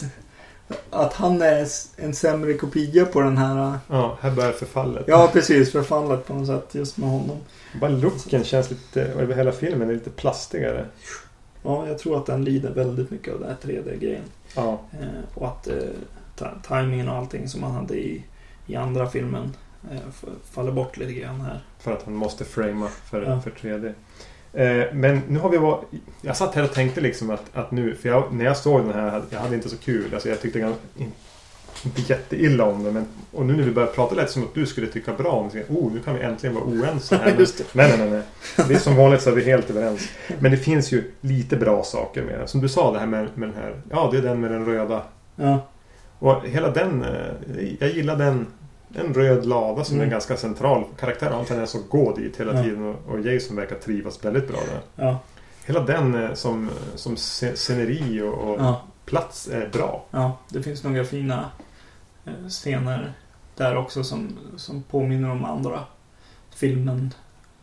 att 0.90 1.12
han 1.12 1.42
är 1.42 1.66
en 1.96 2.14
sämre 2.14 2.54
kopia 2.54 3.04
på 3.06 3.20
den 3.20 3.36
här. 3.38 3.78
Ja, 3.88 4.18
här 4.20 4.30
börjar 4.30 4.52
förfallet. 4.52 5.04
Ja, 5.08 5.30
precis. 5.32 5.72
Förfallet 5.72 6.26
på 6.26 6.34
något 6.34 6.46
sätt 6.46 6.74
just 6.74 6.96
med 6.96 7.08
honom. 7.10 7.36
Bara 7.80 7.90
looken 7.90 8.44
känns 8.44 8.70
lite... 8.70 9.02
Över 9.02 9.34
hela 9.34 9.52
filmen 9.52 9.88
är 9.90 9.94
lite 9.94 10.10
plastigare. 10.10 10.86
Ja, 11.62 11.86
jag 11.88 11.98
tror 11.98 12.16
att 12.18 12.26
den 12.26 12.44
lider 12.44 12.70
väldigt 12.70 13.10
mycket 13.10 13.34
av 13.34 13.40
den 13.40 13.48
här 13.48 13.56
3D-grejen. 13.62 14.22
Ja. 14.56 14.80
Eh, 14.92 15.06
och 15.34 15.46
att 15.48 15.68
eh, 15.68 16.46
timingen 16.68 17.08
och 17.08 17.16
allting 17.16 17.48
som 17.48 17.62
han 17.62 17.72
hade 17.72 17.94
i, 17.94 18.24
i 18.66 18.76
andra 18.76 19.10
filmen 19.10 19.56
eh, 19.90 19.98
faller 20.50 20.72
bort 20.72 20.96
lite 20.96 21.12
grann 21.12 21.40
här. 21.40 21.60
För 21.78 21.92
att 21.92 22.02
han 22.02 22.14
måste 22.14 22.44
framea 22.44 22.88
för, 22.88 23.22
Ja. 23.22 23.40
för 23.40 23.50
3D. 23.50 23.94
Eh, 24.52 24.84
men 24.92 25.22
nu 25.28 25.38
har 25.38 25.48
vi 25.50 25.58
varit... 25.58 25.84
Jag 26.22 26.36
satt 26.36 26.54
här 26.54 26.64
och 26.64 26.72
tänkte 26.72 27.00
liksom 27.00 27.30
att, 27.30 27.42
att 27.52 27.70
nu... 27.70 27.94
För 27.94 28.08
jag, 28.08 28.24
när 28.34 28.44
jag 28.44 28.56
såg 28.56 28.80
den 28.84 28.94
här, 28.94 29.22
jag 29.30 29.38
hade 29.40 29.54
inte 29.54 29.68
så 29.68 29.76
kul. 29.76 30.14
Alltså 30.14 30.28
jag 30.28 30.40
tyckte 30.40 30.58
gan- 30.58 30.74
in- 30.98 31.12
inte 31.84 32.00
jätteilla 32.12 32.64
om 32.64 32.84
den. 32.84 32.94
Men, 32.94 33.06
och 33.32 33.46
nu 33.46 33.56
när 33.56 33.62
vi 33.62 33.70
börjar 33.70 33.88
prata 33.88 34.14
lät 34.14 34.30
som 34.30 34.42
att 34.42 34.54
du 34.54 34.66
skulle 34.66 34.86
tycka 34.86 35.12
bra 35.12 35.30
om 35.30 35.48
det. 35.52 35.64
Oh, 35.68 35.92
nu 35.92 36.00
kan 36.00 36.14
vi 36.14 36.20
äntligen 36.20 36.54
vara 36.54 36.64
oense 36.64 37.16
här. 37.16 37.26
Men, 37.36 37.46
nej, 37.72 37.98
nej, 37.98 38.10
nej, 38.10 38.22
nej. 38.56 38.66
Det 38.68 38.74
är 38.74 38.78
som 38.78 38.96
vanligt 38.96 39.22
så 39.22 39.30
är 39.30 39.34
vi 39.34 39.44
helt 39.44 39.70
överens. 39.70 40.08
Men 40.38 40.50
det 40.50 40.56
finns 40.56 40.92
ju 40.92 41.12
lite 41.20 41.56
bra 41.56 41.82
saker 41.84 42.22
med 42.22 42.38
den. 42.38 42.48
Som 42.48 42.60
du 42.60 42.68
sa 42.68 42.92
det 42.92 42.98
här 42.98 43.06
med, 43.06 43.28
med 43.34 43.48
den 43.48 43.56
här... 43.56 43.74
Ja, 43.90 44.08
det 44.12 44.18
är 44.18 44.22
den 44.22 44.40
med 44.40 44.50
den 44.50 44.64
röda. 44.66 45.02
Ja, 45.36 45.66
Och 46.18 46.42
hela 46.46 46.70
den... 46.70 47.02
eh, 47.04 47.72
Jag 47.80 47.90
gillar 47.90 48.16
den... 48.16 48.46
En 48.94 49.14
röd 49.14 49.46
lada 49.46 49.84
som 49.84 49.94
är 49.94 49.98
Mm. 49.98 50.04
en 50.04 50.10
ganska 50.10 50.36
central 50.36 50.84
karaktär. 50.98 51.30
Han 51.30 51.44
tendens 51.44 51.74
att 51.74 51.88
gå 51.88 52.14
dit 52.16 52.40
hela 52.40 52.54
Ja. 52.56 52.62
tiden. 52.62 52.94
Och, 53.08 53.20
Jason 53.20 53.56
verkar 53.56 53.76
trivas 53.76 54.24
väldigt 54.24 54.48
bra 54.48 54.58
där. 54.60 55.04
ja, 55.04 55.18
Hela 55.66 55.80
den 55.80 56.14
eh, 56.24 56.34
som, 56.34 56.70
som 56.94 57.14
sce- 57.16 57.54
sceneri 57.54 58.22
och, 58.22 58.34
och 58.34 58.60
ja. 58.60 58.82
plats 59.04 59.48
är 59.48 59.68
bra. 59.72 60.04
Ja, 60.10 60.38
det 60.48 60.62
finns 60.62 60.84
några 60.84 61.04
fina 61.04 61.50
eh, 62.24 62.48
scener 62.48 63.12
där 63.56 63.76
också 63.76 64.04
som, 64.04 64.38
som 64.56 64.82
påminner 64.82 65.30
om 65.30 65.44
andra 65.44 65.80
filmen. 66.54 67.14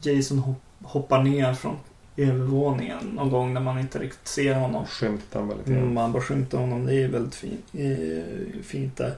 Jason 0.01 0.38
hop, 0.39 0.57
hoppar 0.84 1.23
ner 1.23 1.53
från 1.53 1.75
övervåningen 2.17 2.97
någon 3.13 3.30
gång 3.30 3.53
när 3.53 3.61
man 3.61 3.80
inte 3.80 3.99
riktigt 3.99 4.28
ser 4.28 4.53
honom. 4.53 4.86
Skymtar 4.86 5.41
väldigt 5.41 5.67
Mm, 5.67 5.80
grann. 5.82 5.93
man 5.93 6.11
bara 6.11 6.23
skymtar 6.23 6.57
honom. 6.57 6.86
Det 6.86 6.93
är 7.03 7.07
väldigt 7.07 7.36
fin, 7.36 7.57
eh, 7.73 8.61
fint 8.63 8.97
där. 8.97 9.13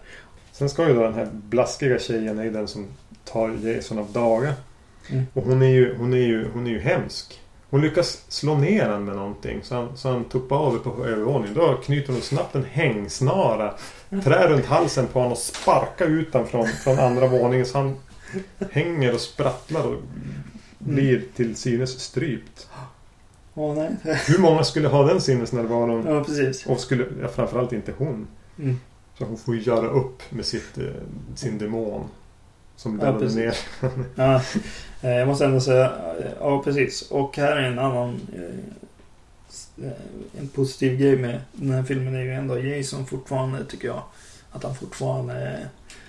Sen 0.60 0.70
ska 0.70 0.88
ju 0.88 0.94
då 0.94 1.04
den 1.04 1.14
här 1.14 1.30
blaskiga 1.32 2.00
tjejen 2.00 2.40
är 2.40 2.44
ju 2.44 2.52
den 2.52 2.68
som 2.68 2.88
tar 3.26 3.50
Jason 3.50 4.00
av 4.00 4.12
daga. 4.12 4.54
Mm. 5.10 5.26
Och 5.34 5.44
hon 5.44 5.62
är, 5.62 5.68
ju, 5.68 5.96
hon, 5.98 6.14
är 6.14 6.18
ju, 6.18 6.48
hon 6.54 6.68
är 6.68 6.72
ju 6.72 6.80
hemsk. 6.80 7.40
Hon 7.70 7.82
lyckas 7.82 8.24
slå 8.28 8.58
ner 8.58 8.86
honom 8.86 9.06
med 9.06 9.16
någonting 9.16 9.60
så 9.64 9.76
han, 9.76 9.98
så 9.98 10.10
han 10.10 10.24
tuppar 10.24 10.56
av 10.56 10.78
på 10.78 11.06
övervåningen. 11.06 11.54
Då 11.54 11.74
knyter 11.74 12.14
hon 12.14 12.22
snabbt 12.22 12.56
en 12.56 12.64
hängsnara, 12.64 13.74
trär 14.24 14.50
runt 14.50 14.66
halsen 14.66 15.08
på 15.08 15.20
honom 15.20 15.32
och 15.32 15.38
sparkar 15.38 16.06
ut 16.06 16.34
honom 16.34 16.48
från, 16.48 16.68
från 16.68 17.00
andra 17.00 17.28
våningen 17.28 17.66
så 17.66 17.78
han 17.78 17.96
hänger 18.72 19.14
och 19.14 19.22
sprattlar 19.22 19.88
och 19.88 20.02
blir 20.80 21.24
till 21.36 21.56
synes 21.56 22.00
strypt. 22.00 22.68
Åh 23.54 23.76
nej. 23.76 24.20
Hur 24.28 24.40
många 24.40 24.64
skulle 24.64 24.88
ha 24.88 25.06
den 25.06 25.22
sinnesnärvaron? 25.22 26.06
Ja, 26.08 26.24
precis. 26.24 26.66
Och 26.66 26.80
skulle, 26.80 27.06
ja, 27.22 27.28
framförallt 27.28 27.74
inte 27.74 27.94
hon. 27.98 28.28
Mm. 28.60 28.80
Så 29.20 29.26
hon 29.26 29.38
får 29.38 29.56
ju 29.56 29.62
göra 29.62 29.88
upp 29.88 30.22
med 30.30 30.46
sitt, 30.46 30.78
eh, 30.78 30.86
sin 31.36 31.58
demon. 31.58 32.08
Som 32.76 33.00
Ja, 33.00 33.06
laddade 33.06 33.20
precis. 33.26 33.38
ner. 33.38 33.56
Ja, 34.16 34.42
eh, 35.02 35.10
jag 35.12 35.28
måste 35.28 35.46
ändå 35.46 35.60
säga, 35.60 35.86
eh, 35.86 36.32
ja 36.40 36.64
precis. 36.64 37.02
Och 37.12 37.38
här 37.38 37.56
är 37.56 37.62
en 37.64 37.80
annan 37.80 38.20
en 40.40 40.48
positiv 40.48 41.00
grej 41.00 41.18
med 41.18 41.42
den 41.54 41.72
här 41.72 41.84
filmen 41.84 42.16
är 42.16 42.20
ju 42.22 42.34
ändå 42.34 42.60
Jason 42.60 43.06
fortfarande, 43.06 43.66
tycker 43.66 43.88
jag. 43.88 44.02
Att 44.52 44.64
han 44.64 44.76
fortfarande 44.76 45.68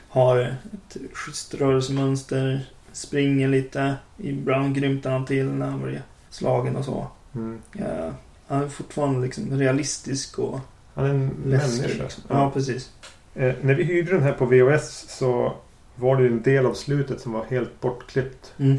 har 0.09 0.39
ett 0.39 0.97
schysst 1.13 1.55
rörelsemönster, 1.55 2.71
springer 2.93 3.49
lite. 3.49 3.95
Ibland 4.19 4.75
grymtar 4.75 5.11
han 5.11 5.27
till 5.27 5.47
när 5.47 5.67
han 5.67 5.83
blir 5.83 6.03
slagen 6.31 6.77
och 6.77 6.85
så. 6.85 7.07
Mm. 7.35 7.61
Eh, 7.79 8.13
han 8.47 8.63
är 8.63 8.69
fortfarande 8.69 9.21
liksom 9.21 9.59
realistisk 9.59 10.39
och 10.39 10.61
Han 11.01 11.11
är 11.11 11.15
en 11.15 11.31
läskig. 11.47 11.81
människa. 11.83 12.03
Liksom. 12.03 12.23
Ja, 12.29 12.51
precis. 12.55 12.91
Eh, 13.35 13.55
när 13.63 13.75
vi 13.75 13.85
hyrde 13.85 14.13
den 14.13 14.23
här 14.23 14.33
på 14.33 14.45
VHS 14.47 15.05
så 15.19 15.53
var 15.97 16.17
det 16.17 16.23
ju 16.23 16.29
en 16.29 16.43
del 16.43 16.67
av 16.67 16.75
slutet 16.75 17.21
som 17.21 17.33
var 17.33 17.45
helt 17.45 17.81
bortklippt. 17.81 18.53
Mm. 18.59 18.79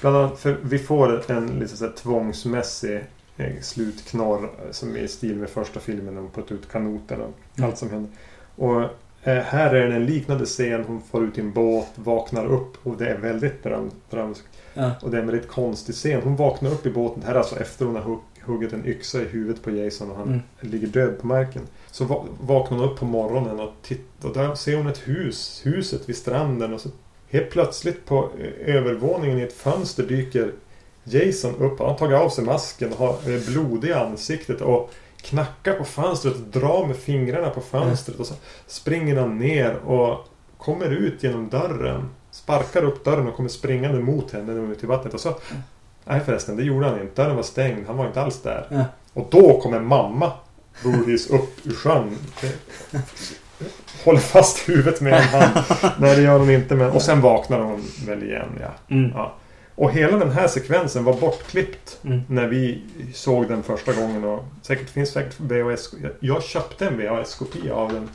Bland 0.00 0.16
annat 0.16 0.38
för 0.40 0.56
vi 0.62 0.78
får 0.78 1.30
en 1.30 1.46
lite 1.46 1.76
så 1.76 1.84
här 1.86 1.92
tvångsmässig 1.92 3.00
eh, 3.36 3.52
slutknorr 3.60 4.50
som 4.70 4.96
är 4.96 5.00
i 5.00 5.08
stil 5.08 5.36
med 5.36 5.48
första 5.50 5.80
filmen 5.80 6.14
när 6.14 6.20
de 6.22 6.30
puttar 6.30 6.54
ut 6.54 6.68
kanoten 6.72 7.20
och 7.20 7.32
Mm. 7.58 7.70
allt 7.70 7.78
som 7.78 7.90
händer. 7.90 8.10
Och 8.56 8.80
eh, 9.22 9.42
här 9.42 9.74
är 9.74 9.88
det 9.88 9.94
en 9.96 10.06
liknande 10.06 10.44
scen. 10.46 10.84
Hon 10.86 11.00
får 11.10 11.24
ut 11.24 11.38
i 11.38 11.40
en 11.40 11.52
båt, 11.52 11.88
vaknar 11.94 12.46
upp 12.46 12.86
och 12.86 12.96
det 12.96 13.08
är 13.08 13.18
väldigt 13.18 13.62
dröm, 13.62 13.90
drömskt. 14.10 14.44
Ja. 14.74 14.90
Och 15.02 15.10
det 15.10 15.16
är 15.16 15.20
en 15.20 15.26
väldigt 15.26 15.48
konstig 15.48 15.94
scen. 15.94 16.20
Hon 16.24 16.36
vaknar 16.36 16.70
upp 16.70 16.86
i 16.86 16.90
båten. 16.90 17.20
Det 17.20 17.26
här 17.26 17.34
är 17.34 17.38
alltså 17.38 17.56
efter 17.60 17.84
hon 17.84 17.94
har 17.96 18.02
huggit 18.44 18.72
en 18.72 18.86
yxa 18.86 19.22
i 19.22 19.24
huvudet 19.24 19.62
på 19.62 19.70
Jason 19.70 20.10
och 20.10 20.16
han 20.16 20.28
Mm. 20.28 20.40
ligger 20.60 20.86
död 20.86 21.18
på 21.20 21.26
marken. 21.26 21.62
Så 21.90 22.04
va- 22.04 22.24
vaknar 22.40 22.78
hon 22.78 22.88
upp 22.90 22.98
på 22.98 23.04
morgonen 23.04 23.60
och 23.60 23.72
tittar. 23.82 24.28
Och 24.28 24.34
där 24.34 24.54
ser 24.54 24.76
hon 24.76 24.86
ett 24.86 25.08
hus. 25.08 25.60
Huset 25.64 26.08
vid 26.08 26.16
stranden. 26.16 26.74
Och 26.74 26.80
så 26.80 26.88
helt 27.30 27.50
plötsligt 27.50 28.06
på 28.06 28.30
eh, 28.38 28.76
övervåningen 28.76 29.38
i 29.38 29.42
ett 29.42 29.52
fönster 29.52 30.02
dyker 30.02 30.52
Jason 31.04 31.54
upp. 31.56 31.78
Han 31.78 31.88
har 31.88 31.98
tagit 31.98 32.18
av 32.18 32.28
sig 32.28 32.44
masken 32.44 32.92
och 32.92 32.98
har 32.98 33.12
är 33.30 33.50
blodig 33.52 33.88
i 33.88 33.92
ansiktet. 33.92 34.60
Och 34.60 34.90
knackar 35.20 35.74
på 35.78 35.84
fönstret 35.84 36.34
och 36.34 36.40
drar 36.60 36.86
med 36.86 36.96
fingrarna 36.96 37.50
på 37.50 37.60
fönstret. 37.60 38.20
Och 38.20 38.26
så 38.26 38.34
springer 38.66 39.16
han 39.16 39.38
ner 39.38 39.74
och 39.76 40.28
kommer 40.58 40.90
ut 40.90 41.22
genom 41.22 41.48
dörren. 41.48 42.08
Sparkar 42.30 42.84
upp 42.84 43.04
dörren 43.04 43.26
och 43.28 43.36
kommer 43.36 43.48
springande 43.48 44.00
mot 44.00 44.30
henne 44.32 44.52
när 44.52 44.60
hon 44.60 44.68
är 44.68 44.72
ute 44.72 44.86
i 44.86 44.88
vattnet. 44.88 45.14
Och 45.14 45.20
så... 45.20 45.34
Nej 46.04 46.20
förresten, 46.20 46.56
det 46.56 46.62
gjorde 46.62 46.86
han 46.86 47.00
inte. 47.00 47.22
Dörren 47.22 47.36
var 47.36 47.42
stängd. 47.42 47.86
Han 47.86 47.96
var 47.96 48.06
inte 48.06 48.22
alls 48.22 48.42
där. 48.42 48.66
Ja. 48.70 48.84
Och 49.12 49.28
då 49.30 49.60
kommer 49.60 49.80
mamma 49.80 50.32
Boris 50.84 51.30
upp 51.30 51.66
ur 51.66 51.74
sjön. 51.74 52.16
Håller 54.04 54.18
fast 54.20 54.68
huvudet 54.68 55.00
med 55.00 55.12
en 55.12 55.22
hand. 55.22 55.64
Nej 55.98 56.16
det 56.16 56.22
gör 56.22 56.38
hon 56.38 56.50
inte. 56.50 56.74
Men... 56.74 56.90
Och 56.90 57.02
sen 57.02 57.20
vaknar 57.20 57.60
hon 57.60 57.82
väl 58.06 58.22
igen. 58.22 58.48
Ja. 58.60 58.94
Mm. 58.96 59.10
Ja. 59.14 59.34
Och 59.74 59.90
hela 59.92 60.16
den 60.16 60.30
här 60.30 60.48
sekvensen 60.48 61.04
var 61.04 61.14
bortklippt 61.20 61.98
Mm. 62.04 62.20
när 62.28 62.46
vi 62.48 62.82
såg 63.14 63.48
den 63.48 63.62
första 63.62 63.92
gången. 63.92 64.24
Och 64.24 64.44
säkert 64.62 64.90
finns 64.90 65.10
säkert 65.10 65.40
VHS. 65.40 65.94
jag- 66.20 66.42
köpte 66.42 66.86
en 66.86 66.96
VHS-kopia 66.98 67.74
av 67.74 67.92
den. 67.92 68.08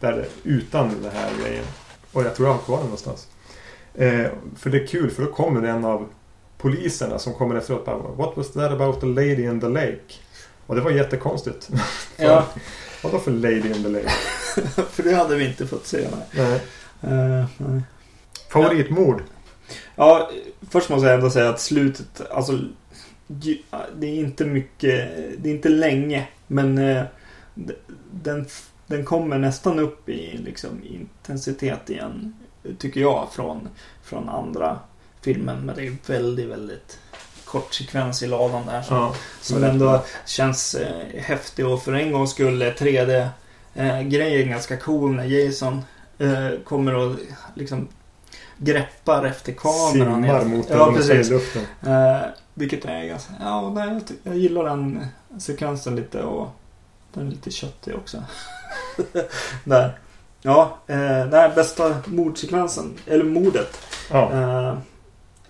Där 0.00 0.24
utan 0.44 0.88
den 1.02 1.12
här 1.14 1.30
grejen. 1.42 1.64
Och 2.12 2.22
jag 2.24 2.34
tror 2.34 2.48
jag 2.48 2.54
har 2.54 2.60
kvar 2.62 2.76
den 2.76 2.84
någonstans. 2.84 3.28
Eh, 3.94 4.26
för 4.56 4.70
det 4.70 4.82
är 4.82 4.86
kul 4.86 5.10
för 5.10 5.22
då 5.22 5.32
kommer 5.32 5.62
en 5.68 5.84
av 5.84 6.06
poliserna 6.60 7.18
som 7.18 7.34
kommer 7.34 7.54
efteråt 7.54 7.84
bara 7.84 7.96
What 7.96 8.36
was 8.36 8.52
that 8.52 8.72
about 8.72 9.00
the 9.00 9.06
lady 9.06 9.44
in 9.44 9.60
the 9.60 9.68
lake? 9.68 10.14
Och 10.66 10.74
det 10.74 10.80
var 10.80 10.90
jättekonstigt. 10.90 11.70
Ja, 12.16 12.46
Vadå 13.02 13.18
för 13.18 13.30
lady 13.30 13.68
in 13.68 13.82
the 13.82 13.88
lake? 13.88 14.10
för 14.90 15.02
det 15.02 15.14
hade 15.14 15.36
vi 15.36 15.46
inte 15.46 15.66
fått 15.66 15.86
se. 15.86 16.08
Nej. 16.10 16.60
Nej. 17.00 17.40
Eh, 17.40 17.46
nej. 17.56 17.82
Favoritmord? 18.48 19.22
Ja, 19.96 20.30
först 20.70 20.90
måste 20.90 21.06
jag 21.06 21.14
ändå 21.14 21.30
säga 21.30 21.50
att 21.50 21.60
slutet, 21.60 22.20
alltså 22.30 22.58
det 23.96 24.06
är 24.06 24.14
inte 24.14 24.44
mycket, 24.44 25.10
det 25.38 25.50
är 25.50 25.54
inte 25.54 25.68
länge, 25.68 26.28
men 26.46 26.78
eh, 26.78 27.04
den, 28.10 28.46
den 28.86 29.04
kommer 29.04 29.38
nästan 29.38 29.78
upp 29.78 30.08
i 30.08 30.36
liksom 30.36 30.82
intensitet 30.84 31.90
igen, 31.90 32.34
tycker 32.78 33.00
jag, 33.00 33.28
från, 33.32 33.68
från 34.02 34.28
andra 34.28 34.78
filmen. 35.22 35.66
Men 35.66 35.76
det 35.76 35.86
är 35.86 35.96
väldigt, 36.06 36.48
väldigt 36.48 36.98
kort 37.44 37.74
sekvens 37.74 38.22
i 38.22 38.26
ladan 38.26 38.66
där 38.66 38.82
som, 38.82 38.96
Ja. 38.96 39.14
som 39.40 39.64
ändå 39.64 40.04
känns 40.26 40.74
eh, 40.74 41.20
häftig 41.20 41.66
och 41.66 41.82
för 41.82 41.92
en 41.92 42.12
gångs 42.12 42.30
skull 42.30 42.62
är 42.62 42.72
3D-grejen 42.72 44.50
ganska 44.50 44.76
cool 44.76 45.14
när 45.14 45.24
Jason 45.24 45.84
eh, 46.18 46.48
kommer 46.64 46.94
och 46.94 47.16
liksom 47.54 47.88
greppar 48.56 49.24
efter 49.24 49.52
kameran. 49.52 50.22
Simmar 50.22 50.44
mot 50.44 50.68
den 50.68 50.78
ja, 50.78 50.92
sig 50.92 51.04
i 51.04 51.08
precis. 51.08 51.30
luften. 51.30 51.62
Eh, 51.82 52.20
vilket 52.54 52.84
är 52.84 53.04
ganska... 53.04 53.32
Ja, 53.40 53.70
nej, 53.70 53.88
jag, 53.88 54.02
jag 54.22 54.36
gillar 54.36 54.64
den 54.64 55.06
sekvensen 55.38 55.96
lite 55.96 56.22
och 56.22 56.48
den 57.14 57.26
är 57.26 57.30
lite 57.30 57.50
köttig 57.50 57.94
också. 57.94 58.22
Där. 59.64 59.98
Ja, 60.42 60.78
eh, 60.86 61.26
nej, 61.30 61.50
bästa 61.54 61.96
mordsekvensen, 62.06 62.98
eller 63.06 63.24
mordet. 63.24 63.78
Ja. 64.10 64.32
Eh, 64.32 64.78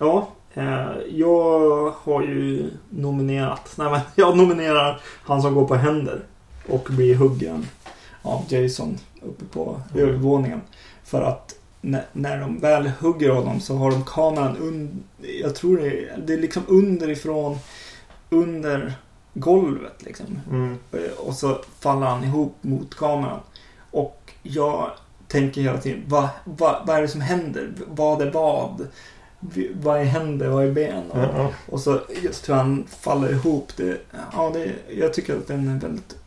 ja, 0.01 0.27
eh, 0.53 0.91
jag 1.09 1.89
har 2.03 2.21
ju 2.21 2.69
nominerat, 2.89 3.73
nej 3.77 3.91
men 3.91 3.99
jag 4.15 4.37
nominerar 4.37 5.01
han 5.23 5.41
som 5.41 5.53
går 5.55 5.67
på 5.67 5.75
händer 5.75 6.19
och 6.69 6.87
blir 6.89 7.15
huggen 7.15 7.67
av 8.21 8.43
Jason 8.49 8.97
uppe 9.21 9.45
på 9.45 9.81
Mm. 9.93 10.07
övervåningen. 10.09 10.61
För 11.03 11.21
att 11.21 11.55
när, 11.81 12.05
när 12.13 12.37
de 12.39 12.59
väl 12.59 12.87
hugger 12.99 13.29
honom 13.29 13.59
så 13.59 13.75
har 13.75 13.91
de 13.91 14.03
kameran 14.05 14.57
under, 14.57 14.93
jag 15.41 15.55
tror 15.55 15.77
det 15.77 15.87
är, 15.87 16.17
det 16.27 16.33
är 16.33 16.37
liksom 16.37 16.63
underifrån, 16.67 17.57
under 18.29 18.93
golvet 19.33 19.95
liksom. 20.05 20.25
Mm. 20.49 20.77
Eh, 20.91 20.99
Och 21.27 21.33
så 21.35 21.57
faller 21.79 22.05
han 22.07 22.23
ihop 22.23 22.55
mot 22.61 22.95
kameran. 22.95 23.39
Och 23.91 24.33
jag 24.43 24.91
tänker 25.27 25.61
hela 25.61 25.77
tiden, 25.77 26.03
vad, 26.07 26.27
vad, 26.45 26.75
vad 26.87 26.97
är 26.97 27.01
det 27.01 27.07
som 27.07 27.21
händer? 27.21 27.71
Vad 27.87 28.21
är 28.21 28.31
vad? 28.31 28.87
Vad 29.73 29.99
är 29.99 30.03
händer? 30.03 30.49
Vad 30.49 30.65
är 30.65 30.71
ben? 30.71 31.03
Ja, 31.13 31.29
ja. 31.35 31.51
Och 31.69 31.79
så 31.79 32.01
just 32.23 32.49
hur 32.49 32.53
han 32.53 32.85
faller 32.89 33.31
ihop. 33.31 33.77
Det, 33.77 33.97
ja, 34.33 34.51
det, 34.53 34.71
jag 34.89 35.13
tycker 35.13 35.37
att 35.37 35.47
den 35.47 35.67
är 35.67 35.79
väldigt 35.79 36.17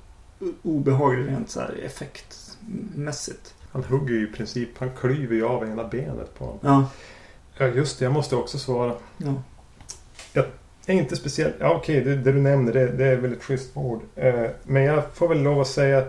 obehaglig 0.62 1.28
rent 1.28 1.50
så 1.50 1.60
här 1.60 1.74
effektmässigt. 1.84 3.54
Han 3.72 3.84
hugger 3.84 4.14
ju 4.14 4.28
i 4.28 4.32
princip, 4.32 4.68
han 4.78 4.90
klyver 5.00 5.34
ju 5.34 5.44
av 5.44 5.64
ena 5.64 5.88
benet 5.88 6.38
på 6.38 6.44
honom. 6.44 6.58
Ja, 6.62 6.88
Ja 7.58 7.66
just 7.66 7.98
det, 7.98 8.04
jag 8.04 8.12
måste 8.12 8.36
också 8.36 8.58
svara. 8.58 8.94
ja. 10.32 10.44
är 10.86 10.94
inte 10.94 11.16
speciellt... 11.16 11.54
Ja 11.58 11.74
okej, 11.74 12.00
det, 12.00 12.16
det 12.16 12.32
du 12.32 12.40
nämner 12.40 12.72
det, 12.72 12.86
det 12.86 13.06
är 13.06 13.16
väl 13.16 13.32
ett 13.32 13.42
schysst 13.42 13.76
ord. 13.76 14.02
Eh, 14.16 14.46
men 14.62 14.82
jag 14.82 15.02
får 15.14 15.28
väl 15.28 15.42
lov 15.42 15.60
att 15.60 15.68
säga 15.68 16.04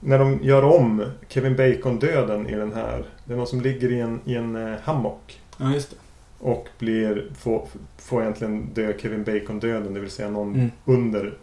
när 0.00 0.18
de 0.18 0.38
gör 0.42 0.62
om 0.62 1.04
Kevin 1.28 1.56
Bacon-döden 1.56 2.48
i 2.48 2.54
den 2.54 2.72
här. 2.72 3.04
Det 3.24 3.32
är 3.32 3.36
någon 3.36 3.46
som 3.46 3.60
ligger 3.60 3.92
i 3.92 4.00
en, 4.00 4.20
i 4.24 4.34
en 4.34 4.56
eh, 4.56 4.78
hammock. 4.82 5.40
ja 5.56 5.72
just 5.72 5.90
det. 5.90 5.96
Och 6.46 6.68
blir, 6.78 7.26
får, 7.38 7.68
får 7.98 8.22
egentligen 8.22 8.68
dö 8.74 8.92
Kevin 8.98 9.24
Bacon-döden. 9.24 9.94
Det 9.94 10.00
vill 10.00 10.10
säga 10.10 10.30
någon 10.30 10.54
Mm. 10.54 10.70
under 10.84 11.34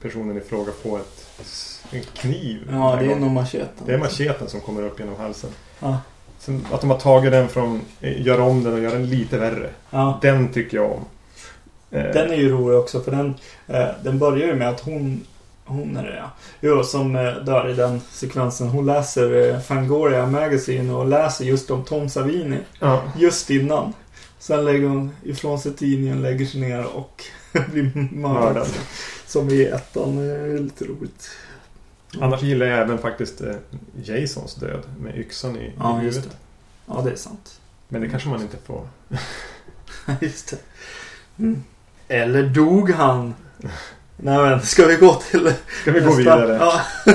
personen 0.00 0.36
i 0.36 0.40
fråga 0.40 0.72
får 0.82 0.98
ett, 0.98 1.26
en 1.90 2.02
kniv. 2.02 2.68
Ja, 2.72 2.96
det 3.00 3.12
är 3.12 3.16
nog 3.16 3.30
macheten. 3.30 3.86
Det 3.86 3.94
är 3.94 3.98
macheten 3.98 4.48
som 4.48 4.60
kommer 4.60 4.82
upp 4.82 5.00
genom 5.00 5.16
halsen. 5.16 5.50
Ja, 5.80 5.98
Sen 6.38 6.66
att 6.72 6.80
de 6.80 6.90
har 6.90 6.98
tagit 6.98 7.32
den 7.32 7.48
från, 7.48 7.80
eh, 8.00 8.26
gör 8.26 8.40
om 8.40 8.64
den 8.64 8.72
och 8.72 8.80
gör 8.80 8.90
den 8.90 9.06
lite 9.10 9.38
värre. 9.38 9.70
ja. 9.90 10.18
Den 10.22 10.52
tycker 10.52 10.76
jag 10.76 10.90
om. 10.92 11.04
Eh, 11.90 12.02
Den 12.12 12.30
är 12.30 12.36
ju 12.36 12.50
rolig 12.50 12.78
också 12.78 13.00
för 13.00 13.10
den, 13.10 13.34
eh, 13.66 13.86
den 14.02 14.18
börjar 14.18 14.46
ju 14.46 14.54
med 14.54 14.68
att 14.68 14.80
hon, 14.80 15.20
hon 15.64 15.96
är 15.96 16.02
det 16.02 16.16
ja, 16.16 16.30
jo, 16.60 16.82
som 16.84 17.12
dör 17.46 17.68
i 17.70 17.74
den 17.74 18.00
sekvensen. 18.10 18.68
Hon 18.68 18.86
läser 18.86 19.60
Fangoria 19.60 20.26
Magazine 20.26 20.92
och 20.92 21.06
läser 21.06 21.44
just 21.44 21.70
om 21.70 21.84
Tom 21.84 22.08
Savini 22.08 22.58
ja. 22.80 23.02
just 23.18 23.50
innan. 23.50 23.92
Sen 24.38 24.64
lägger 24.64 24.88
hon 24.88 25.10
ifrån 25.24 25.58
sig 25.60 25.74
tidningen, 25.74 26.22
lägger 26.22 26.46
sig 26.46 26.60
ner 26.60 26.84
och 26.96 27.24
blir 27.72 28.08
mördad. 28.12 28.68
Som 29.26 29.50
i 29.50 29.64
ettan. 29.64 30.16
Det 30.16 30.24
är 30.24 30.58
lite 30.58 30.84
roligt. 30.84 31.30
Annars 32.20 32.42
gillar 32.42 32.66
jag 32.66 32.78
även 32.78 32.98
faktiskt 32.98 33.40
eh, 33.40 33.54
Jasons 34.04 34.54
död 34.54 34.82
med 35.00 35.18
yxan 35.18 35.56
i, 35.56 35.60
i 35.60 35.72
Ja, 35.78 36.02
just 36.02 36.16
huvudet. 36.18 36.30
det. 36.86 36.92
Ja, 36.94 37.02
det 37.04 37.10
är 37.10 37.16
sant. 37.16 37.60
Men 37.88 38.00
det 38.00 38.08
kanske 38.08 38.28
man 38.28 38.42
inte 38.42 38.56
får. 38.66 38.88
Just 40.20 40.48
det. 40.50 40.56
Mm. 41.38 41.62
Eller 42.08 42.42
dog 42.42 42.90
han? 42.90 43.34
Nej 44.16 44.38
men, 44.38 44.62
ska 44.62 44.86
vi 44.86 44.96
gå 44.96 45.14
till 45.14 45.52
Ska 45.82 45.92
vi 45.92 46.00
gå 46.00 46.14
vidare? 46.14 46.56
Ja. 46.60 46.80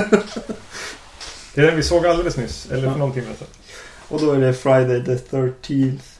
Det 1.54 1.60
är 1.60 1.66
den 1.66 1.76
vi 1.76 1.82
såg 1.82 2.06
alldeles 2.06 2.36
nyss. 2.36 2.66
Eller 2.70 2.82
för 2.82 2.88
Ja. 2.88 2.96
någon 2.96 3.12
timme 3.12 3.26
sedan. 3.38 3.48
Och 4.08 4.20
då 4.20 4.32
är 4.32 4.40
det 4.40 4.54
Friday 4.54 5.04
the 5.04 5.36
13th. 5.36 6.11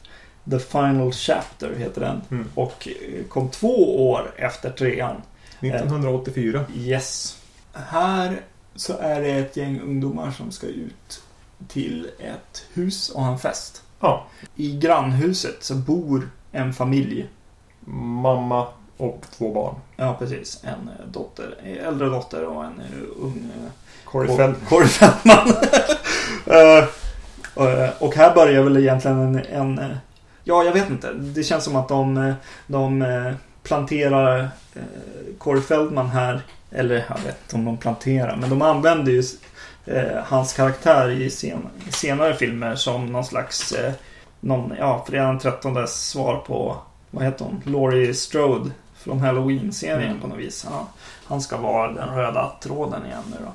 The 0.50 0.58
Final 0.58 1.12
Chapter 1.12 1.74
heter 1.78 2.00
den. 2.00 2.20
Mm. 2.30 2.48
Och 2.54 2.88
eh, 2.88 3.24
kom 3.28 3.48
två 3.48 4.08
år 4.10 4.32
efter 4.36 4.70
trean. 4.70 5.16
1984. 5.60 6.64
Yes. 6.74 7.38
Här 7.72 8.40
så 8.76 8.98
är 8.98 9.20
det 9.20 9.30
ett 9.30 9.56
gäng 9.56 9.80
ungdomar 9.80 10.30
som 10.30 10.50
ska 10.50 10.66
ut 10.66 11.22
till 11.68 12.10
ett 12.18 12.64
hus 12.72 13.08
och 13.08 13.22
ha 13.22 13.32
en 13.32 13.38
fest. 13.38 13.82
Ja. 14.00 14.26
I 14.56 14.78
grannhuset 14.78 15.56
så 15.64 15.74
bor 15.74 16.30
en 16.52 16.72
familj. 16.72 17.28
Mamma 17.84 18.66
och 18.96 19.22
två 19.38 19.52
barn. 19.54 19.74
Ja, 19.96 20.16
precis. 20.18 20.60
En 20.64 20.70
eh, 20.88 21.06
dotter, 21.12 21.54
eh, 21.64 21.86
äldre 21.88 22.08
dotter 22.08 22.44
och 22.44 22.64
en 22.64 22.80
eh, 22.80 23.02
ung 23.20 23.50
eh, 23.64 23.70
Corey 24.04 24.28
Cor- 24.28 24.36
Feldman. 24.36 24.60
Corey 24.68 24.88
Feldman. 24.88 25.54
Eh, 26.46 26.84
och- 27.54 28.02
och 28.06 28.14
här 28.14 28.34
börjar 28.34 28.62
väl 28.62 28.76
egentligen 28.76 29.18
en, 29.20 29.78
en... 29.78 29.96
Ja, 30.44 30.64
jag 30.64 30.72
vet 30.72 30.90
inte. 30.90 31.12
Det 31.12 31.42
känns 31.42 31.64
som 31.64 31.76
att 31.76 31.88
de, 31.88 32.34
de 32.66 33.02
eh, 33.02 33.32
planterar 33.62 34.38
eh, 34.74 34.82
Corey 35.38 35.62
Feldman 35.62 36.08
här. 36.10 36.42
Eller 36.70 36.94
jag 36.94 37.16
vet 37.24 37.42
inte 37.42 37.56
om 37.56 37.64
de 37.64 37.76
planterar. 37.76 38.36
Men 38.36 38.50
de 38.50 38.62
använder 38.62 39.12
ju 39.12 39.22
eh, 39.86 40.22
hans 40.24 40.52
karaktär 40.52 41.10
i, 41.10 41.30
sen, 41.30 41.68
i 41.88 41.92
senare 41.92 42.34
filmer 42.34 42.74
som 42.74 43.06
någon 43.06 43.24
slags... 43.24 43.74
Någon, 44.40 44.72
ja, 44.78 45.04
fredag 45.08 45.26
den 45.26 45.38
13 45.38 45.88
svar 45.88 46.36
på... 46.46 46.76
Vad 47.10 47.24
heter 47.24 47.44
hon? 47.44 47.62
Laurie 47.72 48.14
Strode. 48.14 48.70
Från 48.94 49.20
Halloween-serien 49.20 50.02
Mm. 50.10 50.20
på 50.20 50.26
något 50.26 50.38
vis. 50.38 50.66
Han, 50.70 50.86
han 51.24 51.40
ska 51.40 51.56
vara 51.56 51.92
den 51.92 52.08
röda 52.08 52.52
tråden 52.62 53.06
igen 53.06 53.22
nu 53.30 53.36
då. 53.44 53.52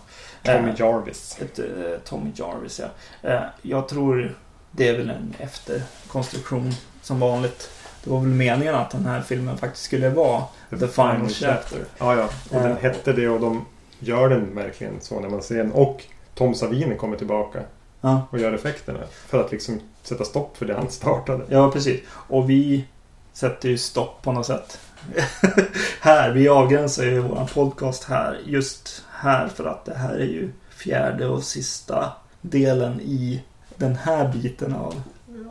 Tommy 0.52 0.74
Jarvis. 0.78 1.38
ett, 1.42 1.60
Tommy 2.06 2.32
Jarvis, 2.36 2.82
ja. 3.22 3.40
Jag 3.62 3.88
tror 3.88 4.36
det 4.72 4.88
är 4.90 4.98
väl 4.98 5.10
en 5.10 5.34
efterkonstruktion 5.40 6.72
som 7.02 7.20
vanligt. 7.20 7.70
Det 8.04 8.10
var 8.10 8.20
väl 8.20 8.30
meningen 8.30 8.76
att 8.76 8.92
den 8.92 9.06
här 9.06 9.22
filmen 9.22 9.58
faktiskt 9.58 9.86
skulle 9.86 10.10
vara 10.10 10.44
The 10.70 10.88
Final 10.88 11.30
Chapter. 11.30 11.80
Ja, 11.98 12.16
ja. 12.16 12.30
Och 12.50 12.62
den 12.62 12.72
Eh, 12.72 12.78
hette 12.78 13.14
det 13.14 13.28
och 13.30 13.40
de 13.40 13.66
gör 14.00 14.30
den 14.30 14.56
verkligen 14.56 14.94
så 15.02 15.20
när 15.20 15.30
man 15.30 15.42
ser 15.42 15.58
den. 15.58 15.72
Och 15.72 16.04
Tom 16.36 16.56
Savini 16.56 16.96
kommer 16.96 17.18
tillbaka 17.18 17.60
Ja, 18.02 18.28
och 18.32 18.40
gör 18.40 18.54
effekterna. 18.54 19.00
För 19.28 19.44
att 19.46 19.52
liksom 19.52 19.80
sätta 20.04 20.24
stopp 20.24 20.58
för 20.58 20.66
det 20.66 20.74
han 20.74 20.90
startade. 20.90 21.44
ja, 21.50 21.72
precis. 21.72 22.02
Och 22.10 22.50
vi 22.50 22.86
sätter 23.34 23.70
ju 23.70 23.78
stopp 23.78 24.22
på 24.22 24.32
något 24.32 24.46
sätt. 24.46 24.80
här, 26.02 26.32
vi 26.32 26.48
avgränsar 26.50 27.04
ju 27.04 27.20
vår 27.20 27.50
podcast 27.54 28.04
här. 28.04 28.40
Just 28.46 29.04
här 29.12 29.48
för 29.48 29.66
att 29.66 29.86
det 29.86 29.96
här 29.96 30.14
är 30.14 30.26
ju 30.26 30.50
fjärde 30.70 31.28
och 31.28 31.44
sista 31.44 32.12
delen 32.42 33.02
i 33.02 33.44
den 33.78 33.96
här 33.96 34.34
biten 34.34 34.74
av, 34.74 35.02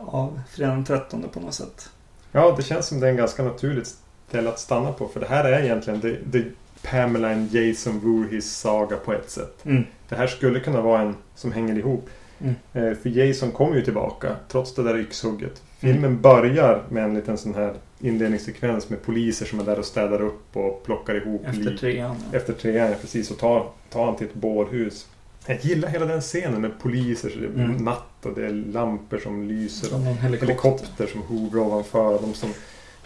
av 0.05 0.41
fredag 0.49 0.71
den 0.71 0.85
13 0.85 1.25
på 1.33 1.39
något 1.39 1.53
sätt. 1.53 1.89
Ja, 2.31 2.53
det 2.57 2.63
känns 2.63 2.85
som 2.87 2.99
det 2.99 3.07
är 3.07 3.11
en 3.11 3.17
ganska 3.17 3.43
naturligt 3.43 3.95
ställe 4.27 4.49
att 4.49 4.59
stanna 4.59 4.91
på. 4.91 5.07
För 5.07 5.19
det 5.19 5.27
här 5.27 5.43
är 5.43 5.63
egentligen 5.63 6.01
the, 6.01 6.15
the 6.31 6.43
Pamela 6.81 7.31
and 7.31 7.53
Jason 7.53 7.99
Voorhees 7.99 8.57
saga 8.57 8.97
på 8.97 9.13
ett 9.13 9.29
sätt. 9.29 9.65
Mm. 9.65 9.83
Det 10.09 10.15
här 10.15 10.27
skulle 10.27 10.59
kunna 10.59 10.81
vara 10.81 11.01
en 11.01 11.15
som 11.35 11.51
hänger 11.51 11.77
ihop. 11.77 12.09
Mm. 12.39 12.55
Eh, 12.73 12.97
För 12.97 13.09
Jason 13.09 13.51
kommer 13.51 13.75
ju 13.75 13.81
tillbaka 13.81 14.35
trots 14.47 14.75
det 14.75 14.83
där 14.83 14.97
yxhugget. 14.97 15.61
Mm. 15.79 15.93
Filmen 15.93 16.21
börjar 16.21 16.83
med 16.89 17.03
en 17.03 17.13
liten 17.13 17.37
sån 17.37 17.55
här 17.55 17.73
inledningssekvens 17.99 18.89
med 18.89 19.01
poliser 19.01 19.45
som 19.45 19.59
är 19.59 19.63
där 19.63 19.79
och 19.79 19.85
städar 19.85 20.21
upp 20.21 20.57
och 20.57 20.83
plockar 20.85 21.15
ihop 21.15 21.41
Efter 21.45 21.77
trean. 21.77 22.15
Ja. 22.31 22.37
Efter 22.37 22.53
trean, 22.53 22.89
ja, 22.89 22.95
precis. 23.01 23.31
Och 23.31 23.37
tar, 23.37 23.69
tar 23.89 24.05
han 24.05 24.15
till 24.15 24.27
ett 24.27 24.33
bårhus. 24.33 25.07
Jag 25.47 25.65
gillar 25.65 25.89
hela 25.89 26.05
den 26.05 26.21
scenen 26.21 26.61
med 26.61 26.79
poliser. 26.79 27.29
Så 27.29 27.37
det 27.39 27.45
är 27.45 27.49
Mm. 27.65 27.71
natt 27.77 28.03
och 28.25 28.33
det 28.35 28.45
är 28.45 28.49
lampor 28.73 29.17
som 29.17 29.47
lyser. 29.47 29.87
Som 29.87 30.03
någon 30.05 30.17
helikopter. 30.17 30.47
Helikopter 30.47 31.07
som 31.07 31.21
hovrar 31.21 31.61
ovanför. 31.61 32.19
De, 32.21 32.33
som 32.33 32.49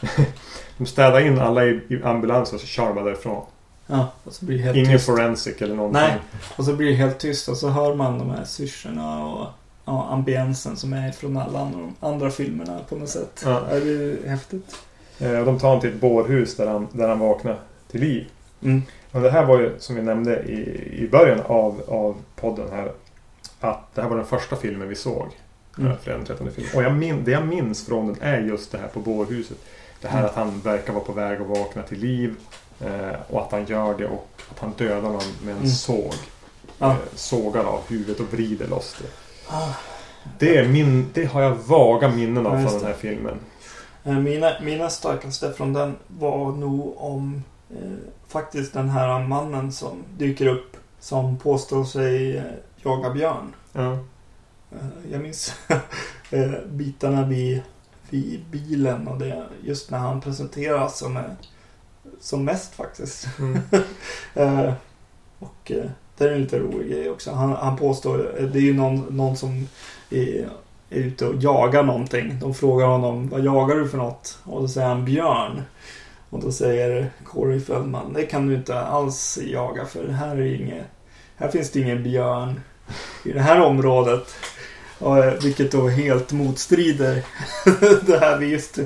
de 0.78 0.86
städar 0.86 1.20
in 1.26 1.40
alla 1.40 1.66
i, 1.66 1.70
i 1.90 2.04
ambulans 2.04 2.54
och 2.54 2.60
så 2.60 2.66
kör 2.68 2.94
de 2.94 3.06
därifrån. 3.06 3.46
Ja, 3.88 4.12
och 4.24 4.34
så 4.34 4.46
blir 4.46 4.58
det 4.58 4.64
helt 4.64 4.78
Ingen 4.78 4.92
tyst. 4.92 5.06
forensic 5.06 5.62
eller 5.62 5.76
någonting. 5.76 6.02
Nej. 6.02 6.18
Och 6.56 6.66
så 6.66 6.74
blir 6.74 6.88
det 6.90 6.96
helt 6.96 7.20
tyst 7.20 7.48
och 7.50 7.58
så 7.58 7.70
hör 7.70 7.96
man 7.96 8.20
de 8.20 8.30
här 8.30 8.44
syrsorna 8.46 9.26
och 9.26 9.48
ja, 9.86 10.08
ambiensen 10.12 10.76
som 10.78 10.94
är 10.94 11.12
från 11.12 11.38
alla 11.38 11.72
andra, 12.00 12.32
filmerna 12.32 12.80
på 12.90 12.96
något 12.96 13.10
sätt. 13.10 13.42
Ja. 13.46 13.62
Ja. 13.72 13.80
Det 13.80 13.92
är 13.92 14.28
häftigt. 14.30 14.76
Eh, 15.20 15.40
och 15.40 15.46
de 15.46 15.60
tar 15.60 15.68
honom 15.68 15.82
till 15.82 15.90
ett 15.90 16.02
bårhus 16.02 16.56
där 16.56 16.68
han, 16.68 16.88
där 16.92 17.08
han 17.08 17.20
vaknar 17.20 17.58
till 17.92 18.02
liv. 18.02 18.26
Mm. 18.64 18.82
Och 19.12 19.22
det 19.22 19.32
här 19.32 19.46
var 19.46 19.60
ju 19.60 19.80
som 19.80 19.96
vi 19.96 20.02
nämnde 20.02 20.40
i, 20.44 20.60
i 21.04 21.08
början 21.12 21.40
av, 21.46 21.82
av 21.88 22.16
podden 22.36 22.68
här. 22.72 22.92
Att 23.60 23.96
det 23.96 24.02
här 24.02 24.10
var 24.10 24.18
den 24.18 24.26
första 24.26 24.56
filmen 24.56 24.88
vi 24.90 24.96
såg. 24.96 25.28
Mm. 25.78 25.88
Mm. 25.92 25.98
Fredag 26.04 26.18
den 26.18 26.26
13 26.26 26.52
film. 26.52 26.68
Och 26.76 26.84
jag 26.84 26.94
min, 26.94 27.24
det 27.24 27.32
jag 27.32 27.48
minns 27.48 27.86
från 27.86 28.08
den 28.08 28.18
är 28.22 28.40
just 28.42 28.72
det 28.72 28.78
här 28.78 28.88
på 28.88 29.00
bårhuset. 29.00 29.58
Det 30.02 30.08
här 30.08 30.20
Mm. 30.20 30.30
att 30.30 30.36
han 30.36 30.60
verkar 30.62 30.94
vara 30.94 31.04
på 31.04 31.12
väg 31.14 31.42
att 31.42 31.48
vakna 31.48 31.82
till 31.84 32.00
liv. 32.00 32.36
Eh, 32.86 33.16
och 33.30 33.42
att 33.42 33.52
han 33.52 33.66
gör 33.66 33.98
det 33.98 34.06
och 34.08 34.28
att 34.52 34.60
han 34.60 34.72
dödar 34.78 35.02
någon 35.02 35.22
med 35.44 35.52
en 35.52 35.58
Mm. 35.58 35.68
såg. 35.70 36.14
Ja. 36.78 36.90
Eh, 36.92 36.96
sågar 37.16 37.64
av 37.64 37.80
huvudet 37.88 38.20
och 38.20 38.34
vrider 38.34 38.68
loss 38.68 38.96
det. 39.02 39.08
Ah. 39.56 39.74
Det, 40.40 40.58
är 40.58 40.68
min, 40.68 41.10
det 41.14 41.26
har 41.26 41.42
jag 41.42 41.56
vaga 41.56 42.10
minnen 42.10 42.46
av 42.48 42.62
Ja, 42.62 42.68
från 42.70 42.80
den 42.80 42.88
här 42.88 42.98
filmen. 42.98 43.36
Eh, 44.04 44.14
Mina, 44.20 44.52
mina 44.62 44.90
starkaste 44.90 45.54
från 45.54 45.74
den 45.74 45.96
var 46.08 46.52
nog 46.52 46.94
om 46.98 47.44
eh, 47.70 47.92
faktiskt 48.32 48.74
den 48.74 48.90
här 48.90 49.28
mannen 49.28 49.72
som 49.72 50.04
dyker 50.18 50.48
upp 50.48 50.78
som 51.00 51.38
påstår 51.38 51.84
sig 51.84 52.38
eh, 52.38 52.44
jaga 52.84 53.10
björn. 53.10 53.54
Ja. 53.74 53.92
Eh, 54.72 55.12
Jag 55.12 55.22
minns 55.22 55.54
eh, 56.32 56.52
bitarna 56.70 57.26
vid, 57.26 57.62
vid 58.10 58.46
bilen 58.52 59.08
och 59.08 59.20
det 59.20 59.46
just 59.64 59.92
när 59.92 59.98
han 59.98 60.22
presenteras 60.22 60.98
som, 60.98 61.18
är, 61.18 61.36
som 62.20 62.46
mest 62.46 62.74
faktiskt. 62.76 63.28
Mm. 63.40 63.60
Och 65.40 65.72
det 66.18 66.26
är 66.26 66.32
en 66.32 66.42
lite 66.42 66.60
rolig 66.60 66.92
grej 66.92 67.10
också. 67.10 67.32
Han, 67.32 67.52
han 67.52 67.78
påstår, 67.78 68.18
det 68.54 68.60
är 68.60 68.64
ju 68.64 68.74
någon, 68.74 68.96
någon 69.10 69.38
som 69.38 69.68
är, 70.10 70.50
är 70.90 71.00
ute 71.00 71.26
och 71.26 71.36
jagar 71.36 71.84
någonting. 71.84 72.40
De 72.40 72.54
frågar 72.54 72.88
honom, 72.88 73.30
vad 73.30 73.42
jagar 73.42 73.76
du 73.76 73.90
för 73.90 73.98
något? 73.98 74.40
Och 74.44 74.62
då 74.62 74.68
säger 74.68 74.88
han 74.88 75.06
björn. 75.06 75.62
Och 76.32 76.40
då 76.42 76.52
säger 76.52 77.12
Corey 77.26 77.60
Feldman, 77.60 78.14
det 78.14 78.24
kan 78.26 78.48
du 78.48 78.56
inte 78.56 78.80
alls 78.80 79.40
jaga 79.46 79.86
för 79.86 80.08
här 80.08 80.36
är 80.36 80.56
inget, 80.56 80.86
här 81.36 81.48
finns 81.52 81.72
det 81.72 81.80
ingen 81.80 82.04
björn 82.04 82.60
i 83.26 83.32
det 83.32 83.40
här 83.40 83.62
området. 83.62 84.36
Och, 85.00 85.18
eh, 85.18 85.34
vilket 85.44 85.72
då 85.72 85.88
helt 85.88 86.32
motstrider 86.32 87.24
det 88.06 88.20
här 88.20 88.38
vi 88.38 88.48
just 88.48 88.80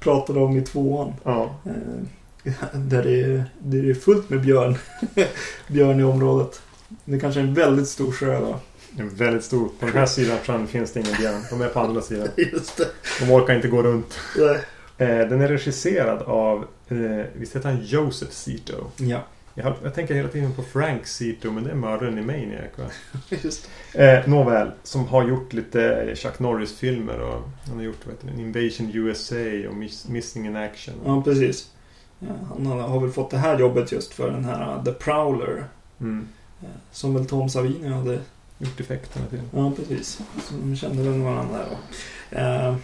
pratade 0.00 0.40
om 0.40 0.56
i 0.56 0.60
tvåan. 0.62 1.12
ja. 1.24 1.54
Eh, 1.64 2.52
Där 2.74 3.02
det, 3.02 3.20
är, 3.20 3.44
där 3.58 3.82
det 3.82 3.90
är 3.90 3.94
fullt 3.94 4.30
med 4.30 4.40
björn. 4.40 4.78
björn 5.68 6.00
i 6.00 6.04
området. 6.04 6.62
Det 7.04 7.20
kanske 7.20 7.40
är 7.40 7.44
en 7.44 7.54
väldigt 7.54 7.88
stor 7.88 8.12
sjö 8.12 8.40
då. 8.40 8.56
En 8.98 9.08
väldigt 9.14 9.44
stor. 9.44 9.68
På 9.80 9.86
den 9.86 9.94
här 9.94 10.06
sidan 10.06 10.66
finns 10.66 10.92
det 10.92 11.00
ingen 11.00 11.16
björn. 11.16 11.42
De 11.50 11.62
är 11.62 11.68
på 11.68 11.80
andra 11.80 12.00
sidan. 12.02 12.28
Just 12.36 12.76
det. 12.76 12.86
De 13.20 13.32
orkar 13.32 13.54
inte 13.54 13.68
gå 13.68 13.82
runt. 13.82 14.18
Nej. 14.38 14.58
Eh, 15.02 15.28
den 15.28 15.40
är 15.40 15.48
regisserad 15.48 16.22
av, 16.22 16.66
eh, 16.88 17.26
visst 17.34 17.56
heter 17.56 17.68
han 17.68 17.84
Joseph 17.84 18.32
Zito? 18.32 18.74
Ja, 18.96 19.24
Jag, 19.54 19.74
jag 19.82 19.94
tänker 19.94 20.14
hela 20.14 20.28
tiden 20.28 20.52
på 20.54 20.62
Frank 20.62 21.06
Zito, 21.06 21.50
men 21.50 21.64
det 21.64 21.70
är 21.70 21.74
mördaren 21.74 22.18
i 22.18 22.22
Maniac 22.22 22.70
va? 22.76 22.84
just 23.42 23.68
Eh, 23.94 24.28
nåväl, 24.28 24.70
som 24.82 25.06
har 25.08 25.28
gjort 25.28 25.52
lite 25.52 26.12
Chuck 26.16 26.38
Norris-filmer 26.38 27.20
och 27.20 27.42
han 27.68 27.76
har 27.76 27.82
gjort 27.82 28.06
heter 28.06 28.26
det, 28.36 28.42
Invasion 28.42 28.90
USA 28.94 29.68
och 29.68 29.76
Miss, 29.76 30.08
Missing 30.08 30.46
in 30.46 30.56
Action. 30.56 30.94
Ja, 31.04 31.22
precis. 31.22 31.70
Ja, 32.18 32.34
han 32.48 32.66
har, 32.66 33.00
väl 33.00 33.10
fått 33.10 33.30
det 33.30 33.38
här 33.38 33.58
jobbet 33.58 33.92
just 33.92 34.12
för 34.14 34.30
den 34.30 34.44
här 34.44 34.76
uh, 34.76 34.84
The 34.84 34.92
Prowler. 34.92 35.64
Mm. 36.00 36.28
eh, 36.62 36.68
Som 36.90 37.14
väl 37.14 37.26
Tom 37.26 37.48
Savini 37.48 37.88
hade. 37.88 38.18
Gjort 38.58 38.80
effekterna 38.80 39.26
till. 39.26 39.40
Ja, 39.54 39.72
precis. 39.76 40.20
Så 40.48 40.54
de 40.54 40.76
kände 40.76 41.02
väl 41.02 41.20
varandra 41.20 41.58
där 41.58 41.66
då. 41.70 42.38
Eh, 42.38 42.76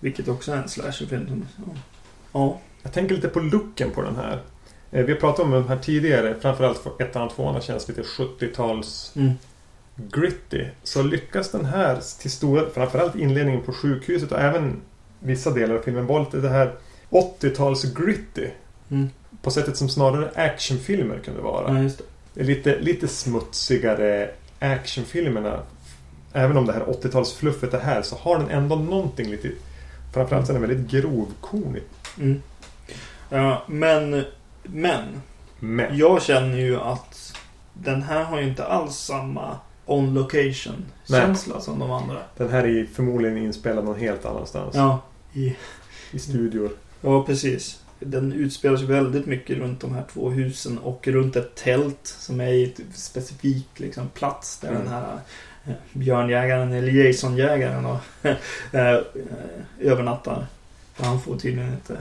vilket 0.00 0.28
också 0.28 0.52
är 0.52 0.56
en 0.56 0.68
slasherfilm. 0.68 1.46
Ja. 1.56 1.72
ja. 2.32 2.60
Jag 2.82 2.92
tänker 2.92 3.14
lite 3.14 3.28
på 3.28 3.40
looken 3.40 3.90
på 3.90 4.02
den 4.02 4.16
här. 4.16 4.40
Eh, 4.90 5.04
vi 5.04 5.12
har 5.12 5.20
pratat 5.20 5.44
om 5.44 5.50
den 5.50 5.68
här 5.68 5.78
tidigare, 5.78 6.34
framförallt 6.40 6.78
för 6.78 6.92
ettan 7.02 7.22
och 7.22 7.34
tvåan 7.34 7.60
känns 7.60 7.88
lite 7.88 8.02
70-tals 8.02 9.12
Mm. 9.16 9.32
gritty. 9.96 10.64
Så 10.82 11.02
lyckas 11.02 11.50
den 11.50 11.64
här 11.64 12.00
till 12.20 12.30
stora, 12.30 12.70
framförallt 12.74 13.16
inledningen 13.16 13.62
på 13.62 13.72
sjukhuset 13.72 14.32
och 14.32 14.40
även 14.40 14.80
vissa 15.20 15.50
delar 15.50 15.74
av 15.74 15.82
filmen 15.82 16.06
var 16.06 16.20
lite 16.20 16.36
det 16.40 16.48
här 16.48 16.74
80-tals 17.10 17.84
gritty. 17.94 18.48
Mm. 18.90 19.08
På 19.42 19.50
sättet 19.50 19.76
som 19.76 19.88
snarare 19.88 20.30
actionfilmer 20.34 21.18
kunde 21.18 21.40
vara. 21.40 21.82
ja, 21.82 21.90
lite, 22.44 22.78
lite 22.80 23.08
smutsigare 23.08 24.30
actionfilmerna. 24.58 25.62
Även 26.36 26.56
om 26.56 26.66
det 26.66 26.72
här 26.72 26.80
80-talsfluffet 26.80 27.76
är 27.76 27.80
här 27.80 28.02
så 28.02 28.16
har 28.16 28.38
den 28.38 28.50
ändå 28.50 28.76
någonting 28.76 29.30
lite 29.30 29.50
Framförallt 30.12 30.46
så 30.46 30.52
är 30.52 30.58
den 30.60 30.68
väldigt 30.68 30.90
grovkornig. 30.90 31.82
Mm. 32.18 32.42
Ja, 33.28 33.62
men, 33.66 34.24
men. 34.62 35.22
Men. 35.60 35.98
Jag 35.98 36.22
känner 36.22 36.58
ju 36.58 36.80
att 36.80 37.36
den 37.72 38.02
här 38.02 38.24
har 38.24 38.40
ju 38.40 38.48
inte 38.48 38.64
alls 38.64 38.96
samma 38.96 39.58
on 39.86 40.14
location 40.14 40.84
känsla 41.08 41.60
som 41.60 41.78
de 41.78 41.90
andra. 41.90 42.18
Den 42.36 42.48
här 42.50 42.64
är 42.66 42.84
förmodligen 42.84 43.38
inspelad 43.38 43.84
någon 43.84 44.00
helt 44.00 44.24
annanstans. 44.24 44.74
Ja, 44.74 45.00
i, 45.32 45.56
I 46.12 46.18
studior. 46.18 46.70
ja 47.00 47.24
precis. 47.24 47.80
Den 48.00 48.32
utspelar 48.32 48.76
sig 48.76 48.86
väldigt 48.86 49.26
mycket 49.26 49.58
runt 49.58 49.80
de 49.80 49.94
här 49.94 50.04
två 50.12 50.30
husen 50.30 50.78
och 50.78 51.08
runt 51.08 51.36
ett 51.36 51.54
tält 51.54 52.00
som 52.02 52.40
är 52.40 52.52
i 52.52 52.64
ett 52.64 52.80
specifik 52.94 53.68
liksom, 53.76 54.08
plats 54.08 54.58
där 54.58 54.68
Mm. 54.68 54.82
den 54.82 54.92
här 54.92 55.18
björnjägaren 55.92 56.72
eller 56.72 56.92
Jasonjägaren 56.92 57.86
och, 57.86 57.98
eh, 58.22 58.32
eh, 58.72 59.00
övernattar. 59.80 60.46
För 60.94 61.04
han 61.04 61.20
får 61.20 61.36
tydligen 61.36 61.72
inte 61.72 61.96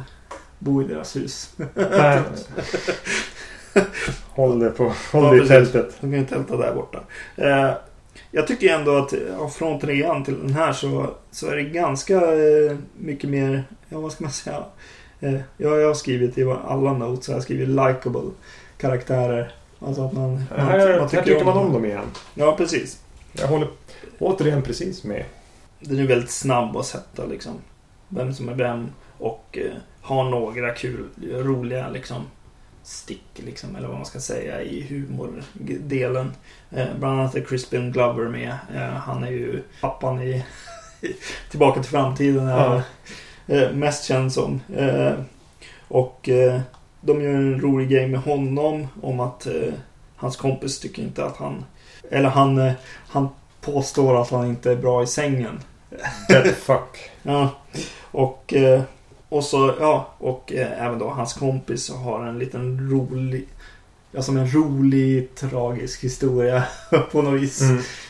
bo 0.60 0.82
i 0.82 0.86
deras 0.88 1.16
hus. 1.16 1.56
Nej. 1.76 2.22
Håll 4.30 4.60
det 4.60 4.70
på. 4.70 4.94
Håll 5.12 5.24
Ja, 5.24 5.32
det 5.32 5.44
i 5.44 5.48
tältet. 5.48 5.98
De 6.02 6.12
kan 6.12 6.20
ju 6.20 6.26
tälta 6.26 6.58
där 6.58 6.74
borta. 6.74 7.00
Eh, 7.36 7.72
jag 8.32 8.48
tycker 8.48 8.74
ändå 8.74 8.98
att 8.98 9.14
ja, 9.38 9.50
från 9.50 9.80
trean 9.80 10.24
till 10.24 10.40
den 10.40 10.54
här 10.54 10.74
så, 10.74 11.10
så 11.32 11.48
är 11.48 11.56
det 11.56 11.64
ganska 11.64 12.16
eh, 12.16 12.78
mycket 12.98 13.30
mer, 13.30 13.64
ja 13.90 14.00
vad 14.00 14.12
ska 14.12 14.24
man 14.24 14.34
säga? 14.34 14.64
Eh, 15.20 15.40
jag, 15.58 15.82
jag 15.82 15.88
har 15.88 15.94
skrivit 15.94 16.38
i 16.38 16.44
alla 16.44 16.94
notes, 16.94 17.28
jag 17.28 17.36
har 17.36 17.42
skrivit 17.42 17.70
likable 17.70 18.32
karaktärer. 18.78 19.52
Alltså 19.80 20.06
att 20.06 20.14
man, 20.14 20.32
man, 20.32 20.60
Här, 20.60 21.00
här 21.00 21.24
tycker 21.24 21.46
man 21.46 21.58
om 21.58 21.74
dem 21.74 21.86
igen. 21.86 22.06
Ja, 22.34 22.56
precis. 22.58 23.03
Jag 23.34 23.48
håller 23.48 23.68
återigen 24.20 24.62
precis 24.62 25.04
med. 25.04 25.26
Den 25.80 26.00
är 26.00 26.08
väldigt 26.08 26.32
snabb 26.32 26.78
att 26.78 26.86
sätta 26.86 27.26
liksom. 27.26 27.54
Vem 28.08 28.34
som 28.34 28.50
är 28.50 28.54
vem. 28.54 28.92
Och 29.18 29.58
eh, 29.62 29.74
har 30.02 30.24
några 30.24 30.74
kul, 30.74 31.06
roliga 31.22 31.90
liksom 31.90 32.26
stick 32.84 33.32
liksom. 33.34 33.76
Eller 33.76 33.88
vad 33.88 33.98
man 33.98 34.06
ska 34.06 34.20
säga 34.20 34.62
i 34.62 34.82
humordelen. 34.82 36.32
Eh, 36.72 36.88
bland 37.00 37.20
annat 37.20 37.36
är 37.36 37.42
Crispin 37.42 37.92
Glover 37.92 38.28
med. 38.28 38.58
Eh, 38.76 38.82
han 38.82 39.24
är 39.24 39.32
ju 39.32 39.64
pappan 39.82 40.22
i 40.22 40.46
Tillbaka 41.50 41.82
till 41.82 41.92
framtiden. 41.92 42.48
Är 42.48 42.84
eh, 43.48 43.72
mest 43.72 44.06
känd 44.06 44.34
som. 44.34 44.62
Eh, 44.76 45.14
och 45.88 46.30
eh, 46.30 46.62
de 47.02 47.22
gör 47.22 47.34
en 47.34 47.62
rolig 47.62 47.90
grej 47.90 48.08
med 48.08 48.20
honom. 48.20 48.88
Om 49.02 49.20
att 49.20 49.46
eh, 49.46 49.74
hans 50.24 50.36
kompis 50.36 50.80
tycker 50.80 51.02
inte 51.02 51.26
att 51.26 51.38
han... 51.38 51.66
Eller 52.12 52.30
han, 52.30 52.58
eh, 52.58 52.74
han 53.08 53.30
påstår 53.62 54.22
att 54.22 54.30
han 54.30 54.48
inte 54.48 54.72
är 54.72 54.76
bra 54.76 55.04
i 55.04 55.08
sängen. 55.08 55.60
Dead 56.28 56.48
fuck. 56.56 57.10
Ja. 57.24 57.50
Och, 58.02 58.54
eh, 58.54 58.82
och 59.30 59.44
så, 59.44 59.76
ja, 59.80 60.14
och 60.18 60.54
eh, 60.54 60.86
även 60.86 61.00
då 61.00 61.10
hans 61.10 61.34
kompis 61.34 61.90
har 61.90 62.26
en 62.26 62.40
liten 62.40 62.90
rolig, 62.92 63.48
ja 64.12 64.22
som 64.22 64.38
en 64.38 64.54
rolig 64.54 65.36
tragisk 65.36 66.04
historia 66.04 66.64
på 67.12 67.22
något 67.22 67.42
vis. 67.42 67.62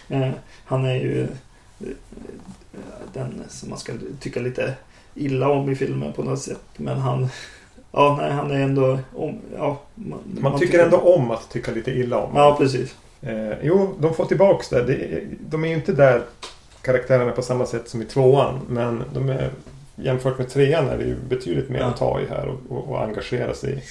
Mm. 0.10 0.34
Han 0.65 0.85
är 0.85 0.95
ju 0.95 1.27
den 3.14 3.44
som 3.49 3.69
man 3.69 3.80
ska 3.80 3.94
tycka 4.19 4.40
lite 4.40 4.73
illa 5.15 5.49
om 5.49 5.69
i 5.69 5.76
filmen 5.76 6.14
på 6.14 6.23
något 6.23 6.41
sätt. 6.41 6.65
Men 6.77 6.99
han, 6.99 7.30
ja 7.94 8.15
nej 8.22 8.32
han 8.32 8.52
är 8.52 8.60
ändå, 8.60 8.99
om, 9.15 9.40
ja. 9.57 9.80
Man, 9.95 10.20
Man 10.40 10.60
tycker 10.60 10.84
ändå 10.84 10.98
om 10.98 11.32
att 11.32 11.49
tycka 11.49 11.72
lite 11.72 11.91
illa 11.91 12.18
om 12.18 12.32
Ja, 12.36 12.56
precis. 12.60 12.95
Eh, 13.22 13.52
jo, 13.61 13.95
de 13.99 14.14
får 14.14 14.26
tillbaks 14.26 14.70
det. 14.70 14.78
är- 14.80 15.28
De 15.49 15.64
är 15.64 15.68
ju 15.68 15.74
inte 15.76 15.94
där 15.94 16.22
karaktärerna 16.82 17.32
på 17.32 17.41
samma 17.41 17.65
sätt 17.65 17.90
som 17.90 18.02
i 18.02 18.06
tvåan. 18.06 18.60
Men 18.70 19.03
de 19.14 19.30
är, 19.30 19.49
jämfört 19.95 20.38
med 20.38 20.49
trean 20.49 20.88
är 20.90 20.98
det 20.98 21.03
ju 21.03 21.15
betydligt 21.30 21.70
mer 21.70 21.80
Ja. 21.80 21.86
att 21.86 21.98
ta 21.98 22.20
i 22.22 22.26
här 22.30 22.48
och, 22.48 22.78
och, 22.78 22.90
och 22.90 23.03
engagera 23.03 23.53
sig 23.53 23.74
i. 23.74 23.82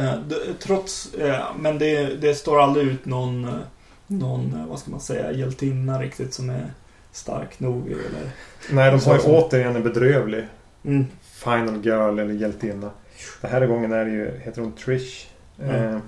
Eh, 0.00 0.12
trots, 0.58 1.14
eh, 1.14 1.40
men 1.58 1.78
det, 1.78 2.04
det 2.20 2.34
står 2.34 2.60
aldrig 2.62 2.86
ut 2.86 3.04
någon, 3.06 3.44
eh, 3.44 3.50
någon, 4.06 4.54
eh, 4.60 4.66
vad 4.68 4.78
ska 4.78 4.90
man 4.90 5.00
säga, 5.00 5.32
hjältinna 5.32 6.02
riktigt 6.02 6.34
som 6.34 6.50
är 6.50 6.66
stark 7.12 7.60
nog. 7.60 7.86
Eller, 7.86 8.30
Nej, 8.70 8.90
de 8.90 9.00
har 9.10 9.14
ju 9.16 9.20
återigen 9.24 9.76
en 9.76 9.82
bedrövlig 9.82 10.44
mm, 10.84 11.06
Final 11.22 11.84
Girl 11.84 12.18
eller 12.18 12.34
hjältinna. 12.34 12.90
Den 13.40 13.50
här 13.50 13.66
gången 13.66 13.92
är 13.92 14.04
det 14.04 14.10
ju, 14.10 14.30
heter 14.42 14.60
hon 14.62 14.72
Trish. 14.72 15.26
Eh, 15.62 15.98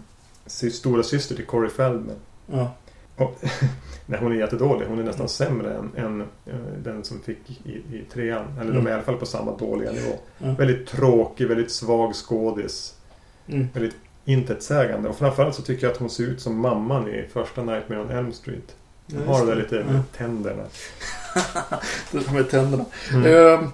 sy- 0.47 0.71
stora 0.71 1.03
syster 1.03 1.35
till 1.35 1.47
Corey 1.47 1.71
Feldman. 1.71 2.17
ja, 2.53 2.75
Och, 3.17 3.39
nej, 4.07 4.21
hon 4.21 4.33
är 4.33 4.37
jättedålig. 4.37 4.87
Hon 4.87 4.99
är 4.99 5.03
nästan 5.03 5.29
sämre 5.29 5.75
än, 5.75 5.91
än 6.05 6.21
eh, 6.47 6.55
den 6.85 7.05
som 7.05 7.21
fick 7.21 7.39
i, 7.65 7.71
i 7.73 8.05
trean. 8.13 8.45
Eller 8.61 8.71
de 8.73 8.79
Mm. 8.79 8.87
är 8.87 8.91
i 8.91 8.95
alla 8.95 9.03
fall 9.03 9.17
på 9.17 9.27
samma 9.27 9.57
dåliga 9.57 9.93
nivå. 9.93 10.13
ja. 10.39 10.55
Väldigt 10.59 10.87
tråkig, 10.89 11.47
väldigt 11.49 11.71
svag 11.73 12.15
skådis. 12.15 12.95
Mm. 13.49 13.69
Väldigt 13.75 13.97
intetsägande. 14.25 15.09
Och 15.09 15.17
framförallt 15.19 15.55
så 15.55 15.63
tycker 15.63 15.87
jag 15.87 15.93
att 15.93 15.99
hon 15.99 16.11
ser 16.11 16.25
ut 16.25 16.41
som 16.41 16.57
mamman 16.61 17.09
i 17.09 17.25
första 17.33 17.63
Nightmare 17.65 18.01
on 18.01 18.11
Elm 18.11 18.33
Street. 18.33 18.75
Hon 19.13 19.23
Ja, 19.27 19.33
har 19.33 19.47
det 19.47 19.55
där 19.55 19.63
lite 19.63 19.75
med 19.85 20.01
tänderna. 20.17 20.63
Det 22.13 22.31
med 22.33 22.51
tänderna. 22.51 22.85
Mm. 23.13 23.27
Ehm, 23.59 23.69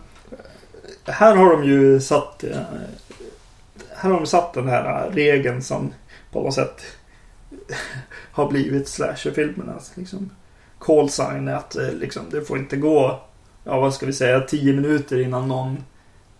här 1.04 1.36
har 1.36 1.50
de 1.56 1.64
ju 1.64 2.00
satt 2.00 2.44
eh, 2.44 2.56
Här 3.94 4.10
har 4.10 4.16
de 4.16 4.26
satt 4.26 4.54
den 4.54 4.68
här 4.68 5.10
regeln 5.10 5.62
som 5.62 5.92
på 6.32 6.42
något 6.42 6.54
sätt 6.54 6.82
har 8.32 8.50
blivit 8.50 8.88
slasherfilmernas 8.88 9.92
liksom 9.94 10.30
call 10.78 11.10
sign 11.10 11.48
att 11.48 11.76
eh, 11.76 11.92
liksom, 11.92 12.22
det 12.30 12.42
får 12.42 12.58
inte 12.58 12.76
gå 12.76 13.20
ja 13.64 13.80
vad 13.80 13.94
ska 13.94 14.06
vi 14.06 14.12
säga 14.12 14.40
10 14.40 14.72
minuter 14.72 15.20
innan 15.20 15.48
någon 15.48 15.84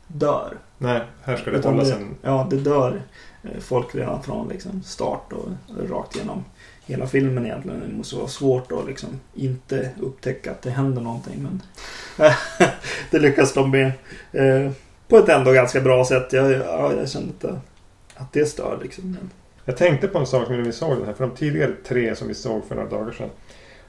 dör. 0.06 0.58
Nej, 0.78 1.00
här 1.22 1.36
ska 1.36 1.50
det 1.50 1.58
Utan 1.58 1.72
hållas 1.72 1.90
en... 1.90 2.16
Ja, 2.22 2.46
det 2.50 2.56
dör 2.56 3.02
eh, 3.42 3.60
folk 3.60 3.94
redan 3.94 4.22
från 4.22 4.48
liksom, 4.48 4.82
start 4.82 5.32
och 5.32 5.48
rakt 5.90 6.16
igenom 6.16 6.44
hela 6.86 7.06
filmen 7.06 7.46
egentligen. 7.46 7.80
Det 7.80 7.96
måste 7.96 8.16
vara 8.16 8.28
svårt 8.28 8.72
att 8.72 8.86
liksom 8.86 9.08
inte 9.34 9.90
upptäcka 10.00 10.50
att 10.50 10.62
det 10.62 10.70
händer 10.70 11.02
någonting. 11.02 11.42
Men 11.42 11.62
det 13.10 13.18
lyckas 13.18 13.54
de 13.54 13.70
med 13.70 13.92
eh, 14.32 14.70
på 15.08 15.18
ett 15.18 15.28
ändå 15.28 15.52
ganska 15.52 15.80
bra 15.80 16.04
sätt. 16.04 16.32
Jag, 16.32 16.52
ja, 16.52 16.92
jag 16.98 17.08
kände 17.08 17.28
inte 17.28 17.60
att 18.14 18.32
det 18.32 18.46
stör 18.46 18.78
liksom. 18.82 19.10
Men, 19.10 19.30
Jag 19.64 19.76
tänkte 19.76 20.08
på 20.08 20.18
en 20.18 20.26
sak 20.26 20.48
när 20.48 20.56
vi 20.56 20.72
såg 20.72 20.96
den 20.96 21.06
här. 21.06 21.12
För 21.12 21.26
de 21.26 21.36
tidigare 21.36 21.72
tre 21.88 22.16
som 22.16 22.28
vi 22.28 22.34
såg 22.34 22.64
för 22.68 22.74
några 22.74 22.88
dagar 22.88 23.12
sedan. 23.12 23.30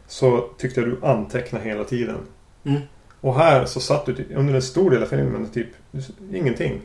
Så 0.08 0.50
tyckte 0.58 0.80
jag 0.82 0.90
du 0.90 1.08
antecknade 1.08 1.66
hela 1.66 1.84
tiden. 1.84 2.18
Mm. 2.64 2.82
Och 3.22 3.36
här 3.36 3.66
så 3.66 3.80
satt 3.80 4.06
du 4.06 4.16
typ, 4.16 4.28
under 4.36 4.54
en 4.54 4.62
stor 4.62 4.92
del 4.92 5.04
av 5.04 5.08
filmen 5.08 5.50
typ 5.50 5.68
ingenting. 6.34 6.82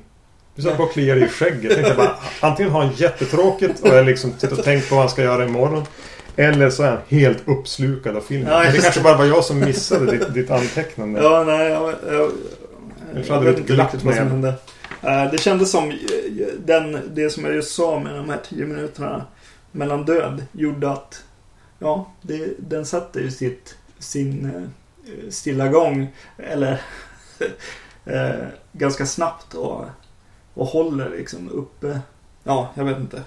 Du 0.55 0.63
satt 0.63 0.77
bara 0.77 0.87
och 0.87 0.93
kliade 0.93 1.25
i 1.25 1.29
skägget. 1.29 1.63
Jag 1.65 1.75
tänkte 1.75 1.95
bara, 1.95 2.17
antingen 2.41 2.73
har 2.73 2.83
han 2.83 2.93
jättetråkigt 2.95 3.81
och 3.81 3.89
jag 3.89 4.07
liksom 4.07 4.33
sitter 4.39 4.59
och 4.59 4.65
tänkt 4.65 4.89
på 4.89 4.95
vad 4.95 5.03
han 5.03 5.11
ska 5.11 5.23
göra 5.23 5.45
imorgon. 5.45 5.85
Eller 6.37 6.71
så 6.71 6.83
är 6.83 6.91
han 6.91 6.99
helt 7.09 7.49
uppslukad 7.49 8.17
av 8.17 8.21
filmen. 8.21 8.53
Ja, 8.53 8.71
det 8.73 8.79
kanske 8.79 9.01
bara 9.01 9.17
var 9.17 9.25
jag 9.25 9.45
som 9.45 9.61
missade 9.61 10.11
ditt, 10.11 10.35
ditt 10.35 10.51
antecknande. 10.51 11.23
ja, 11.23 11.45
nej, 11.45 11.69
jag, 11.69 11.95
jag, 12.11 12.31
Jag 13.15 13.35
hade 13.35 13.51
inte 13.59 13.73
riktigt 13.73 14.03
vad 14.05 14.15
som 14.15 14.29
hände. 14.29 14.55
Eh, 15.03 15.31
Det 15.31 15.39
kändes 15.41 15.71
som 15.71 15.91
eh, 15.91 15.97
den, 16.65 17.01
det 17.15 17.31
som 17.31 17.45
jag 17.45 17.55
just 17.55 17.75
sa 17.75 17.99
med 17.99 18.15
de 18.15 18.29
här 18.31 18.41
tio 18.49 18.67
minuterna 18.67 19.27
mellan 19.73 20.05
död 20.05 20.47
gjorde 20.53 20.91
att 20.91 21.25
ja, 21.79 22.13
det, 22.23 22.55
den 22.59 22.87
satte 22.87 23.21
ju 23.21 23.31
sitt, 23.31 23.77
sin 23.99 24.45
eh, 24.45 25.31
stilla 25.31 25.69
gång 25.69 26.09
eller 26.37 26.81
ganska 28.73 29.07
snabbt 29.07 29.55
och, 29.55 29.85
och 30.55 30.67
håller 30.67 31.11
liksom 31.11 31.49
uppe, 31.51 32.01
ja, 32.45 32.71
jag 32.75 32.85
vet 32.85 32.99
inte, 32.99 33.23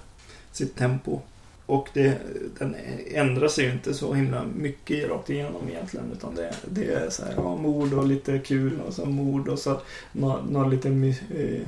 sitt 0.52 0.76
tempo. 0.78 1.22
Och 1.66 1.90
det, 1.94 2.18
den 2.60 2.76
ändrar 3.12 3.48
sig 3.48 3.66
ju 3.66 3.72
inte 3.72 3.94
så 3.94 4.14
himla 4.14 4.44
mycket 4.56 5.10
rakt 5.10 5.30
igenom 5.30 5.70
egentligen. 5.70 6.06
Utan 6.12 6.36
det, 6.36 6.54
det 6.72 6.94
är 6.94 7.10
så 7.10 7.26
här, 7.26 7.34
ja, 7.38 7.56
mord 7.56 7.94
och 7.94 8.08
lite 8.08 8.40
kul 8.40 8.80
och 8.88 8.94
så 8.94 9.06
mord 9.06 9.48
och 9.48 9.60
så 9.60 9.80
något 10.12 10.50
nå 10.50 10.68
lite 10.68 10.90
my, 10.90 11.10
eh, 11.10 11.68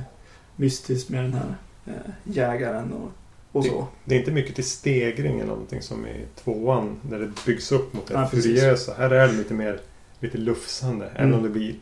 mystiskt 0.56 1.10
med 1.10 1.24
den 1.24 1.32
här 1.32 1.54
eh, 1.86 1.92
jägaren 2.24 2.92
och, 2.92 3.10
och 3.52 3.64
så. 3.64 3.86
Det 4.04 4.14
är 4.14 4.18
inte 4.18 4.30
mycket 4.30 4.54
till 4.54 4.64
stegring 4.64 5.34
eller 5.36 5.46
någonting 5.46 5.82
som 5.82 6.06
i 6.06 6.24
tvåan. 6.44 6.96
Där 7.02 7.18
det 7.18 7.32
byggs 7.46 7.72
upp 7.72 7.92
mot 7.92 8.06
det 8.06 8.14
Ja, 8.14 8.26
furiösa. 8.28 8.94
Här 8.98 9.10
är 9.10 9.28
det 9.28 9.32
lite 9.34 9.54
mer 9.54 9.80
lite 10.20 10.38
lufsande. 10.38 11.06
Även 11.14 11.26
Mm. 11.26 11.36
om 11.36 11.42
det 11.42 11.48
blir 11.50 11.74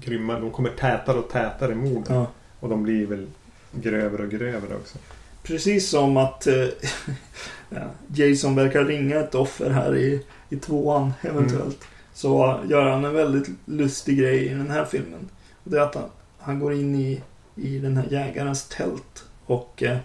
grymma. 0.00 0.40
De 0.40 0.50
kommer 0.50 0.70
tätare 0.70 1.18
och 1.18 1.28
tätare 1.30 1.74
mord. 1.74 2.04
Ja. 2.08 2.26
Och 2.60 2.68
de 2.68 2.82
blir 2.82 3.06
väl 3.06 3.26
grövre 3.72 4.22
och 4.22 4.30
grövre 4.30 4.74
också. 4.76 4.98
Precis 5.42 5.90
som 5.90 6.16
att 6.16 6.46
eh, 6.46 6.54
ja, 7.68 7.82
Jason 8.14 8.54
verkar 8.54 8.84
ringa 8.84 9.16
ett 9.16 9.34
offer 9.34 9.70
här 9.70 9.96
i, 9.96 10.22
i 10.48 10.56
tvåan 10.56 11.12
eventuellt. 11.22 11.84
Så 12.14 12.60
gör 12.68 12.90
han 12.90 13.04
en 13.04 13.14
väldigt 13.14 13.48
lustig 13.64 14.18
grej 14.18 14.46
i 14.46 14.48
den 14.48 14.70
här 14.70 14.84
filmen. 14.84 15.28
Och 15.64 15.70
det 15.70 15.78
är 15.78 15.82
att 15.82 15.94
han, 15.94 16.10
han 16.38 16.60
går 16.60 16.72
in 16.74 16.94
i, 16.94 17.22
i 17.56 17.78
den 17.78 17.96
här 17.96 18.06
jägarens 18.10 18.64
tält 18.68 19.24
och 19.46 19.82
eh, 19.82 19.98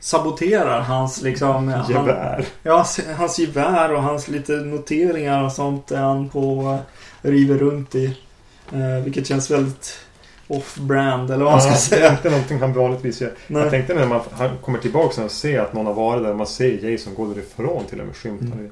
saboterar 0.00 0.80
hans 0.80 1.22
liksom... 1.22 1.68
Han, 1.68 1.90
Gevär. 1.90 2.46
ja, 2.62 2.86
hans 3.16 3.38
gevär 3.38 3.92
och 3.92 4.02
hans 4.02 4.28
lite 4.28 4.52
noteringar 4.52 5.44
och 5.44 5.52
sånt 5.52 5.90
är 5.90 6.00
han 6.02 6.28
på 6.28 6.78
eh, 7.22 7.30
river 7.30 7.58
runt 7.58 7.94
i. 7.94 8.16
Eh, 8.72 9.04
vilket 9.04 9.26
känns 9.26 9.50
väldigt 9.50 9.98
off-brand 10.50 11.30
eller 11.30 11.44
vad 11.44 11.52
man 11.52 11.60
ska 11.60 11.70
Ja, 11.70 11.74
Det 11.90 11.96
är 11.96 11.98
säga. 12.00 12.12
inte 12.12 12.30
någonting 12.30 12.58
han 12.58 12.72
vanligtvis 12.72 13.20
gör. 13.20 13.32
Nej. 13.46 13.62
Jag 13.62 13.70
tänkte 13.70 13.94
när 13.94 14.06
man, 14.06 14.20
han 14.32 14.58
kommer 14.58 14.78
tillbaka 14.78 15.24
och 15.24 15.30
ser 15.30 15.60
att 15.60 15.72
någon 15.72 15.86
har 15.86 15.94
varit 15.94 16.22
där. 16.22 16.34
Man 16.34 16.46
ser 16.46 16.90
Jason 16.90 17.14
gå 17.14 17.26
därifrån 17.34 17.84
till 17.84 18.00
och 18.00 18.06
med 18.06 18.16
skymtar 18.16 18.46
Mm. 18.58 18.70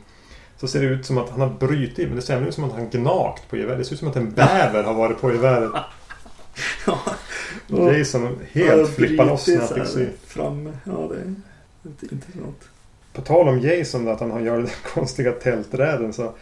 Så 0.60 0.68
ser 0.68 0.80
det 0.80 0.86
ut 0.86 1.06
som 1.06 1.18
att 1.18 1.30
han 1.30 1.40
har 1.40 1.48
brutit. 1.48 2.08
Men 2.08 2.16
det 2.16 2.22
ser 2.22 2.48
ut 2.48 2.54
som 2.54 2.64
att 2.64 2.72
han 2.72 2.90
gnagt 2.90 3.48
på 3.50 3.56
geväret. 3.56 3.78
Det 3.78 3.84
ser 3.84 3.92
ut 3.94 3.98
som 3.98 4.08
att 4.08 4.16
en 4.16 4.30
bäver 4.30 4.82
har 4.84 4.94
varit 4.94 5.20
på 5.20 5.32
geväret. 5.32 5.70
Ja. 6.86 6.98
Jason 7.92 8.38
helt 8.52 8.94
flippar 8.94 9.24
loss 9.24 9.48
när 9.48 9.58
han 9.58 9.68
fick 9.68 9.86
se. 9.86 10.06
Framme. 10.26 10.72
Ja, 10.84 11.10
det 11.10 11.14
är 11.16 11.34
inte 11.90 12.14
intressant. 12.14 12.68
På 13.12 13.20
tal 13.20 13.48
om 13.48 13.60
Jason 13.60 14.08
att 14.08 14.20
han 14.20 14.44
gör 14.44 14.56
den 14.56 14.68
konstiga 14.94 15.32
tälträden 15.32 16.12
så 16.12 16.32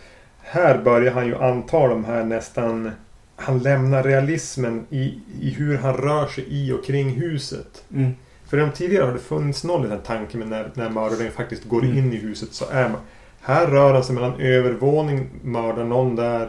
här 0.42 0.78
börjar 0.78 1.12
han 1.12 1.26
ju 1.26 1.36
anta 1.36 1.86
de 1.88 2.04
här 2.04 2.24
nästan 2.24 2.90
han 3.36 3.58
lämnar 3.58 4.02
realismen 4.02 4.86
i, 4.90 5.18
i 5.40 5.50
hur 5.50 5.76
han 5.78 5.94
rör 5.96 6.26
sig 6.26 6.44
i 6.48 6.72
och 6.72 6.84
kring 6.84 7.10
huset. 7.10 7.84
Mm. 7.94 8.10
För 8.48 8.56
de 8.56 8.70
tidigare 8.70 9.04
har 9.04 9.12
det 9.12 9.18
funnits 9.18 9.64
någon 9.64 9.82
liten 9.82 10.00
tanke 10.00 10.36
med 10.36 10.48
när, 10.48 10.70
när 10.74 10.90
mördaren 10.90 11.32
faktiskt 11.32 11.64
går 11.64 11.82
Mm. 11.84 11.98
in 11.98 12.12
i 12.12 12.16
huset 12.16 12.48
så 12.52 12.64
är 12.70 12.88
man 12.88 13.00
här 13.40 13.66
rör 13.66 13.94
han 13.94 14.04
sig 14.04 14.14
mellan 14.14 14.40
övervåning, 14.40 15.28
mördar 15.42 15.84
någon 15.84 16.16
där 16.16 16.48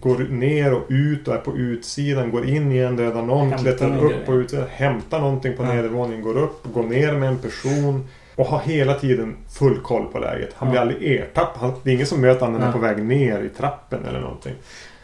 Går 0.00 0.18
ner 0.18 0.72
och 0.74 0.82
ut 0.88 1.28
och 1.28 1.34
är 1.34 1.38
på 1.38 1.56
utsidan, 1.56 2.30
går 2.30 2.46
in 2.48 2.72
igen, 2.72 2.96
dödar 2.96 3.22
någon, 3.22 3.48
Hämtar 3.48 3.58
klättrar 3.64 4.04
upp 4.04 4.26
på 4.26 4.34
utsidan, 4.34 4.66
hämtar 4.70 5.20
någonting 5.20 5.56
på 5.56 5.62
Ja. 5.62 5.72
nedervåningen, 5.74 6.22
går 6.22 6.38
upp, 6.38 6.64
går 6.74 6.82
ner 6.82 7.12
med 7.12 7.28
en 7.28 7.38
person 7.38 8.08
och 8.36 8.46
har 8.46 8.58
hela 8.60 8.94
tiden 8.94 9.36
full 9.58 9.80
koll 9.80 10.04
på 10.12 10.18
läget. 10.18 10.50
Han 10.56 10.68
blir 10.70 10.78
Ja. 10.78 10.82
aldrig 10.82 11.12
ertappad. 11.20 11.72
Det 11.82 11.90
är 11.90 11.94
ingen 11.94 12.06
som 12.06 12.20
möter 12.20 12.46
honom 12.46 12.62
Ja. 12.62 12.72
på 12.72 12.78
väg 12.78 13.02
ner 13.04 13.40
i 13.42 13.48
trappen 13.48 14.04
eller 14.08 14.20
någonting. 14.20 14.54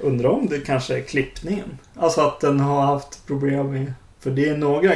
Undrar 0.01 0.29
om 0.29 0.47
det 0.47 0.59
kanske 0.59 0.97
är 0.99 1.03
klippningen. 1.03 1.79
Alltså 1.97 2.21
att 2.21 2.41
den 2.41 2.61
har 2.61 2.83
haft 2.83 3.27
problem 3.27 3.73
med... 3.73 3.93
För 4.21 4.31
det 4.31 4.49
är 4.49 4.57
några 4.57 4.93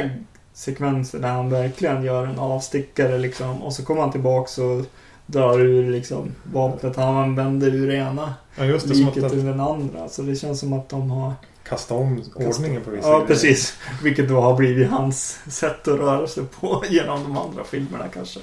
sekvenser 0.53 1.19
där 1.19 1.29
han 1.29 1.49
verkligen 1.49 2.03
gör 2.03 2.25
en 2.25 2.39
avstickare 2.39 3.17
liksom. 3.17 3.63
Och 3.63 3.73
så 3.73 3.85
kommer 3.85 4.01
han 4.01 4.11
tillbaks 4.11 4.57
och 4.57 4.85
drar 5.25 5.59
ur 5.59 5.91
liksom 5.91 6.31
vapnet 6.43 6.95
han 6.95 7.17
använder 7.17 7.75
ur 7.75 7.91
ena 7.91 8.33
Ja, 8.55 8.65
just 8.65 8.87
det. 8.87 8.93
Liket 8.93 9.33
ur 9.33 9.43
den 9.43 9.59
andra. 9.59 10.09
Så 10.09 10.21
det 10.21 10.35
känns 10.35 10.59
som 10.59 10.73
att 10.73 10.89
de 10.89 11.11
har... 11.11 11.33
kastar 11.63 11.95
om 11.95 12.23
ordningen 12.35 12.81
på 12.81 12.91
vissa 12.91 13.07
Ja, 13.07 13.13
grejer. 13.13 13.27
precis. 13.27 13.77
Vilket 14.03 14.29
då 14.29 14.41
har 14.41 14.57
blivit 14.57 14.89
hans 14.89 15.39
sätt 15.47 15.87
att 15.87 15.99
röra 15.99 16.27
sig 16.27 16.43
på 16.59 16.83
genom 16.89 17.23
de 17.23 17.37
andra 17.37 17.63
filmerna 17.63 18.05
kanske. 18.13 18.39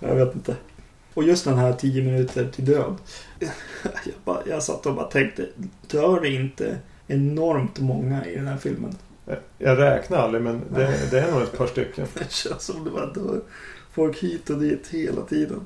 Jag 0.00 0.14
vet 0.14 0.34
inte. 0.34 0.56
Och 1.14 1.24
just 1.24 1.44
den 1.44 1.58
här 1.58 1.72
10 1.72 2.02
minuter 2.02 2.48
till 2.54 2.64
död. 2.64 2.96
Jag, 3.82 4.14
bara, 4.24 4.42
jag 4.46 4.62
satt 4.62 4.86
och 4.86 4.94
bara 4.94 5.06
tänkte, 5.06 5.48
dör 5.86 6.20
det 6.20 6.28
inte 6.28 6.78
enormt 7.06 7.80
många 7.80 8.26
i 8.26 8.36
den 8.36 8.46
här 8.46 8.56
filmen? 8.56 8.96
Jag 9.58 9.78
räknar 9.78 10.18
aldrig 10.18 10.42
men 10.42 10.62
det, 10.74 11.00
det 11.10 11.20
är 11.20 11.32
nog 11.32 11.42
ett 11.42 11.58
par 11.58 11.66
stycken. 11.66 12.06
Det 12.14 12.30
känns 12.32 12.62
som 12.62 12.84
det 12.84 12.90
bara 12.90 13.06
dör 13.06 13.40
folk 13.92 14.22
hit 14.22 14.50
och 14.50 14.58
dit 14.58 14.88
hela 14.88 15.22
tiden. 15.22 15.60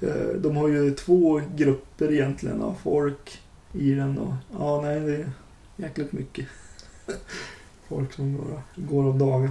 Eh, 0.00 0.26
De 0.36 0.56
har 0.56 0.68
ju 0.68 0.90
två 0.90 1.40
grupper 1.56 2.12
egentligen 2.12 2.62
av 2.62 2.74
folk 2.82 3.40
i 3.72 3.90
den 3.90 4.18
och 4.18 4.34
ja, 4.58 4.80
nej 4.82 5.00
det 5.00 5.14
är 5.16 5.30
jäkligt 5.76 6.12
mycket. 6.12 6.46
Folk 7.88 8.12
som 8.12 8.36
går, 8.36 8.62
går 8.76 9.08
av 9.08 9.18
dagar. 9.18 9.50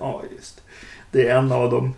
Ja, 0.00 0.22
just 0.36 0.56
det. 0.56 0.62
Det 1.10 1.28
är 1.28 1.38
en 1.38 1.52
av 1.52 1.70
dem. 1.70 1.94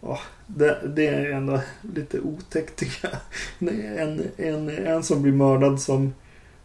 Ja, 0.00 0.18
det, 0.56 0.78
det 0.96 1.06
är 1.06 1.30
ändå 1.30 1.60
lite 1.94 2.20
otäckt 2.20 2.76
tycker 2.76 3.08
jag. 3.08 3.68
En, 3.98 4.22
en, 4.36 4.86
en 4.86 5.02
som 5.02 5.22
blir 5.22 5.32
mördad 5.32 5.80
som 5.80 6.14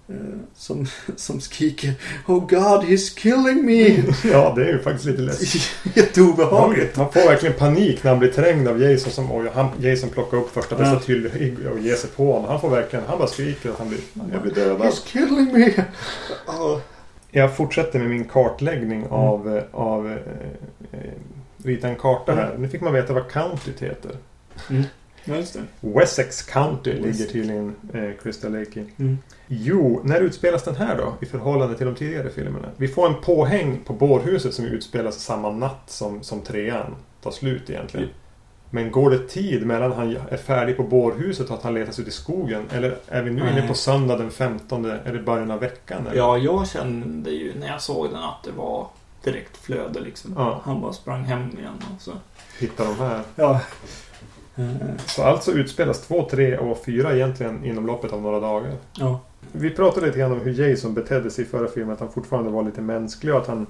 eh, 0.10 0.16
som, 0.56 0.88
som 1.16 1.42
skriker 1.42 1.94
Oh 2.28 2.40
God, 2.48 2.84
he's 2.84 3.18
killing 3.18 3.66
me! 3.66 4.04
Ja, 4.32 4.54
det 4.56 4.64
är 4.64 4.72
ju 4.74 4.80
faktiskt 4.80 5.06
lite 5.06 5.22
läskigt. 5.22 5.72
Jätteobehagligt. 5.96 6.98
Man 6.98 7.12
får 7.12 7.20
verkligen 7.30 7.56
panik 7.56 8.04
när 8.04 8.12
han 8.12 8.20
blir 8.20 8.32
trängd 8.32 8.68
av 8.68 8.82
Jason 8.82 9.12
som 9.12 9.32
oj, 9.32 9.50
han, 9.54 9.68
Jason 9.80 10.10
plockar 10.10 10.38
upp 10.38 10.54
första 10.54 10.76
bästa 10.76 10.94
Ja. 10.94 11.00
tillhygge 11.00 11.70
och 11.70 11.80
ger 11.80 11.96
sig 11.96 12.10
på 12.10 12.32
honom. 12.34 12.50
Han 12.50 12.62
får 12.62 12.70
verkligen, 12.70 13.06
han 13.08 13.18
bara 13.18 13.28
skriker 13.28 13.70
att 13.70 13.78
han 13.80 13.90
blir, 13.90 14.00
jag 14.34 14.42
blir 14.42 14.54
dödad. 14.54 14.82
He's 14.88 15.06
killing 15.08 15.54
me! 15.54 15.74
Ja. 16.48 16.82
Jag 17.32 17.56
fortsätter 17.58 18.00
med 18.00 18.10
min 18.10 18.26
kartläggning 18.26 19.00
Mm. 19.00 19.12
av, 19.12 19.62
av 19.72 20.08
eh, 20.08 20.14
eh, 20.92 21.00
rita 21.64 21.88
en 21.88 21.96
karta 21.96 22.36
här. 22.36 22.50
Mm. 22.50 22.62
Nu 22.62 22.70
fick 22.70 22.82
man 22.82 22.94
veta 22.94 23.14
vad 23.14 23.32
countyt 23.32 23.82
heter. 23.82 24.12
Ja, 25.28 25.36
just 25.36 25.54
det. 25.54 25.90
Wessex 25.90 26.42
County 26.42 26.92
Wessex. 26.92 27.20
ligger 27.20 27.32
tydligen 27.32 27.76
eh, 27.94 28.24
Crystal 28.24 28.52
Lake 28.52 28.80
i. 28.80 28.86
Mm. 28.98 29.18
Jo, 29.48 30.02
när 30.04 30.22
utspelas 30.22 30.64
den 30.64 30.76
här 30.76 30.98
då? 30.98 31.14
I 31.22 31.26
förhållande 31.26 31.78
till 31.78 31.86
de 31.86 31.96
tidigare 31.96 32.30
filmerna? 32.30 32.68
Vi 32.78 32.88
får 32.88 33.08
en 33.08 33.22
påhäng 33.22 33.80
på 33.86 33.94
bårhuset 33.94 34.54
som 34.54 34.66
utspelas 34.66 35.24
samma 35.24 35.52
natt 35.52 35.84
som, 35.86 36.24
som 36.24 36.42
trean 36.42 36.96
tar 37.22 37.32
slut 37.32 37.70
egentligen. 37.70 38.08
Mm. 38.08 38.18
Men 38.70 38.92
går 38.92 39.10
det 39.10 39.28
tid 39.28 39.66
mellan 39.66 39.92
han 39.92 40.18
är 40.30 40.38
färdig 40.38 40.78
på 40.78 40.84
bårhuset 40.84 41.50
och 41.50 41.56
att 41.56 41.64
han 41.64 41.74
letas 41.74 42.00
ut 42.00 42.08
i 42.08 42.12
skogen? 42.12 42.64
Eller 42.72 42.98
är 43.08 43.24
vi 43.24 43.32
nu 43.32 43.44
Nej. 43.44 43.52
inne 43.52 43.68
på 43.68 43.74
söndag 43.74 44.18
den 44.18 44.32
15? 44.32 44.86
Eller 44.86 45.22
början 45.22 45.52
av 45.52 45.60
veckan? 45.60 46.08
Eller? 46.08 46.18
Ja, 46.18 46.38
jag 46.38 46.68
kände 46.68 47.30
ju 47.30 47.54
när 47.60 47.68
jag 47.68 47.82
såg 47.82 48.10
den 48.10 48.24
att 48.24 48.44
det 48.44 48.52
var 48.52 48.88
direkt 49.32 49.58
flöde 49.58 50.00
liksom. 50.00 50.34
Ja. 50.38 50.62
Han 50.64 50.82
bara 50.82 50.94
sprang 50.94 51.24
hem 51.24 51.42
igen 51.60 51.74
och 51.96 52.02
så. 52.02 52.12
Hittar 52.60 52.86
de 52.86 52.96
här. 52.96 53.22
Ja. 53.36 53.62
Eh, 54.56 54.66
Så 55.06 55.24
alltså 55.24 55.52
utspelas 55.52 56.02
två, 56.08 56.28
tre 56.32 56.58
och 56.58 56.84
fyra 56.86 57.16
egentligen 57.16 57.66
inom 57.66 57.86
loppet 57.86 58.14
av 58.14 58.22
några 58.22 58.40
dagar. 58.40 58.74
Ja. 58.98 59.20
Vi 59.52 59.70
pratade 59.70 60.06
lite 60.06 60.20
grann 60.20 60.32
om 60.32 60.40
hur 60.40 60.70
Jason 60.70 60.94
betedde 60.94 61.32
sig 61.32 61.46
i 61.46 61.48
förra 61.48 61.68
filmen. 61.68 61.94
Att 61.94 62.00
han 62.00 62.12
fortfarande 62.12 62.50
var 62.50 62.64
lite 62.64 62.82
mänsklig 62.82 63.34
och 63.34 63.42
att 63.42 63.48
han 63.48 63.68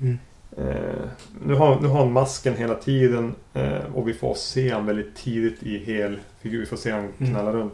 Mm. 0.00 0.18
Eh, 0.56 1.08
nu, 1.46 1.54
har, 1.54 1.80
nu 1.80 1.88
har 1.88 1.98
han 1.98 2.12
masken 2.12 2.54
hela 2.56 2.74
tiden 2.74 3.34
eh, 3.54 3.78
och 3.94 4.08
vi 4.08 4.14
får 4.14 4.34
se 4.34 4.70
han 4.72 4.86
väldigt 4.86 5.16
tidigt 5.16 5.62
i 5.62 5.78
hel 5.78 6.18
figur. 6.40 6.60
Vi 6.60 6.66
får 6.66 6.76
se 6.76 6.90
han 6.90 7.00
Mm. 7.18 7.30
knalla 7.30 7.52
runt. 7.52 7.72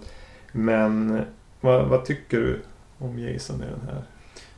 Men 0.52 1.16
eh, 1.16 1.22
vad, 1.60 1.86
vad 1.88 2.04
tycker 2.04 2.40
du 2.40 2.60
om 2.98 3.18
Jason 3.18 3.56
i 3.56 3.64
den 3.64 3.88
här? 3.94 4.02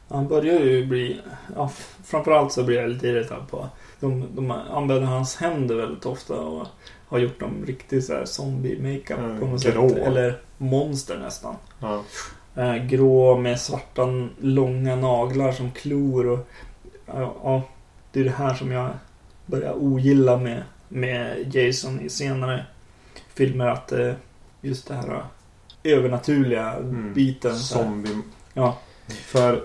Han 0.08 0.28
börjar 0.28 0.60
ju 0.60 0.86
bli... 0.86 1.20
Ja, 1.56 1.70
framförallt 2.04 2.52
så 2.52 2.62
blir 2.64 2.76
jag 2.80 2.90
lite 2.90 3.08
irriterad 3.08 3.48
på... 3.50 3.68
De, 4.00 4.24
de 4.34 4.50
använder 4.50 5.06
hans 5.06 5.36
händer 5.36 5.74
väldigt 5.74 6.06
ofta 6.06 6.34
och 6.40 6.66
har 7.08 7.18
gjort 7.18 7.40
dem 7.40 7.64
riktigt 7.66 8.04
så 8.04 8.12
här 8.12 8.24
zombie-makeup 8.24 9.18
Mm, 9.18 9.40
på 9.40 9.46
något 9.46 9.64
grå. 9.64 9.88
sätt. 9.88 9.98
Eller 9.98 10.38
monster 10.58 11.18
nästan. 11.18 11.54
Ja. 11.80 12.02
Eh, 12.56 12.76
grå 12.76 13.36
med 13.38 13.60
svarta 13.60 14.02
långa 14.40 14.96
naglar 14.96 15.52
som 15.52 15.70
klor 15.72 16.26
och... 16.26 16.48
Ja, 17.06 17.34
ja, 17.44 17.62
det 18.12 18.20
är 18.20 18.24
det 18.24 18.30
här 18.30 18.54
som 18.54 18.72
jag 18.72 18.90
börjar 19.46 19.72
ogilla 19.76 20.36
med, 20.36 20.62
med 20.88 21.54
Jason 21.54 22.00
i 22.00 22.08
senare 22.08 22.66
filmer. 23.34 23.66
Att 23.66 23.92
eh, 23.92 24.12
just 24.60 24.88
det 24.88 24.94
här 24.94 25.08
eh, 25.82 25.92
övernaturliga 25.92 26.72
Mm. 26.72 27.14
biten. 27.14 27.56
Zombie. 27.56 28.18
Ja. 28.54 28.78
För 29.08 29.62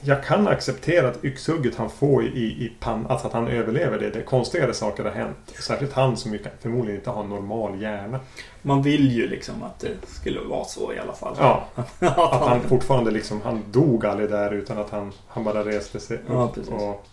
jag 0.00 0.24
kan 0.24 0.48
acceptera 0.48 1.08
att 1.08 1.24
yxhugget 1.24 1.76
han 1.76 1.90
får 1.90 2.24
i, 2.24 2.44
i 2.64 2.72
pannan, 2.80 3.06
alltså 3.06 3.26
att 3.26 3.32
han 3.32 3.48
överlever 3.48 3.98
det. 3.98 4.10
det. 4.10 4.22
Konstigare 4.22 4.74
saker 4.74 5.04
har 5.04 5.10
hänt. 5.10 5.36
Särskilt 5.60 5.92
han 5.92 6.16
som 6.16 6.32
ju 6.32 6.38
förmodligen 6.60 7.00
inte 7.00 7.10
har 7.10 7.22
en 7.22 7.28
normal 7.28 7.82
hjärna. 7.82 8.20
Man 8.62 8.82
vill 8.82 9.12
ju 9.12 9.28
liksom 9.28 9.62
att 9.62 9.80
det 9.80 10.06
skulle 10.06 10.40
vara 10.40 10.64
så 10.64 10.92
i 10.92 10.98
alla 10.98 11.12
fall. 11.12 11.36
Ja, 11.38 11.68
att 11.98 12.48
han 12.48 12.60
fortfarande 12.60 13.10
liksom, 13.10 13.40
han 13.44 13.62
dog 13.70 14.06
aldrig 14.06 14.30
där 14.30 14.52
utan 14.52 14.78
att 14.78 14.90
han, 14.90 15.12
han 15.28 15.44
bara 15.44 15.64
reste 15.64 16.00
sig 16.00 16.16
upp 16.16 16.56
Ja, 16.70 16.74
och, 16.76 17.06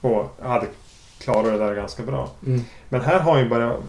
och 0.00 0.46
hade 0.48 0.66
klarat 1.18 1.44
det 1.44 1.58
där 1.58 1.74
ganska 1.74 2.02
bra. 2.02 2.30
Mm. 2.46 2.60
Men 2.88 3.00
här 3.00 3.20
har 3.20 3.32
han 3.32 3.42
ju 3.42 3.48
börjat 3.48 3.80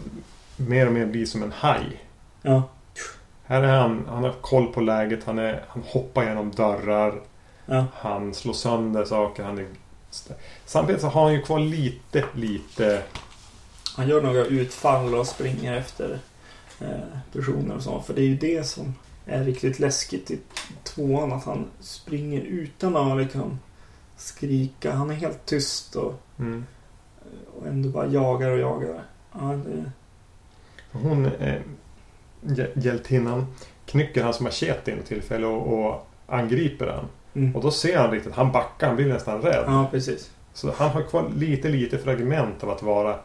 mer 0.56 0.86
och 0.86 0.92
mer 0.92 1.06
bli 1.06 1.26
som 1.26 1.42
en 1.42 1.52
haj. 1.52 2.04
Ja. 2.42 2.62
Här 3.44 3.62
är 3.62 3.80
han, 3.80 4.06
han 4.08 4.24
har 4.24 4.32
koll 4.32 4.66
på 4.66 4.80
läget, 4.80 5.24
han, 5.24 5.38
är, 5.38 5.64
han 5.68 5.82
hoppar 5.86 6.24
genom 6.24 6.50
dörrar, 6.50 7.20
Ja. 7.66 7.84
han 7.94 8.34
slår 8.34 8.52
sönder 8.52 9.04
saker, 9.04 9.42
han 9.44 9.58
är... 9.58 9.66
Samtidigt 10.64 11.00
så 11.00 11.06
har 11.08 11.22
han 11.24 11.32
ju 11.32 11.42
kvar 11.42 11.58
lite, 11.58 12.24
lite... 12.34 13.02
Han 13.96 14.08
gör 14.08 14.22
några 14.22 14.44
utfall 14.44 15.14
och 15.14 15.26
springer 15.26 15.76
efter 15.76 16.18
eh, 16.80 16.88
personer 17.32 17.74
och 17.76 17.82
så. 17.82 18.00
För 18.02 18.14
det 18.14 18.20
är 18.20 18.26
ju 18.26 18.36
det 18.36 18.64
som 18.66 18.94
är 19.26 19.44
riktigt 19.44 19.78
läskigt 19.78 20.30
i 20.30 20.38
tvåan. 20.84 21.32
Att 21.32 21.44
han 21.44 21.64
springer 21.80 22.40
utan 22.40 22.96
att 22.96 23.18
liksom 23.18 23.58
skrika. 24.16 24.92
Han 24.92 25.10
är 25.10 25.14
helt 25.14 25.46
tyst 25.46 25.96
och, 25.96 26.14
Mm. 26.38 26.66
och 27.60 27.66
ändå 27.66 27.88
bara 27.88 28.06
jagar 28.06 28.50
och 28.50 28.58
jagar. 28.58 29.02
Ja, 29.32 29.38
det, 29.66 29.90
Hon, 30.92 31.26
eh, 31.26 31.60
hjä- 32.42 32.72
hjältinnan, 32.74 33.46
knycker 33.86 34.22
hans 34.24 34.40
machete 34.40 34.90
i 34.90 34.94
ett 34.94 35.06
tillfälle 35.06 35.46
och, 35.46 35.86
och 35.88 36.06
angriper 36.26 36.86
han. 36.86 37.04
Mm. 37.36 37.56
Och 37.56 37.62
då 37.62 37.70
ser 37.70 37.98
han 37.98 38.10
riktigt, 38.10 38.34
han 38.34 38.52
backar, 38.52 38.86
han 38.86 38.96
blir 38.96 39.06
nästan 39.06 39.42
rädd. 39.42 39.64
Ja, 39.66 39.88
precis. 39.90 40.30
Så 40.54 40.72
han 40.76 40.90
har 40.90 41.02
kvar 41.02 41.30
lite, 41.36 41.68
lite 41.68 41.98
fragment 41.98 42.62
av 42.64 42.70
att 42.70 42.82
vara 42.82 43.16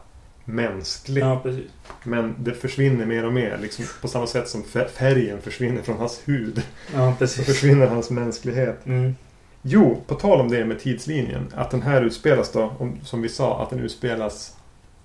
mänsklig. 0.44 1.22
Ja, 1.22 1.40
precis. 1.42 1.70
Men 2.04 2.34
det 2.38 2.52
försvinner 2.54 3.06
mer 3.06 3.24
och 3.26 3.32
mer. 3.32 3.58
Liksom 3.62 3.84
på 4.00 4.08
samma 4.08 4.26
sätt 4.26 4.48
som 4.48 4.62
fä- 4.62 4.88
färgen 4.88 5.40
försvinner 5.40 5.82
från 5.82 5.98
hans 5.98 6.20
hud. 6.24 6.62
Ja, 6.94 7.12
Så 7.12 7.18
precis. 7.18 7.46
försvinner 7.46 7.86
hans 7.86 8.10
mänsklighet. 8.10 8.86
Mm. 8.86 9.16
Jo, 9.62 10.02
på 10.06 10.14
tal 10.14 10.40
om 10.40 10.48
det 10.50 10.64
med 10.64 10.80
tidslinjen. 10.80 11.46
Att 11.54 11.70
den 11.70 11.82
här 11.82 12.02
utspelas 12.02 12.52
då, 12.52 12.72
om, 12.78 13.00
som 13.04 13.22
vi 13.22 13.28
sa, 13.28 13.62
att 13.62 13.70
den 13.70 13.80
utspelas 13.80 14.56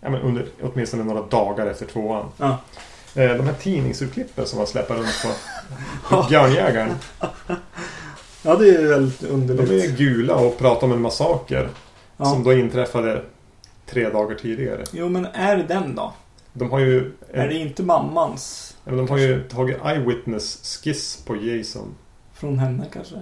ja, 0.01 0.09
men 0.09 0.21
under 0.21 0.45
åtminstone 0.61 1.03
några 1.03 1.21
dagar 1.21 1.67
efter 1.67 1.85
tvåan. 1.85 2.25
Ja. 2.37 2.57
Eh, 3.15 3.33
de 3.33 3.45
här 3.45 3.53
tidningsurklippen 3.53 4.45
som 4.45 4.57
man 4.57 4.67
släpper 4.67 4.95
runt 4.95 5.25
på 6.09 6.25
Björnjägaren. 6.29 6.91
Ja, 8.43 8.55
det 8.55 8.69
är 8.69 8.87
väldigt 8.87 9.19
De 9.19 9.27
underligt. 9.27 9.83
är 9.91 9.97
gula 9.97 10.35
och 10.35 10.57
pratar 10.57 10.87
om 10.87 10.93
en 10.93 11.01
massaker. 11.01 11.69
Ja. 12.17 12.25
Som 12.25 12.43
då 12.43 12.53
inträffade 12.53 13.21
tre 13.85 14.09
dagar 14.09 14.35
tidigare. 14.35 14.83
Jo, 14.91 15.09
men 15.09 15.25
är 15.25 15.57
det 15.57 15.63
den 15.63 15.95
då? 15.95 16.13
De 16.53 16.71
har 16.71 16.79
ju, 16.79 17.11
Är 17.31 17.47
det 17.47 17.53
inte 17.53 17.83
mammans? 17.83 18.63
eller 18.85 18.97
de 18.97 19.09
har 19.09 19.17
ju 19.17 19.43
tagit 19.43 19.77
eyewitness-skiss 19.85 21.25
på 21.25 21.35
Jason. 21.35 21.95
Från 22.33 22.59
henne 22.59 22.85
kanske? 22.93 23.15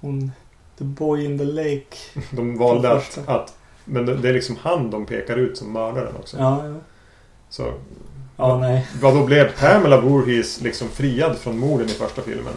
Hon... 0.00 0.32
The 0.78 0.84
boy 0.84 1.24
in 1.24 1.38
the 1.38 1.44
lake. 1.44 1.96
De 2.30 2.58
valde 2.58 2.92
att, 2.92 3.18
att... 3.26 3.54
Men 3.84 4.06
det 4.06 4.16
det 4.16 4.28
är 4.28 4.32
liksom 4.32 4.56
han 4.62 4.90
de 4.90 5.06
pekar 5.06 5.36
ut 5.36 5.58
som 5.58 5.72
mördaren 5.72 6.16
också. 6.16 6.36
Ja, 6.38 6.66
ja. 6.68 6.74
Så 7.50 7.72
Ja, 8.36 8.58
nej. 8.58 8.86
vad 9.00 9.14
då 9.14 9.24
blev 9.24 9.52
Pamela 9.60 10.00
Voorhees 10.00 10.60
liksom 10.60 10.88
friad 10.88 11.36
från 11.38 11.58
morden 11.58 11.86
i 11.86 11.90
första 11.90 12.22
filmen? 12.22 12.52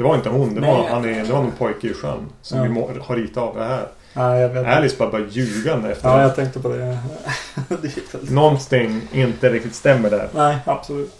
Det 0.00 0.04
var 0.04 0.14
inte 0.14 0.28
hon, 0.28 0.54
det 0.54 0.60
var, 0.60 0.78
Nej. 0.78 0.86
han 0.90 1.04
är, 1.04 1.24
det 1.24 1.32
var 1.32 1.42
någon 1.42 1.52
pojke 1.52 1.86
i 1.88 1.94
sjön 1.94 2.26
som 2.42 2.58
Ja. 2.58 2.64
vi 2.64 2.68
må, 2.70 2.90
har 3.02 3.16
ritat 3.16 3.36
av 3.42 3.56
det 3.56 3.64
här. 3.64 3.86
Ja, 4.12 4.36
jag 4.38 4.48
vet. 4.48 4.66
Alice 4.66 4.96
bara 4.98 5.10
börjar 5.10 5.26
ljuga 5.26 5.74
efter 5.90 6.08
Ja, 6.08 6.22
jag 6.22 6.36
tänkte 6.36 6.60
på 6.60 6.68
det. 6.68 6.76
det. 7.68 8.30
Någonting 8.30 9.02
inte 9.12 9.48
riktigt 9.50 9.74
stämmer 9.74 10.10
där. 10.10 10.28
Nej, 10.34 10.56
absolut. 10.64 11.14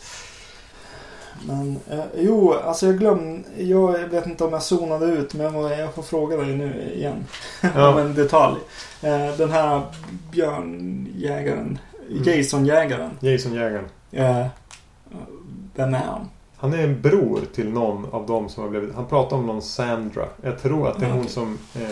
Men, 1.47 1.77
eh, 1.91 2.05
jo, 2.17 2.53
alltså 2.55 2.87
jag 2.87 2.99
glömde... 2.99 3.43
Jag 3.57 3.99
vet 3.99 4.27
inte 4.27 4.45
om 4.45 4.53
jag 4.53 4.63
zonade 4.63 5.07
ut, 5.07 5.35
men 5.35 5.55
jag, 5.55 5.79
jag 5.79 5.95
får 5.95 6.03
fråga 6.03 6.37
dig 6.37 6.47
nu 6.57 6.93
igen. 6.95 7.27
om 7.63 7.71
Ja. 7.75 8.01
en 8.01 8.15
detalj. 8.15 8.57
Eh, 9.03 9.37
den 9.37 9.51
här 9.51 9.83
björnjägaren, 10.31 11.79
Mm. 12.11 12.23
Jason-jägaren. 12.23 13.11
Jason-jägaren. 13.21 13.85
Eh, 14.13 14.47
vem 15.75 15.95
är 15.95 15.99
han? 15.99 16.29
Han 16.61 16.73
är 16.73 16.83
en 16.85 17.01
bror 17.01 17.41
till 17.55 17.71
någon 17.71 18.07
av 18.13 18.27
dem 18.27 18.49
som 18.49 18.63
har 18.63 18.71
blivit... 18.71 18.95
Han 18.95 19.07
pratar 19.07 19.37
om 19.37 19.47
någon 19.47 19.63
Sandra. 19.63 20.29
Jag 20.43 20.63
tror 20.63 20.89
att 20.89 20.99
det 21.01 21.05
är 21.07 21.11
Ja, 21.11 21.15
hon 21.17 21.29
som 21.29 21.59
eh, 21.75 21.91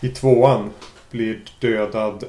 i 0.00 0.08
tvåan 0.08 0.70
blir 1.10 1.44
dödad 1.60 2.24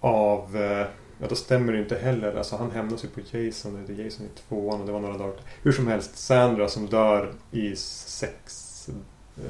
av... 0.00 0.56
Eh, 0.56 0.86
ja, 1.18 1.26
då 1.28 1.34
stämmer 1.34 1.72
det 1.72 1.78
inte 1.78 1.98
heller. 1.98 2.34
Alltså 2.38 2.56
han 2.56 2.70
hämnas 2.70 3.04
ju 3.04 3.08
på 3.08 3.20
Jason. 3.36 3.84
Det 3.86 3.92
är 3.92 4.04
Jason 4.04 4.26
i 4.26 4.28
tvåan 4.48 4.80
och 4.80 4.86
det 4.86 4.92
var 4.92 5.00
några 5.00 5.18
dagar. 5.18 5.34
Hur 5.62 5.72
som 5.72 5.86
helst, 5.86 6.18
Sandra 6.18 6.68
som 6.68 6.86
dör 6.86 7.32
i 7.50 7.76
sex... 7.76 8.88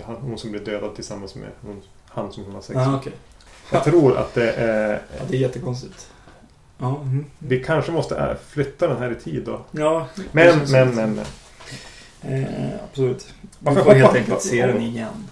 eh, 0.09 0.15
Hon 0.21 0.39
som 0.39 0.51
blir 0.51 0.61
dödad 0.65 0.95
tillsammans 0.95 1.35
med 1.35 1.49
hon, 1.61 1.81
han 2.09 2.33
som 2.33 2.45
hon 2.45 2.55
har 2.55 2.61
sex 2.61 2.77
med. 2.77 2.87
Ja, 2.87 2.97
okej. 2.97 3.13
Jag 3.73 3.85
tror 3.85 4.17
att 4.17 4.35
det 4.35 4.53
är... 4.53 5.03
Ja, 5.19 5.25
det 5.29 5.37
är 5.37 5.41
jättekonstigt. 5.41 6.11
Ja, 6.81 7.01
mm. 7.03 7.25
Vi 7.39 7.65
kanske 7.65 7.93
måste 7.93 8.17
äh, 8.17 8.37
flytta 8.49 8.89
den 8.89 8.97
här 8.97 9.11
i 9.11 9.15
tid 9.15 9.43
då. 9.47 9.61
ja 9.71 10.07
Men, 10.33 10.59
men, 10.71 10.95
men, 10.95 11.15
men. 11.15 11.25
Eh, 12.23 12.69
absolut. 12.91 13.35
Vi 13.41 13.49
Varför 13.59 13.83
får 13.83 13.95
helt 13.95 14.17
enkelt 14.17 14.43
se 14.43 14.67
den 14.67 14.81
igen. 14.81 15.29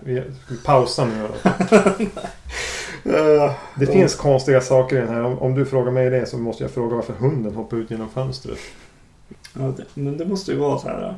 Vi, 0.00 0.22
vi 0.48 0.56
pausar 0.64 1.06
nu 1.06 1.28
då. 1.28 1.50
Det 3.78 3.86
finns 3.86 4.14
konstiga 4.14 4.60
saker 4.60 4.96
i 4.96 5.00
den 5.00 5.08
här. 5.08 5.22
Om, 5.24 5.38
om 5.38 5.54
du 5.54 5.66
frågar 5.66 5.92
mig 5.92 6.10
det 6.10 6.26
så 6.26 6.38
måste 6.38 6.64
jag 6.64 6.70
fråga 6.70 6.96
varför 6.96 7.12
hunden 7.12 7.54
hoppar 7.54 7.76
ut 7.76 7.90
genom 7.90 8.08
fönstret. 8.08 8.58
ja, 9.52 9.62
det, 9.76 9.84
men 9.94 10.18
det 10.18 10.24
måste 10.24 10.52
ju 10.52 10.58
vara 10.58 10.78
så 10.78 10.88
här. 10.88 11.14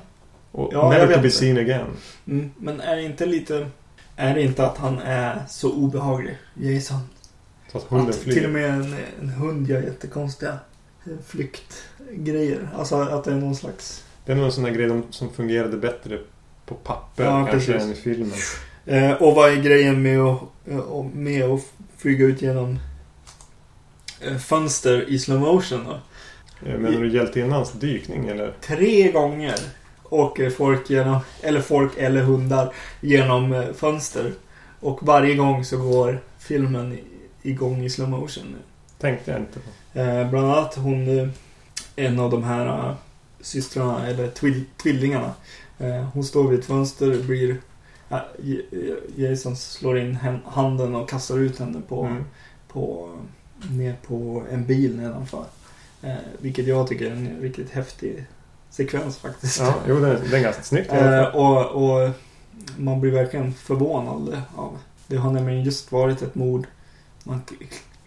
Och 0.52 0.70
Ja, 0.72 0.90
never 0.90 1.14
to 1.14 1.20
be 1.20 1.30
seen 1.30 1.58
again. 1.58 1.86
Mm, 2.26 2.50
men 2.56 2.80
är 2.80 2.96
det 2.96 3.02
inte 3.02 3.26
lite... 3.26 3.66
Är 4.16 4.34
det 4.34 4.42
inte 4.42 4.66
att 4.66 4.78
han 4.78 4.98
är 4.98 5.42
så 5.48 5.72
obehaglig, 5.72 6.38
Jason? 6.54 6.98
Så 7.72 7.78
att 7.78 7.84
hunden 7.84 8.08
att 8.10 8.16
flyr. 8.16 8.32
till 8.34 8.44
och 8.44 8.50
med 8.50 8.70
en, 8.70 8.94
en 9.20 9.28
hund 9.28 9.68
gör 9.68 9.82
jättekonstiga 9.82 10.58
flyktgrejer. 11.26 12.68
Alltså 12.76 12.96
att 12.96 13.24
det 13.24 13.30
är 13.32 13.36
någon 13.36 13.56
slags... 13.56 14.04
Det 14.24 14.32
är 14.32 14.36
nog 14.36 14.44
en 14.44 14.52
sån 14.52 14.64
där 14.64 14.70
grej 14.70 15.02
som 15.10 15.30
fungerade 15.32 15.76
bättre 15.76 16.18
på 16.66 16.74
papper 16.74 17.24
Ja, 17.24 17.46
kanske 17.50 17.72
precis. 17.72 17.82
än 17.86 17.92
i 17.92 17.94
filmen. 17.94 18.38
Eh, 18.86 19.12
och 19.22 19.34
vad 19.34 19.52
är 19.52 19.56
grejen 19.62 20.02
med 20.02 20.20
att, 20.20 20.40
med 21.14 21.44
att 21.44 21.60
flyga 21.96 22.24
ut 22.26 22.42
genom 22.42 22.78
eh, 24.20 24.36
fönster 24.36 25.08
i 25.08 25.18
slow 25.18 25.40
motion 25.40 25.84
då? 25.84 25.98
Eh, 26.68 26.78
Menar 26.78 27.00
du 27.00 27.14
hjältinnans 27.14 27.72
dykning 27.72 28.28
eller? 28.28 28.54
Tre 28.60 29.12
gånger 29.12 29.54
åker 30.04 30.50
folk 30.50 30.90
genom, 30.90 31.18
eller 31.42 31.60
folk 31.60 31.92
eller 31.96 32.22
hundar 32.22 32.72
genom 33.00 33.52
eh, 33.52 33.72
fönster. 33.72 34.32
Och 34.80 34.98
varje 35.02 35.34
gång 35.34 35.64
så 35.64 35.76
går 35.76 36.20
filmen 36.38 36.98
igång 37.48 37.84
i 37.84 37.90
slow 37.90 38.08
motion. 38.08 38.56
Tänkte 38.98 39.30
jag 39.30 39.40
inte 39.40 39.60
på. 39.60 39.98
Eh, 40.00 40.30
bland 40.30 40.46
annat 40.52 40.74
hon, 40.74 41.18
eh, 41.18 41.28
en 41.96 42.20
av 42.20 42.30
de 42.30 42.42
här 42.44 42.66
eh, 42.66 42.94
systrarna, 43.40 44.06
eller 44.06 44.28
twill, 44.28 44.64
tvillingarna. 44.82 45.32
Eh, 45.78 46.02
hon 46.12 46.24
står 46.24 46.48
vid 46.48 46.58
ett 46.58 46.64
fönster, 46.66 47.22
blir... 47.22 47.56
eh, 48.10 48.18
Jason 49.16 49.56
slår 49.56 49.98
in 49.98 50.18
handen 50.44 50.94
och 50.94 51.08
kastar 51.10 51.38
ut 51.38 51.58
henne 51.58 51.80
på, 51.88 52.04
Mm. 52.04 52.24
på, 52.72 53.10
ner 53.70 53.96
på 54.06 54.42
en 54.52 54.64
bil 54.66 54.96
nedanför. 54.96 55.44
Eh, 56.02 56.14
vilket 56.38 56.66
jag 56.66 56.86
tycker 56.88 57.06
är 57.06 57.10
en 57.10 57.40
riktigt 57.40 57.70
häftig 57.70 58.24
sekvens 58.70 59.18
faktiskt. 59.18 59.60
Ja, 59.60 59.74
jo, 59.88 60.00
det 60.00 60.08
är, 60.08 60.20
det 60.30 60.36
är 60.36 60.42
ganska 60.42 60.62
snyggt 60.62 60.92
Eh, 60.92 61.24
och, 61.24 61.66
och 61.66 62.10
man 62.76 63.00
blir 63.00 63.10
verkligen 63.12 63.52
förvånad 63.54 64.42
av. 64.56 64.78
Det 65.06 65.16
har 65.16 65.30
nämligen 65.32 65.62
just 65.64 65.92
varit 65.92 66.22
ett 66.22 66.34
mord. 66.34 66.66
Man 67.28 67.42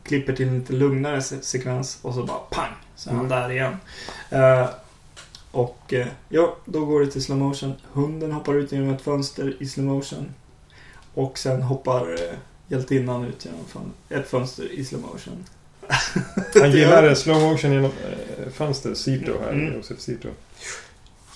klipper 0.03 0.33
till 0.33 0.47
en 0.47 0.59
lite 0.59 0.73
lugnare 0.73 1.21
se- 1.21 1.41
sekvens 1.41 1.99
och 2.01 2.13
så 2.13 2.23
bara 2.23 2.37
pang! 2.37 2.71
Så 2.95 3.09
är 3.09 3.13
han 3.13 3.25
Mm. 3.25 3.39
där 3.41 3.51
igen. 3.51 3.77
Eh, 4.29 4.69
och 5.51 5.93
eh, 5.93 6.07
ja, 6.29 6.55
då 6.65 6.85
går 6.85 6.99
det 7.01 7.07
till 7.07 7.23
slow 7.23 7.37
motion. 7.37 7.73
Hunden 7.93 8.31
hoppar 8.31 8.53
ut 8.53 8.71
genom 8.71 8.89
ett 8.89 9.01
fönster 9.01 9.55
i 9.59 9.65
slow 9.67 9.85
motion. 9.85 10.33
Och 11.13 11.37
sen 11.37 11.61
hoppar 11.61 12.13
eh, 12.13 12.35
hjältinnan 12.67 13.25
ut 13.25 13.45
genom 13.45 13.65
fön- 13.65 13.91
ett 14.19 14.27
fönster 14.29 14.71
i 14.71 14.85
slow 14.85 15.01
motion. 15.01 15.45
Han 16.61 16.71
gillar 16.71 17.15
slow 17.15 17.41
motion 17.41 17.71
genom 17.73 17.91
fönster. 18.53 18.93
Cito 18.93 19.39
här. 19.43 19.51
Mm. 19.51 19.73
Josef 19.73 19.99
Cito. 19.99 20.29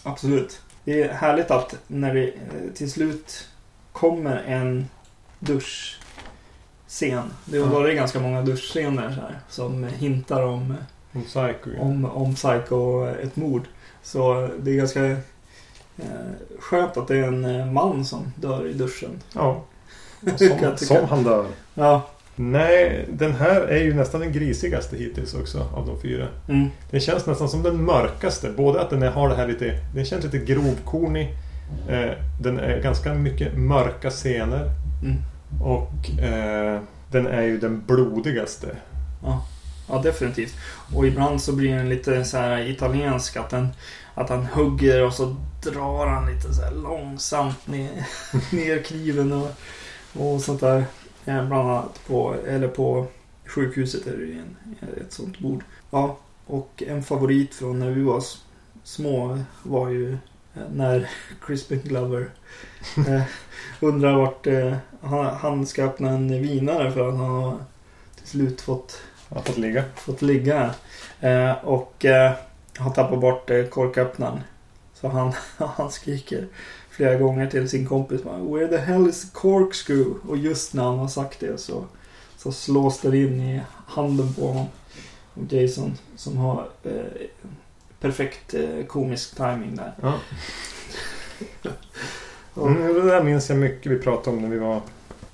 Absolut. 0.03 0.61
Det 0.83 1.03
är 1.03 1.13
härligt 1.13 1.51
att 1.51 1.75
när 1.87 2.13
det 2.13 2.33
till 2.75 2.91
slut 2.91 3.47
kommer 3.91 4.35
en 4.43 4.89
duschscen. 6.87 7.23
Det 7.45 7.57
har 7.57 7.67
varit 7.67 7.95
ganska 7.95 8.19
många 8.19 8.41
duschscener 8.41 9.09
så 9.15 9.21
här, 9.21 9.39
som 9.49 9.83
hintar 9.83 10.43
om, 10.43 10.75
Om 11.13 11.21
Psycho. 11.21 11.69
ja. 11.75 11.81
om, 11.81 12.05
om 12.05 12.35
Psycho, 12.35 13.07
ett 13.07 13.35
mord. 13.35 13.63
Så 14.03 14.49
det 14.59 14.71
är 14.71 14.75
ganska 14.75 15.05
eh, 15.05 15.17
skönt 16.59 16.97
att 16.97 17.07
det 17.07 17.17
är 17.17 17.23
en 17.23 17.45
eh, 17.45 17.65
man 17.65 18.05
som 18.05 18.33
dör 18.35 18.67
i 18.67 18.73
duschen. 18.73 19.11
Ja. 19.33 19.63
Som, 20.37 20.77
som 20.77 21.05
han 21.09 21.23
dör. 21.23 21.45
Ja. 21.73 22.09
Nej, 22.35 23.05
den 23.09 23.35
här 23.35 23.61
är 23.61 23.83
ju 23.83 23.93
nästan 23.93 24.21
den 24.21 24.31
grisigaste 24.31 24.97
hittills 24.97 25.33
också 25.33 25.67
av 25.75 25.87
de 25.87 26.01
fyra. 26.01 26.27
Mm. 26.49 26.69
Den 26.91 26.99
känns 26.99 27.25
nästan 27.25 27.49
som 27.49 27.63
den 27.63 27.83
mörkaste. 27.83 28.49
Både 28.51 28.81
att 28.81 28.89
den 28.89 29.03
är, 29.03 29.11
har 29.11 29.29
det 29.29 29.35
här 29.35 29.47
lite... 29.47 29.79
Den 29.95 30.05
känns 30.05 30.23
lite 30.23 30.37
grovkornig. 30.37 31.33
Eh, 31.89 32.11
den 32.41 32.59
är 32.59 32.81
ganska 32.81 33.13
mycket 33.13 33.57
mörka 33.57 34.09
scener. 34.09 34.71
Mm. 35.03 35.17
Och 35.61 36.19
eh, 36.19 36.81
den 37.11 37.27
är 37.27 37.41
ju 37.41 37.57
den 37.57 37.83
blodigaste. 37.87 38.77
Ja. 39.23 39.45
ja, 39.89 40.01
definitivt. 40.01 40.55
Och 40.95 41.07
ibland 41.07 41.41
så 41.41 41.55
blir 41.55 41.75
den 41.75 41.89
lite 41.89 42.25
så 42.25 42.37
här 42.37 42.69
italiensk. 42.69 43.37
Att, 43.37 43.49
den, 43.49 43.67
att 44.13 44.29
han 44.29 44.45
hugger 44.45 45.05
och 45.05 45.13
så 45.13 45.35
drar 45.63 46.07
han 46.07 46.33
lite 46.33 46.53
så 46.53 46.61
här 46.61 46.71
långsamt 46.71 47.67
ner, 47.67 48.07
ner 48.55 48.83
kniven 48.83 49.33
och, 49.33 49.51
och 50.13 50.41
sånt 50.41 50.61
där. 50.61 50.85
Bland 51.25 51.53
annat 51.53 51.99
på, 52.07 52.35
eller 52.47 52.67
på 52.67 53.07
sjukhuset 53.45 54.07
är 54.07 54.17
det 54.17 54.25
ju 54.25 54.39
en, 54.39 54.77
ett 55.05 55.13
sånt 55.13 55.39
bord. 55.39 55.63
Ja, 55.91 56.17
och 56.45 56.83
en 56.87 57.03
favorit 57.03 57.55
från 57.55 57.79
när 57.79 57.89
vi 57.89 58.01
var 58.01 58.23
små 58.83 59.39
var 59.63 59.89
ju 59.89 60.17
när 60.73 61.09
Crispin 61.45 61.81
Glover 61.83 62.29
eh, 62.97 63.21
undrar 63.79 64.17
vart 64.17 64.47
eh, 64.47 64.75
han, 65.01 65.25
han 65.25 65.65
ska 65.65 65.83
öppna 65.83 66.09
en 66.09 66.41
vinare 66.41 66.91
för 66.91 67.09
att 67.09 67.17
han 67.17 67.29
har 67.29 67.57
till 68.15 68.27
slut 68.27 68.61
fått 68.61 69.01
har 69.29 69.41
fått 69.41 69.57
ligga. 69.57 69.83
fått 69.95 70.21
ligga. 70.21 70.73
Eh, 71.19 71.51
och 71.51 72.05
eh, 72.05 72.31
har 72.77 72.91
tappat 72.91 73.19
bort 73.19 73.49
eh, 73.49 73.65
korköppnaren. 73.65 74.39
Så 74.93 75.07
han, 75.07 75.33
han 75.57 75.91
skriker 75.91 76.47
flera 76.89 77.15
gånger 77.15 77.47
till 77.47 77.69
sin 77.69 77.87
kompis. 77.87 78.21
Where 78.25 78.67
the 78.67 78.77
hell 78.77 79.09
is 79.09 79.29
corkscrew? 79.33 80.15
Och 80.27 80.37
just 80.37 80.73
när 80.73 80.83
han 80.83 80.99
har 80.99 81.07
sagt 81.07 81.39
det 81.39 81.57
så, 81.57 81.85
så 82.37 82.51
slås 82.51 82.99
det 82.99 83.17
in 83.17 83.41
i 83.41 83.61
handen 83.87 84.33
på 84.33 84.47
honom. 84.47 84.67
Och 85.33 85.53
Jason 85.53 85.97
som 86.15 86.37
har 86.37 86.67
eh, 86.83 87.27
perfekt 87.99 88.53
eh, 88.53 88.85
komisk 88.87 89.35
timing 89.35 89.75
där. 89.75 89.93
Ja. 90.01 90.13
Mm, 92.57 92.93
det 92.93 93.01
där 93.01 93.23
minns 93.23 93.49
jag 93.49 93.57
mycket 93.57 93.91
vi 93.91 93.99
pratade 93.99 94.37
om 94.37 94.41
när 94.41 94.49
vi 94.49 94.57
var... 94.57 94.81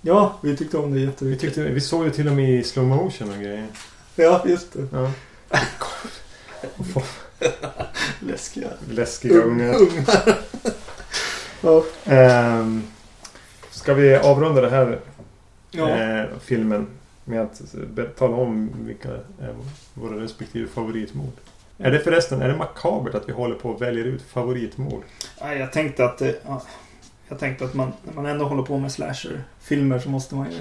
Ja, 0.01 0.39
vi 0.41 0.57
tyckte 0.57 0.77
om 0.77 0.91
det 0.91 0.99
Vi, 0.99 1.05
jättemycket. 1.05 1.41
tyckte, 1.41 1.61
vi 1.61 1.81
såg 1.81 2.05
det 2.05 2.11
till 2.11 2.27
och 2.27 2.33
med 2.33 2.49
i 2.49 2.63
slow 2.63 2.85
motion 2.85 3.29
och 3.29 3.35
grejer. 3.43 3.67
Ja, 4.15 4.43
just 4.45 4.73
det. 4.73 4.87
Ja. 4.91 5.11
Läskiga. 8.19 8.67
Läskiga 8.89 9.41
ungar. 9.41 9.75
ungar. 9.75 10.37
ja. 11.61 11.83
Ehm, 12.05 12.83
ska 13.71 13.93
vi 13.93 14.15
avrunda 14.15 14.61
den 14.61 14.71
här 14.71 14.99
ja. 15.71 15.89
eh, 15.89 16.25
filmen 16.41 16.87
med 17.25 17.41
att 17.41 17.61
tala 18.17 18.35
om 18.35 18.69
vilka 18.79 19.09
är 19.41 19.55
våra 19.93 20.23
respektive 20.23 20.67
favoritmord? 20.67 21.33
Är 21.77 21.91
det 21.91 21.99
förresten, 21.99 22.41
är 22.41 22.47
det 22.47 22.55
makabert 22.57 23.15
att 23.15 23.29
vi 23.29 23.33
håller 23.33 23.55
på 23.55 23.69
och 23.69 23.81
väljer 23.81 24.05
ut 24.05 24.21
favoritmord? 24.21 25.03
Jag 25.39 25.73
tänkte 25.73 26.05
att 26.05 26.17
det, 26.17 26.35
ja, 26.45 26.61
Jag 27.31 27.39
tänkte 27.39 27.65
att 27.65 27.73
man, 27.73 27.91
när 28.03 28.13
man 28.13 28.25
ändå 28.25 28.45
håller 28.45 28.63
på 28.63 28.77
med 28.77 28.91
slasher-filmer 28.91 29.99
så 29.99 30.09
måste 30.09 30.35
man 30.35 30.51
ju... 30.51 30.57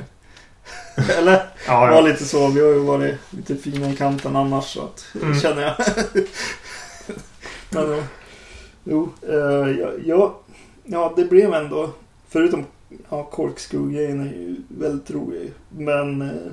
Eller? 1.19 1.43
Ja, 1.67 1.87
Var 1.87 2.03
lite 2.03 2.25
så. 2.25 2.49
Vi 2.49 2.61
har 2.61 2.69
ju 2.69 2.79
varit 2.79 3.15
lite 3.31 3.57
fina 3.57 3.91
i 3.91 3.97
kanten 3.97 4.37
annars 4.37 4.65
så 4.65 4.83
att, 4.83 5.07
Mm. 5.23 5.41
känner 5.41 5.63
jag. 5.63 5.75
Men, 7.71 7.93
eh, 7.99 8.05
jo, 8.85 9.13
eh, 9.29 9.71
ja, 9.81 9.91
ja, 10.05 10.41
ja, 10.85 11.13
det 11.17 11.25
blev 11.25 11.55
ändå, 11.55 11.91
förutom 12.29 12.67
ja, 13.11 13.23
corkscrew-grejen 13.25 14.21
är 14.21 14.33
ju 14.33 14.57
väldigt 14.69 15.11
rolig. 15.11 15.53
Men 15.69 16.23
eh, 16.23 16.53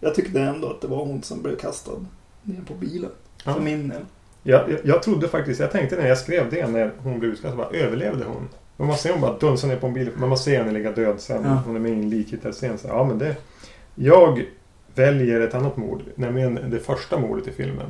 jag 0.00 0.14
tyckte 0.14 0.40
ändå 0.40 0.70
att 0.70 0.80
det 0.80 0.88
var 0.88 1.04
hon 1.04 1.22
som 1.22 1.42
blev 1.42 1.56
kastad 1.56 2.06
ner 2.42 2.60
på 2.68 2.74
bilen. 2.74 3.10
Ja. 3.44 3.54
För 3.54 3.60
min 3.60 3.88
del. 3.88 4.02
Jag, 4.42 4.70
jag, 4.70 4.80
jag 4.84 5.02
trodde 5.02 5.28
faktiskt, 5.28 5.60
jag 5.60 5.70
tänkte 5.70 5.96
när 5.96 6.08
jag 6.08 6.18
skrev 6.18 6.50
det 6.50 6.66
när 6.66 6.92
hon 6.98 7.18
blev 7.18 7.32
utkastad, 7.32 7.56
bara 7.56 7.70
överlevde 7.70 8.24
hon? 8.24 8.48
Men 8.76 8.86
man 8.86 8.96
ser 8.96 9.12
hon 9.12 9.20
bara 9.20 9.38
dunsa 9.38 9.66
ner 9.66 9.76
på 9.76 9.86
en 9.86 9.94
bil, 9.94 10.10
men 10.16 10.28
man 10.28 10.38
ser 10.38 10.58
henne 10.58 10.72
ligga 10.72 10.92
död 10.92 11.20
sen. 11.20 11.42
Ja. 11.44 11.62
Hon 11.66 11.76
är 11.76 11.80
med 11.80 11.90
i 11.90 11.94
en 11.94 12.10
likhittarscen. 12.10 12.78
Ja, 12.88 13.04
men 13.04 13.18
det... 13.18 13.36
Jag 13.94 14.44
väljer 14.94 15.40
ett 15.40 15.54
annat 15.54 15.76
mord, 15.76 16.02
nämligen 16.14 16.70
det 16.70 16.78
första 16.78 17.18
mordet 17.18 17.48
i 17.48 17.52
filmen. 17.52 17.86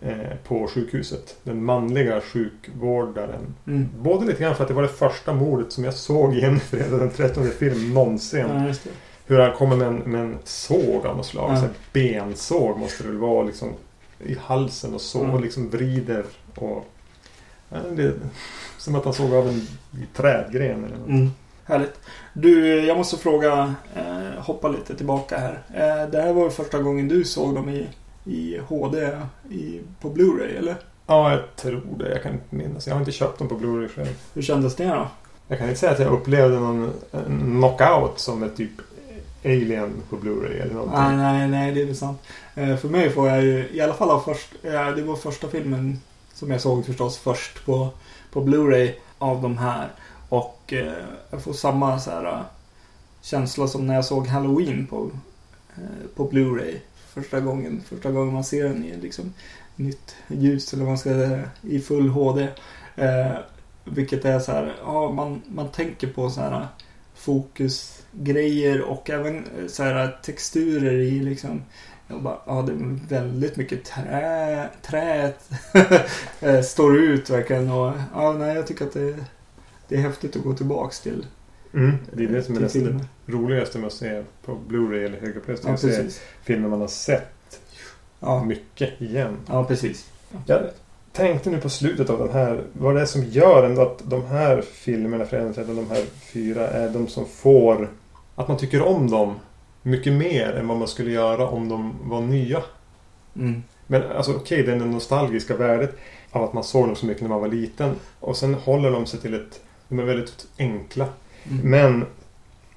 Eh, 0.00 0.36
på 0.44 0.66
sjukhuset. 0.66 1.36
Den 1.42 1.64
manliga 1.64 2.20
sjukvårdaren. 2.20 3.54
Mm. 3.66 3.88
Både 3.98 4.26
lite 4.26 4.42
grann 4.42 4.54
för 4.54 4.62
att 4.62 4.68
det 4.68 4.74
var 4.74 4.82
det 4.82 4.88
första 4.88 5.34
mordet 5.34 5.72
som 5.72 5.84
jag 5.84 5.94
såg 5.94 6.34
i 6.34 6.40
en 6.40 6.60
fredag 6.60 6.98
den 6.98 7.10
13 7.10 7.50
film 7.50 7.94
någonsin. 7.94 8.46
Ja. 8.48 8.90
Hur 9.26 9.38
han 9.38 9.56
kommer 9.56 9.76
med 9.76 9.86
en, 9.88 9.96
med 9.96 10.20
en 10.20 10.38
såg 10.44 11.06
av 11.06 11.16
något 11.16 11.26
slag. 11.26 11.52
Ja. 11.52 11.60
Så 11.60 11.66
bensåg 11.92 12.78
måste 12.78 13.02
det 13.02 13.08
väl 13.08 13.18
vara 13.18 13.42
liksom 13.44 13.72
i 14.18 14.36
halsen 14.40 14.94
och 14.94 15.00
så. 15.00 15.20
Mm. 15.20 15.34
Och 15.34 15.40
liksom 15.40 15.70
vrider 15.70 16.24
och... 16.54 16.86
Ja, 17.68 17.78
det 17.96 18.14
som 18.86 18.94
att 18.94 19.04
han 19.04 19.14
såg 19.14 19.34
av 19.34 19.48
en 19.48 19.66
trädgren 20.14 20.84
eller 20.84 20.96
något. 20.96 21.08
Mm. 21.08 21.30
Härligt. 21.64 22.00
Du, 22.32 22.84
jag 22.84 22.96
måste 22.96 23.16
fråga, 23.16 23.74
eh, 23.94 24.42
hoppa 24.42 24.68
lite 24.68 24.96
tillbaka 24.96 25.38
här. 25.38 25.62
Eh, 25.74 26.10
det 26.10 26.22
här 26.22 26.32
var 26.32 26.50
första 26.50 26.78
gången 26.78 27.08
du 27.08 27.24
såg 27.24 27.54
dem 27.54 27.68
i, 27.68 27.86
i 28.24 28.58
HD 28.68 29.08
i, 29.50 29.80
på 30.00 30.10
Blu-ray, 30.10 30.58
eller? 30.58 30.76
Ja, 31.06 31.30
jag 31.30 31.56
tror 31.56 31.82
det. 31.98 32.08
Jag 32.08 32.22
kan 32.22 32.32
inte 32.32 32.56
minnas. 32.56 32.86
Jag 32.86 32.94
har 32.94 33.00
inte 33.00 33.12
köpt 33.12 33.38
dem 33.38 33.48
på 33.48 33.54
Blu-ray 33.54 33.88
själv. 33.88 34.08
Hur 34.34 34.42
kändes 34.42 34.76
det 34.76 34.84
då? 34.84 35.08
Jag 35.48 35.58
kan 35.58 35.68
inte 35.68 35.80
säga 35.80 35.92
att 35.92 35.98
jag 35.98 36.12
upplevde 36.12 36.60
någon 36.60 36.92
knockout 37.26 38.18
som 38.18 38.42
ett 38.42 38.56
typ 38.56 38.72
Alien 39.44 40.02
på 40.10 40.16
Blu-ray 40.16 40.62
eller 40.62 40.74
någonting. 40.74 40.98
Nej, 40.98 41.16
nej, 41.16 41.48
nej, 41.48 41.72
det 41.72 41.90
är 41.90 41.94
sant. 41.94 42.22
Eh, 42.54 42.76
för 42.76 42.88
mig 42.88 43.10
får 43.10 43.28
jag 43.28 43.42
ju, 43.42 43.68
i 43.72 43.80
alla 43.80 43.94
fall 43.94 44.10
av 44.10 44.20
först, 44.20 44.54
eh, 44.62 44.90
det 44.90 45.02
var 45.02 45.16
första 45.16 45.48
filmen 45.48 46.00
som 46.34 46.50
jag 46.50 46.60
såg 46.60 46.86
förstås 46.86 47.18
först 47.18 47.66
på, 47.66 47.88
på 48.36 48.42
Blu-ray 48.42 48.92
av 49.18 49.42
de 49.42 49.58
här. 49.58 49.88
Och 50.28 50.72
eh, 50.72 50.92
jag 51.30 51.42
får 51.42 51.52
samma 51.52 51.98
så 51.98 52.10
här, 52.10 52.24
eh, 52.24 52.40
känsla 53.22 53.68
som 53.68 53.86
när 53.86 53.94
jag 53.94 54.04
såg 54.04 54.26
Halloween 54.26 54.86
på, 54.86 55.10
eh, 55.76 56.06
på 56.16 56.30
Blu-ray. 56.30 56.78
Första 57.14 57.40
gången, 57.40 57.82
första 57.88 58.10
gången 58.10 58.34
man 58.34 58.44
ser 58.44 58.64
den 58.64 58.84
i 58.84 58.96
liksom 58.96 59.34
nytt 59.76 60.16
ljus 60.28 60.72
eller 60.72 60.84
vad 60.84 60.90
man 60.90 60.98
ska 60.98 61.10
säga, 61.10 61.50
i 61.62 61.80
full 61.80 62.08
HD. 62.08 62.48
Eh, 62.96 63.32
vilket 63.84 64.24
är 64.24 64.38
så 64.38 64.52
här, 64.52 64.76
ja, 64.84 65.12
man, 65.12 65.42
man 65.48 65.68
tänker 65.68 66.06
på 66.06 66.30
så 66.30 66.40
här 66.40 66.52
eh, 66.52 66.66
fokusgrejer 67.14 68.82
och 68.82 69.10
även 69.10 69.36
eh, 69.36 69.66
så 69.68 69.82
här 69.82 70.18
texturer 70.22 70.98
i 70.98 71.20
liksom 71.20 71.62
jag 72.08 72.22
bara, 72.22 72.38
ja 72.46 72.62
det 72.66 72.72
är 72.72 72.98
väldigt 73.08 73.56
mycket 73.56 73.84
trä, 73.84 74.68
träet 74.82 75.50
eh, 76.40 76.60
står 76.60 76.96
ut 76.98 77.30
verkligen 77.30 77.70
och 77.70 77.92
ja, 78.14 78.32
nej 78.32 78.56
jag 78.56 78.66
tycker 78.66 78.84
att 78.84 78.92
det, 78.92 79.16
det 79.88 79.96
är 79.96 80.00
häftigt 80.00 80.36
att 80.36 80.42
gå 80.42 80.54
tillbaks 80.54 81.00
till, 81.00 81.26
Mm, 81.74 81.96
det 82.12 82.24
är 82.24 82.28
det 82.28 82.42
som 82.42 82.56
är 82.56 82.60
nästan 82.60 82.84
det 83.26 83.32
roligaste 83.32 83.78
med 83.78 83.86
att 83.86 83.92
se 83.92 84.22
på 84.44 84.58
Blu-ray 84.68 85.04
eller 85.04 85.20
högupplösning. 85.20 85.70
Ja, 85.72 85.76
se 85.76 86.04
filmer 86.42 86.68
man 86.68 86.80
har 86.80 86.88
sett 86.88 87.60
Ja, 88.20 88.44
mycket 88.44 89.00
igen. 89.00 89.36
ja, 89.46 89.64
precis. 89.64 90.10
Jag 90.46 90.60
tänkte 91.12 91.50
nu 91.50 91.60
på 91.60 91.68
slutet 91.68 92.10
av 92.10 92.18
den 92.18 92.30
här. 92.30 92.64
Vad 92.72 92.94
det 92.94 93.00
är 93.00 93.06
som 93.06 93.24
gör 93.24 93.66
ändå 93.66 93.82
att 93.82 94.02
de 94.04 94.26
här 94.26 94.62
filmerna, 94.62 95.24
Fredagen 95.24 95.76
de 95.76 95.90
här 95.90 96.04
fyra, 96.32 96.68
är 96.68 96.88
de 96.88 97.08
som 97.08 97.26
får 97.26 97.90
att 98.34 98.48
man 98.48 98.56
tycker 98.58 98.82
om 98.82 99.10
dem 99.10 99.34
mycket 99.86 100.12
mer 100.12 100.52
än 100.52 100.68
vad 100.68 100.76
man 100.76 100.88
skulle 100.88 101.10
göra 101.10 101.48
om 101.48 101.68
de 101.68 101.94
var 102.02 102.20
nya. 102.20 102.62
Mm. 103.36 103.62
Men 103.86 104.02
alltså 104.10 104.34
okej, 104.36 104.62
det 104.62 104.72
är 104.72 104.76
det 104.76 104.84
nostalgiska 104.84 105.56
värdet 105.56 105.96
av 106.30 106.44
att 106.44 106.52
man 106.52 106.64
såg 106.64 106.86
dem 106.86 106.96
så 106.96 107.06
mycket 107.06 107.22
när 107.22 107.28
man 107.28 107.40
var 107.40 107.48
liten. 107.48 107.94
Och 108.20 108.36
sen 108.36 108.54
håller 108.54 108.90
de 108.90 109.06
sig 109.06 109.20
till 109.20 109.34
ett... 109.34 109.60
De 109.88 109.98
är 109.98 110.02
väldigt 110.02 110.46
enkla. 110.58 111.08
Mm. 111.50 111.70
Men 111.70 112.06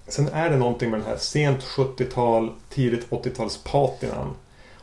sen 0.08 0.28
är 0.28 0.50
det 0.50 0.58
någonting 0.58 0.90
med 0.90 1.00
den 1.00 1.08
här 1.08 1.18
sent 1.18 1.64
70-tal, 1.64 2.52
tidigt 2.70 3.10
80-tals 3.10 3.64
patinan. 3.64 4.34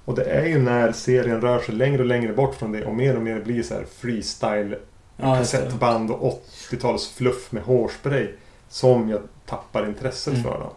Och 0.04 0.14
det 0.14 0.24
är 0.24 0.46
ju 0.46 0.58
när 0.58 0.92
serien 0.92 1.40
rör 1.40 1.58
sig 1.58 1.74
längre 1.74 1.98
och 1.98 2.06
längre 2.06 2.32
bort 2.32 2.54
från 2.54 2.72
det 2.72 2.84
och 2.84 2.94
mer 2.94 3.16
och 3.16 3.22
mer 3.22 3.40
blir 3.40 3.62
så 3.62 3.74
här 3.74 3.84
freestyle 3.98 4.76
ja, 5.16 5.36
kassettband 5.36 6.10
och 6.10 6.44
80-tals 6.70 7.08
fluff 7.08 7.52
med 7.52 7.62
hårspray 7.62 8.28
som 8.68 9.08
jag 9.08 9.20
tappar 9.46 9.86
intresset 9.88 10.34
Mm. 10.34 10.44
för. 10.44 10.58
Då. 10.60 10.72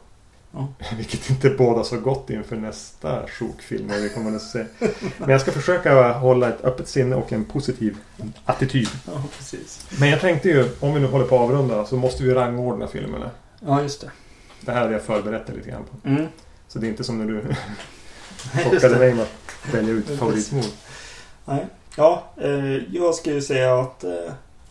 Ja. 0.51 0.67
Vilket 0.97 1.30
inte 1.30 1.49
båda 1.49 1.84
så 1.84 1.99
gott 1.99 2.30
inför 2.30 2.55
nästa 2.55 3.27
sjokfilm. 3.27 3.88
Vi 3.88 4.09
kommer 4.09 4.35
att 4.35 4.41
se. 4.41 4.65
Men 5.17 5.30
jag 5.30 5.41
ska 5.41 5.51
försöka 5.51 6.11
hålla 6.11 6.49
ett 6.49 6.65
öppet 6.65 6.88
sinne 6.88 7.15
och 7.15 7.34
en 7.34 7.45
positiv 7.45 7.97
attityd. 8.45 8.89
Ja, 9.05 9.23
precis. 9.38 9.88
Men 9.99 10.09
jag 10.09 10.21
tänkte 10.21 10.49
ju, 10.49 10.69
om 10.80 10.93
vi 10.93 10.99
nu 10.99 11.07
håller 11.07 11.26
på 11.26 11.35
att 11.35 11.41
avrunda 11.41 11.85
så 11.85 11.97
måste 11.97 12.23
vi 12.23 12.34
rangordna 12.34 12.88
filmerna. 12.88 13.31
Ja, 13.59 13.81
just 13.81 14.01
det. 14.01 14.11
Det 14.61 14.71
här 14.71 14.81
hade 14.81 14.93
jag 14.93 15.01
förberett 15.01 15.47
dig 15.47 15.55
lite 15.55 15.69
grann 15.69 15.84
på. 15.84 16.07
Mm. 16.07 16.27
Så 16.67 16.80
det 16.80 16.88
är 16.88 16.89
inte 16.89 17.03
som 17.03 17.17
när 17.17 17.26
du 17.26 17.41
chockade 18.63 18.99
mig 18.99 19.13
med 19.13 19.23
att 19.23 19.73
välja 19.73 19.93
ut 19.93 20.19
favoritmord. 20.19 20.63
Nej. 21.45 21.65
Ja, 21.95 22.23
eh, 22.38 22.95
jag 22.95 23.15
skulle 23.15 23.35
ju 23.35 23.41
säga 23.41 23.80
att... 23.80 24.03
Eh, 24.03 24.11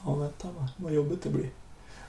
ja, 0.05 0.14
vänta 0.14 0.48
vad 0.76 0.92
jobbigt 0.92 1.22
det 1.22 1.28
blir. 1.28 1.48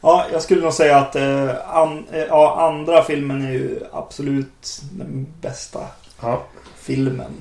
Ja, 0.02 0.26
jag 0.32 0.42
skulle 0.42 0.62
nog 0.62 0.74
säga 0.74 0.98
att 0.98 1.16
eh, 1.16 1.76
an, 1.78 2.06
eh, 2.12 2.20
ja, 2.20 2.68
andra 2.70 3.04
filmen 3.04 3.46
är 3.46 3.52
ju 3.52 3.80
absolut 3.92 4.82
den 4.92 5.28
bästa 5.42 5.88
Ja, 6.22 6.44
filmen. 6.76 7.32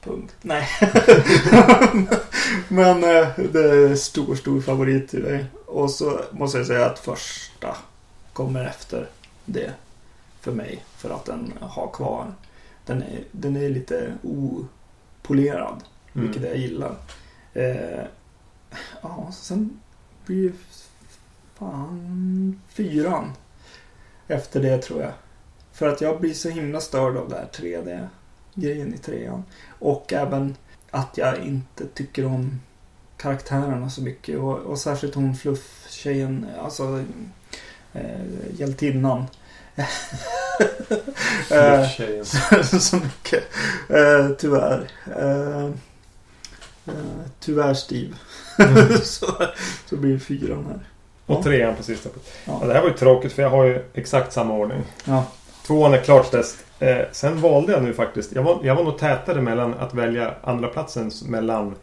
Punkt. 0.00 0.34
Nej. 0.42 0.68
Men 2.68 3.04
eh, 3.04 3.28
det 3.52 3.60
är 3.90 3.94
stor, 3.94 4.34
stor 4.34 4.60
favorit 4.60 5.08
till 5.10 5.22
dig. 5.22 5.44
Och 5.66 5.90
så 5.90 6.20
måste 6.30 6.58
jag 6.58 6.66
säga 6.66 6.86
att 6.86 6.98
första 6.98 7.76
kommer 8.32 8.64
efter 8.64 9.08
det. 9.44 9.72
För 10.40 10.52
mig. 10.52 10.84
För 10.96 11.10
att 11.10 11.24
den 11.24 11.52
har 11.60 11.88
kvar. 11.92 12.32
Den 12.86 13.02
är, 13.02 13.20
den 13.32 13.56
är 13.56 13.68
lite 13.68 14.14
opolerad. 14.22 15.82
mm. 16.14 16.26
Vilket 16.26 16.42
jag 16.42 16.56
gillar. 16.56 16.94
Eh, 17.54 18.04
ja, 19.02 19.28
sen 19.32 19.80
blir 20.26 20.52
fan 21.60 22.60
fyran. 22.68 23.32
Efter 24.28 24.62
det 24.62 24.78
tror 24.78 25.02
jag. 25.02 25.12
För 25.72 25.88
att 25.88 26.00
jag 26.00 26.20
blir 26.20 26.34
så 26.34 26.48
himla 26.48 26.80
störd 26.80 27.16
av 27.16 27.28
det 27.28 27.36
här 27.36 27.48
3D-grejen 27.52 28.94
i 28.94 28.98
trean. 28.98 29.44
Och 29.78 30.12
även 30.12 30.56
att 30.90 31.18
jag 31.18 31.38
inte 31.38 31.86
tycker 31.86 32.26
om 32.26 32.60
karaktärerna 33.16 33.90
så 33.90 34.02
mycket. 34.02 34.38
Och, 34.38 34.58
och 34.58 34.78
särskilt 34.78 35.14
hon 35.14 35.36
fluff-tjejen, 35.36 36.46
alltså 36.60 37.04
eh, 37.92 38.54
hjältinnan. 38.58 39.26
Eh, 41.50 41.88
Tjejen. 41.88 42.24
så 42.80 42.96
mycket. 42.96 43.44
Eh, 43.88 44.28
tyvärr. 44.38 44.90
Eh, 45.16 45.64
eh, 46.86 47.24
tyvärr 47.40 47.74
Steve. 47.74 48.14
Mm. 48.58 48.98
så, 49.04 49.26
så 49.86 49.96
blir 49.96 50.12
det 50.12 50.18
fyran 50.18 50.66
här. 50.66 50.89
Och 51.36 51.44
trean 51.44 51.76
på 51.76 51.82
sista. 51.82 52.08
Ja, 52.44 52.62
det 52.66 52.72
här 52.72 52.80
var 52.80 52.88
ju 52.88 52.94
tråkigt 52.94 53.32
för 53.32 53.42
jag 53.42 53.50
har 53.50 53.64
ju 53.64 53.82
exakt 53.94 54.32
samma 54.32 54.54
ordning. 54.54 54.80
Ja. 55.04 55.24
Tvåan 55.66 55.94
är 55.94 56.00
klart 56.00 56.30
bäst. 56.30 56.64
Eh, 56.78 56.98
sen 57.12 57.40
valde 57.40 57.72
jag 57.72 57.82
nu 57.82 57.92
faktiskt. 57.92 58.32
Jag 58.32 58.42
var, 58.42 58.58
jag 58.62 58.74
var 58.74 58.84
nog 58.84 58.98
tätare 58.98 59.40
mellan 59.40 59.74
att 59.74 59.94
välja 59.94 60.34
andra 60.42 60.68
platsen 60.68 61.10
mellan 61.26 61.74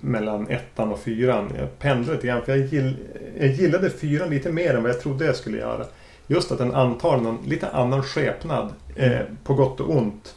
mellan 0.00 0.48
ettan 0.48 0.92
och 0.92 0.98
fyran. 0.98 1.52
Jag 1.58 1.78
pendlade 1.78 2.14
lite 2.14 2.26
grann 2.26 2.42
för 2.44 2.56
jag, 2.56 2.66
gill, 2.66 2.96
jag 3.38 3.48
gillade 3.48 3.90
fyran 3.90 4.30
lite 4.30 4.52
mer 4.52 4.74
än 4.74 4.82
vad 4.82 4.90
jag 4.90 5.00
trodde 5.00 5.24
jag 5.24 5.36
skulle 5.36 5.58
göra. 5.58 5.86
Just 6.26 6.52
att 6.52 6.58
den 6.58 6.74
antar 6.74 7.16
någon 7.16 7.38
lite 7.46 7.68
annan 7.68 8.02
skepnad. 8.02 8.72
Eh, 8.96 9.20
på 9.44 9.54
gott 9.54 9.80
och 9.80 9.96
ont. 9.96 10.34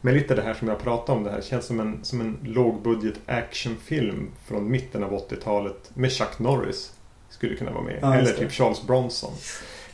Men 0.00 0.14
lite 0.14 0.34
det 0.34 0.42
här 0.42 0.54
som 0.54 0.68
jag 0.68 0.78
pratade 0.78 1.18
om. 1.18 1.24
Det 1.24 1.30
här 1.30 1.40
känns 1.40 1.66
som 1.66 1.80
en, 1.80 1.98
som 2.02 2.20
en 2.20 2.38
lågbudget 2.42 3.14
actionfilm 3.26 4.30
från 4.46 4.70
mitten 4.70 5.04
av 5.04 5.12
80-talet 5.12 5.90
med 5.94 6.12
Chuck 6.12 6.38
Norris. 6.38 6.93
Skulle 7.34 7.56
kunna 7.56 7.70
vara 7.72 7.84
med. 7.84 7.98
Ja, 8.02 8.14
Eller 8.14 8.32
typ 8.32 8.52
Charles 8.52 8.86
Bronson. 8.86 9.32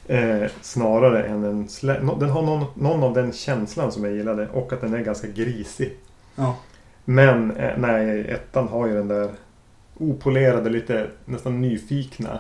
Eh, 0.07 0.51
snarare 0.61 1.23
än 1.25 1.45
en... 1.45 1.69
Den 2.19 2.31
har 2.31 2.43
någon, 2.43 2.65
någon 2.75 3.03
av 3.03 3.15
den 3.15 3.33
känslan 3.33 3.93
som 3.93 4.05
jag 4.05 4.15
gillade. 4.15 4.49
Och 4.49 4.73
att 4.73 4.81
den 4.81 4.95
är 4.95 4.99
ganska 5.01 5.27
grisig. 5.29 5.97
Ja. 6.37 6.57
Men 7.05 7.57
eh, 7.57 7.79
nej, 7.79 8.29
ettan 8.31 8.69
har 8.69 8.87
ju 8.87 8.95
den 8.95 9.09
där 9.09 9.31
opolerade, 9.99 10.71
lite 10.71 11.11
nästan 11.25 11.61
nyfikna 11.61 12.39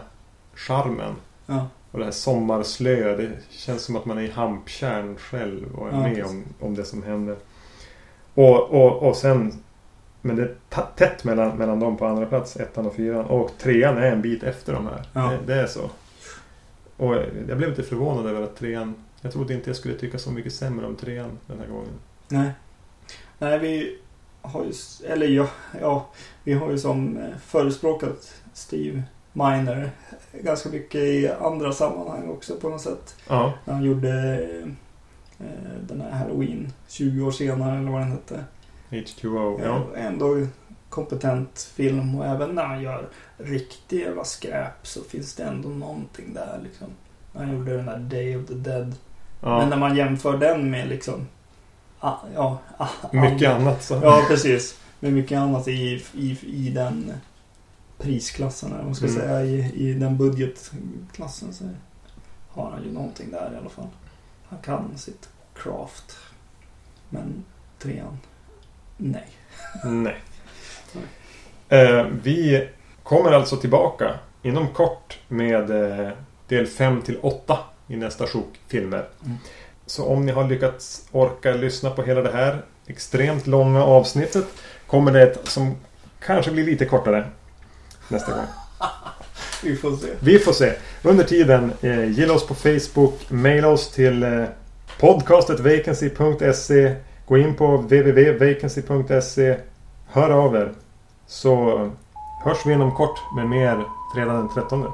charmen. 0.54 1.14
Ja. 1.46 1.66
Och 1.90 1.98
det 1.98 2.04
här 2.04 2.12
sommarslö, 2.12 3.16
det 3.16 3.30
känns 3.50 3.82
som 3.82 3.96
att 3.96 4.04
man 4.04 4.18
är 4.18 4.22
i 4.22 4.30
Hamptjärn 4.30 5.16
själv 5.16 5.74
och 5.74 5.88
är 5.88 5.92
Ja, 5.92 6.00
med 6.00 6.14
precis. 6.14 6.30
om, 6.30 6.44
om 6.60 6.74
det 6.74 6.84
som 6.84 7.02
händer. 7.02 7.36
Och, 8.34 8.70
och, 8.70 9.02
och 9.08 9.16
sen 9.16 9.52
Men 10.22 10.36
det 10.36 10.42
är 10.42 10.54
tätt 10.96 11.24
mellan, 11.24 11.56
mellan 11.56 11.80
dem 11.80 11.96
på 11.96 12.06
andra 12.06 12.26
plats, 12.26 12.56
ettan 12.56 12.86
och 12.86 12.94
fyran. 12.94 13.24
Och 13.24 13.50
trean 13.58 13.96
är 13.96 14.12
en 14.12 14.22
bit 14.22 14.42
efter 14.42 14.72
de 14.72 14.86
här. 14.86 15.02
Ja. 15.12 15.20
Det, 15.30 15.54
det 15.54 15.60
är 15.60 15.66
så. 15.66 15.90
Och 16.96 17.14
jag 17.48 17.56
blev 17.56 17.70
lite 17.70 17.82
förvånad 17.82 18.26
över 18.26 18.42
att 18.42 18.56
trean... 18.56 18.94
Jag 19.20 19.32
trodde 19.32 19.54
inte 19.54 19.70
jag 19.70 19.76
skulle 19.76 19.94
tycka 19.94 20.18
så 20.18 20.30
mycket 20.30 20.52
sämre 20.52 20.86
om 20.86 20.96
trean 20.96 21.38
den 21.46 21.58
här 21.58 21.66
gången. 21.66 21.92
Nej. 22.28 22.50
Nej, 23.38 23.58
vi 23.58 23.98
har 24.42 24.64
ju, 24.64 24.72
eller 25.12 25.26
ja, 25.26 25.48
ja, 25.80 26.06
vi 26.44 26.52
har 26.52 26.70
ju 26.70 26.78
som 26.78 27.16
eh, 27.16 27.36
förespråkat 27.46 28.34
Steve 28.52 29.02
Miner 29.32 29.90
ganska 30.32 30.68
mycket 30.68 31.00
i 31.00 31.28
andra 31.28 31.72
sammanhang 31.72 32.28
också 32.28 32.56
på 32.56 32.68
något 32.68 32.80
sätt. 32.80 33.16
Ja. 33.28 33.52
När 33.64 33.74
han 33.74 33.84
gjorde 33.84 34.42
eh, 35.38 35.46
den 35.88 36.00
här 36.00 36.10
Halloween 36.10 36.72
20 36.88 37.26
år 37.26 37.30
senare 37.30 37.78
eller 37.78 37.90
vad 37.90 38.00
den 38.00 38.12
hette. 38.12 38.44
H2O. 38.90 39.60
Ja. 39.64 39.86
Ändå 39.96 40.46
kompetent 40.88 41.70
film 41.74 42.14
och 42.14 42.26
även 42.26 42.54
när 42.54 42.64
han 42.64 42.82
gör 42.82 43.08
riktig 43.38 44.00
jävla 44.00 44.24
skräp 44.24 44.86
så 44.86 45.02
finns 45.02 45.34
det 45.34 45.42
ändå 45.44 45.68
någonting 45.68 46.34
där 46.34 46.60
liksom. 46.64 46.86
När 47.32 47.44
han 47.44 47.54
gjorde 47.56 47.76
den 47.76 47.86
där 47.86 47.98
Day 47.98 48.36
of 48.36 48.46
the 48.46 48.54
Dead. 48.54 48.94
Men 49.40 49.50
ja. 49.52 49.66
när 49.66 49.76
man 49.76 49.96
jämför 49.96 50.38
den 50.38 50.70
med 50.70 50.88
liksom 50.88 51.26
ah, 52.00 52.16
ja, 52.34 52.58
ah, 52.76 52.88
Mycket 53.12 53.30
andra- 53.50 53.54
annat 53.70 53.82
så. 53.82 53.94
Ja, 54.02 54.24
precis. 54.28 54.80
Med 55.00 55.12
mycket 55.12 55.38
annat 55.38 55.68
i, 55.68 56.04
i, 56.14 56.38
i 56.42 56.70
den 56.70 57.12
prisklassen, 57.98 58.72
eller 58.72 58.84
man 58.84 58.94
ska 58.94 59.06
Mm. 59.06 59.20
säga, 59.20 59.44
i, 59.44 59.72
i 59.74 59.92
den 59.94 60.16
budgetklassen 60.16 61.52
så 61.52 61.64
har 62.48 62.70
han 62.70 62.84
ju 62.84 62.92
någonting 62.92 63.30
där 63.30 63.52
i 63.54 63.56
alla 63.56 63.68
fall. 63.70 63.88
Han 64.48 64.58
kan 64.58 64.98
sitt 64.98 65.28
craft. 65.54 66.16
Men 67.08 67.44
trean, 67.78 68.18
nej. 69.00 69.26
Nej. 69.84 70.16
Eh, 71.68 72.06
vi 72.22 72.68
kommer 73.02 73.32
alltså 73.32 73.56
tillbaka 73.56 74.14
inom 74.42 74.68
kort 74.68 75.18
med 75.28 75.70
eh, 75.70 76.08
del 76.48 76.66
5 76.66 77.02
till 77.02 77.18
8 77.22 77.58
i 77.88 77.96
nästa 77.96 78.26
sjok 78.26 78.60
filmer. 78.68 79.08
Mm. 79.24 79.36
Så 79.86 80.06
om 80.06 80.26
ni 80.26 80.32
har 80.32 80.48
lyckats 80.48 81.08
orka 81.12 81.52
lyssna 81.52 81.90
på 81.90 82.02
hela 82.02 82.22
det 82.22 82.32
här 82.32 82.62
extremt 82.86 83.46
långa 83.46 83.84
avsnittet 83.84 84.46
kommer 84.86 85.12
det 85.12 85.22
ett 85.22 85.48
som 85.48 85.76
kanske 86.20 86.50
blir 86.50 86.64
lite 86.64 86.84
kortare 86.84 87.26
nästa 88.08 88.32
gång. 88.32 88.44
Vi 89.62 89.76
får 89.76 89.96
se. 89.96 90.08
Vi 90.20 90.38
får 90.38 90.52
se. 90.52 90.72
Under 91.02 91.24
tiden, 91.24 91.72
eh, 91.82 92.04
gilla 92.04 92.34
oss 92.34 92.46
på 92.46 92.54
Facebook, 92.54 93.30
maila 93.30 93.68
oss 93.68 93.90
till 93.90 94.22
eh, 94.22 94.44
podcastetvacancy.se 95.00 96.94
Gå 97.30 97.38
in 97.38 97.54
på 97.54 97.76
www.vacancy.se 97.76 99.56
Hör 100.06 100.30
av 100.30 100.54
er. 100.54 100.72
Så 101.26 101.78
hörs 102.44 102.66
vi 102.66 102.72
inom 102.72 102.92
kort 102.92 103.20
med 103.36 103.48
mer 103.48 103.84
fredag 104.14 104.32
den 104.32 104.48
13. 104.48 104.84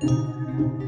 Thank 0.00 0.82